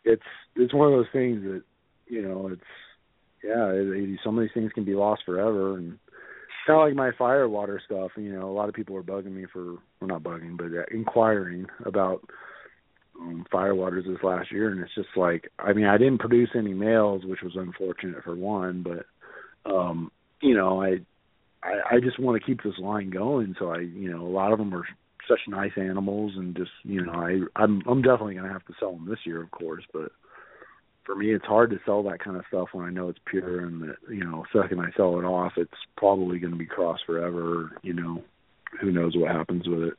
it's 0.03 0.23
it's 0.55 0.73
one 0.73 0.91
of 0.91 0.97
those 0.97 1.11
things 1.13 1.41
that 1.43 1.63
you 2.07 2.21
know 2.21 2.47
it's 2.47 2.61
yeah. 3.43 3.69
It, 3.69 3.87
it, 3.87 4.19
some 4.23 4.37
of 4.37 4.43
these 4.43 4.53
things 4.53 4.71
can 4.73 4.85
be 4.85 4.95
lost 4.95 5.23
forever, 5.25 5.77
and 5.77 5.97
kind 6.65 6.79
of 6.79 6.87
like 6.87 6.95
my 6.95 7.11
fire 7.17 7.47
water 7.47 7.81
stuff. 7.85 8.11
You 8.17 8.33
know, 8.33 8.49
a 8.49 8.53
lot 8.53 8.69
of 8.69 8.75
people 8.75 8.95
are 8.95 9.03
bugging 9.03 9.33
me 9.33 9.45
for, 9.51 9.73
well, 9.99 10.07
not 10.07 10.23
bugging, 10.23 10.57
but 10.57 10.67
uh, 10.67 10.83
inquiring 10.91 11.65
about 11.85 12.21
um, 13.19 13.45
fire 13.51 13.75
waters 13.75 14.05
this 14.07 14.23
last 14.23 14.51
year, 14.51 14.69
and 14.69 14.81
it's 14.81 14.95
just 14.95 15.15
like, 15.15 15.51
I 15.59 15.73
mean, 15.73 15.85
I 15.85 15.97
didn't 15.97 16.19
produce 16.19 16.49
any 16.55 16.73
males, 16.73 17.23
which 17.25 17.41
was 17.41 17.53
unfortunate 17.55 18.23
for 18.23 18.35
one, 18.35 18.83
but 18.83 19.05
um, 19.69 20.11
you 20.41 20.55
know, 20.55 20.81
I, 20.81 20.97
I, 21.63 21.95
I 21.95 21.99
just 22.01 22.19
want 22.19 22.39
to 22.39 22.45
keep 22.45 22.63
this 22.63 22.77
line 22.77 23.09
going. 23.09 23.55
So 23.57 23.71
I, 23.71 23.79
you 23.79 24.11
know, 24.11 24.21
a 24.21 24.29
lot 24.29 24.51
of 24.51 24.59
them 24.59 24.73
are 24.73 24.87
such 25.27 25.39
nice 25.47 25.71
animals, 25.77 26.33
and 26.35 26.55
just, 26.55 26.71
you 26.83 27.03
know, 27.03 27.13
I, 27.13 27.39
I'm, 27.55 27.81
I'm 27.87 28.01
definitely 28.01 28.35
gonna 28.35 28.53
have 28.53 28.65
to 28.65 28.73
sell 28.79 28.91
them 28.91 29.07
this 29.09 29.19
year, 29.25 29.41
of 29.41 29.51
course, 29.51 29.83
but 29.91 30.11
for 31.05 31.15
me 31.15 31.33
it's 31.33 31.45
hard 31.45 31.69
to 31.69 31.79
sell 31.85 32.03
that 32.03 32.19
kind 32.19 32.35
of 32.35 32.43
stuff 32.47 32.69
when 32.73 32.85
I 32.85 32.89
know 32.89 33.09
it's 33.09 33.19
pure 33.25 33.65
and 33.65 33.81
that 33.83 33.95
you 34.09 34.23
know 34.23 34.43
second 34.51 34.79
I 34.79 34.89
sell 34.97 35.19
it 35.19 35.23
off 35.23 35.53
it's 35.55 35.71
probably 35.95 36.39
going 36.39 36.53
to 36.53 36.59
be 36.59 36.65
crossed 36.65 37.05
forever 37.05 37.77
you 37.83 37.93
know 37.93 38.23
who 38.81 38.91
knows 38.91 39.15
what 39.15 39.31
happens 39.31 39.67
with 39.67 39.83
it 39.83 39.93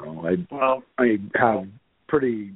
oh, 0.00 0.26
I 0.26 0.54
well 0.54 0.82
I 0.98 1.18
have 1.34 1.68
pretty 2.08 2.52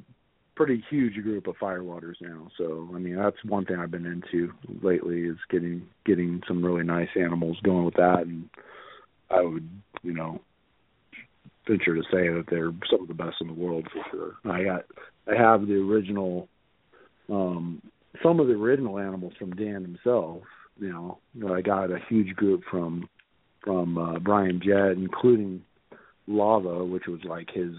pretty 0.54 0.84
huge 0.90 1.14
group 1.22 1.46
of 1.46 1.56
fire 1.56 1.82
waters 1.82 2.18
now 2.20 2.48
so 2.58 2.88
I 2.94 2.98
mean 2.98 3.16
that's 3.16 3.42
one 3.44 3.64
thing 3.64 3.76
I've 3.76 3.90
been 3.90 4.06
into 4.06 4.52
lately 4.82 5.22
is 5.22 5.38
getting 5.50 5.86
getting 6.04 6.42
some 6.46 6.64
really 6.64 6.84
nice 6.84 7.08
animals 7.18 7.58
going 7.62 7.84
with 7.84 7.94
that 7.94 8.22
and 8.22 8.48
I 9.30 9.42
would 9.42 9.68
you 10.02 10.12
know 10.12 10.40
venture 11.66 11.94
to 11.94 12.02
say 12.02 12.28
that 12.28 12.44
they're 12.50 12.72
some 12.90 13.02
of 13.02 13.08
the 13.08 13.14
best 13.14 13.36
in 13.40 13.46
the 13.46 13.54
world 13.54 13.86
for 13.92 14.02
sure 14.10 14.52
I 14.52 14.64
got 14.64 14.84
I 15.26 15.36
have 15.36 15.66
the 15.66 15.76
original 15.76 16.48
um, 17.30 17.80
some 18.22 18.40
of 18.40 18.46
the 18.48 18.54
original 18.54 18.98
animals 18.98 19.32
from 19.38 19.52
Dan 19.52 19.82
himself. 19.82 20.42
You 20.78 20.90
know 21.34 21.54
I 21.54 21.60
got 21.60 21.90
a 21.90 21.98
huge 22.08 22.34
group 22.36 22.62
from 22.70 23.08
from 23.62 23.98
uh, 23.98 24.18
Brian 24.18 24.60
Jett, 24.64 24.92
including 24.92 25.62
Lava, 26.26 26.84
which 26.84 27.06
was 27.06 27.20
like 27.24 27.48
his, 27.52 27.74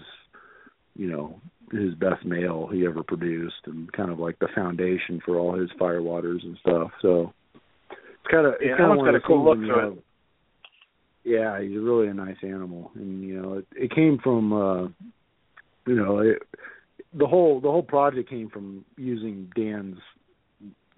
you 0.96 1.08
know, 1.08 1.40
his 1.72 1.94
best 1.94 2.24
male 2.24 2.68
he 2.72 2.86
ever 2.86 3.02
produced, 3.02 3.66
and 3.66 3.92
kind 3.92 4.10
of 4.10 4.18
like 4.18 4.38
the 4.38 4.48
foundation 4.54 5.20
for 5.24 5.38
all 5.38 5.58
his 5.58 5.70
fire 5.78 6.02
waters 6.02 6.42
and 6.44 6.56
stuff. 6.60 6.90
So 7.02 7.32
it's 7.90 8.30
kind 8.30 8.46
of 8.46 8.54
yeah, 8.60 8.72
it's 8.72 8.78
kind 8.78 8.98
of 8.98 9.04
got 9.04 9.14
a 9.14 9.20
cool 9.20 9.44
look 9.44 9.58
to 9.58 9.88
it. 9.88 10.04
Yeah, 11.24 11.60
he's 11.60 11.76
really 11.76 12.08
a 12.08 12.14
nice 12.14 12.36
animal, 12.42 12.90
and 12.94 13.24
you 13.24 13.40
know, 13.40 13.54
it, 13.54 13.66
it 13.74 13.94
came 13.94 14.18
from, 14.22 14.52
uh, 14.52 14.82
you 15.86 15.94
know, 15.94 16.18
it, 16.18 16.42
the 17.14 17.26
whole 17.26 17.60
the 17.60 17.70
whole 17.70 17.82
project 17.82 18.28
came 18.28 18.50
from 18.50 18.84
using 18.96 19.50
Dan's 19.56 19.98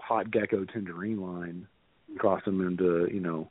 hot 0.01 0.31
gecko 0.31 0.65
tangerine 0.65 1.21
line, 1.21 1.69
cross 2.19 2.45
them 2.45 2.67
into 2.67 3.09
you 3.13 3.21
know 3.21 3.49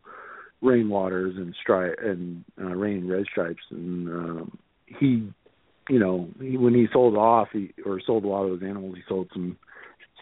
rain 0.62 0.90
waters 0.90 1.36
and 1.38 1.56
stripe 1.62 1.98
and 2.02 2.44
uh, 2.60 2.66
rain 2.66 3.08
red 3.08 3.26
stripes, 3.32 3.64
and 3.72 4.10
um, 4.10 4.58
he, 4.88 5.30
you 5.90 6.00
know, 6.00 6.28
he, 6.40 6.58
when 6.58 6.74
he 6.74 6.88
sold 6.92 7.16
off 7.16 7.50
he 7.54 7.72
or 7.86 8.02
sold 8.06 8.26
a 8.26 8.28
lot 8.28 8.44
of 8.44 8.60
those 8.60 8.68
animals, 8.68 8.96
he 8.96 9.02
sold 9.08 9.30
some 9.34 9.58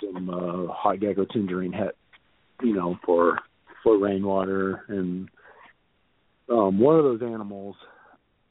some 0.02 0.30
uh, 0.30 0.72
hot 0.74 1.00
gecko 1.00 1.26
tangerine 1.26 1.74
het, 1.74 1.96
you 2.62 2.74
know, 2.74 2.98
for 3.06 3.40
for 3.84 3.98
rainwater 3.98 4.84
and 4.88 5.30
um 6.50 6.80
one 6.80 6.98
of 6.98 7.04
those 7.04 7.22
animals 7.22 7.76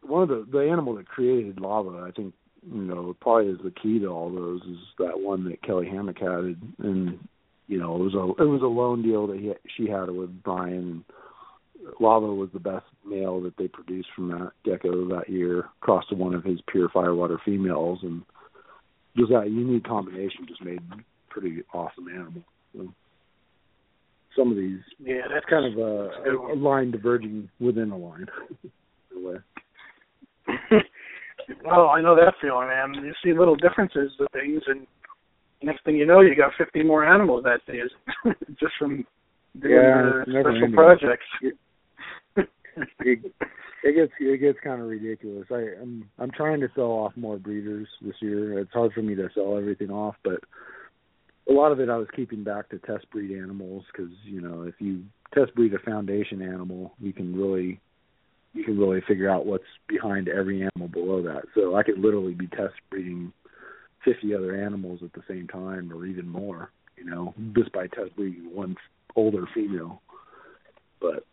one 0.02 0.22
of 0.22 0.28
the 0.28 0.46
the 0.50 0.70
animal 0.70 0.94
that 0.94 1.06
created 1.06 1.58
lava 1.58 2.04
i 2.06 2.10
think 2.10 2.34
you 2.70 2.82
know, 2.82 3.16
probably 3.20 3.50
is 3.50 3.58
the 3.64 3.72
key 3.72 3.98
to 4.00 4.06
all 4.06 4.30
those 4.32 4.62
is 4.62 4.78
that 4.98 5.18
one 5.18 5.44
that 5.44 5.62
Kelly 5.62 5.86
Hammack 5.86 6.20
had, 6.20 6.56
and 6.84 7.18
you 7.66 7.78
know, 7.78 7.96
it 7.96 8.02
was 8.02 8.14
a 8.14 8.42
it 8.42 8.46
was 8.46 8.62
a 8.62 8.66
loan 8.66 9.02
deal 9.02 9.26
that 9.28 9.38
he 9.38 9.52
she 9.76 9.90
had 9.90 10.10
with 10.10 10.42
Brian. 10.42 11.04
Lava 12.00 12.26
was 12.26 12.50
the 12.52 12.60
best 12.60 12.84
male 13.04 13.40
that 13.42 13.56
they 13.56 13.68
produced 13.68 14.08
from 14.14 14.28
that 14.28 14.52
gecko 14.64 15.08
that 15.08 15.28
year, 15.28 15.68
crossed 15.80 16.08
to 16.10 16.14
one 16.14 16.34
of 16.34 16.44
his 16.44 16.60
pure 16.70 16.88
firewater 16.88 17.40
females, 17.44 17.98
and 18.02 18.22
just 19.16 19.30
that 19.30 19.50
unique 19.50 19.84
combination 19.84 20.46
just 20.46 20.62
made 20.62 20.80
pretty 21.28 21.62
awesome 21.72 22.08
animal. 22.08 22.42
So 22.74 22.88
some 24.36 24.50
of 24.50 24.56
these, 24.56 24.80
yeah, 24.98 25.22
that's 25.32 25.46
kind 25.46 25.72
of 25.72 25.78
a, 25.78 26.52
a 26.52 26.56
line 26.56 26.90
diverging 26.90 27.48
within 27.60 27.90
a 27.90 27.96
line. 27.96 28.26
in 29.16 29.24
a 29.24 29.28
way. 29.28 29.36
Oh, 31.70 31.88
I 31.88 32.00
know 32.00 32.14
that 32.14 32.34
feeling, 32.40 32.68
man. 32.68 32.94
You 33.04 33.12
see 33.22 33.36
little 33.36 33.56
differences 33.56 34.12
with 34.18 34.30
things, 34.32 34.62
and 34.68 34.86
next 35.62 35.84
thing 35.84 35.96
you 35.96 36.06
know, 36.06 36.20
you 36.20 36.36
got 36.36 36.52
50 36.56 36.82
more 36.84 37.04
animals 37.04 37.44
that 37.44 37.60
day, 37.66 37.80
just 38.60 38.72
from 38.78 39.04
doing 39.60 39.74
yeah, 39.74 40.20
uh, 40.20 40.40
special 40.40 40.72
projects. 40.72 41.26
it, 43.00 43.32
it 43.84 43.94
gets 43.94 44.12
it 44.20 44.40
gets 44.40 44.58
kind 44.62 44.80
of 44.80 44.88
ridiculous. 44.88 45.46
I 45.50 45.80
I'm 45.80 46.08
I'm 46.18 46.30
trying 46.30 46.60
to 46.60 46.68
sell 46.74 46.84
off 46.84 47.12
more 47.16 47.38
breeders 47.38 47.88
this 48.00 48.14
year. 48.20 48.58
It's 48.58 48.72
hard 48.72 48.92
for 48.92 49.02
me 49.02 49.14
to 49.14 49.28
sell 49.34 49.56
everything 49.56 49.90
off, 49.90 50.16
but 50.24 50.40
a 51.48 51.52
lot 51.52 51.72
of 51.72 51.80
it 51.80 51.88
I 51.88 51.96
was 51.96 52.08
keeping 52.14 52.44
back 52.44 52.68
to 52.70 52.78
test 52.78 53.10
breed 53.10 53.36
animals 53.36 53.84
because 53.92 54.12
you 54.24 54.40
know 54.40 54.62
if 54.62 54.74
you 54.78 55.02
test 55.34 55.54
breed 55.54 55.74
a 55.74 55.78
foundation 55.78 56.42
animal, 56.42 56.92
you 57.00 57.12
can 57.12 57.34
really 57.34 57.80
you 58.54 58.64
can 58.64 58.78
really 58.78 59.00
figure 59.06 59.30
out 59.30 59.46
what's 59.46 59.64
behind 59.88 60.28
every 60.28 60.62
animal 60.62 60.88
below 60.88 61.22
that. 61.22 61.42
So 61.54 61.76
I 61.76 61.82
could 61.82 61.98
literally 61.98 62.34
be 62.34 62.46
test 62.48 62.74
breeding 62.90 63.32
50 64.04 64.34
other 64.34 64.62
animals 64.62 65.00
at 65.02 65.12
the 65.12 65.22
same 65.28 65.48
time 65.48 65.92
or 65.92 66.06
even 66.06 66.28
more, 66.28 66.70
you 66.96 67.04
know, 67.04 67.34
just 67.54 67.72
by 67.72 67.86
test 67.86 68.14
breeding 68.16 68.54
one 68.54 68.76
older 69.16 69.46
female. 69.54 70.02
But 71.00 71.24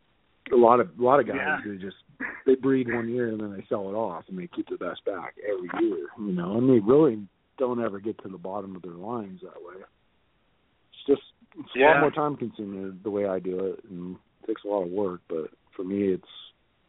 a 0.52 0.56
lot 0.56 0.80
of 0.80 0.90
a 1.00 1.04
lot 1.04 1.20
of 1.20 1.28
guys 1.28 1.38
Yeah. 1.38 1.62
who 1.62 1.78
just 1.78 1.98
they 2.46 2.56
breed 2.56 2.92
one 2.94 3.08
year 3.10 3.28
and 3.30 3.40
then 3.40 3.54
they 3.56 3.66
sell 3.70 3.90
it 3.90 3.94
off 3.94 4.26
and 4.28 4.38
they 4.38 4.48
keep 4.48 4.68
the 4.70 4.78
best 4.78 5.04
back 5.06 5.36
every 5.48 5.70
year, 5.86 6.08
you 6.18 6.34
know, 6.34 6.58
and 6.58 6.70
they 6.70 6.80
really 6.80 7.22
don't 7.58 7.84
ever 7.84 8.00
get 8.00 8.18
to 8.24 8.30
the 8.30 8.38
bottom 8.38 8.76
of 8.76 8.82
their 8.82 8.94
lines 8.94 9.42
that 9.42 9.62
way. 9.62 9.76
It's 9.82 11.06
just 11.08 11.22
it's 11.58 11.76
a 11.76 11.80
Yeah. 11.80 11.92
lot 11.94 12.00
more 12.02 12.12
time 12.12 12.36
consuming 12.38 13.00
the 13.04 13.10
way 13.10 13.26
I 13.28 13.40
do 13.40 13.60
it 13.66 13.84
and 13.90 14.16
it 14.44 14.48
takes 14.48 14.64
a 14.64 14.68
lot 14.68 14.84
of 14.84 14.90
work, 14.90 15.22
but 15.28 15.50
for 15.76 15.84
me 15.84 16.10
it's 16.14 16.28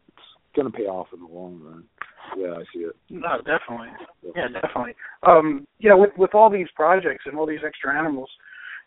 it's 0.07 0.27
gonna 0.55 0.71
pay 0.71 0.87
off 0.87 1.07
in 1.13 1.19
the 1.19 1.27
long 1.27 1.59
run. 1.63 1.83
way 2.37 2.49
I 2.49 2.63
see 2.73 2.79
it. 2.83 2.95
No, 3.09 3.37
definitely. 3.41 3.89
Yeah, 4.35 4.47
definitely. 4.47 4.95
Um, 5.23 5.67
you 5.79 5.89
know, 5.89 5.97
with 5.97 6.15
with 6.17 6.33
all 6.35 6.49
these 6.49 6.69
projects 6.75 7.25
and 7.25 7.37
all 7.37 7.45
these 7.45 7.63
extra 7.65 7.97
animals, 7.97 8.29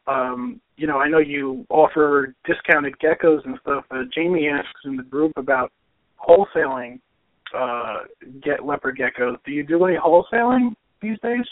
um, 0.07 0.61
you 0.77 0.87
know, 0.87 0.99
I 0.99 1.09
know 1.09 1.19
you 1.19 1.67
offer 1.71 2.35
discounted 2.45 2.95
geckos 2.99 3.45
and 3.45 3.59
stuff. 3.63 3.85
Uh, 3.91 4.03
Jamie 4.15 4.49
asks 4.49 4.81
in 4.85 4.97
the 4.97 5.03
group 5.03 5.33
about 5.37 5.73
wholesaling 6.19 7.01
uh 7.57 8.01
get 8.43 8.65
leopard 8.65 8.99
geckos. 8.99 9.37
Do 9.45 9.53
you 9.53 9.63
do 9.63 9.85
any 9.85 9.97
wholesaling 9.97 10.75
these 11.01 11.19
days? 11.23 11.47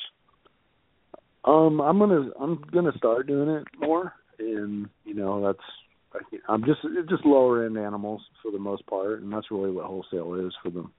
Um, 1.45 1.81
I'm 1.81 1.99
gonna 1.99 2.31
I'm 2.41 2.63
gonna 2.73 2.97
start 2.97 3.27
doing 3.27 3.49
it 3.49 3.65
more, 3.79 4.15
and 4.39 4.89
you 5.05 5.15
know 5.15 5.45
that's 5.45 6.25
I'm 6.49 6.65
just 6.65 6.81
just 7.09 7.25
lower 7.25 7.65
end 7.67 7.77
animals 7.77 8.23
for 8.43 8.53
the 8.53 8.59
most 8.59 8.87
part, 8.87 9.23
and 9.23 9.33
that's 9.33 9.51
really 9.51 9.71
what 9.71 9.87
wholesale 9.87 10.35
is 10.35 10.53
for 10.63 10.71
them 10.71 10.93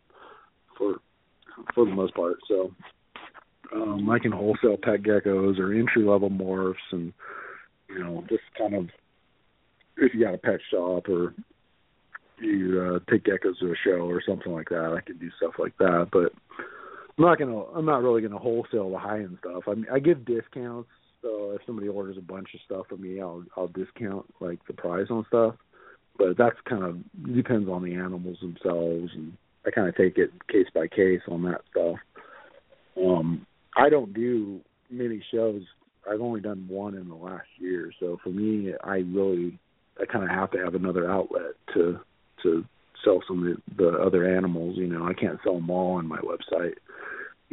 for 0.78 0.96
for 1.74 1.86
the 1.86 1.92
most 1.92 2.14
part. 2.16 2.38
So 2.48 2.72
um, 3.74 4.10
I 4.10 4.20
can 4.20 4.32
wholesale 4.32 4.78
pet 4.82 5.02
geckos 5.04 5.60
or 5.60 5.74
entry 5.74 6.04
level 6.04 6.30
morphs, 6.30 6.76
and 6.92 7.14
you 7.94 8.04
know 8.04 8.24
just 8.30 8.44
kind 8.58 8.76
of 8.76 8.90
if 9.98 10.14
you 10.14 10.24
got 10.24 10.34
a 10.34 10.38
pet 10.38 10.60
shop 10.72 11.08
or 11.08 11.34
you 12.40 12.82
uh, 12.82 13.12
take 13.12 13.26
geckos 13.26 13.60
to 13.60 13.72
a 13.72 13.76
show 13.86 14.10
or 14.10 14.22
something 14.28 14.52
like 14.52 14.70
that, 14.70 14.96
I 14.98 15.02
can 15.06 15.18
do 15.18 15.30
stuff 15.38 15.54
like 15.60 15.78
that, 15.78 16.10
but. 16.12 16.34
I'm 17.16 17.26
not 17.26 17.38
gonna. 17.38 17.60
I'm 17.60 17.86
not 17.86 18.02
really 18.02 18.24
gonna 18.24 18.40
wholesale 18.40 18.90
the 18.90 18.98
high 18.98 19.20
end 19.20 19.38
stuff. 19.40 19.64
I 19.68 19.76
mean, 19.76 19.86
I 19.94 20.00
give 20.00 20.26
discounts. 20.26 20.90
So 21.22 21.52
if 21.52 21.62
somebody 21.66 21.88
orders 21.88 22.18
a 22.18 22.22
bunch 22.22 22.50
of 22.54 22.60
stuff 22.66 22.88
from 22.90 23.02
me, 23.02 23.22
I'll 23.22 23.44
I'll 23.56 23.68
discount 23.68 24.26
like 24.40 24.60
the 24.68 24.74
price 24.74 25.08
on 25.10 25.26
stuff. 25.28 25.56
But 26.18 26.38
that's 26.38 26.58
kind 26.68 26.84
of 26.84 27.36
depends 27.36 27.70
on 27.70 27.84
the 27.84 27.94
animals 27.94 28.38
themselves, 28.42 29.12
and 29.14 29.34
I 29.66 29.72
kind 29.72 29.88
of 29.88 29.96
take 29.96 30.18
it 30.18 30.32
case 30.48 30.68
by 30.74 30.88
case 30.88 31.22
on 31.28 31.44
that 31.44 31.62
stuff. 31.72 31.98
Um, 32.98 33.46
I 33.76 33.90
don't 33.90 34.14
do 34.14 34.60
many 34.90 35.24
shows. 35.32 35.62
I've 36.10 36.22
only 36.22 36.42
done 36.42 36.66
one 36.68 36.96
in 36.96 37.08
the 37.08 37.16
last 37.16 37.48
year, 37.58 37.92
so 38.00 38.20
for 38.24 38.30
me, 38.30 38.74
I 38.84 38.98
really 38.98 39.60
I 40.02 40.06
kind 40.06 40.24
of 40.24 40.30
have 40.32 40.52
to 40.52 40.58
have 40.58 40.76
another 40.76 41.10
outlet 41.10 41.54
to 41.74 42.00
to 42.44 42.66
sell 43.04 43.22
some 43.28 43.48
of 43.48 43.58
the, 43.78 43.84
the 43.84 43.98
other 44.00 44.36
animals. 44.36 44.78
You 44.78 44.88
know, 44.88 45.06
I 45.06 45.14
can't 45.14 45.40
sell 45.44 45.56
them 45.56 45.70
all 45.70 45.96
on 45.96 46.08
my 46.08 46.20
website 46.20 46.76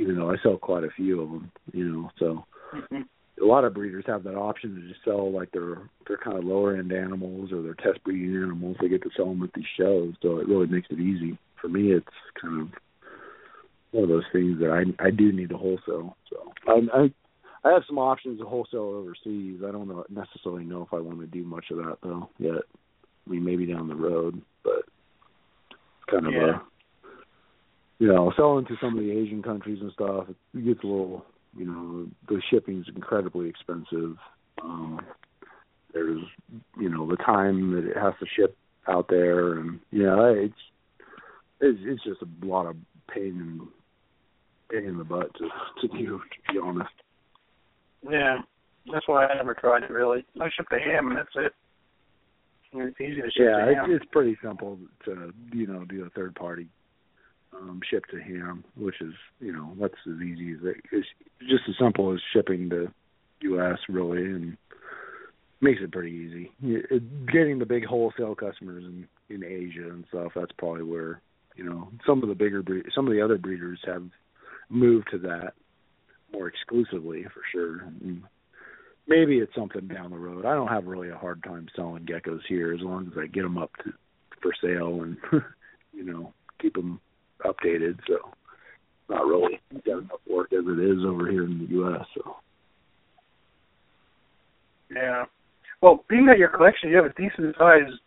even 0.01 0.17
though 0.17 0.31
I 0.31 0.37
sell 0.43 0.57
quite 0.57 0.85
a 0.85 0.91
few 0.97 1.21
of 1.21 1.31
them, 1.31 1.53
you 1.73 1.85
know. 1.85 2.11
So 2.19 2.45
Mhm. 2.73 3.07
a 3.41 3.45
lot 3.45 3.65
of 3.65 3.75
breeders 3.75 4.07
have 4.07 4.23
that 4.25 4.37
option 4.37 4.75
to 4.75 4.89
just 4.89 5.05
sell 5.05 5.31
like 5.31 5.51
their 5.51 5.89
their 6.07 6.17
kind 6.17 6.39
of 6.39 6.45
lower 6.45 6.77
end 6.77 6.93
animals 6.93 7.53
or 7.53 7.63
their 7.63 7.75
test 7.75 8.03
breeding 8.05 8.35
animals. 8.37 8.77
They 8.81 8.89
get 8.89 9.03
to 9.03 9.11
sell 9.11 9.27
them 9.27 9.43
at 9.43 9.53
these 9.53 9.67
shows, 9.77 10.15
so 10.23 10.39
it 10.39 10.49
really 10.49 10.67
makes 10.67 10.89
it 10.91 11.01
easy. 11.01 11.39
For 11.61 11.69
me, 11.69 11.93
it's 11.93 12.07
kind 12.41 12.63
of 12.63 12.69
one 13.93 14.05
of 14.05 14.09
those 14.09 14.27
things 14.33 14.59
that 14.61 14.71
I 14.71 15.05
I 15.05 15.11
do 15.11 15.33
need 15.33 15.51
to 15.51 15.59
wholesale. 15.59 16.17
So 16.31 16.53
I 16.67 16.81
I, 16.93 17.13
I 17.65 17.73
have 17.73 17.83
some 17.87 17.99
options 17.99 18.39
to 18.39 18.47
wholesale 18.47 18.81
overseas. 18.81 19.61
I 19.67 19.71
don't 19.71 19.89
know 19.89 20.05
necessarily 20.09 20.65
know 20.65 20.83
if 20.83 20.95
I 20.95 21.01
want 21.01 21.21
to 21.21 21.27
do 21.27 21.45
much 21.45 21.67
of 21.71 21.79
that 21.79 21.99
though 22.03 22.31
yet. 22.39 22.63
I 23.27 23.31
mean, 23.31 23.45
maybe 23.45 23.67
down 23.67 23.89
the 23.89 23.95
road, 23.95 24.41
but 24.65 24.85
it's 25.71 26.11
kind 26.11 26.27
of 26.27 26.33
Yeah. 26.33 26.57
a 26.57 26.63
you 28.01 28.09
know, 28.09 28.33
selling 28.35 28.65
to 28.65 28.77
some 28.81 28.97
of 28.97 29.05
the 29.05 29.11
Asian 29.11 29.43
countries 29.43 29.79
and 29.83 29.93
stuff, 29.93 30.25
it 30.31 30.65
gets 30.65 30.83
a 30.83 30.87
little, 30.87 31.25
you 31.55 31.67
know, 31.67 32.07
the 32.29 32.41
shipping's 32.51 32.87
incredibly 32.89 33.47
expensive. 33.47 34.17
Um, 34.63 35.01
there's, 35.93 36.23
you 36.79 36.89
know, 36.89 37.07
the 37.07 37.17
time 37.17 37.73
that 37.73 37.85
it 37.85 37.97
has 37.99 38.15
to 38.21 38.27
ship 38.35 38.57
out 38.89 39.07
there, 39.09 39.59
and 39.59 39.81
you 39.91 40.05
know, 40.05 40.33
it's 40.33 40.55
it's, 41.61 41.79
it's 41.83 42.03
just 42.05 42.23
a 42.23 42.47
lot 42.47 42.67
of 42.67 42.77
pain 43.13 43.37
and 43.39 43.61
pain 44.71 44.89
in 44.89 44.97
the 44.97 45.05
butt 45.05 45.35
to 45.35 45.49
to 45.83 45.89
do, 45.89 46.21
to 46.21 46.53
be 46.55 46.59
honest. 46.59 46.91
Yeah, 48.09 48.39
that's 48.93 49.07
why 49.09 49.27
I 49.27 49.35
never 49.37 49.55
tried 49.55 49.83
it 49.85 49.91
really. 49.91 50.25
I 50.41 50.49
ship 50.57 50.67
the 50.71 50.79
ham 50.79 51.09
and 51.09 51.17
that's 51.19 51.29
it. 51.37 51.53
It's 52.73 53.01
easy 53.01 53.17
to 53.21 53.31
ship 53.31 53.33
Yeah, 53.37 53.65
the 53.65 53.71
it's 53.71 53.81
ham. 53.81 53.93
it's 53.93 54.05
pretty 54.13 54.37
simple 54.43 54.79
to 55.05 55.33
you 55.53 55.67
know 55.67 55.85
do 55.85 56.05
a 56.05 56.11
third 56.11 56.35
party 56.35 56.69
um 57.53 57.81
ship 57.91 58.05
to 58.13 58.19
him, 58.21 58.65
which 58.77 59.01
is 59.01 59.13
you 59.41 59.53
know 59.53 59.73
that's 59.81 59.95
as 60.07 60.21
easy 60.23 60.53
as 60.53 60.59
it, 60.63 60.77
it's 60.93 61.07
just 61.41 61.65
as 61.69 61.75
simple 61.81 62.13
as 62.15 62.21
shipping 62.33 62.71
to 62.71 62.87
the 62.87 63.49
U.S. 63.49 63.79
really, 63.89 64.23
and 64.25 64.57
makes 65.61 65.81
it 65.83 65.93
pretty 65.93 66.13
easy. 66.13 66.53
It, 66.63 67.27
getting 67.27 67.59
the 67.59 67.67
big 67.67 67.85
wholesale 67.85 68.35
customers 68.35 68.85
in 68.85 69.07
in 69.35 69.45
Asia 69.45 69.89
and 69.91 70.05
stuff, 70.09 70.33
that's 70.35 70.53
probably 70.59 70.85
where 70.85 71.21
you 71.57 71.65
know 71.65 71.89
some 72.07 72.23
of 72.23 72.29
the 72.29 72.35
bigger 72.35 72.63
bre- 72.63 72.89
some 72.95 73.07
of 73.07 73.13
the 73.13 73.21
other 73.23 73.37
breeders 73.39 73.81
have 73.85 74.05
moved 74.69 75.09
to 75.11 75.19
that 75.19 75.55
more 76.33 76.49
exclusively 76.49 77.25
for 77.25 77.43
sure. 77.53 77.89
Maybe 79.07 79.39
it's 79.39 79.55
something 79.55 79.89
down 79.89 80.11
the 80.11 80.17
road. 80.17 80.47
I 80.47 80.55
don't 80.55 80.69
have 80.69 80.87
really 80.87 81.11
a 81.11 81.17
hard 81.17 81.43
time 81.43 81.67
selling 81.75 82.07
geckos 82.07 82.41
here 82.49 82.73
as 82.73 82.81
long 82.81 83.07
as 83.07 83.19
I 83.19 83.27
get 83.27 83.43
them 83.43 83.59
up 83.59 83.71
to 83.85 83.93
for 84.41 84.53
sale 84.63 85.03
and 85.03 85.17
you 85.93 86.05
know 86.05 86.33
keep 86.61 86.75
them 86.75 87.01
updated. 87.45 87.99
So 88.07 88.31
not 89.09 89.27
really 89.27 89.61
got 89.85 89.99
enough 89.99 90.21
work 90.29 90.53
as 90.53 90.65
it 90.65 90.79
is 90.79 91.05
over 91.05 91.31
here 91.31 91.45
in 91.45 91.59
the 91.59 91.75
U.S. 91.77 92.07
So 92.15 92.37
Yeah. 94.95 95.25
Well, 95.83 96.05
being 96.09 96.27
that 96.27 96.39
your 96.39 96.49
collection, 96.49 96.91
you 96.91 96.97
have 96.97 97.07
a 97.07 97.15
decent 97.15 97.57
sized 97.59 98.01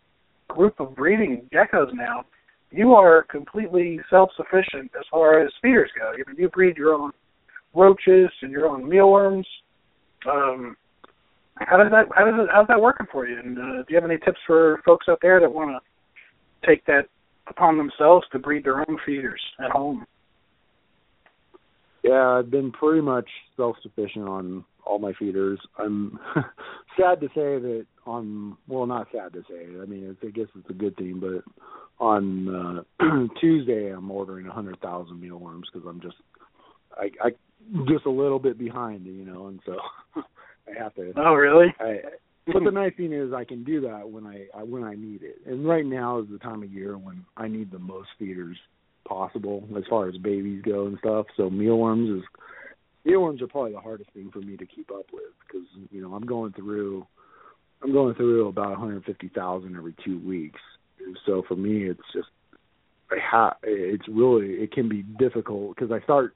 group 0.47 0.79
of 0.79 0.95
breeding 0.95 1.49
geckos 1.51 1.93
now. 1.93 2.25
You 2.71 2.93
are 2.93 3.23
completely 3.23 3.99
self 4.09 4.29
sufficient 4.35 4.91
as 4.97 5.05
far 5.11 5.43
as 5.43 5.51
feeders 5.61 5.91
go. 5.97 6.13
You 6.37 6.49
breed 6.49 6.77
your 6.77 6.93
own 6.93 7.11
roaches 7.73 8.29
and 8.41 8.51
your 8.51 8.67
own 8.67 8.87
mealworms. 8.87 9.47
Um, 10.29 10.77
how 11.55 11.77
does 11.77 11.91
that 11.91 12.05
how 12.15 12.25
does 12.25 12.35
it 12.39 12.49
how's 12.51 12.67
that 12.67 12.81
working 12.81 13.07
for 13.11 13.27
you? 13.27 13.37
And 13.37 13.57
uh, 13.57 13.61
do 13.61 13.85
you 13.89 13.95
have 13.95 14.09
any 14.09 14.17
tips 14.17 14.39
for 14.47 14.81
folks 14.85 15.07
out 15.09 15.19
there 15.21 15.39
that 15.39 15.53
want 15.53 15.71
to 15.71 16.67
take 16.67 16.85
that 16.85 17.07
upon 17.47 17.77
themselves 17.77 18.25
to 18.31 18.39
breed 18.39 18.63
their 18.63 18.79
own 18.79 18.97
feeders 19.05 19.41
at 19.63 19.71
home? 19.71 20.05
yeah, 22.03 22.37
I've 22.39 22.51
been 22.51 22.71
pretty 22.71 23.01
much 23.01 23.29
self 23.55 23.77
sufficient 23.81 24.27
on 24.27 24.65
all 24.85 24.99
my 24.99 25.13
feeders. 25.17 25.59
I'm 25.79 26.19
sad 26.99 27.21
to 27.21 27.27
say 27.27 27.57
that 27.59 27.85
on 28.05 28.57
well, 28.67 28.85
not 28.85 29.07
sad 29.11 29.33
to 29.33 29.41
say. 29.49 29.65
I 29.81 29.85
mean, 29.85 30.09
it's, 30.09 30.19
I 30.21 30.37
guess 30.37 30.49
it's 30.55 30.69
a 30.69 30.73
good 30.73 30.95
thing, 30.97 31.21
but 31.21 31.43
on 32.03 32.83
uh 32.99 33.03
Tuesday 33.39 33.89
I'm 33.89 34.11
ordering 34.11 34.47
a 34.47 34.51
hundred 34.51 34.79
thousand 34.81 35.21
mealworms 35.21 35.67
because 35.71 35.87
I'm 35.87 36.01
just 36.01 36.17
I 36.91 37.09
I 37.23 37.29
just 37.88 38.06
a 38.06 38.11
little 38.11 38.40
bit 38.40 38.57
behind, 38.57 39.06
you 39.06 39.26
know, 39.26 39.48
and 39.48 39.60
so 39.65 39.77
I 40.15 40.81
have 40.81 40.94
to. 40.95 41.14
Oh, 41.18 41.34
really? 41.34 41.68
I, 41.80 42.02
but 42.45 42.64
the 42.64 42.72
nice 42.72 42.94
thing 42.98 43.14
is 43.14 43.31
I 43.34 43.45
can 43.45 43.64
do 43.64 43.81
that 43.81 44.10
when 44.10 44.26
I, 44.26 44.48
I 44.53 44.64
when 44.64 44.84
I 44.84 44.95
need 44.95 45.22
it. 45.23 45.38
And 45.45 45.68
right 45.68 45.85
now 45.85 46.19
is 46.19 46.26
the 46.30 46.40
time 46.40 46.61
of 46.61 46.72
year 46.72 46.98
when 46.98 47.26
I 47.38 47.48
need 47.48 47.72
the 47.72 47.80
most 47.80 48.10
feeders 48.19 48.57
possible 49.07 49.68
as 49.77 49.84
far 49.90 50.10
as 50.10 50.18
babies 50.18 50.61
go 50.65 50.88
and 50.88 50.98
stuff. 50.99 51.27
So 51.38 51.49
mealworms 51.49 52.22
is 52.22 52.23
mealworms 53.06 53.41
are 53.41 53.48
probably 53.48 53.73
the 53.73 53.80
hardest 53.80 54.11
thing 54.11 54.30
for 54.31 54.40
me 54.40 54.57
to 54.57 54.65
keep 54.65 54.91
up 54.91 55.06
with 55.14 55.23
because 55.45 55.68
you 55.90 56.02
know 56.02 56.14
I'm 56.14 56.26
going 56.26 56.52
through 56.53 57.07
I'm 57.81 57.94
going 57.94 58.15
through 58.15 58.48
about 58.48 58.72
150,000 58.72 59.76
every 59.76 59.95
two 60.06 60.19
weeks. 60.26 60.60
And 61.06 61.18
so 61.26 61.44
for 61.48 61.56
me, 61.56 61.84
it's 61.84 61.99
just 62.14 62.30
I 63.10 63.18
ha- 63.22 63.57
it's 63.64 64.07
really 64.10 64.53
it 64.56 64.73
can 64.73 64.90
be 64.90 65.03
difficult 65.03 65.76
because 65.76 65.91
I 65.91 66.03
start 66.03 66.35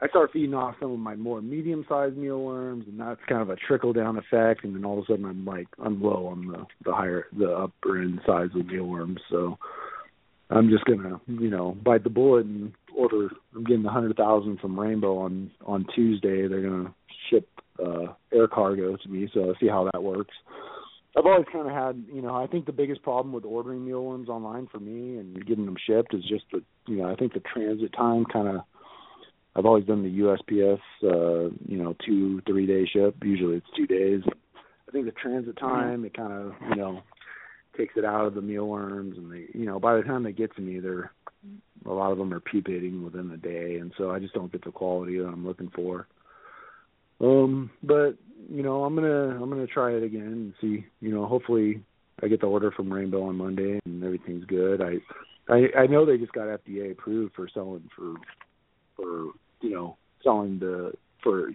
I 0.00 0.08
start 0.08 0.30
feeding 0.32 0.54
off 0.54 0.76
some 0.80 0.92
of 0.92 0.98
my 0.98 1.16
more 1.16 1.42
medium 1.42 1.84
sized 1.88 2.16
mealworms 2.16 2.84
and 2.86 3.00
that's 3.00 3.20
kind 3.28 3.42
of 3.42 3.50
a 3.50 3.56
trickle 3.56 3.92
down 3.92 4.16
effect 4.16 4.62
and 4.62 4.74
then 4.74 4.84
all 4.84 4.98
of 4.98 5.04
a 5.04 5.12
sudden 5.12 5.24
I'm 5.24 5.44
like 5.44 5.66
I'm 5.84 6.00
low 6.00 6.26
on 6.28 6.46
the 6.46 6.66
the 6.84 6.92
higher 6.92 7.26
the 7.36 7.50
upper 7.50 8.00
end 8.00 8.20
size 8.24 8.50
of 8.54 8.66
mealworms. 8.66 9.20
So 9.28 9.58
I'm 10.50 10.70
just 10.70 10.84
gonna, 10.84 11.20
you 11.26 11.50
know, 11.50 11.76
bite 11.84 12.04
the 12.04 12.10
bullet 12.10 12.46
and 12.46 12.72
order. 12.96 13.28
I'm 13.54 13.64
getting 13.64 13.84
a 13.84 13.90
hundred 13.90 14.16
thousand 14.16 14.60
from 14.60 14.78
Rainbow 14.78 15.18
on 15.18 15.50
on 15.66 15.86
Tuesday. 15.94 16.46
They're 16.46 16.62
gonna 16.62 16.94
ship 17.28 17.48
uh 17.84 18.12
air 18.32 18.46
cargo 18.46 18.96
to 18.96 19.08
me, 19.08 19.28
so 19.34 19.48
I'll 19.48 19.56
see 19.60 19.68
how 19.68 19.88
that 19.92 20.02
works. 20.02 20.34
I've 21.16 21.26
always 21.26 21.46
kind 21.52 21.66
of 21.66 21.74
had, 21.74 22.04
you 22.14 22.22
know, 22.22 22.36
I 22.36 22.46
think 22.46 22.66
the 22.66 22.72
biggest 22.72 23.02
problem 23.02 23.32
with 23.32 23.44
ordering 23.44 23.84
mealworms 23.84 24.28
online 24.28 24.68
for 24.70 24.78
me 24.78 25.18
and 25.18 25.34
getting 25.46 25.64
them 25.64 25.76
shipped 25.84 26.14
is 26.14 26.22
just 26.28 26.44
the, 26.52 26.62
you 26.86 26.98
know, 26.98 27.10
I 27.10 27.16
think 27.16 27.32
the 27.32 27.40
transit 27.40 27.92
time 27.92 28.24
kind 28.24 28.48
of. 28.48 28.60
I've 29.58 29.66
always 29.66 29.84
done 29.84 30.04
the 30.04 30.20
USPS, 30.20 30.78
uh, 31.02 31.50
you 31.66 31.82
know, 31.82 31.96
two 32.06 32.40
three 32.46 32.64
day 32.64 32.86
ship. 32.86 33.16
Usually 33.24 33.56
it's 33.56 33.66
two 33.76 33.88
days. 33.88 34.22
I 34.88 34.92
think 34.92 35.06
the 35.06 35.12
transit 35.12 35.58
time 35.58 36.04
it 36.04 36.16
kind 36.16 36.32
of, 36.32 36.52
you 36.70 36.76
know, 36.76 37.02
takes 37.76 37.94
it 37.96 38.04
out 38.04 38.26
of 38.26 38.34
the 38.34 38.40
mealworms, 38.40 39.18
and 39.18 39.32
they, 39.32 39.46
you 39.52 39.66
know, 39.66 39.80
by 39.80 39.96
the 39.96 40.02
time 40.02 40.22
they 40.22 40.32
get 40.32 40.54
to 40.54 40.62
me, 40.62 40.78
they're 40.78 41.10
a 41.86 41.92
lot 41.92 42.12
of 42.12 42.18
them 42.18 42.32
are 42.32 42.40
pupating 42.40 43.02
within 43.04 43.28
the 43.28 43.36
day, 43.36 43.78
and 43.80 43.92
so 43.98 44.12
I 44.12 44.20
just 44.20 44.32
don't 44.32 44.52
get 44.52 44.64
the 44.64 44.70
quality 44.70 45.18
that 45.18 45.26
I'm 45.26 45.44
looking 45.44 45.70
for. 45.74 46.06
Um, 47.20 47.70
but 47.82 48.12
you 48.48 48.62
know, 48.62 48.84
I'm 48.84 48.94
gonna 48.94 49.42
I'm 49.42 49.50
gonna 49.50 49.66
try 49.66 49.90
it 49.90 50.04
again 50.04 50.22
and 50.22 50.54
see. 50.60 50.86
You 51.00 51.12
know, 51.12 51.26
hopefully 51.26 51.82
I 52.22 52.28
get 52.28 52.40
the 52.40 52.46
order 52.46 52.70
from 52.70 52.92
Rainbow 52.92 53.24
on 53.24 53.36
Monday 53.36 53.80
and 53.84 54.04
everything's 54.04 54.44
good. 54.44 54.80
I 54.80 54.98
I 55.52 55.80
I 55.80 55.86
know 55.88 56.06
they 56.06 56.16
just 56.16 56.32
got 56.32 56.46
FDA 56.46 56.92
approved 56.92 57.34
for 57.34 57.48
selling 57.52 57.88
for 57.96 58.14
for 58.94 59.32
you 59.60 59.70
know 59.70 59.96
selling 60.22 60.58
the 60.58 60.92
for 61.22 61.50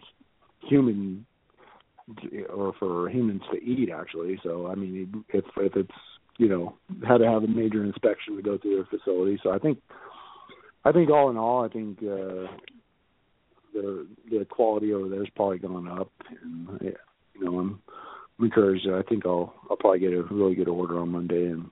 human 0.68 1.26
or 2.50 2.74
for 2.80 3.10
humans 3.10 3.42
to 3.52 3.64
eat 3.64 3.90
actually. 3.90 4.40
So 4.44 4.68
I 4.68 4.76
mean, 4.76 5.24
if 5.30 5.46
if 5.58 5.76
it's 5.76 5.92
you 6.38 6.50
know 6.50 6.76
had 7.08 7.20
to 7.20 7.30
have 7.30 7.44
a 7.44 7.48
major 7.48 7.84
inspection 7.84 8.36
to 8.36 8.42
go 8.42 8.58
through 8.58 8.76
their 8.76 9.00
facility. 9.00 9.40
So 9.44 9.52
I 9.52 9.60
think 9.60 9.80
I 10.86 10.92
think 10.92 11.10
all 11.10 11.30
in 11.30 11.38
all, 11.38 11.64
I 11.64 11.70
think 11.70 12.00
uh, 12.00 12.52
the 13.74 14.08
the 14.30 14.46
quality 14.50 14.94
over 14.94 15.10
there's 15.10 15.30
probably 15.36 15.60
gone 15.60 15.88
up, 15.88 16.12
and 16.42 16.80
you 16.82 17.44
know 17.44 17.60
I'm, 17.60 17.80
I'm 18.40 18.46
encouraged. 18.46 18.88
I 18.90 19.02
think 19.04 19.26
I'll 19.26 19.54
I'll 19.70 19.78
probably 19.78 20.00
get 20.00 20.14
a 20.14 20.24
really 20.24 20.56
good 20.56 20.68
order 20.68 21.00
on 21.00 21.10
Monday, 21.10 21.48
and 21.48 21.70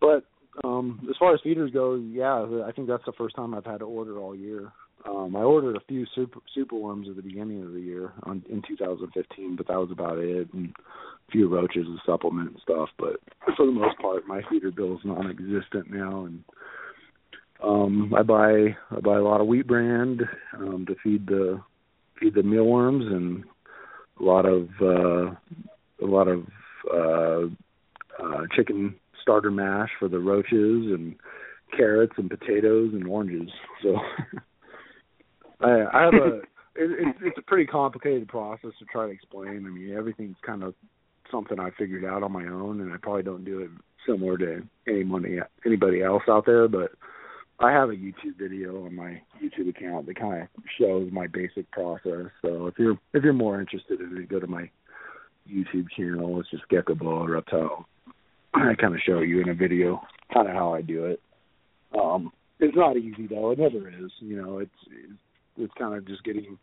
but 0.00 0.24
um 0.64 1.06
as 1.08 1.16
far 1.18 1.34
as 1.34 1.40
feeders 1.42 1.70
go, 1.72 1.94
yeah, 1.94 2.64
I 2.66 2.72
think 2.72 2.88
that's 2.88 3.04
the 3.06 3.12
first 3.12 3.36
time 3.36 3.54
I've 3.54 3.64
had 3.64 3.78
to 3.78 3.84
order 3.84 4.18
all 4.18 4.34
year. 4.34 4.72
Um 5.08 5.36
I 5.36 5.40
ordered 5.42 5.76
a 5.76 5.84
few 5.88 6.06
super 6.14 6.40
super 6.54 6.76
worms 6.76 7.08
at 7.08 7.16
the 7.16 7.22
beginning 7.22 7.62
of 7.62 7.72
the 7.72 7.80
year 7.80 8.12
on 8.24 8.42
in 8.48 8.62
2015, 8.66 9.56
but 9.56 9.66
that 9.68 9.78
was 9.78 9.90
about 9.90 10.18
it, 10.18 10.52
and 10.52 10.72
a 11.28 11.32
few 11.32 11.48
roaches 11.48 11.86
and 11.86 11.98
supplement 12.06 12.50
and 12.50 12.60
stuff. 12.62 12.88
But 12.98 13.16
for 13.56 13.66
the 13.66 13.72
most 13.72 13.98
part, 13.98 14.26
my 14.26 14.42
feeder 14.50 14.70
bill 14.70 14.94
is 14.94 15.04
non-existent 15.04 15.90
now, 15.90 16.26
and 16.26 16.44
um 17.62 18.12
I 18.16 18.22
buy 18.22 18.76
I 18.90 19.00
buy 19.00 19.16
a 19.16 19.22
lot 19.22 19.40
of 19.40 19.46
wheat 19.46 19.66
brand 19.66 20.22
um 20.58 20.86
to 20.86 20.94
feed 21.02 21.26
the 21.26 21.60
feed 22.20 22.34
the 22.34 22.42
mealworms 22.42 23.04
and 23.06 23.44
a 24.20 24.22
lot 24.22 24.46
of 24.46 24.68
uh 24.80 25.34
a 26.02 26.06
lot 26.06 26.28
of 26.28 26.46
uh 26.92 27.46
uh 28.22 28.42
chicken 28.56 28.94
starter 29.22 29.50
mash 29.50 29.90
for 29.98 30.08
the 30.08 30.18
roaches 30.18 30.50
and 30.52 31.16
carrots 31.76 32.12
and 32.18 32.30
potatoes 32.30 32.90
and 32.92 33.06
oranges. 33.06 33.50
So 33.82 33.96
I 35.64 35.86
I 35.92 36.02
have 36.04 36.14
a 36.14 36.36
it, 36.76 36.90
it's 37.08 37.18
it's 37.22 37.38
a 37.38 37.42
pretty 37.42 37.66
complicated 37.66 38.28
process 38.28 38.72
to 38.78 38.84
try 38.86 39.06
to 39.06 39.12
explain. 39.12 39.66
I 39.66 39.70
mean 39.70 39.94
everything's 39.96 40.36
kind 40.44 40.62
of 40.62 40.74
something 41.30 41.58
I 41.58 41.70
figured 41.78 42.04
out 42.04 42.22
on 42.22 42.32
my 42.32 42.46
own 42.46 42.80
and 42.80 42.92
I 42.92 42.96
probably 42.96 43.22
don't 43.22 43.44
do 43.44 43.60
it 43.60 43.70
similar 44.06 44.36
to 44.38 44.62
anybody 44.86 45.38
anybody 45.64 46.02
else 46.02 46.22
out 46.28 46.46
there, 46.46 46.68
but 46.68 46.92
I 47.60 47.70
have 47.70 47.90
a 47.90 47.94
YouTube 47.94 48.36
video 48.38 48.84
on 48.84 48.94
my 48.94 49.20
YouTube 49.42 49.68
account 49.68 50.06
that 50.06 50.18
kind 50.18 50.42
of 50.42 50.48
shows 50.78 51.08
my 51.12 51.26
basic 51.28 51.70
process. 51.70 52.26
So 52.42 52.66
if 52.66 52.74
you're 52.78 52.98
if 53.12 53.22
you're 53.22 53.32
more 53.32 53.60
interested 53.60 54.00
in 54.00 54.16
it, 54.18 54.28
go 54.28 54.40
to 54.40 54.46
my 54.46 54.68
YouTube 55.50 55.86
channel. 55.96 56.40
It's 56.40 56.50
just 56.50 56.68
Geckoboa 56.68 57.28
Reptile. 57.28 57.86
I 58.54 58.74
kind 58.80 58.94
of 58.94 59.00
show 59.06 59.20
you 59.20 59.40
in 59.40 59.48
a 59.48 59.54
video 59.54 60.00
kind 60.32 60.48
of 60.48 60.54
how 60.54 60.74
I 60.74 60.82
do 60.82 61.06
it. 61.06 61.20
Um, 61.98 62.32
it's 62.58 62.76
not 62.76 62.96
easy 62.96 63.26
though. 63.28 63.52
It 63.52 63.58
never 63.58 63.88
is. 63.88 64.10
You 64.20 64.42
know, 64.42 64.58
it's 64.58 64.70
it's, 64.88 65.12
it's 65.56 65.74
kind 65.78 65.94
of 65.94 66.06
just 66.06 66.24
getting 66.24 66.58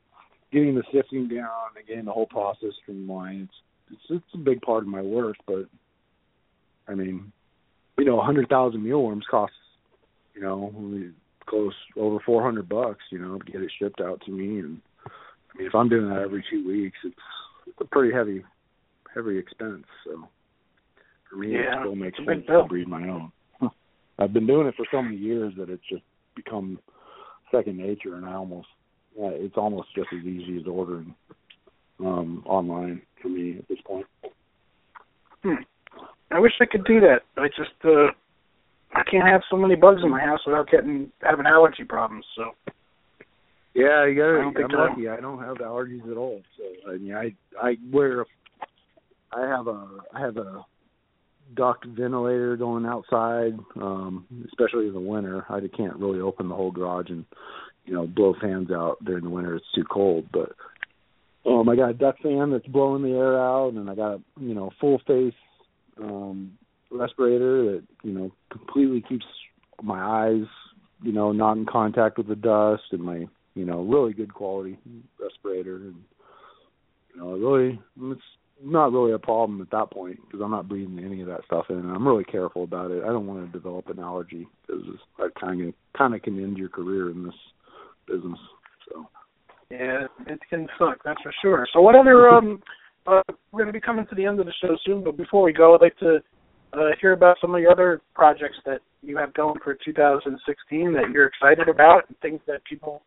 getting 0.51 0.75
the 0.75 0.83
sifting 0.93 1.27
down 1.27 1.75
and 1.77 1.87
getting 1.87 2.05
the 2.05 2.11
whole 2.11 2.27
process 2.27 2.71
streamlined. 2.81 3.49
It's, 3.91 3.99
it's 4.09 4.23
it's 4.25 4.35
a 4.35 4.37
big 4.37 4.61
part 4.61 4.83
of 4.83 4.89
my 4.89 5.01
work, 5.01 5.37
but 5.47 5.65
I 6.87 6.95
mean, 6.95 7.31
you 7.97 8.05
know, 8.05 8.19
a 8.19 8.25
hundred 8.25 8.49
thousand 8.49 8.83
mealworms 8.83 9.25
costs 9.29 9.55
you 10.33 10.41
know, 10.41 11.11
close 11.47 11.73
over 11.97 12.19
four 12.25 12.43
hundred 12.43 12.69
bucks, 12.69 13.03
you 13.11 13.19
know, 13.19 13.37
to 13.37 13.51
get 13.51 13.61
it 13.61 13.71
shipped 13.79 14.01
out 14.01 14.21
to 14.25 14.31
me. 14.31 14.59
And 14.59 14.81
I 15.05 15.57
mean, 15.57 15.67
if 15.67 15.75
I'm 15.75 15.89
doing 15.89 16.09
that 16.09 16.21
every 16.21 16.43
two 16.49 16.67
weeks, 16.67 16.97
it's, 17.03 17.15
it's 17.67 17.77
a 17.81 17.85
pretty 17.85 18.13
heavy, 18.13 18.43
heavy 19.13 19.37
expense. 19.37 19.83
So 20.05 20.27
for 21.29 21.35
me, 21.37 21.53
yeah, 21.53 21.59
it 21.59 21.79
still 21.81 21.95
makes 21.95 22.17
sense 22.17 22.45
to 22.47 22.63
breed 22.67 22.87
my 22.87 23.07
own. 23.07 23.31
I've 24.19 24.33
been 24.33 24.47
doing 24.47 24.67
it 24.67 24.75
for 24.75 24.85
so 24.91 25.01
many 25.01 25.17
years 25.17 25.53
that 25.57 25.69
it's 25.69 25.83
just 25.89 26.03
become 26.35 26.79
second 27.51 27.77
nature, 27.77 28.15
and 28.15 28.25
I 28.25 28.33
almost, 28.33 28.67
yeah, 29.17 29.29
it's 29.31 29.57
almost 29.57 29.89
just 29.95 30.09
as 30.13 30.25
easy 30.25 30.57
as 30.59 30.67
ordering 30.67 31.13
um 31.99 32.43
online 32.45 33.01
for 33.21 33.29
me 33.29 33.57
at 33.59 33.67
this 33.67 33.79
point. 33.85 34.05
Hmm. 35.43 35.63
I 36.31 36.39
wish 36.39 36.53
I 36.61 36.65
could 36.65 36.85
do 36.85 36.99
that. 37.01 37.21
I 37.37 37.47
just 37.47 37.75
uh 37.83 38.11
I 38.93 39.03
can't 39.09 39.27
have 39.27 39.41
so 39.49 39.55
many 39.55 39.75
bugs 39.75 40.01
in 40.03 40.09
my 40.09 40.19
house 40.19 40.41
without 40.45 40.69
getting 40.69 41.11
having 41.21 41.45
allergy 41.45 41.83
problems. 41.83 42.25
So 42.35 42.51
yeah, 43.73 44.05
you 44.05 44.15
gotta. 44.15 44.39
I 44.39 44.41
don't 44.41 44.53
think 44.53 44.65
I'm 44.65 44.71
so. 44.71 44.77
lucky. 44.77 45.07
I 45.07 45.19
don't 45.21 45.39
have 45.39 45.57
allergies 45.57 46.09
at 46.09 46.17
all. 46.17 46.41
So 46.57 46.91
I 46.91 46.97
mean, 46.97 47.13
I 47.13 47.33
I 47.61 47.75
wear. 47.91 48.21
A, 48.21 48.25
I 49.33 49.47
have 49.47 49.67
a 49.67 49.87
I 50.13 50.19
have 50.19 50.37
a 50.37 50.65
duct 51.55 51.85
ventilator 51.85 52.57
going 52.57 52.85
outside, 52.85 53.57
um, 53.77 54.25
especially 54.45 54.87
in 54.87 54.93
the 54.93 54.99
winter. 54.99 55.45
I 55.49 55.59
can't 55.75 55.95
really 55.95 56.19
open 56.19 56.49
the 56.49 56.55
whole 56.55 56.71
garage 56.71 57.09
and 57.09 57.25
you 57.85 57.93
know 57.93 58.07
blow 58.07 58.35
fans 58.39 58.71
out 58.71 58.97
during 59.03 59.23
the 59.23 59.29
winter. 59.29 59.55
It's 59.55 59.65
too 59.75 59.85
cold. 59.89 60.25
But 60.31 60.53
um, 61.45 61.67
I 61.69 61.75
got 61.75 61.89
a 61.89 61.93
duct 61.93 62.21
fan 62.21 62.51
that's 62.51 62.67
blowing 62.67 63.03
the 63.03 63.17
air 63.17 63.39
out, 63.39 63.73
and 63.73 63.89
I 63.89 63.95
got 63.95 64.19
you 64.39 64.53
know 64.53 64.71
full 64.79 64.99
face 65.07 65.33
um 66.01 66.57
respirator 66.91 67.63
that 67.65 67.83
you 68.03 68.11
know 68.11 68.31
completely 68.51 69.03
keeps 69.07 69.25
my 69.81 69.99
eyes 69.99 70.47
you 71.01 71.11
know 71.11 71.31
not 71.31 71.57
in 71.57 71.65
contact 71.65 72.17
with 72.17 72.27
the 72.27 72.35
dust 72.35 72.83
and 72.91 73.01
my 73.01 73.25
you 73.55 73.65
know 73.65 73.81
really 73.81 74.13
good 74.13 74.33
quality 74.33 74.77
respirator 75.19 75.77
and 75.77 75.95
you 77.13 77.21
know 77.21 77.31
really 77.31 77.79
it's 78.11 78.21
not 78.63 78.91
really 78.91 79.11
a 79.11 79.19
problem 79.19 79.61
at 79.61 79.71
that 79.71 79.89
point 79.91 80.19
because 80.25 80.41
I'm 80.43 80.51
not 80.51 80.69
breathing 80.69 80.99
any 81.03 81.21
of 81.21 81.27
that 81.27 81.43
stuff 81.45 81.65
in 81.69 81.77
and 81.77 81.91
I'm 81.91 82.07
really 82.07 82.23
careful 82.23 82.63
about 82.63 82.91
it. 82.91 83.03
I 83.03 83.07
don't 83.07 83.25
want 83.25 83.45
to 83.45 83.57
develop 83.57 83.89
an 83.89 83.99
allergy 83.99 84.47
because 84.61 84.83
that 85.17 85.31
kind 85.39 85.67
of 85.67 85.73
kind 85.97 86.13
of 86.13 86.21
can 86.21 86.41
end 86.41 86.57
your 86.57 86.69
career 86.69 87.09
in 87.09 87.23
this 87.23 87.33
business. 88.07 88.39
So 88.89 89.05
yeah, 89.69 90.07
it 90.27 90.39
can 90.49 90.67
suck, 90.77 90.99
that's 91.03 91.21
for 91.21 91.33
sure. 91.41 91.67
So 91.73 91.81
what 91.81 91.95
other 91.95 92.29
um 92.29 92.61
uh, 93.07 93.21
we're 93.51 93.63
going 93.63 93.73
to 93.73 93.79
be 93.79 93.81
coming 93.81 94.05
to 94.07 94.15
the 94.15 94.25
end 94.25 94.39
of 94.39 94.45
the 94.45 94.53
show 94.61 94.75
soon, 94.85 95.03
but 95.03 95.17
before 95.17 95.41
we 95.43 95.53
go, 95.53 95.73
I'd 95.73 95.81
like 95.81 95.97
to 95.97 96.19
uh, 96.73 96.89
hear 96.99 97.13
about 97.13 97.37
some 97.41 97.53
of 97.55 97.61
your 97.61 97.71
other 97.71 98.01
projects 98.13 98.57
that 98.65 98.79
you 99.01 99.17
have 99.17 99.33
going 99.33 99.59
for 99.63 99.77
2016 99.83 100.93
that 100.93 101.09
you're 101.11 101.25
excited 101.25 101.67
about 101.67 102.03
and 102.07 102.17
things 102.19 102.39
that 102.47 102.63
people 102.65 103.01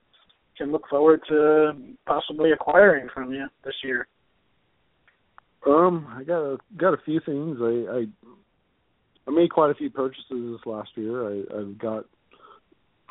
can 0.58 0.72
look 0.72 0.88
forward 0.88 1.20
to 1.28 1.72
possibly 2.06 2.52
acquiring 2.52 3.08
from 3.12 3.32
you 3.32 3.46
this 3.64 3.74
year. 3.82 4.06
Um, 5.66 6.06
I 6.10 6.24
got 6.24 6.40
a 6.40 6.58
got 6.76 6.94
a 6.94 7.02
few 7.04 7.20
things. 7.24 7.56
I 7.60 7.64
I, 7.90 8.04
I 9.26 9.30
made 9.30 9.50
quite 9.50 9.70
a 9.70 9.74
few 9.74 9.88
purchases 9.88 10.26
this 10.30 10.66
last 10.66 10.90
year. 10.94 11.26
I 11.26 11.58
I've 11.58 11.78
got 11.78 12.04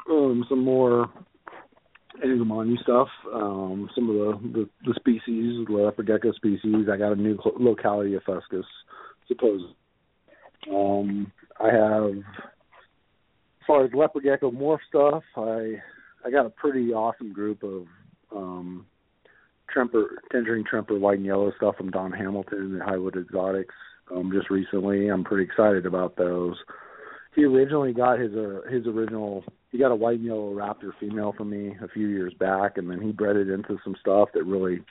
um 0.10 0.46
some 0.48 0.64
more 0.64 1.10
Angramainyu 2.24 2.82
stuff. 2.82 3.08
Um, 3.34 3.90
some 3.96 4.10
of 4.10 4.16
the 4.16 4.50
the, 4.60 4.70
the 4.86 4.94
species, 4.96 5.66
the 5.68 5.74
leopard 5.74 6.08
gecko 6.08 6.32
species. 6.34 6.88
I 6.92 6.98
got 6.98 7.14
a 7.14 7.16
new 7.16 7.38
locality 7.60 8.16
of 8.16 8.24
Fuscus, 8.24 8.64
suppose. 9.28 9.62
Um, 10.72 11.32
I 11.60 11.72
have 11.72 12.18
as 12.18 13.68
far 13.68 13.86
as 13.86 13.92
leopard 13.94 14.24
gecko 14.24 14.52
morph 14.52 14.80
stuff. 14.88 15.24
I 15.36 15.76
I 16.26 16.32
got 16.32 16.46
a 16.46 16.50
pretty 16.50 16.94
awesome 16.94 17.34
group 17.34 17.64
of 17.64 17.86
um 18.36 18.86
Tremper, 19.74 20.06
Tangerine 20.32 20.66
Tremper 20.72 21.00
white 21.00 21.18
and 21.18 21.26
yellow 21.26 21.52
stuff 21.58 21.78
from 21.78 21.92
Don 21.92 22.12
Hamilton 22.12 22.80
at 22.80 22.88
Highwood 22.88 23.18
Exotics 23.18 23.74
um, 24.16 24.32
just 24.32 24.50
recently. 24.50 25.08
I'm 25.08 25.24
pretty 25.24 25.44
excited 25.44 25.86
about 25.86 26.16
those. 26.16 26.56
He 27.36 27.44
originally 27.44 27.94
got 27.94 28.20
his 28.20 28.34
uh, 28.34 28.62
his 28.70 28.86
original. 28.86 29.44
He 29.74 29.80
got 29.80 29.92
a 29.92 29.96
white 29.96 30.20
and 30.20 30.26
yellow 30.26 30.54
raptor 30.54 30.92
female 31.00 31.34
from 31.36 31.50
me 31.50 31.76
a 31.82 31.88
few 31.88 32.08
years 32.08 32.32
back, 32.40 32.78
and 32.78 32.88
then 32.92 33.02
he 33.02 33.12
bred 33.12 33.36
it 33.36 33.50
into 33.50 33.80
some 33.84 33.96
stuff 34.00 34.30
that 34.36 34.44
really 34.44 34.82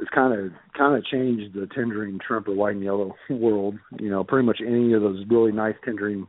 has 0.00 0.08
kind 0.12 0.34
of 0.34 0.52
kind 0.76 0.96
of 0.96 1.04
changed 1.04 1.54
the 1.54 1.68
Tangerine 1.72 2.18
Tremper 2.18 2.52
white 2.52 2.74
and 2.74 2.82
yellow 2.82 3.14
world. 3.30 3.76
You 4.00 4.10
know, 4.10 4.24
pretty 4.24 4.44
much 4.44 4.58
any 4.60 4.92
of 4.92 5.02
those 5.02 5.24
really 5.30 5.52
nice 5.52 5.76
Tangerine 5.84 6.26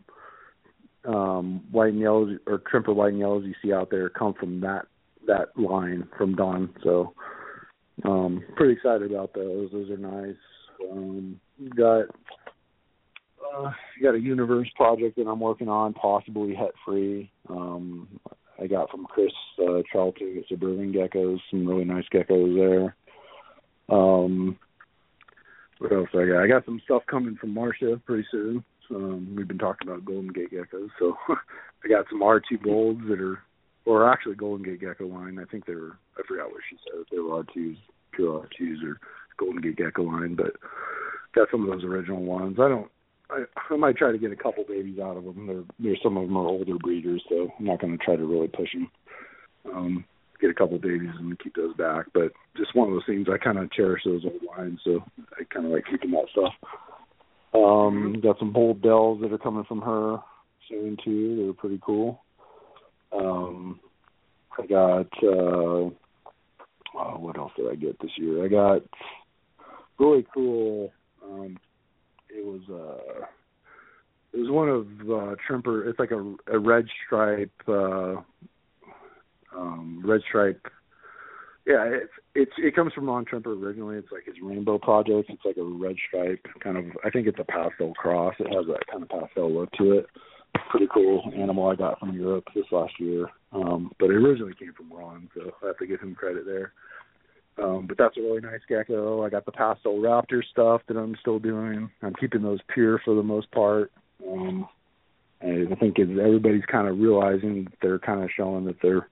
um, 1.06 1.64
white 1.72 1.94
and 1.94 2.00
yellows 2.00 2.38
or 2.46 2.60
Tremper 2.60 2.94
white 2.94 3.14
and 3.14 3.20
yellows 3.20 3.44
you 3.44 3.56
see 3.64 3.74
out 3.74 3.90
there 3.90 4.08
come 4.08 4.36
from 4.36 4.62
that 4.62 4.86
that 5.26 5.58
line 5.58 6.08
from 6.16 6.36
Dawn. 6.36 6.76
So 6.84 7.16
um, 8.06 8.44
pretty 8.56 8.74
excited 8.74 9.10
about 9.10 9.34
those. 9.34 9.72
Those 9.72 9.90
are 9.90 9.98
nice. 9.98 10.36
Um, 10.92 11.40
got 11.76 12.06
uh, 13.56 13.72
got 14.02 14.16
a 14.16 14.20
universe 14.20 14.70
project 14.76 15.18
that 15.18 15.28
I'm 15.28 15.40
working 15.40 15.70
on, 15.70 15.94
possibly 15.94 16.54
het 16.56 16.72
free. 16.86 17.32
Um, 17.50 18.08
I 18.62 18.68
got 18.68 18.90
from 18.90 19.06
Chris 19.06 19.32
uh, 19.60 19.82
Charlton 19.92 20.38
at 20.38 20.48
Suburban 20.48 20.94
Geckos, 20.94 21.40
some 21.50 21.68
really 21.68 21.86
nice 21.86 22.06
geckos 22.14 22.56
there. 22.56 22.96
Um, 23.90 24.58
what 25.80 25.92
else 25.92 26.10
I 26.14 26.26
got? 26.26 26.44
I 26.44 26.48
got 26.48 26.66
some 26.66 26.82
stuff 26.86 27.04
coming 27.10 27.36
from 27.36 27.54
Marcia 27.54 28.00
pretty 28.06 28.26
soon. 28.32 28.64
Um, 28.90 29.34
we've 29.36 29.48
been 29.48 29.58
talking 29.58 29.88
about 29.88 30.06
Golden 30.06 30.32
Gate 30.32 30.52
geckos, 30.52 30.90
so 31.00 31.16
I 31.30 31.88
got 31.88 32.06
some 32.10 32.22
R2 32.22 32.64
golds 32.64 33.02
that 33.10 33.20
are, 33.20 33.40
or 33.86 34.10
actually 34.12 34.36
Golden 34.36 34.66
Gate 34.66 34.82
gecko 34.82 35.08
line. 35.08 35.40
I 35.40 35.46
think 35.50 35.66
they 35.66 35.76
were, 35.76 35.98
I 36.18 36.22
forgot 36.28 36.52
what 36.52 36.62
she 36.70 36.78
said. 36.86 37.04
They 37.12 37.20
were 37.20 37.44
R2s, 37.44 37.78
pure 38.12 38.48
R2s, 38.48 38.84
or 38.84 39.00
Golden 39.38 39.62
Gate 39.62 39.78
gecko 39.78 40.04
line, 40.04 40.36
but 40.36 40.54
got 41.34 41.48
some 41.52 41.64
of 41.64 41.70
those 41.70 41.84
original 41.84 42.24
ones. 42.24 42.58
I 42.60 42.70
don't. 42.70 42.90
I, 43.30 43.44
I 43.70 43.76
might 43.78 43.98
try 43.98 44.12
to 44.12 44.18
get 44.18 44.32
a 44.32 44.36
couple 44.36 44.64
babies 44.68 45.00
out 45.00 45.18
of 45.18 45.24
them. 45.24 45.48
They're, 45.48 45.64
they're 45.80 45.98
some 46.04 46.18
of 46.18 46.28
them 46.28 46.38
are 46.38 46.48
older 46.48 46.76
breeders, 46.78 47.24
so 47.30 47.50
I'm 47.58 47.66
not 47.66 47.82
going 47.82 47.98
to 47.98 48.04
try 48.04 48.16
to 48.16 48.26
really 48.26 48.48
push 48.48 48.74
them. 48.74 48.92
Um, 49.74 50.06
get 50.42 50.52
a 50.52 50.54
couple 50.54 50.78
babies 50.78 51.10
and 51.18 51.40
keep 51.40 51.56
those 51.56 51.76
back. 51.76 52.08
But 52.14 52.34
just 52.58 52.76
one 52.76 52.90
of 52.90 52.94
those 52.94 53.06
things. 53.08 53.28
I 53.32 53.38
kind 53.38 53.58
of 53.58 53.72
cherish 53.72 54.04
those 54.06 54.26
old 54.26 54.42
lines, 54.58 54.80
so 54.84 55.00
I 55.40 55.44
kind 55.54 55.66
of 55.66 55.72
like 55.72 55.86
keeping 55.90 56.12
that 56.12 56.26
stuff. 56.32 56.54
Um, 57.54 58.20
got 58.22 58.40
some 58.40 58.52
bold 58.52 58.82
bells 58.82 59.22
that 59.22 59.32
are 59.32 59.38
coming 59.38 59.64
from 59.66 59.82
her 59.82 60.18
soon 60.68 60.98
too. 61.04 61.38
They're 61.38 61.54
pretty 61.54 61.80
cool. 61.84 62.22
Um, 63.12 63.80
I 64.60 64.66
got 64.66 65.08
uh, 65.24 65.90
oh, 66.96 67.18
what 67.20 67.38
else 67.38 67.52
did 67.56 67.72
I 67.72 67.76
get 67.76 68.00
this 68.00 68.12
year? 68.18 68.44
I 68.44 68.48
got 68.48 68.82
really 70.00 70.26
cool. 70.34 70.92
Um, 71.24 71.58
it 72.36 72.46
was 72.46 72.62
uh, 72.70 73.26
it 74.34 74.38
was 74.38 74.50
one 74.50 74.70
of 74.70 74.88
uh, 75.10 75.36
Tremper. 75.48 75.88
It's 75.88 76.00
like 76.00 76.12
a, 76.12 76.36
a 76.52 76.60
red 76.60 76.86
stripe, 77.06 77.52
uh, 77.68 78.16
um, 79.56 80.02
red 80.04 80.22
stripe. 80.28 80.66
Yeah, 81.66 81.86
it's 81.86 82.12
it's 82.36 82.52
it 82.58 82.76
comes 82.76 82.94
from 82.94 83.08
Ron 83.08 83.26
Tremper 83.26 83.54
originally. 83.54 83.98
It's 83.98 84.12
like 84.12 84.26
his 84.26 84.36
rainbow 84.42 84.80
project. 84.80 85.30
It's 85.30 85.46
like 85.46 85.58
a 85.58 85.64
red 85.64 85.96
stripe, 86.08 86.46
kind 86.62 86.78
of. 86.78 86.86
I 87.06 87.10
think 87.10 87.28
it's 87.28 87.40
a 87.40 87.46
pastel 87.46 87.94
cross. 87.94 88.36
It 88.40 88.54
has 88.54 88.66
that 88.68 88.88
kind 88.92 89.04
of 89.04 89.10
pastel 89.10 89.54
look 89.54 89.72
to 89.74 89.94
it. 89.94 90.08
Pretty 90.70 90.88
cool 90.94 91.24
animal 91.36 91.68
I 91.68 91.76
got 91.76 92.00
from 92.00 92.14
Europe 92.14 92.46
this 92.56 92.66
last 92.72 92.94
year. 93.00 93.28
Um, 93.52 93.92
but 94.00 94.10
it 94.10 94.16
originally 94.16 94.54
came 94.58 94.74
from 94.74 94.92
Ron, 94.92 95.30
so 95.36 95.52
I 95.64 95.68
have 95.68 95.78
to 95.78 95.88
give 95.88 96.00
him 96.00 96.16
credit 96.16 96.46
there. 96.46 96.74
Um, 97.62 97.86
but 97.88 97.98
that's 97.98 98.18
a 98.18 98.22
really 98.22 98.42
nice 98.42 98.62
gecko. 98.68 99.24
I 99.24 99.30
got 99.30 99.46
the 99.46 99.52
pastel 99.52 99.98
raptor 99.98 100.42
stuff 100.52 100.82
that 100.88 100.98
I'm 100.98 101.16
still 101.22 101.40
doing. 101.40 101.90
I'm 102.02 102.16
keeping 102.20 102.42
those 102.42 102.60
pure 102.74 103.00
for 103.06 103.16
the 103.16 103.24
most 103.24 103.52
part. 103.52 103.92
Um, 104.28 104.68
I 105.42 105.76
think 105.80 106.00
everybody's 106.00 106.66
kind 106.72 106.88
of 106.88 107.00
realizing 107.00 107.66
that 107.66 107.74
they're 107.82 108.00
kind 108.00 108.24
of 108.24 108.30
showing 108.36 108.66
that 108.66 108.78
they're 108.82 109.08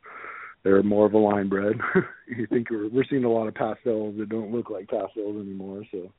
they're 0.63 0.83
more 0.83 1.07
of 1.07 1.13
a 1.13 1.17
line 1.17 1.49
bred. 1.49 1.73
you 2.27 2.47
think 2.47 2.69
we're 2.69 2.89
we're 2.89 3.03
seeing 3.09 3.25
a 3.25 3.31
lot 3.31 3.47
of 3.47 3.55
pastels 3.55 4.15
that 4.17 4.29
don't 4.29 4.51
look 4.51 4.69
like 4.69 4.87
pastels 4.87 5.41
anymore, 5.41 5.83
so 5.91 6.11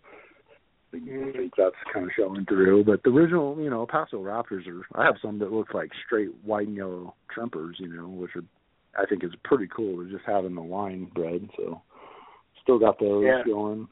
I 0.94 1.32
think 1.32 1.54
that's 1.56 1.76
kind 1.92 2.06
of 2.06 2.12
showing 2.16 2.44
through. 2.44 2.84
But 2.84 3.02
the 3.02 3.10
original, 3.10 3.56
you 3.58 3.70
know, 3.70 3.86
pastel 3.86 4.20
raptors 4.20 4.66
are. 4.66 4.84
I 4.94 5.04
have 5.04 5.16
some 5.22 5.38
that 5.38 5.52
look 5.52 5.72
like 5.72 5.90
straight 6.04 6.30
white 6.44 6.66
and 6.66 6.76
yellow 6.76 7.14
trempers, 7.30 7.76
you 7.78 7.88
know, 7.88 8.08
which 8.08 8.36
are 8.36 8.44
I 9.00 9.06
think 9.06 9.24
is 9.24 9.32
pretty 9.44 9.68
cool 9.74 10.04
to 10.04 10.10
just 10.10 10.24
having 10.26 10.54
the 10.54 10.62
line 10.62 11.10
bred. 11.14 11.48
So 11.56 11.80
still 12.62 12.78
got 12.78 12.98
those 12.98 13.24
yeah. 13.24 13.42
going. 13.44 13.88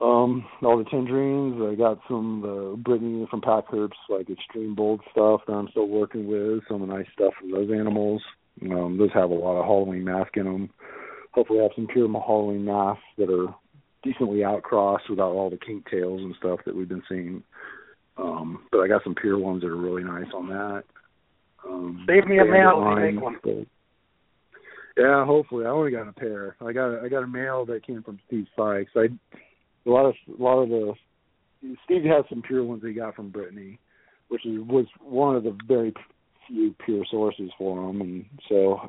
Um, 0.00 0.44
all 0.62 0.78
the 0.78 0.84
tangerines. 0.90 1.62
I 1.62 1.76
got 1.76 2.00
some 2.08 2.42
uh, 2.44 2.76
Brittany 2.76 3.26
from 3.30 3.40
Pack 3.40 3.68
Herps, 3.68 3.90
like 4.08 4.28
extreme 4.28 4.74
bold 4.74 5.00
stuff 5.12 5.42
that 5.46 5.52
I'm 5.52 5.68
still 5.70 5.86
working 5.86 6.26
with. 6.26 6.64
Some 6.68 6.82
of 6.82 6.88
the 6.88 6.94
nice 6.94 7.06
stuff 7.14 7.34
from 7.38 7.52
those 7.52 7.70
animals. 7.70 8.20
Um, 8.62 8.98
those 8.98 9.12
have 9.14 9.30
a 9.30 9.34
lot 9.34 9.58
of 9.58 9.64
Halloween 9.64 10.04
mask 10.04 10.36
in 10.36 10.44
them. 10.44 10.70
Hopefully, 11.32 11.60
I 11.60 11.64
have 11.64 11.72
some 11.76 11.86
pure 11.86 12.08
Halloween 12.08 12.64
masks 12.64 13.02
that 13.16 13.30
are 13.30 13.54
decently 14.02 14.42
outcrossed 14.42 15.08
without 15.08 15.32
all 15.32 15.50
the 15.50 15.56
kink 15.56 15.88
tails 15.88 16.20
and 16.20 16.34
stuff 16.38 16.60
that 16.66 16.74
we've 16.74 16.88
been 16.88 17.04
seeing. 17.08 17.42
Um, 18.16 18.66
but 18.70 18.78
I 18.80 18.88
got 18.88 19.04
some 19.04 19.14
pure 19.14 19.38
ones 19.38 19.62
that 19.62 19.68
are 19.68 19.76
really 19.76 20.04
nice 20.04 20.30
on 20.34 20.48
that. 20.48 20.84
Um, 21.66 22.04
Save 22.08 22.26
me 22.26 22.38
a 22.38 22.44
when 22.44 23.12
make 23.14 23.22
one. 23.22 23.66
Yeah, 24.96 25.24
hopefully. 25.24 25.64
I 25.64 25.70
only 25.70 25.90
got 25.90 26.08
a 26.08 26.12
pair. 26.12 26.56
I 26.60 26.72
got 26.72 27.02
I 27.02 27.08
got 27.08 27.22
a 27.22 27.26
male 27.26 27.64
that 27.66 27.86
came 27.86 28.02
from 28.02 28.18
Steve 28.26 28.46
Sykes. 28.56 28.92
I 28.96 29.06
a 29.86 29.90
lot 29.90 30.06
of 30.06 30.14
a 30.38 30.42
lot 30.42 30.62
of 30.62 30.68
the 30.68 30.94
Steve 31.84 32.04
has 32.04 32.24
some 32.28 32.42
pure 32.42 32.64
ones 32.64 32.82
he 32.84 32.92
got 32.92 33.14
from 33.14 33.30
Brittany, 33.30 33.78
which 34.28 34.44
is 34.44 34.58
was 34.60 34.86
one 35.00 35.36
of 35.36 35.44
the 35.44 35.56
very 35.66 35.94
few 36.46 36.74
pure 36.84 37.04
sources 37.10 37.50
for 37.56 37.88
him, 37.88 38.00
and 38.00 38.24
so 38.48 38.80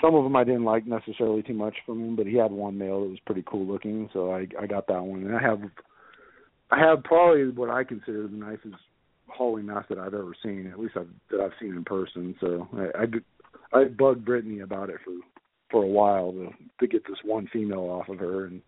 some 0.00 0.14
of 0.14 0.24
them 0.24 0.36
I 0.36 0.44
didn't 0.44 0.64
like 0.64 0.86
necessarily 0.86 1.42
too 1.42 1.54
much 1.54 1.74
from 1.86 2.00
him, 2.00 2.16
but 2.16 2.26
he 2.26 2.36
had 2.36 2.52
one 2.52 2.78
male 2.78 3.00
that 3.02 3.10
was 3.10 3.20
pretty 3.26 3.44
cool 3.46 3.66
looking, 3.66 4.08
so 4.12 4.32
I 4.32 4.46
I 4.60 4.66
got 4.66 4.86
that 4.88 5.02
one, 5.02 5.24
and 5.24 5.34
I 5.34 5.42
have 5.42 5.60
I 6.70 6.78
have 6.78 7.02
probably 7.04 7.48
what 7.50 7.70
I 7.70 7.84
consider 7.84 8.28
the 8.28 8.36
nicest 8.36 8.76
Halloween 9.36 9.66
mask 9.66 9.88
that 9.88 9.98
I've 9.98 10.14
ever 10.14 10.34
seen, 10.42 10.68
at 10.72 10.78
least 10.78 10.96
I've, 10.96 11.08
that 11.30 11.40
I've 11.40 11.52
seen 11.60 11.76
in 11.76 11.84
person. 11.84 12.34
So 12.40 12.68
I, 12.74 13.02
I 13.02 13.06
I 13.72 13.84
bugged 13.84 14.24
Brittany 14.24 14.60
about 14.60 14.90
it 14.90 14.96
for 15.04 15.12
for 15.70 15.82
a 15.82 15.86
while 15.88 16.32
to 16.32 16.50
to 16.80 16.86
get 16.86 17.04
this 17.06 17.18
one 17.24 17.48
female 17.52 17.80
off 17.80 18.08
of 18.08 18.18
her, 18.18 18.46
and 18.46 18.60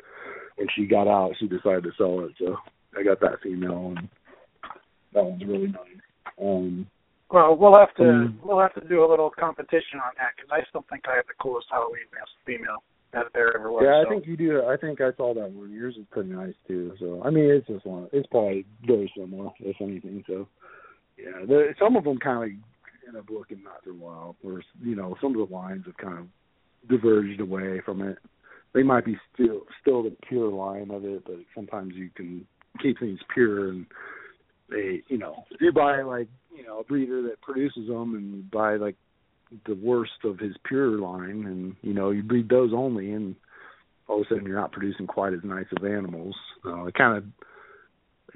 when 0.57 0.69
she 0.75 0.87
got 0.87 1.07
out, 1.09 1.33
she 1.39 1.47
decided 1.47 1.85
to 1.85 1.91
sell 1.99 2.21
it. 2.25 2.33
So 2.39 2.57
I 2.99 3.03
got 3.03 3.21
that 3.21 3.41
female, 3.43 3.95
and 3.97 4.09
that 5.13 5.25
one's 5.25 5.45
really 5.45 5.69
nice. 5.69 6.03
Um, 6.41 6.87
well, 7.31 7.57
we'll 7.57 7.79
have 7.79 7.95
to 7.97 8.03
Mm. 8.03 8.35
we'll 8.43 8.61
have 8.61 8.75
to 8.75 8.87
do 8.89 9.05
a 9.05 9.09
little 9.09 9.31
competition 9.31 9.99
on 9.99 10.13
that 10.19 10.33
because 10.37 10.51
I 10.53 10.63
still 10.69 10.85
think 10.91 11.05
I 11.09 11.17
have 11.17 11.27
the 11.27 11.35
coolest 11.41 11.69
Halloween 11.71 12.07
mask 12.15 12.31
female 12.45 12.83
that 13.13 13.27
there 13.35 13.57
ever 13.57 13.71
was. 13.73 13.83
yeah, 13.85 14.01
I 14.01 14.05
so. 14.05 14.11
think 14.11 14.27
you 14.27 14.37
do. 14.37 14.65
I 14.67 14.77
think 14.77 15.01
I 15.01 15.13
saw 15.17 15.35
that 15.35 15.51
one. 15.51 15.73
Yours 15.73 15.97
is 15.97 16.07
pretty 16.11 16.31
nice 16.31 16.55
too. 16.69 16.95
So 17.01 17.23
I 17.25 17.31
mean, 17.31 17.51
it's 17.51 17.67
just 17.67 17.87
one. 17.87 18.09
It's 18.13 18.27
probably 18.29 18.65
very 18.87 19.11
similar, 19.17 19.51
if 19.61 19.77
anything. 19.81 20.25
So 20.27 20.47
yeah, 21.19 21.45
the, 21.47 21.75
some 21.81 21.97
of 21.97 22.05
them 22.05 22.19
kind 22.19 22.45
of 22.45 22.59
end 23.07 23.17
up 23.17 23.31
looking 23.31 23.63
not 23.63 23.83
so 23.85 23.95
wild. 23.95 24.37
Whereas 24.43 24.65
you 24.83 24.97
know, 24.97 25.17
some 25.21 25.39
of 25.39 25.49
the 25.49 25.55
lines 25.55 25.85
have 25.87 25.97
kind 25.97 26.19
of 26.19 26.27
diverged 26.89 27.41
away 27.41 27.81
from 27.85 28.03
it. 28.03 28.19
They 28.75 28.83
might 28.83 29.05
be 29.05 29.17
still 29.35 29.63
still 29.81 30.03
the 30.03 30.17
pure 30.29 30.51
line 30.51 30.91
of 30.91 31.05
it, 31.05 31.25
but 31.25 31.37
sometimes 31.55 31.95
you 31.95 32.11
can 32.15 32.47
keep 32.83 32.99
things 32.99 33.21
pure 33.33 33.71
and 33.71 33.87
they, 34.69 35.03
you 35.09 35.19
know, 35.19 35.45
if 35.51 35.61
you 35.61 35.73
buy 35.73 36.03
like 36.03 36.29
you 36.55 36.65
know 36.65 36.81
a 36.81 36.85
breeder 36.85 37.23
that 37.23 37.41
produces 37.41 37.89
them 37.89 38.15
and 38.15 38.37
you 38.37 38.45
buy 38.53 38.77
like 38.77 38.97
the 39.67 39.75
worst 39.75 40.25
of 40.25 40.39
his 40.39 40.57
pure 40.65 40.99
line, 40.99 41.45
and 41.47 41.77
you 41.83 41.95
know 41.95 42.11
you 42.11 42.23
breed 42.23 42.49
those 42.49 42.73
only, 42.75 43.13
and 43.13 43.37
all 44.09 44.21
of 44.21 44.27
a 44.27 44.29
sudden 44.29 44.47
you're 44.47 44.61
not 44.61 44.73
producing 44.73 45.07
quite 45.07 45.33
as 45.33 45.41
nice 45.45 45.67
of 45.77 45.85
animals. 45.85 46.35
Uh, 46.65 46.85
it 46.85 46.95
kind 46.95 47.17
of 47.17 47.25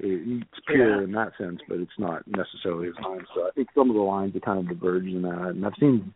it's 0.03 0.59
pure 0.67 0.97
Yeah. 0.97 1.03
in 1.03 1.11
that 1.13 1.33
sense, 1.37 1.61
but 1.67 1.79
it's 1.79 1.97
not 1.99 2.23
necessarily 2.27 2.89
as 2.89 2.95
nice. 3.01 3.25
So 3.35 3.47
I 3.47 3.51
think 3.51 3.69
some 3.75 3.89
of 3.89 3.95
the 3.95 4.01
lines 4.01 4.35
are 4.35 4.39
kind 4.39 4.59
of 4.59 4.67
diverged 4.67 5.07
in 5.07 5.21
that, 5.23 5.49
and 5.49 5.65
I've 5.65 5.75
seen 5.79 6.13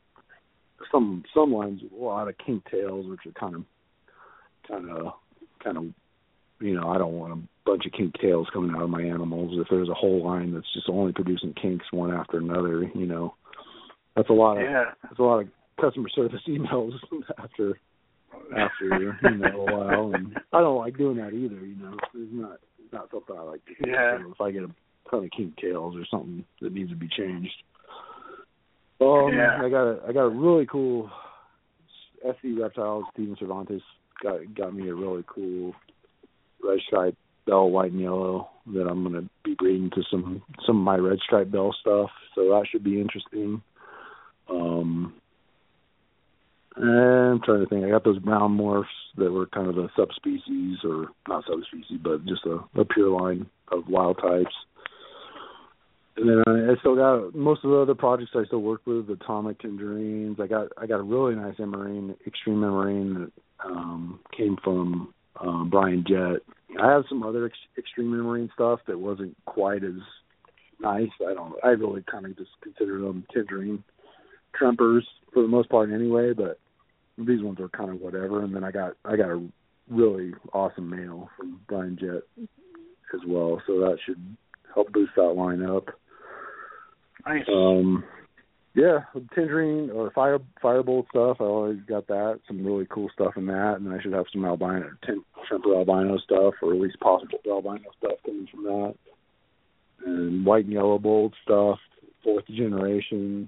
some 0.91 1.23
some 1.33 1.53
lines 1.53 1.81
with 1.81 1.91
a 1.91 2.03
lot 2.03 2.27
of 2.27 2.37
kink 2.37 2.63
tails, 2.69 3.07
which 3.07 3.25
are 3.25 3.39
kind 3.39 3.55
of 3.55 3.65
kind 4.67 4.89
of 4.89 5.13
kind 5.63 5.77
of 5.77 5.85
you 6.59 6.75
know 6.75 6.89
I 6.89 6.97
don't 6.97 7.13
want 7.13 7.33
a 7.33 7.47
bunch 7.65 7.85
of 7.85 7.91
kink 7.91 8.15
tails 8.21 8.47
coming 8.53 8.75
out 8.75 8.83
of 8.83 8.89
my 8.89 9.01
animals. 9.01 9.57
If 9.59 9.67
there's 9.69 9.89
a 9.89 9.93
whole 9.93 10.23
line 10.23 10.53
that's 10.53 10.73
just 10.73 10.89
only 10.89 11.13
producing 11.13 11.53
kinks 11.53 11.85
one 11.91 12.13
after 12.13 12.37
another, 12.37 12.83
you 12.95 13.05
know, 13.05 13.35
that's 14.15 14.29
a 14.29 14.33
lot 14.33 14.57
of 14.57 14.63
yeah. 14.63 14.91
that's 15.03 15.19
a 15.19 15.23
lot 15.23 15.41
of 15.41 15.47
customer 15.79 16.09
service 16.09 16.41
emails 16.47 16.93
after 17.37 17.79
after 18.57 19.13
you 19.23 19.37
know 19.37 19.67
a 19.67 19.75
while, 19.75 20.13
and 20.13 20.37
I 20.53 20.61
don't 20.61 20.77
like 20.77 20.97
doing 20.97 21.17
that 21.17 21.33
either. 21.33 21.65
You 21.65 21.75
know, 21.75 21.97
it's 22.13 22.31
not 22.33 22.59
not 22.95 23.11
something 23.11 23.35
I 23.37 23.41
like 23.43 23.65
to. 23.65 23.73
Yeah. 23.87 24.17
So 24.19 24.31
if 24.31 24.41
I 24.41 24.51
get 24.51 24.63
a 24.63 24.71
ton 25.09 25.25
of 25.25 25.29
kink 25.35 25.57
tails 25.57 25.95
or 25.95 26.05
something 26.09 26.45
that 26.61 26.73
needs 26.73 26.89
to 26.89 26.95
be 26.95 27.07
changed. 27.07 27.53
Um, 29.01 29.33
Yeah. 29.33 29.61
I 29.61 29.69
got 29.69 29.83
a 29.83 29.99
I 30.07 30.13
got 30.13 30.23
a 30.23 30.29
really 30.29 30.65
cool 30.65 31.11
SC 32.23 32.57
reptiles. 32.57 33.05
Steven 33.13 33.35
Cervantes 33.37 33.81
got 34.23 34.39
got 34.55 34.73
me 34.73 34.89
a 34.89 34.95
really 34.95 35.23
cool 35.27 35.75
red 36.63 36.79
stripe 36.87 37.15
bell, 37.45 37.69
white 37.69 37.91
and 37.91 38.01
yellow 38.01 38.49
that 38.73 38.87
I'm 38.87 39.03
gonna 39.03 39.29
be 39.43 39.55
breeding 39.55 39.91
to 39.91 40.03
some 40.09 40.41
some 40.65 40.77
of 40.77 40.83
my 40.83 40.97
red 40.97 41.19
stripe 41.19 41.51
bell 41.51 41.75
stuff. 41.79 42.09
So 42.33 42.49
that 42.49 42.65
should 42.69 42.83
be 42.83 42.99
interesting. 42.99 43.61
Um, 44.49 45.13
I'm 46.77 47.39
trying 47.41 47.61
to 47.61 47.67
think. 47.69 47.85
I 47.85 47.89
got 47.89 48.03
those 48.03 48.19
brown 48.19 48.57
morphs 48.57 48.85
that 49.17 49.31
were 49.31 49.47
kind 49.47 49.69
of 49.69 49.77
a 49.77 49.89
subspecies, 49.95 50.77
or 50.83 51.07
not 51.27 51.45
subspecies, 51.49 51.99
but 52.03 52.25
just 52.25 52.45
a, 52.45 52.59
a 52.79 52.85
pure 52.85 53.09
line 53.09 53.45
of 53.71 53.87
wild 53.87 54.17
types. 54.17 54.53
and 56.17 56.29
then 56.29 56.43
I, 56.45 56.71
I 56.71 56.75
still 56.79 56.95
got 56.95 57.33
most 57.33 57.63
of 57.63 57.71
the 57.71 57.77
other 57.77 57.95
projects 57.95 58.31
I 58.35 58.45
still 58.45 58.61
work 58.61 58.81
with, 58.85 59.09
Atomic 59.09 59.59
Tangerines. 59.59 60.37
I 60.41 60.47
got 60.47 60.67
I 60.77 60.85
got 60.85 60.99
a 60.99 61.03
really 61.03 61.35
nice 61.35 61.55
emerine, 61.59 62.15
extreme 62.27 62.63
emerine 62.63 63.13
that 63.13 63.31
um 63.65 64.19
came 64.35 64.57
from 64.63 65.13
um 65.39 65.69
Brian 65.69 66.03
Jett. 66.07 66.41
I 66.81 66.91
have 66.91 67.03
some 67.07 67.23
other 67.23 67.45
ex- 67.45 67.55
extreme 67.77 68.13
emerine 68.13 68.49
stuff 68.53 68.79
that 68.87 68.99
wasn't 68.99 69.35
quite 69.45 69.83
as 69.83 70.01
nice. 70.81 71.09
I 71.21 71.33
don't 71.33 71.55
I 71.63 71.69
really 71.69 72.03
kind 72.09 72.25
of 72.25 72.37
just 72.37 72.51
consider 72.61 72.99
them 72.99 73.25
tangerine 73.33 73.81
trempers 74.53 75.07
for 75.33 75.41
the 75.41 75.47
most 75.47 75.69
part 75.69 75.89
anyway, 75.91 76.33
but 76.33 76.59
these 77.17 77.41
ones 77.41 77.59
are 77.59 77.69
kind 77.69 77.89
of 77.89 78.01
whatever. 78.01 78.43
And 78.43 78.55
then 78.55 78.63
I 78.63 78.71
got 78.71 78.93
I 79.05 79.15
got 79.15 79.29
a 79.29 79.47
really 79.89 80.33
awesome 80.53 80.89
male 80.89 81.29
from 81.37 81.61
Brian 81.67 81.97
Jett 81.99 82.23
as 83.13 83.21
well, 83.27 83.61
so 83.67 83.79
that 83.79 83.97
should 84.05 84.19
help 84.73 84.91
boost 84.91 85.11
that 85.15 85.33
line 85.33 85.63
up. 85.63 85.89
Nice. 87.25 87.45
Um, 87.47 88.03
yeah, 88.75 88.99
tangerine 89.33 89.89
or 89.89 90.11
fire 90.11 90.39
firebolt 90.61 91.07
stuff. 91.09 91.37
I 91.39 91.45
always 91.45 91.79
got 91.87 92.07
that. 92.07 92.41
Some 92.47 92.65
really 92.65 92.85
cool 92.89 93.09
stuff 93.13 93.37
in 93.37 93.45
that, 93.47 93.77
and 93.79 93.91
I 93.93 94.01
should 94.01 94.13
have 94.13 94.25
some 94.31 94.43
albino, 94.43 94.91
ten, 95.05 95.23
Tremper 95.49 95.75
albino 95.75 96.17
stuff, 96.17 96.55
or 96.61 96.73
at 96.73 96.79
least 96.81 96.99
possible 96.99 97.39
albino 97.47 97.89
stuff 97.97 98.17
coming 98.25 98.47
from 98.51 98.63
that. 98.63 98.95
And 100.05 100.45
white 100.45 100.65
and 100.65 100.73
yellow 100.73 100.99
bolt 100.99 101.33
stuff, 101.43 101.79
fourth 102.23 102.45
generation. 102.47 103.47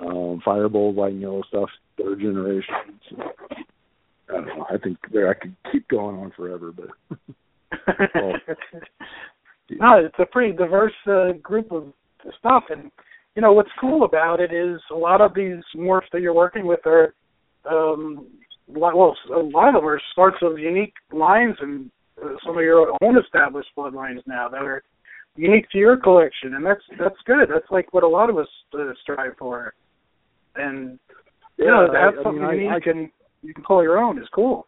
Um, 0.00 0.42
firebolt, 0.44 0.94
white 0.94 1.12
and 1.12 1.20
yellow 1.20 1.42
stuff, 1.48 1.68
third 1.98 2.20
generation. 2.20 2.74
So, 3.10 3.16
I 4.28 4.32
don't 4.32 4.46
know. 4.46 4.66
I 4.70 4.78
think 4.78 4.98
there 5.12 5.30
I 5.30 5.34
could 5.34 5.54
keep 5.70 5.88
going 5.88 6.16
on 6.16 6.32
forever, 6.36 6.72
but 6.72 7.18
no, 9.70 9.98
it's 9.98 10.18
a 10.18 10.26
pretty 10.26 10.56
diverse 10.56 10.92
uh, 11.06 11.32
group 11.42 11.72
of 11.72 11.92
stuff, 12.38 12.64
and 12.70 12.90
you 13.34 13.42
know 13.42 13.52
what's 13.52 13.70
cool 13.80 14.04
about 14.04 14.40
it 14.40 14.52
is 14.52 14.80
a 14.90 14.94
lot 14.94 15.20
of 15.20 15.34
these 15.34 15.62
morphs 15.76 16.10
that 16.12 16.22
you're 16.22 16.34
working 16.34 16.66
with 16.66 16.80
are, 16.86 17.14
um, 17.68 18.26
well, 18.68 19.16
a 19.34 19.38
lot 19.38 19.68
of 19.68 19.74
them 19.74 19.86
are 19.86 20.00
sorts 20.14 20.38
of 20.42 20.58
unique 20.58 20.94
lines 21.12 21.56
and 21.60 21.90
uh, 22.22 22.28
some 22.46 22.56
of 22.56 22.62
your 22.62 22.92
own 23.02 23.18
established 23.18 23.70
bloodlines 23.76 24.20
now 24.26 24.48
that 24.48 24.62
are 24.62 24.82
unique 25.36 25.68
to 25.70 25.78
your 25.78 25.96
collection, 25.96 26.54
and 26.54 26.64
that's 26.64 26.82
that's 26.98 27.16
good. 27.26 27.48
That's 27.52 27.70
like 27.70 27.92
what 27.92 28.02
a 28.02 28.08
lot 28.08 28.30
of 28.30 28.38
us 28.38 28.48
uh, 28.74 28.92
strive 29.02 29.36
for, 29.38 29.74
and 30.56 30.98
you 31.58 31.66
know 31.66 31.86
to 31.86 31.98
have 31.98 32.14
I, 32.24 32.28
I 32.28 32.32
mean, 32.32 32.60
unique 32.60 32.86
I, 32.86 32.90
and 32.90 33.10
you 33.42 33.54
can 33.54 33.64
call 33.64 33.82
your 33.82 33.98
own 33.98 34.18
is 34.18 34.28
cool. 34.34 34.66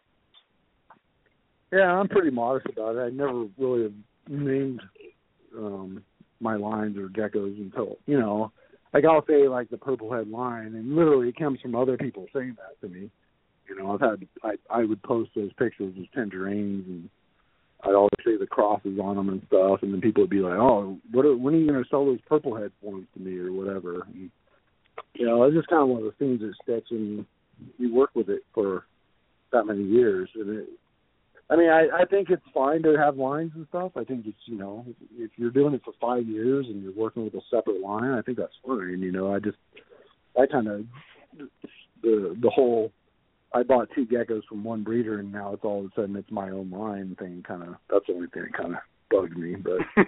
Yeah, 1.71 1.91
I'm 1.91 2.07
pretty 2.07 2.29
modest 2.29 2.67
about 2.71 2.95
it. 2.95 2.99
I 2.99 3.09
never 3.09 3.45
really 3.57 3.93
named 4.29 4.81
um 5.57 6.03
my 6.39 6.55
lines 6.55 6.97
or 6.97 7.07
geckos 7.07 7.57
until 7.59 7.97
you 8.05 8.19
know, 8.19 8.51
like 8.93 9.05
I'll 9.05 9.25
say 9.25 9.47
like 9.47 9.69
the 9.69 9.77
purple 9.77 10.11
head 10.13 10.29
line, 10.29 10.75
and 10.75 10.95
literally 10.95 11.29
it 11.29 11.37
comes 11.37 11.59
from 11.61 11.75
other 11.75 11.97
people 11.97 12.27
saying 12.33 12.57
that 12.57 12.87
to 12.87 12.93
me. 12.93 13.09
You 13.67 13.77
know, 13.77 13.93
I've 13.93 14.01
had 14.01 14.27
I 14.43 14.55
I 14.69 14.85
would 14.85 15.01
post 15.03 15.31
those 15.35 15.53
pictures 15.53 15.93
as 15.99 16.05
tangerines, 16.13 16.85
and 16.87 17.09
I'd 17.83 17.95
always 17.95 18.09
say 18.25 18.37
the 18.37 18.47
crosses 18.47 18.99
on 19.01 19.15
them 19.15 19.29
and 19.29 19.41
stuff, 19.47 19.79
and 19.81 19.93
then 19.93 20.01
people 20.01 20.23
would 20.23 20.29
be 20.29 20.39
like, 20.39 20.57
"Oh, 20.57 20.97
what? 21.11 21.25
Are, 21.25 21.35
when 21.35 21.55
are 21.55 21.57
you 21.57 21.67
going 21.67 21.83
to 21.83 21.89
sell 21.89 22.05
those 22.05 22.21
purple 22.27 22.55
head 22.55 22.71
forms 22.81 23.07
to 23.15 23.19
me 23.19 23.37
or 23.37 23.51
whatever?" 23.51 24.03
And, 24.13 24.29
you 25.13 25.25
know, 25.25 25.43
it's 25.43 25.55
just 25.55 25.67
kind 25.67 25.81
of 25.81 25.89
one 25.89 25.99
of 25.99 26.03
those 26.03 26.13
things 26.19 26.41
that 26.41 26.53
sticks, 26.63 26.91
and 26.91 27.25
you 27.77 27.93
work 27.93 28.11
with 28.13 28.29
it 28.29 28.41
for 28.53 28.85
that 29.51 29.65
many 29.65 29.83
years, 29.83 30.29
and 30.35 30.59
it 30.59 30.69
I 31.49 31.55
mean, 31.55 31.69
I, 31.69 31.87
I 32.01 32.05
think 32.05 32.29
it's 32.29 32.41
fine 32.53 32.81
to 32.83 32.97
have 32.97 33.17
lines 33.17 33.51
and 33.55 33.67
stuff. 33.69 33.91
I 33.95 34.03
think 34.03 34.25
it's 34.25 34.37
you 34.45 34.57
know, 34.57 34.85
if, 34.87 34.95
if 35.15 35.31
you're 35.35 35.51
doing 35.51 35.75
it 35.75 35.81
for 35.85 35.93
five 36.01 36.27
years 36.27 36.65
and 36.67 36.81
you're 36.81 36.93
working 36.93 37.23
with 37.23 37.35
a 37.35 37.41
separate 37.51 37.81
line, 37.81 38.11
I 38.11 38.21
think 38.21 38.37
that's 38.37 38.53
fine. 38.65 38.99
You 39.01 39.11
know, 39.11 39.33
I 39.33 39.39
just 39.39 39.57
I 40.39 40.47
kind 40.47 40.67
of 40.67 40.85
the 42.01 42.35
the 42.41 42.49
whole 42.49 42.91
I 43.53 43.61
bought 43.61 43.89
two 43.93 44.07
geckos 44.07 44.41
from 44.49 44.63
one 44.63 44.83
breeder 44.83 45.19
and 45.19 45.31
now 45.31 45.53
it's 45.53 45.63
all 45.63 45.81
of 45.81 45.85
a 45.85 45.89
sudden 45.95 46.15
it's 46.15 46.31
my 46.31 46.49
own 46.49 46.71
line 46.71 47.15
thing. 47.19 47.43
Kind 47.47 47.61
of 47.61 47.75
that's 47.91 48.07
the 48.07 48.13
only 48.13 48.27
thing 48.29 48.43
that 48.43 48.57
kind 48.57 48.73
of 48.73 48.81
bugged 49.11 49.37
me. 49.37 49.55
But 49.55 50.03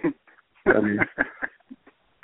I 0.74 0.80
mean, 0.80 0.98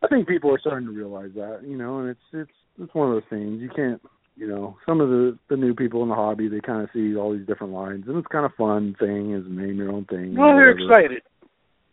I 0.05 0.09
think 0.09 0.29
people 0.29 0.53
are 0.53 0.59
starting 0.59 0.89
to 0.89 0.95
realize 0.95 1.31
that. 1.35 1.61
You 1.67 1.77
know, 1.77 2.01
and 2.01 2.11
it's 2.11 2.21
it's 2.33 2.51
it's 2.83 2.95
one 2.95 3.09
of 3.09 3.15
those 3.15 3.31
things 3.31 3.61
you 3.61 3.71
can't 3.75 4.01
you 4.37 4.49
know, 4.49 4.77
some 4.87 5.01
of 5.01 5.09
the 5.09 5.39
the 5.49 5.57
new 5.57 5.75
people 5.75 6.03
in 6.03 6.09
the 6.09 6.15
hobby 6.15 6.49
they 6.49 6.61
kind 6.61 6.83
of 6.83 6.89
see 6.93 7.15
all 7.17 7.33
these 7.33 7.47
different 7.47 7.73
lines, 7.73 8.05
and 8.09 8.17
it's 8.17 8.27
kind 8.29 8.45
of 8.45 8.53
fun 8.55 8.97
thing 8.99 9.33
is 9.33 9.45
name 9.47 9.77
your 9.77 9.93
own 9.93 10.05
thing. 10.07 10.35
Well, 10.37 10.57
they're 10.57 10.71
excited. 10.71 11.23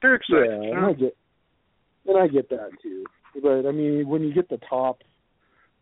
They're 0.02 0.16
excited. 0.16 0.50
Yeah, 0.50 0.62
you 0.62 0.74
and? 0.74 0.86
I 0.86 0.94
get, 0.94 1.18
and 2.08 2.18
I 2.18 2.28
get 2.28 2.50
that 2.50 2.70
too. 2.82 3.06
But 3.42 3.68
I 3.68 3.72
mean, 3.72 4.08
when 4.08 4.24
you 4.24 4.34
get 4.34 4.50
the 4.50 4.60
top 4.68 5.00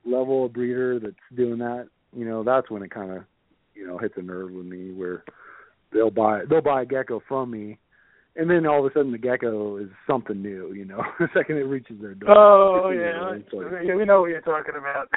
level 0.06 0.46
of 0.46 0.54
breeder 0.54 1.00
that's 1.00 1.16
doing 1.36 1.60
that, 1.60 1.88
you 2.14 2.26
know, 2.26 2.44
that's 2.44 2.70
when 2.70 2.84
it 2.84 2.92
kind 2.92 3.12
of, 3.12 3.24
you 3.74 3.88
know, 3.88 3.98
hits 3.98 4.16
a 4.18 4.22
nerve 4.22 4.52
with 4.52 4.66
me 4.66 4.92
where 4.92 5.24
they'll 5.94 6.12
buy 6.12 6.42
they'll 6.50 6.62
buy 6.62 6.82
a 6.82 6.86
gecko 6.86 7.22
from 7.26 7.52
me, 7.52 7.78
and 8.40 8.50
then 8.50 8.66
all 8.66 8.80
of 8.80 8.90
a 8.90 8.94
sudden 8.94 9.12
the 9.12 9.18
gecko 9.18 9.78
is 9.78 9.90
something 10.08 10.42
new. 10.42 10.74
You 10.74 10.86
know, 10.86 11.04
the 11.20 11.28
second 11.34 11.58
it 11.58 11.64
reaches 11.64 12.00
their 12.00 12.16
door. 12.16 12.38
Oh 12.38 12.90
yeah, 12.90 13.32
like, 13.32 13.84
yeah, 13.86 13.96
we 13.96 14.06
know 14.06 14.22
what 14.22 14.30
you're 14.30 14.42
talking 14.42 14.76
about. 14.78 15.10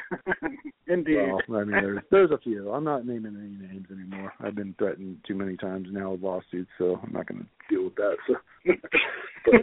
Indeed. 0.89 1.31
Well, 1.49 1.61
I 1.61 1.65
mean, 1.65 1.71
there's 1.71 2.03
there's 2.11 2.31
a 2.33 2.39
few. 2.39 2.71
I'm 2.73 2.85
not 2.85 3.07
naming 3.07 3.37
any 3.37 3.73
names 3.73 3.87
anymore. 3.91 4.33
I've 4.41 4.57
been 4.57 4.75
threatened 4.77 5.19
too 5.27 5.37
many 5.37 5.57
times 5.57 5.89
now 5.93 6.11
with 6.11 6.23
lawsuits, 6.23 6.71
so 6.79 6.99
I'm 7.03 7.13
not 7.13 7.27
going 7.27 7.47
to 7.47 7.75
deal 7.75 7.85
with 7.85 7.95
that. 7.95 8.17
So, 8.27 8.35
but 9.47 9.55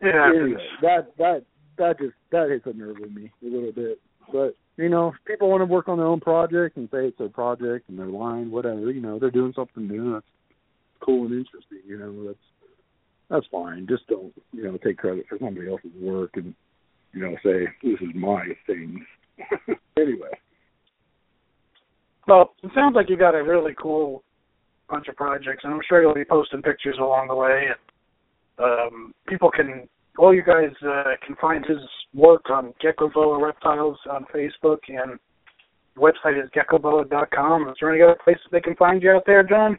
it 0.00 0.14
anyway, 0.14 0.60
that 0.82 1.16
that 1.18 1.44
that 1.78 1.98
just 2.00 2.14
that 2.32 2.50
hits 2.50 2.66
a 2.66 2.76
nerve 2.76 2.96
with 3.00 3.12
me 3.12 3.30
a 3.42 3.46
little 3.46 3.72
bit. 3.72 4.00
But 4.32 4.56
you 4.76 4.88
know, 4.88 5.08
if 5.08 5.14
people 5.26 5.48
want 5.48 5.60
to 5.60 5.66
work 5.66 5.88
on 5.88 5.98
their 5.98 6.06
own 6.06 6.20
project 6.20 6.76
and 6.76 6.88
say 6.90 7.06
it's 7.06 7.18
their 7.18 7.28
project 7.28 7.88
and 7.88 7.98
their 7.98 8.06
line, 8.06 8.50
whatever. 8.50 8.90
You 8.90 9.00
know, 9.00 9.20
they're 9.20 9.30
doing 9.30 9.52
something 9.54 9.86
new. 9.86 10.14
That's 10.14 10.26
cool 11.04 11.26
and 11.26 11.34
interesting. 11.34 11.80
You 11.86 11.98
know, 11.98 12.26
that's 12.26 12.38
that's 13.30 13.46
fine. 13.50 13.86
Just 13.88 14.06
don't 14.08 14.32
you 14.52 14.64
know 14.64 14.78
take 14.78 14.98
credit 14.98 15.26
for 15.28 15.38
somebody 15.38 15.68
else's 15.68 15.90
work 16.00 16.30
and 16.34 16.54
you 17.12 17.20
know 17.20 17.36
say 17.44 17.66
this 17.82 18.00
is 18.00 18.14
my 18.14 18.44
thing. 18.66 19.04
anyway. 19.96 20.30
Well, 22.28 22.54
it 22.62 22.70
sounds 22.74 22.94
like 22.94 23.08
you 23.08 23.16
got 23.16 23.34
a 23.34 23.42
really 23.42 23.74
cool 23.80 24.22
bunch 24.88 25.08
of 25.08 25.16
projects, 25.16 25.64
and 25.64 25.72
I'm 25.72 25.80
sure 25.88 26.02
you'll 26.02 26.14
be 26.14 26.24
posting 26.24 26.62
pictures 26.62 26.96
along 27.00 27.28
the 27.28 27.34
way. 27.34 27.66
And 27.68 28.64
um, 28.64 29.14
people 29.26 29.50
can, 29.50 29.88
all 30.18 30.34
you 30.34 30.44
guys 30.44 30.70
uh, 30.86 31.14
can 31.26 31.34
find 31.40 31.64
his 31.64 31.78
work 32.14 32.50
on 32.50 32.74
Geckoboa 32.84 33.42
Reptiles 33.42 33.98
on 34.10 34.24
Facebook, 34.32 34.78
and 34.88 35.18
the 35.96 36.00
website 36.00 36.42
is 36.42 36.48
geckoboa.com. 36.50 37.68
Is 37.68 37.76
there 37.80 37.92
any 37.92 38.02
other 38.02 38.18
places 38.22 38.42
they 38.52 38.60
can 38.60 38.76
find 38.76 39.02
you 39.02 39.12
out 39.12 39.24
there, 39.26 39.42
John? 39.42 39.78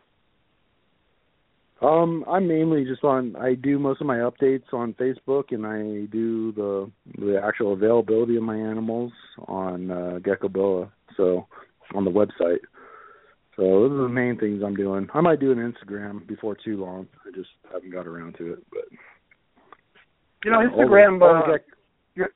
Um, 1.81 2.23
I'm 2.29 2.47
mainly 2.47 2.85
just 2.85 3.03
on. 3.03 3.35
I 3.35 3.55
do 3.55 3.77
most 3.77 3.99
of 3.99 4.07
my 4.07 4.17
updates 4.17 4.71
on 4.71 4.93
Facebook, 4.93 5.45
and 5.51 5.65
I 5.65 6.05
do 6.11 6.51
the 6.53 6.89
the 7.17 7.41
actual 7.43 7.73
availability 7.73 8.37
of 8.37 8.43
my 8.43 8.55
animals 8.57 9.11
on 9.47 9.91
uh, 9.91 10.19
Geckoboa. 10.21 10.89
So 11.17 11.45
on 11.93 12.05
the 12.05 12.11
website. 12.11 12.59
So 13.55 13.61
those 13.63 13.91
are 13.91 14.03
the 14.03 14.09
main 14.09 14.37
things 14.39 14.63
I'm 14.65 14.75
doing. 14.75 15.07
I 15.13 15.21
might 15.21 15.39
do 15.39 15.51
an 15.51 15.57
Instagram 15.59 16.25
before 16.25 16.55
too 16.55 16.77
long. 16.83 17.07
I 17.27 17.35
just 17.35 17.49
haven't 17.71 17.91
got 17.91 18.07
around 18.07 18.35
to 18.39 18.53
it. 18.53 18.59
But 18.71 18.85
You 20.43 20.51
know, 20.51 20.57
all 20.57 20.63
the- 20.63 20.83
Instagram. 20.83 21.21
all 21.21 21.45
the 21.45 21.53
Uh, 21.53 21.57
gec- 21.57 21.75
your 22.15 22.29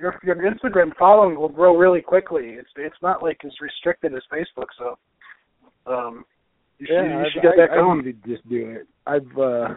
your 0.00 0.20
your 0.22 0.36
Instagram 0.36 0.94
following 0.96 1.36
will 1.36 1.48
grow 1.48 1.76
really 1.76 2.02
quickly. 2.02 2.50
It's 2.50 2.70
it's 2.76 3.00
not 3.02 3.22
like 3.22 3.44
as 3.44 3.52
restricted 3.60 4.14
as 4.14 4.22
Facebook, 4.30 4.68
so 4.78 4.98
um, 5.86 6.24
you 6.82 6.86
should, 6.88 6.94
yeah, 6.94 7.18
you 7.18 7.18
I, 7.20 7.30
should 7.32 7.42
get 7.42 7.52
that 7.56 7.70
I, 7.70 7.76
going. 7.76 8.00
I 8.00 8.02
need 8.06 8.22
to 8.24 8.28
just 8.28 8.48
do 8.48 8.70
it. 8.70 8.86
I've 9.06 9.38
uh 9.38 9.74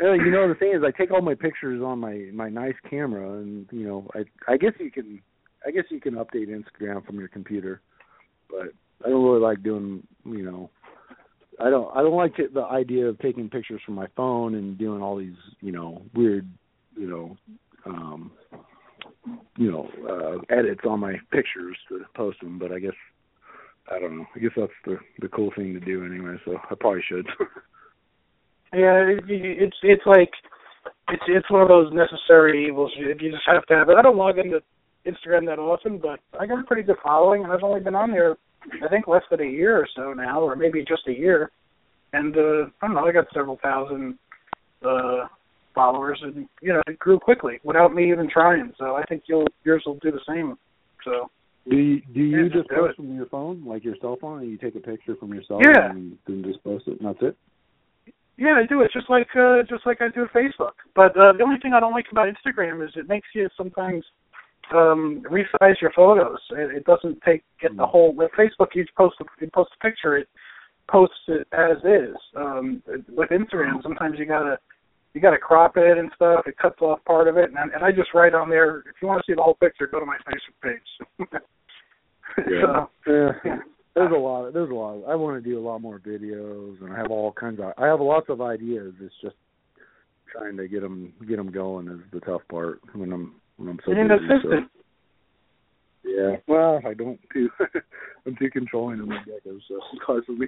you 0.00 0.30
know 0.30 0.48
the 0.48 0.56
thing 0.58 0.72
is 0.74 0.82
I 0.84 0.90
take 0.96 1.10
all 1.10 1.22
my 1.22 1.34
pictures 1.34 1.82
on 1.82 1.98
my 1.98 2.28
my 2.32 2.48
nice 2.48 2.74
camera 2.88 3.38
and 3.38 3.66
you 3.70 3.86
know 3.86 4.08
I 4.14 4.24
I 4.52 4.56
guess 4.56 4.72
you 4.78 4.90
can 4.90 5.20
I 5.66 5.70
guess 5.70 5.84
you 5.90 6.00
can 6.00 6.14
update 6.14 6.48
Instagram 6.48 7.04
from 7.04 7.18
your 7.18 7.28
computer. 7.28 7.80
But 8.48 8.72
I 9.04 9.08
don't 9.08 9.24
really 9.24 9.40
like 9.40 9.62
doing, 9.62 10.06
you 10.24 10.42
know, 10.42 10.70
I 11.60 11.70
don't 11.70 11.94
I 11.94 12.02
don't 12.02 12.16
like 12.16 12.36
the 12.36 12.62
idea 12.62 13.06
of 13.06 13.18
taking 13.18 13.50
pictures 13.50 13.82
from 13.84 13.94
my 13.94 14.06
phone 14.16 14.54
and 14.54 14.78
doing 14.78 15.02
all 15.02 15.16
these, 15.16 15.36
you 15.60 15.72
know, 15.72 16.02
weird, 16.14 16.48
you 16.96 17.08
know, 17.08 17.36
um 17.84 18.32
you 19.56 19.70
know, 19.70 19.88
uh 20.08 20.54
edits 20.54 20.80
on 20.88 21.00
my 21.00 21.14
pictures 21.30 21.76
to 21.88 22.00
post 22.16 22.40
them, 22.40 22.58
but 22.58 22.72
I 22.72 22.78
guess 22.78 22.92
I 23.90 23.98
don't 23.98 24.18
know. 24.18 24.26
I 24.34 24.38
guess 24.38 24.52
that's 24.56 24.72
the 24.84 24.98
the 25.20 25.28
cool 25.28 25.50
thing 25.56 25.72
to 25.74 25.80
do 25.80 26.04
anyway, 26.04 26.36
so 26.44 26.56
I 26.56 26.74
probably 26.74 27.02
should. 27.08 27.26
Yeah, 28.74 29.04
it, 29.04 29.24
it's 29.28 29.76
it's 29.82 30.06
like 30.06 30.30
it's 31.10 31.22
it's 31.28 31.50
one 31.50 31.60
of 31.60 31.68
those 31.68 31.92
necessary 31.92 32.66
evils. 32.66 32.90
You, 32.96 33.14
just 33.14 33.42
have 33.46 33.66
to 33.66 33.74
have 33.74 33.88
it. 33.90 33.96
I 33.98 34.02
don't 34.02 34.16
log 34.16 34.38
into 34.38 34.62
Instagram 35.06 35.46
that 35.46 35.58
often, 35.58 35.98
but 35.98 36.20
I 36.38 36.46
got 36.46 36.60
a 36.60 36.64
pretty 36.64 36.82
good 36.82 36.96
following, 37.02 37.42
and 37.42 37.52
I've 37.52 37.62
only 37.62 37.80
been 37.80 37.94
on 37.94 38.10
there, 38.10 38.36
I 38.82 38.88
think, 38.88 39.08
less 39.08 39.22
than 39.30 39.40
a 39.40 39.44
year 39.44 39.76
or 39.76 39.86
so 39.94 40.14
now, 40.14 40.40
or 40.40 40.56
maybe 40.56 40.84
just 40.86 41.06
a 41.06 41.12
year. 41.12 41.50
And 42.14 42.36
uh 42.36 42.70
I 42.80 42.86
don't 42.86 42.94
know, 42.94 43.04
I 43.06 43.12
got 43.12 43.26
several 43.34 43.58
thousand 43.62 44.18
uh 44.82 45.26
followers, 45.74 46.20
and 46.22 46.48
you 46.62 46.72
know 46.72 46.82
it 46.86 46.98
grew 46.98 47.18
quickly 47.18 47.60
without 47.64 47.94
me 47.94 48.10
even 48.10 48.30
trying. 48.30 48.72
So 48.78 48.96
I 48.96 49.02
think 49.04 49.24
you'll 49.26 49.48
yours 49.64 49.82
will 49.84 49.98
do 50.00 50.12
the 50.12 50.20
same. 50.26 50.56
So 51.04 51.30
Do 51.68 51.76
you, 51.76 52.02
do 52.12 52.20
you 52.20 52.42
Yeah, 52.44 52.48
just 52.52 52.68
post 52.70 52.96
from 52.96 53.14
your 53.14 53.26
phone, 53.26 53.64
like 53.64 53.84
your 53.84 53.94
cell 54.00 54.16
phone, 54.20 54.40
and 54.40 54.50
you 54.50 54.58
take 54.58 54.74
a 54.74 54.80
picture 54.80 55.14
from 55.16 55.32
your 55.32 55.44
cell 55.44 55.60
Yeah. 55.62 55.90
and 55.90 56.18
then 56.26 56.42
just 56.42 56.62
post 56.64 56.88
it, 56.88 57.00
and 57.00 57.08
that's 57.08 57.22
it? 57.22 57.36
yeah, 58.38 58.54
I 58.54 58.66
do 58.66 58.80
it 58.80 58.90
just 58.92 59.08
like 59.10 59.28
uh, 59.36 59.62
just 59.68 59.86
like 59.86 60.00
I 60.00 60.08
do 60.08 60.26
Facebook. 60.34 60.72
But 60.94 61.16
uh, 61.16 61.32
the 61.36 61.44
only 61.44 61.60
thing 61.60 61.74
I 61.74 61.80
don't 61.80 61.92
like 61.92 62.06
about 62.10 62.28
Instagram 62.28 62.84
is 62.84 62.90
it 62.96 63.08
makes 63.08 63.28
you 63.34 63.48
sometimes 63.56 64.04
um 64.74 65.22
resize 65.30 65.80
your 65.80 65.92
photos. 65.94 66.38
It, 66.50 66.76
it 66.78 66.84
doesn't 66.84 67.20
take 67.22 67.44
get 67.60 67.76
the 67.76 67.86
whole 67.86 68.14
with 68.14 68.30
Facebook. 68.38 68.68
You 68.74 68.84
post 68.96 69.16
a, 69.20 69.24
you 69.40 69.50
post 69.54 69.70
a 69.78 69.84
picture, 69.84 70.16
it 70.16 70.28
posts 70.88 71.14
it 71.28 71.46
as 71.52 71.76
is. 71.84 72.16
Um, 72.36 72.82
with 73.08 73.30
Instagram, 73.30 73.82
sometimes 73.82 74.18
you 74.18 74.26
gotta 74.26 74.58
you 75.14 75.20
gotta 75.20 75.38
crop 75.38 75.76
it 75.76 75.98
and 75.98 76.10
stuff. 76.14 76.46
It 76.46 76.56
cuts 76.56 76.80
off 76.80 77.04
part 77.04 77.28
of 77.28 77.36
it, 77.36 77.50
and, 77.50 77.72
and 77.72 77.84
I 77.84 77.92
just 77.92 78.14
write 78.14 78.34
on 78.34 78.48
there. 78.48 78.78
If 78.78 78.94
you 79.02 79.08
want 79.08 79.22
to 79.24 79.30
see 79.30 79.34
the 79.36 79.42
whole 79.42 79.54
picture, 79.54 79.86
go 79.86 80.00
to 80.00 80.06
my 80.06 80.16
Facebook 80.26 80.62
page. 80.62 81.28
so, 82.36 82.88
Yeah. 83.06 83.32
yeah. 83.44 83.56
There's 83.94 84.10
a 84.12 84.16
lot. 84.18 84.54
There's 84.54 84.70
a 84.70 84.74
lot. 84.74 85.02
I 85.06 85.14
want 85.14 85.42
to 85.42 85.46
do 85.50 85.58
a 85.58 85.60
lot 85.66 85.82
more 85.82 85.98
videos, 85.98 86.80
and 86.82 86.90
I 86.92 86.96
have 86.96 87.10
all 87.10 87.30
kinds 87.32 87.60
of. 87.60 87.74
I 87.76 87.86
have 87.86 88.00
lots 88.00 88.26
of 88.30 88.40
ideas. 88.40 88.94
It's 89.02 89.12
just 89.20 89.36
trying 90.30 90.56
to 90.56 90.66
get 90.66 90.80
them 90.80 91.12
get 91.28 91.36
them 91.36 91.52
going 91.52 91.88
is 91.88 92.00
the 92.10 92.20
tough 92.20 92.40
part 92.50 92.80
when 92.94 93.12
I'm 93.12 93.34
when 93.58 93.68
I'm 93.68 93.80
so 93.84 93.92
you 93.92 94.02
need 94.02 94.08
busy. 94.08 94.24
an 94.24 94.28
so- 94.42 94.48
assistant. 94.48 94.70
Yeah. 96.04 96.36
Well, 96.48 96.80
I 96.86 96.94
don't 96.94 97.20
too. 97.34 97.50
I'm 98.26 98.34
too 98.36 98.50
controlling 98.50 98.98
of 99.00 99.08
my 99.08 99.18
geckos, 99.18 99.60
so 99.68 99.76
it's 99.92 100.02
causing 100.04 100.38
me. 100.38 100.46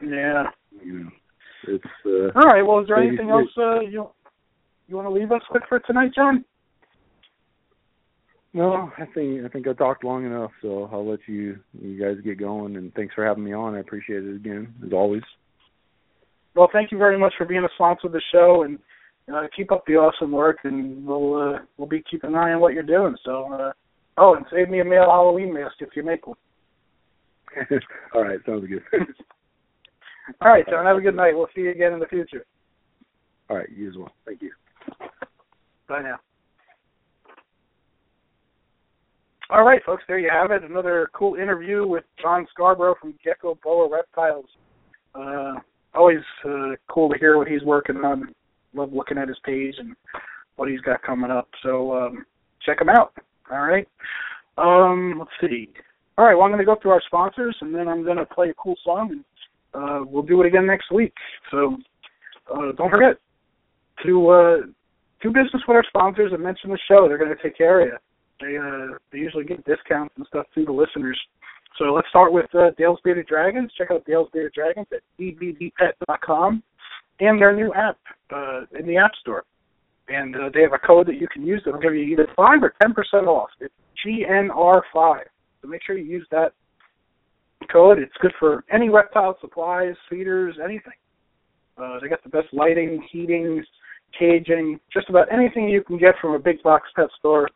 Yeah. 0.00 0.44
You 0.82 1.04
know, 1.04 1.10
it's. 1.68 1.84
uh 2.06 2.38
All 2.38 2.46
right. 2.46 2.62
Well, 2.62 2.80
is 2.80 2.86
there 2.88 2.96
Maybe- 2.96 3.08
anything 3.08 3.30
else 3.30 3.48
uh, 3.56 3.80
you 3.80 4.08
you 4.88 4.96
want 4.96 5.06
to 5.08 5.12
leave 5.12 5.32
us 5.32 5.42
with 5.52 5.62
for 5.68 5.78
tonight, 5.80 6.12
John? 6.14 6.44
No, 8.52 8.92
I 8.98 9.04
think 9.14 9.44
I 9.44 9.48
think 9.48 9.66
I 9.66 9.72
talked 9.72 10.04
long 10.04 10.24
enough, 10.26 10.52
so 10.62 10.88
I'll 10.92 11.08
let 11.08 11.20
you 11.26 11.58
you 11.80 12.00
guys 12.00 12.22
get 12.24 12.38
going. 12.38 12.76
And 12.76 12.94
thanks 12.94 13.14
for 13.14 13.24
having 13.26 13.42
me 13.44 13.52
on. 13.52 13.74
I 13.74 13.80
appreciate 13.80 14.22
it 14.24 14.36
again, 14.36 14.72
as 14.86 14.92
always. 14.92 15.22
Well, 16.54 16.68
thank 16.72 16.92
you 16.92 16.98
very 16.98 17.18
much 17.18 17.32
for 17.36 17.46
being 17.46 17.64
a 17.64 17.68
sponsor 17.74 18.06
of 18.06 18.12
the 18.12 18.22
show, 18.30 18.62
and 18.62 18.78
uh, 19.34 19.48
keep 19.56 19.72
up 19.72 19.84
the 19.86 19.94
awesome 19.94 20.30
work. 20.30 20.58
And 20.62 21.04
we'll 21.04 21.34
uh, 21.34 21.58
we'll 21.76 21.88
be 21.88 22.04
keeping 22.08 22.30
an 22.30 22.36
eye 22.36 22.52
on 22.52 22.60
what 22.60 22.74
you're 22.74 22.84
doing. 22.84 23.16
So, 23.24 23.52
uh, 23.52 23.72
oh, 24.18 24.34
and 24.36 24.46
save 24.52 24.68
me 24.68 24.78
a 24.80 24.84
male 24.84 25.06
Halloween 25.10 25.52
mask 25.52 25.74
if 25.80 25.88
you 25.96 26.04
make 26.04 26.26
one. 26.28 26.36
All 28.14 28.22
right, 28.22 28.38
sounds 28.46 28.66
good. 28.68 28.82
All 30.40 30.50
right, 30.50 30.64
John. 30.68 30.86
Have 30.86 30.96
a 30.96 31.00
good 31.00 31.16
night. 31.16 31.34
We'll 31.34 31.48
see 31.54 31.62
you 31.62 31.70
again 31.70 31.92
in 31.92 32.00
the 32.00 32.06
future. 32.06 32.44
All 33.50 33.56
right, 33.56 33.68
you 33.74 33.88
as 33.88 33.96
well. 33.96 34.12
Thank 34.24 34.42
you. 34.42 34.50
Bye 35.88 36.02
now. 36.02 36.18
All 39.50 39.64
right, 39.64 39.82
folks, 39.84 40.02
there 40.08 40.18
you 40.18 40.30
have 40.32 40.50
it. 40.50 40.68
Another 40.68 41.10
cool 41.12 41.34
interview 41.34 41.86
with 41.86 42.04
John 42.20 42.46
Scarbrough 42.58 42.94
from 42.98 43.14
Geckoboa 43.24 43.90
Reptiles. 43.90 44.46
Uh, 45.14 45.54
always 45.94 46.20
uh, 46.48 46.70
cool 46.88 47.10
to 47.10 47.18
hear 47.18 47.36
what 47.36 47.46
he's 47.46 47.62
working 47.62 47.96
on. 47.96 48.34
Love 48.72 48.92
looking 48.92 49.18
at 49.18 49.28
his 49.28 49.36
page 49.44 49.74
and 49.78 49.94
what 50.56 50.70
he's 50.70 50.80
got 50.80 51.02
coming 51.02 51.30
up. 51.30 51.48
So 51.62 51.94
um, 51.94 52.24
check 52.64 52.80
him 52.80 52.88
out. 52.88 53.12
All 53.50 53.60
right. 53.60 53.86
Um, 54.56 55.16
let's 55.18 55.30
see. 55.40 55.68
All 56.16 56.24
right, 56.24 56.34
well, 56.34 56.44
I'm 56.44 56.50
going 56.50 56.60
to 56.60 56.64
go 56.64 56.76
through 56.80 56.92
our 56.92 57.02
sponsors, 57.06 57.56
and 57.60 57.74
then 57.74 57.88
I'm 57.88 58.04
going 58.04 58.18
to 58.18 58.26
play 58.26 58.48
a 58.48 58.54
cool 58.54 58.76
song, 58.84 59.10
and 59.10 59.24
uh, 59.74 60.00
we'll 60.06 60.22
do 60.22 60.40
it 60.42 60.46
again 60.46 60.66
next 60.66 60.90
week. 60.90 61.14
So 61.50 61.76
uh, 62.54 62.72
don't 62.76 62.90
forget 62.90 63.16
to 64.04 64.28
uh, 64.28 64.56
do 65.22 65.28
business 65.30 65.62
with 65.66 65.76
our 65.76 65.84
sponsors 65.88 66.32
and 66.32 66.42
mention 66.42 66.70
the 66.70 66.78
show. 66.88 67.08
They're 67.08 67.18
going 67.18 67.34
to 67.34 67.42
take 67.42 67.56
care 67.56 67.80
of 67.80 67.88
you. 67.88 67.98
They 68.40 68.56
uh, 68.56 68.98
they 69.12 69.18
usually 69.18 69.44
get 69.44 69.64
discounts 69.64 70.14
and 70.16 70.26
stuff 70.26 70.46
to 70.54 70.64
the 70.64 70.72
listeners. 70.72 71.18
So 71.78 71.86
let's 71.86 72.08
start 72.08 72.32
with 72.32 72.52
uh, 72.54 72.70
Dale's 72.78 73.00
Bearded 73.02 73.26
Dragons. 73.26 73.70
Check 73.76 73.90
out 73.90 74.04
Dale's 74.04 74.28
Bearded 74.32 74.52
Dragons 74.52 74.86
at 74.92 75.00
dbdpet.com 75.18 76.62
and 77.20 77.40
their 77.40 77.54
new 77.54 77.72
app 77.74 77.98
uh, 78.32 78.62
in 78.78 78.86
the 78.86 78.96
App 78.96 79.10
Store. 79.20 79.44
And 80.08 80.36
uh, 80.36 80.50
they 80.52 80.60
have 80.62 80.72
a 80.72 80.78
code 80.78 81.06
that 81.08 81.20
you 81.20 81.26
can 81.28 81.46
use 81.46 81.62
that'll 81.64 81.80
give 81.80 81.94
you 81.94 82.02
either 82.02 82.28
five 82.36 82.62
or 82.62 82.74
ten 82.80 82.92
percent 82.92 83.26
off. 83.26 83.48
It's 83.60 83.74
GNR5. 84.06 85.20
So 85.62 85.68
make 85.68 85.82
sure 85.82 85.96
you 85.96 86.04
use 86.04 86.26
that 86.30 86.52
code. 87.72 87.98
It's 87.98 88.12
good 88.20 88.32
for 88.38 88.64
any 88.72 88.88
reptile 88.88 89.36
supplies, 89.40 89.94
feeders, 90.08 90.56
anything. 90.62 90.92
Uh, 91.76 91.98
they 92.00 92.08
got 92.08 92.22
the 92.22 92.28
best 92.30 92.48
lighting, 92.52 93.06
heating, 93.10 93.62
caging, 94.18 94.78
just 94.92 95.08
about 95.08 95.32
anything 95.32 95.68
you 95.68 95.82
can 95.82 95.98
get 95.98 96.14
from 96.20 96.34
a 96.34 96.38
big 96.38 96.62
box 96.62 96.88
pet 96.94 97.08
store 97.18 97.48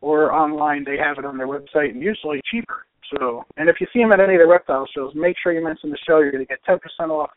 or 0.00 0.32
online. 0.32 0.84
They 0.84 0.96
have 0.96 1.18
it 1.18 1.24
on 1.24 1.36
their 1.36 1.46
website 1.46 1.90
and 1.90 2.02
usually 2.02 2.40
cheaper. 2.50 2.86
So, 3.16 3.44
and 3.56 3.68
if 3.68 3.76
you 3.80 3.86
see 3.92 4.00
them 4.00 4.12
at 4.12 4.20
any 4.20 4.34
of 4.34 4.40
the 4.40 4.46
reptile 4.46 4.86
shows, 4.94 5.12
make 5.14 5.36
sure 5.42 5.52
you 5.52 5.64
mention 5.64 5.90
the 5.90 5.98
show. 6.06 6.18
You're 6.20 6.32
going 6.32 6.46
to 6.46 6.48
get 6.48 6.64
10% 6.64 6.78
off 7.10 7.30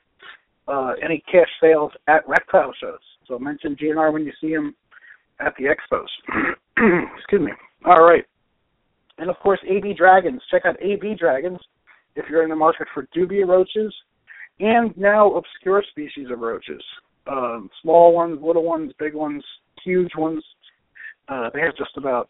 uh, 0.67 0.93
any 1.03 1.23
cash 1.31 1.49
sales 1.61 1.91
at 2.07 2.27
reptile 2.27 2.73
shows. 2.79 2.99
So 3.27 3.39
mention 3.39 3.75
GNR 3.75 4.13
when 4.13 4.23
you 4.23 4.31
see 4.39 4.53
them 4.53 4.75
at 5.39 5.53
the 5.57 5.65
expos. 5.65 6.05
Excuse 7.17 7.41
me. 7.41 7.51
All 7.85 8.03
right. 8.03 8.25
And 9.17 9.29
of 9.29 9.37
course, 9.37 9.59
AB 9.67 9.93
Dragons. 9.93 10.41
Check 10.49 10.63
out 10.65 10.81
AB 10.81 11.15
Dragons 11.19 11.59
if 12.15 12.25
you're 12.29 12.43
in 12.43 12.49
the 12.49 12.55
market 12.55 12.87
for 12.93 13.07
dubia 13.15 13.47
roaches 13.47 13.93
and 14.59 14.95
now 14.97 15.33
obscure 15.33 15.83
species 15.89 16.27
of 16.31 16.39
roaches. 16.39 16.83
Um, 17.27 17.69
small 17.81 18.13
ones, 18.13 18.39
little 18.41 18.63
ones, 18.63 18.91
big 18.99 19.13
ones, 19.13 19.43
huge 19.83 20.11
ones. 20.17 20.43
Uh, 21.27 21.49
they 21.53 21.61
have 21.61 21.75
just 21.77 21.97
about 21.97 22.29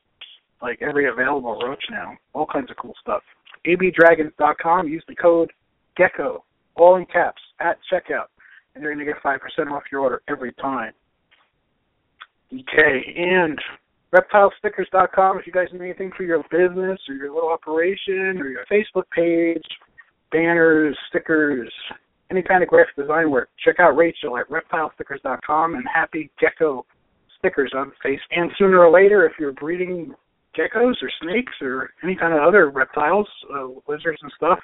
like 0.61 0.81
every 0.81 1.09
available 1.09 1.59
roach 1.61 1.83
now. 1.91 2.13
All 2.33 2.45
kinds 2.45 2.71
of 2.71 2.77
cool 2.77 2.93
stuff. 3.01 3.21
abdragons.com. 3.65 4.87
Use 4.87 5.03
the 5.07 5.15
code 5.15 5.51
GECKO, 5.99 6.41
all 6.75 6.95
in 6.95 7.05
caps, 7.05 7.41
at 7.59 7.77
checkout, 7.91 8.27
and 8.73 8.83
you're 8.83 8.93
going 8.93 9.05
to 9.05 9.11
get 9.11 9.21
5% 9.21 9.71
off 9.71 9.83
your 9.91 10.01
order 10.01 10.21
every 10.27 10.53
time. 10.53 10.93
Okay, 12.51 13.13
and 13.17 13.57
reptilestickers.com 14.13 15.39
if 15.39 15.47
you 15.47 15.53
guys 15.53 15.67
need 15.73 15.81
anything 15.81 16.11
for 16.15 16.23
your 16.23 16.43
business 16.51 16.99
or 17.09 17.15
your 17.15 17.33
little 17.33 17.49
operation 17.49 18.39
or 18.39 18.47
your 18.47 18.65
Facebook 18.71 19.03
page, 19.15 19.63
banners, 20.31 20.97
stickers, 21.09 21.71
any 22.29 22.41
kind 22.41 22.63
of 22.63 22.69
graphic 22.69 22.95
design 22.95 23.31
work. 23.31 23.49
Check 23.63 23.79
out 23.79 23.95
Rachel 23.97 24.37
at 24.37 24.49
reptilestickers.com 24.49 25.75
and 25.75 25.83
Happy 25.93 26.29
Gecko 26.39 26.85
Stickers 27.39 27.73
on 27.75 27.91
Facebook. 28.03 28.19
And 28.31 28.51
sooner 28.57 28.79
or 28.79 28.91
later, 28.91 29.25
if 29.25 29.33
you're 29.39 29.51
breeding 29.51 30.13
geckos 30.57 30.95
or 31.01 31.11
snakes 31.21 31.53
or 31.61 31.91
any 32.03 32.15
kind 32.15 32.33
of 32.33 32.41
other 32.41 32.69
reptiles, 32.69 33.27
uh, 33.53 33.67
lizards 33.87 34.19
and 34.21 34.31
stuff, 34.37 34.59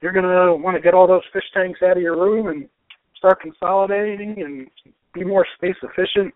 you're 0.00 0.12
going 0.12 0.24
to 0.24 0.62
want 0.62 0.76
to 0.76 0.82
get 0.82 0.94
all 0.94 1.06
those 1.06 1.22
fish 1.32 1.44
tanks 1.54 1.80
out 1.82 1.96
of 1.96 2.02
your 2.02 2.16
room 2.16 2.48
and 2.48 2.68
start 3.16 3.40
consolidating 3.40 4.34
and 4.38 4.68
be 5.14 5.24
more 5.24 5.46
space 5.56 5.76
efficient. 5.82 6.34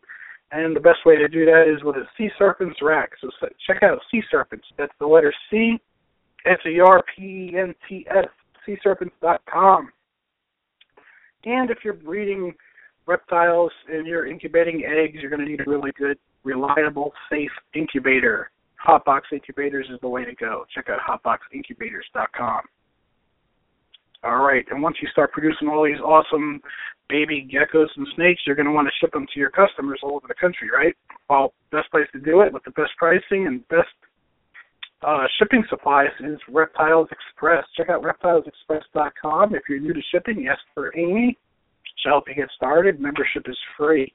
And 0.52 0.76
the 0.76 0.80
best 0.80 0.98
way 1.04 1.16
to 1.16 1.28
do 1.28 1.44
that 1.44 1.64
is 1.66 1.82
with 1.82 1.96
a 1.96 2.04
Sea 2.16 2.30
Serpents 2.38 2.78
rack. 2.80 3.10
So 3.20 3.28
check 3.66 3.82
out 3.82 3.98
Sea 4.10 4.22
Serpents. 4.30 4.64
That's 4.78 4.92
the 5.00 5.06
letter 5.06 5.34
C, 5.50 5.78
S 6.44 6.58
E 6.64 6.80
R 6.80 7.02
P 7.16 7.50
E 7.52 7.56
N 7.58 7.74
T 7.88 8.06
S, 8.08 8.28
SeaSerpents.com. 8.66 9.90
And 11.44 11.70
if 11.70 11.78
you're 11.84 11.94
breeding 11.94 12.54
reptiles 13.06 13.70
and 13.88 14.06
you're 14.06 14.26
incubating 14.26 14.84
eggs, 14.84 15.18
you're 15.20 15.30
going 15.30 15.44
to 15.44 15.48
need 15.48 15.60
a 15.60 15.70
really 15.70 15.92
good, 15.98 16.18
reliable, 16.44 17.12
safe 17.30 17.50
incubator. 17.74 18.50
Hotbox 18.84 19.22
Incubators 19.32 19.86
is 19.92 19.98
the 20.00 20.08
way 20.08 20.24
to 20.24 20.34
go. 20.34 20.64
Check 20.74 20.86
out 20.88 21.00
hotboxincubators.com. 21.00 22.60
All 24.24 24.42
right, 24.42 24.64
and 24.70 24.82
once 24.82 24.96
you 25.00 25.08
start 25.12 25.32
producing 25.32 25.68
all 25.68 25.84
these 25.84 26.00
awesome 26.00 26.60
baby 27.08 27.48
geckos 27.52 27.88
and 27.96 28.06
snakes, 28.16 28.42
you're 28.46 28.56
going 28.56 28.66
to 28.66 28.72
want 28.72 28.88
to 28.88 28.92
ship 29.00 29.12
them 29.12 29.26
to 29.32 29.40
your 29.40 29.50
customers 29.50 30.00
all 30.02 30.16
over 30.16 30.26
the 30.26 30.34
country, 30.34 30.68
right? 30.74 30.94
Well, 31.30 31.52
best 31.70 31.90
place 31.90 32.06
to 32.12 32.20
do 32.20 32.40
it 32.40 32.52
with 32.52 32.64
the 32.64 32.72
best 32.72 32.90
pricing 32.98 33.46
and 33.46 33.66
best 33.68 33.88
uh, 35.06 35.26
shipping 35.38 35.62
supplies 35.68 36.08
is 36.20 36.38
Reptiles 36.48 37.08
Express. 37.12 37.64
Check 37.76 37.90
out 37.90 38.02
reptilesexpress.com. 38.02 39.54
If 39.54 39.62
you're 39.68 39.78
new 39.78 39.92
to 39.92 40.00
shipping, 40.12 40.48
ask 40.50 40.60
for 40.74 40.96
Amy. 40.96 41.36
She'll 42.02 42.12
help 42.12 42.24
you 42.28 42.34
get 42.34 42.48
started. 42.56 43.00
Membership 43.00 43.44
is 43.46 43.58
free. 43.76 44.12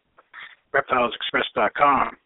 Reptilesexpress.com. 0.73 2.17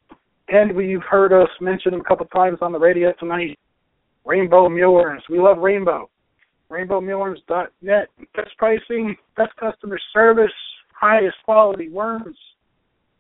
And 0.48 0.76
we've 0.76 1.02
heard 1.10 1.34
us 1.34 1.50
mention 1.60 1.92
them 1.92 2.02
a 2.02 2.04
couple 2.04 2.26
times 2.28 2.60
on 2.62 2.72
the 2.72 2.80
radio 2.80 3.12
tonight. 3.20 3.60
Rainbow 4.26 4.70
Mealworms. 4.70 5.22
We 5.30 5.40
love 5.40 5.58
Rainbow. 5.58 6.10
RainbowMealworms.net. 6.70 8.10
Best 8.36 8.58
pricing, 8.58 9.16
best 9.38 9.56
customer 9.58 10.00
service, 10.14 10.52
highest 10.94 11.38
quality 11.46 11.90
worms, 11.90 12.38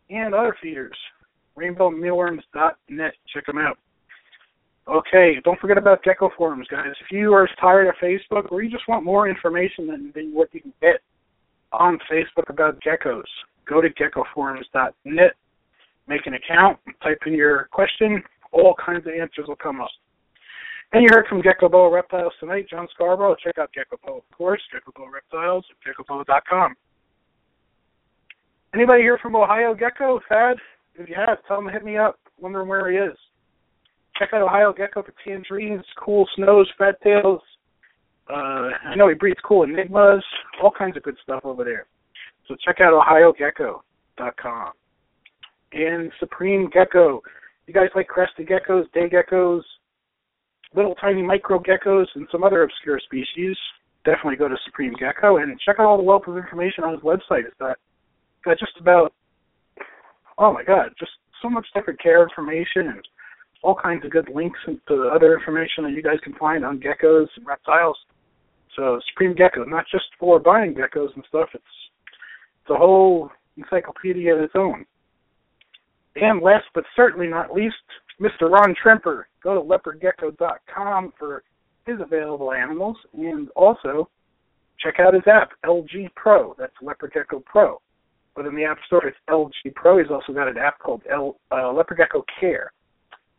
and 0.09 0.33
other 0.33 0.55
feeders. 0.61 0.97
RainbowMealworms.net. 1.57 3.13
Check 3.33 3.45
them 3.45 3.57
out. 3.57 3.77
Okay, 4.87 5.37
don't 5.43 5.59
forget 5.59 5.79
about 5.79 6.03
Gecko 6.03 6.29
Forums, 6.37 6.67
guys. 6.69 6.93
If 7.01 7.11
you 7.11 7.33
are 7.33 7.49
tired 7.59 7.87
of 7.87 7.95
Facebook 7.95 8.51
or 8.51 8.61
you 8.61 8.69
just 8.69 8.87
want 8.87 9.03
more 9.03 9.27
information 9.27 9.87
than, 9.87 10.11
than 10.13 10.31
what 10.31 10.53
you 10.53 10.61
can 10.61 10.73
get 10.79 11.01
on 11.71 11.97
Facebook 12.11 12.49
about 12.49 12.79
geckos, 12.81 13.23
go 13.67 13.81
to 13.81 13.89
geckoforums.net, 13.89 15.31
make 16.07 16.27
an 16.27 16.35
account, 16.35 16.77
type 17.01 17.17
in 17.25 17.33
your 17.33 17.67
question, 17.71 18.21
all 18.51 18.75
kinds 18.83 19.07
of 19.07 19.13
answers 19.13 19.47
will 19.47 19.55
come 19.55 19.81
up. 19.81 19.89
And 20.93 21.03
you 21.03 21.09
heard 21.11 21.25
from 21.27 21.41
Geckoboa 21.41 21.91
Reptiles 21.91 22.33
tonight, 22.39 22.67
John 22.69 22.87
Scarbrough. 22.97 23.35
Check 23.43 23.57
out 23.57 23.71
Geckoboa, 23.73 24.17
of 24.17 24.23
course, 24.37 24.61
Geckoboa 24.73 25.11
Reptiles 25.11 25.65
at 25.69 26.07
geckoboa.com. 26.07 26.75
Anybody 28.73 29.01
here 29.03 29.17
from 29.21 29.35
Ohio 29.35 29.73
Gecko? 29.73 30.19
Thad? 30.29 30.57
If 30.95 31.09
you 31.09 31.15
have, 31.15 31.39
tell 31.47 31.59
him 31.59 31.67
to 31.67 31.71
hit 31.71 31.83
me 31.83 31.97
up. 31.97 32.19
Wondering 32.39 32.67
where 32.67 32.91
he 32.91 32.97
is. 32.97 33.17
Check 34.17 34.29
out 34.33 34.41
Ohio 34.41 34.73
Gecko 34.73 35.03
for 35.03 35.13
tangerines, 35.25 35.83
cool 35.97 36.27
snows, 36.35 36.69
fat 36.77 37.01
tails. 37.01 37.41
Uh, 38.29 38.69
I 38.85 38.95
know 38.95 39.07
he 39.07 39.15
breeds 39.15 39.39
cool 39.45 39.63
enigmas, 39.63 40.23
all 40.61 40.71
kinds 40.71 40.97
of 40.97 41.03
good 41.03 41.17
stuff 41.23 41.41
over 41.43 41.63
there. 41.63 41.85
So 42.47 42.55
check 42.65 42.77
out 42.79 42.93
ohiogecko.com. 42.93 44.71
And 45.73 46.11
Supreme 46.19 46.69
Gecko. 46.69 47.21
You 47.67 47.73
guys 47.73 47.89
like 47.95 48.07
crested 48.07 48.47
geckos, 48.47 48.91
day 48.93 49.09
geckos, 49.09 49.61
little 50.75 50.95
tiny 50.95 51.21
micro 51.21 51.59
geckos, 51.59 52.07
and 52.15 52.27
some 52.31 52.43
other 52.43 52.63
obscure 52.63 52.99
species? 52.99 53.55
Definitely 54.03 54.37
go 54.37 54.47
to 54.47 54.55
Supreme 54.65 54.93
Gecko 54.99 55.37
and 55.37 55.59
check 55.59 55.77
out 55.79 55.85
all 55.85 55.97
the 55.97 56.03
wealth 56.03 56.27
of 56.27 56.37
information 56.37 56.83
on 56.83 56.93
his 56.93 57.01
website. 57.01 57.45
It's 57.45 57.57
got, 57.59 57.77
got 58.43 58.59
just 58.59 58.73
about, 58.79 59.13
oh 60.37 60.53
my 60.53 60.63
god, 60.63 60.89
just 60.99 61.11
so 61.41 61.49
much 61.49 61.65
different 61.73 62.01
care 62.01 62.21
information 62.21 62.87
and 62.87 63.07
all 63.63 63.75
kinds 63.75 64.05
of 64.05 64.11
good 64.11 64.29
links 64.33 64.59
to 64.87 65.09
other 65.13 65.35
information 65.35 65.83
that 65.83 65.93
you 65.93 66.03
guys 66.03 66.19
can 66.23 66.33
find 66.33 66.63
on 66.63 66.79
geckos 66.79 67.27
and 67.35 67.47
reptiles. 67.47 67.97
So 68.75 68.99
Supreme 69.11 69.33
Gecko, 69.35 69.63
not 69.65 69.85
just 69.91 70.05
for 70.19 70.39
buying 70.39 70.75
geckos 70.75 71.13
and 71.15 71.23
stuff. 71.27 71.49
It's 71.53 71.63
it's 72.61 72.71
a 72.71 72.77
whole 72.77 73.29
encyclopedia 73.57 74.33
of 74.35 74.41
its 74.41 74.53
own. 74.55 74.85
And 76.15 76.41
last 76.41 76.65
but 76.73 76.83
certainly 76.95 77.27
not 77.27 77.53
least, 77.53 77.75
Mr. 78.19 78.49
Ron 78.49 78.75
Tremper. 78.83 79.23
Go 79.43 79.55
to 79.55 79.61
leopardgecko.com 79.61 81.13
for 81.17 81.43
his 81.85 81.97
available 81.99 82.51
animals, 82.51 82.97
and 83.13 83.49
also 83.55 84.09
check 84.79 84.99
out 84.99 85.13
his 85.13 85.23
app, 85.27 85.51
LG 85.63 86.13
Pro. 86.15 86.55
That's 86.57 86.73
Leopard 86.81 87.11
Gecko 87.13 87.41
Pro. 87.45 87.81
But 88.35 88.45
in 88.45 88.55
the 88.55 88.65
App 88.65 88.79
Store, 88.87 89.05
it's 89.07 89.17
LG 89.29 89.75
Pro. 89.75 89.97
He's 89.97 90.11
also 90.11 90.33
got 90.33 90.47
an 90.47 90.57
app 90.57 90.79
called 90.79 91.01
L, 91.11 91.37
uh, 91.51 91.71
Leopard 91.71 91.97
Gecko 91.97 92.25
Care. 92.39 92.71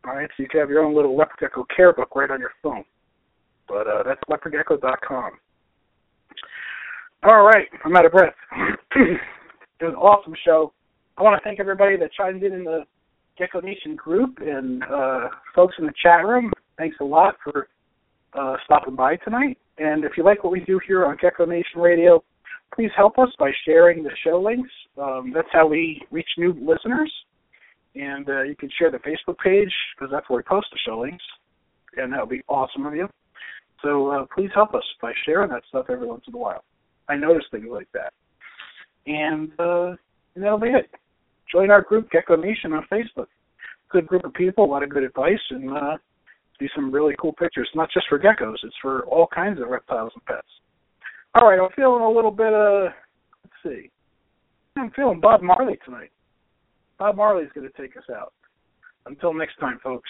All 0.05 0.15
right, 0.15 0.29
so 0.35 0.43
you 0.43 0.49
can 0.49 0.59
have 0.59 0.69
your 0.69 0.83
own 0.83 0.95
little 0.95 1.15
Leopard 1.15 1.37
Gecko 1.39 1.65
Care 1.75 1.93
book 1.93 2.15
right 2.15 2.31
on 2.31 2.39
your 2.39 2.51
phone. 2.63 2.83
But 3.67 3.87
uh, 3.87 4.03
that's 4.03 4.21
leopardgecko.com. 4.29 5.31
All 7.23 7.43
right, 7.43 7.67
I'm 7.83 7.95
out 7.95 8.05
of 8.05 8.11
breath. 8.11 8.33
it 8.95 9.19
was 9.81 9.93
an 9.93 9.95
awesome 9.95 10.33
show. 10.45 10.71
I 11.17 11.23
want 11.23 11.39
to 11.39 11.43
thank 11.43 11.59
everybody 11.59 11.97
that 11.97 12.13
chimed 12.13 12.43
in 12.43 12.53
in 12.53 12.63
the 12.63 12.83
Gecko 13.37 13.61
Nation 13.61 13.95
group 13.95 14.39
and 14.41 14.83
uh, 14.83 15.29
folks 15.55 15.75
in 15.79 15.85
the 15.85 15.93
chat 16.01 16.25
room. 16.25 16.51
Thanks 16.77 16.97
a 17.01 17.03
lot 17.03 17.35
for 17.43 17.67
uh, 18.33 18.55
stopping 18.65 18.95
by 18.95 19.15
tonight. 19.17 19.57
And 19.77 20.03
if 20.03 20.13
you 20.17 20.23
like 20.23 20.43
what 20.43 20.51
we 20.51 20.61
do 20.61 20.79
here 20.87 21.05
on 21.05 21.17
Gecko 21.21 21.45
Nation 21.45 21.79
Radio, 21.79 22.23
please 22.73 22.91
help 22.95 23.19
us 23.19 23.29
by 23.39 23.51
sharing 23.65 24.03
the 24.03 24.11
show 24.23 24.41
links. 24.41 24.69
Um, 24.97 25.31
that's 25.33 25.47
how 25.51 25.67
we 25.67 26.01
reach 26.11 26.27
new 26.37 26.53
listeners. 26.53 27.11
And 27.95 28.27
uh, 28.29 28.43
you 28.43 28.55
can 28.55 28.69
share 28.77 28.91
the 28.91 28.97
Facebook 28.99 29.37
page 29.39 29.73
because 29.95 30.11
that's 30.11 30.29
where 30.29 30.37
we 30.37 30.43
post 30.43 30.67
the 30.71 30.79
show 30.85 30.99
links. 30.99 31.23
And 31.95 32.13
that 32.13 32.19
would 32.21 32.29
be 32.29 32.43
awesome 32.47 32.85
of 32.85 32.95
you. 32.95 33.07
So 33.83 34.09
uh, 34.09 34.25
please 34.33 34.49
help 34.53 34.73
us 34.73 34.83
by 35.01 35.13
sharing 35.25 35.49
that 35.51 35.63
stuff 35.69 35.85
every 35.89 36.07
once 36.07 36.23
in 36.27 36.33
a 36.33 36.37
while. 36.37 36.63
I 37.09 37.15
notice 37.15 37.45
things 37.51 37.67
like 37.71 37.87
that. 37.93 38.13
And, 39.05 39.51
uh, 39.59 39.95
and 40.35 40.43
that'll 40.43 40.59
be 40.59 40.69
it. 40.69 40.89
Join 41.51 41.71
our 41.71 41.81
group, 41.81 42.09
Gecko 42.11 42.35
Nation, 42.35 42.73
on 42.73 42.85
Facebook. 42.91 43.27
Good 43.89 44.07
group 44.07 44.25
of 44.25 44.33
people, 44.33 44.65
a 44.65 44.67
lot 44.67 44.83
of 44.83 44.89
good 44.89 45.03
advice, 45.03 45.39
and 45.49 45.71
uh, 45.71 45.97
do 46.59 46.67
some 46.75 46.91
really 46.91 47.15
cool 47.19 47.33
pictures. 47.33 47.69
Not 47.73 47.89
just 47.93 48.07
for 48.09 48.19
geckos, 48.19 48.55
it's 48.63 48.75
for 48.81 49.05
all 49.05 49.27
kinds 49.27 49.61
of 49.61 49.69
reptiles 49.69 50.11
and 50.13 50.25
pets. 50.25 50.47
All 51.35 51.47
right, 51.47 51.59
I'm 51.59 51.69
feeling 51.75 52.03
a 52.03 52.09
little 52.09 52.31
bit 52.31 52.51
of, 52.51 52.89
let's 53.43 53.55
see. 53.63 53.91
I'm 54.75 54.91
feeling 54.91 55.19
Bob 55.19 55.41
Marley 55.41 55.77
tonight. 55.85 56.11
Bob 56.99 57.15
Marley's 57.15 57.49
going 57.53 57.69
to 57.69 57.81
take 57.81 57.95
us 57.95 58.03
out. 58.13 58.33
Until 59.05 59.33
next 59.33 59.57
time, 59.59 59.79
folks. 59.83 60.09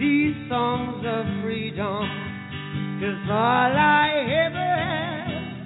These 0.00 0.34
songs 0.48 1.04
of 1.06 1.26
freedom. 1.44 2.08
Cause 3.00 3.28
all 3.28 3.76
I 3.76 4.08
ever 4.48 4.70
had, 4.88 5.60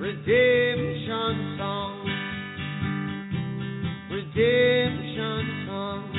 redemption 0.00 1.54
songs, 1.56 2.10
redemption 4.10 5.44
songs, 5.68 6.16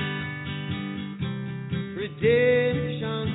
redemption 1.98 3.35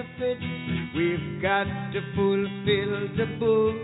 of 0.00 0.06
it. 0.18 0.38
We've 0.96 1.42
got 1.42 1.64
to 1.92 2.00
fulfill 2.16 2.94
the 3.16 3.26
book. 3.38 3.80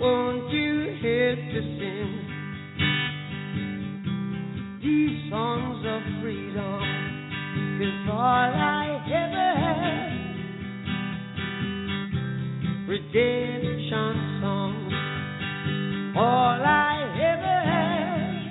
Won't 0.00 0.50
you 0.50 0.96
help 1.02 1.40
to 1.52 1.60
sing? 1.78 2.28
these 4.88 5.30
songs 5.30 5.84
of 5.86 6.02
freedom 6.22 6.82
is 7.80 8.08
all 8.10 8.18
I 8.18 8.86
ever 9.06 9.48
had. 9.60 10.08
Redemption 12.88 14.14
songs, 14.40 14.92
all 16.16 16.62
I 16.64 17.04
ever 17.20 17.56
had. 17.68 18.48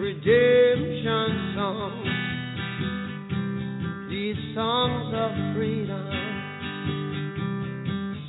Redemption 0.00 1.30
songs, 1.54 2.01
these 4.22 4.54
songs 4.54 5.12
of 5.16 5.32
freedom, 5.56 6.06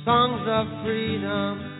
songs 0.04 0.42
of 0.48 0.84
freedom. 0.84 1.74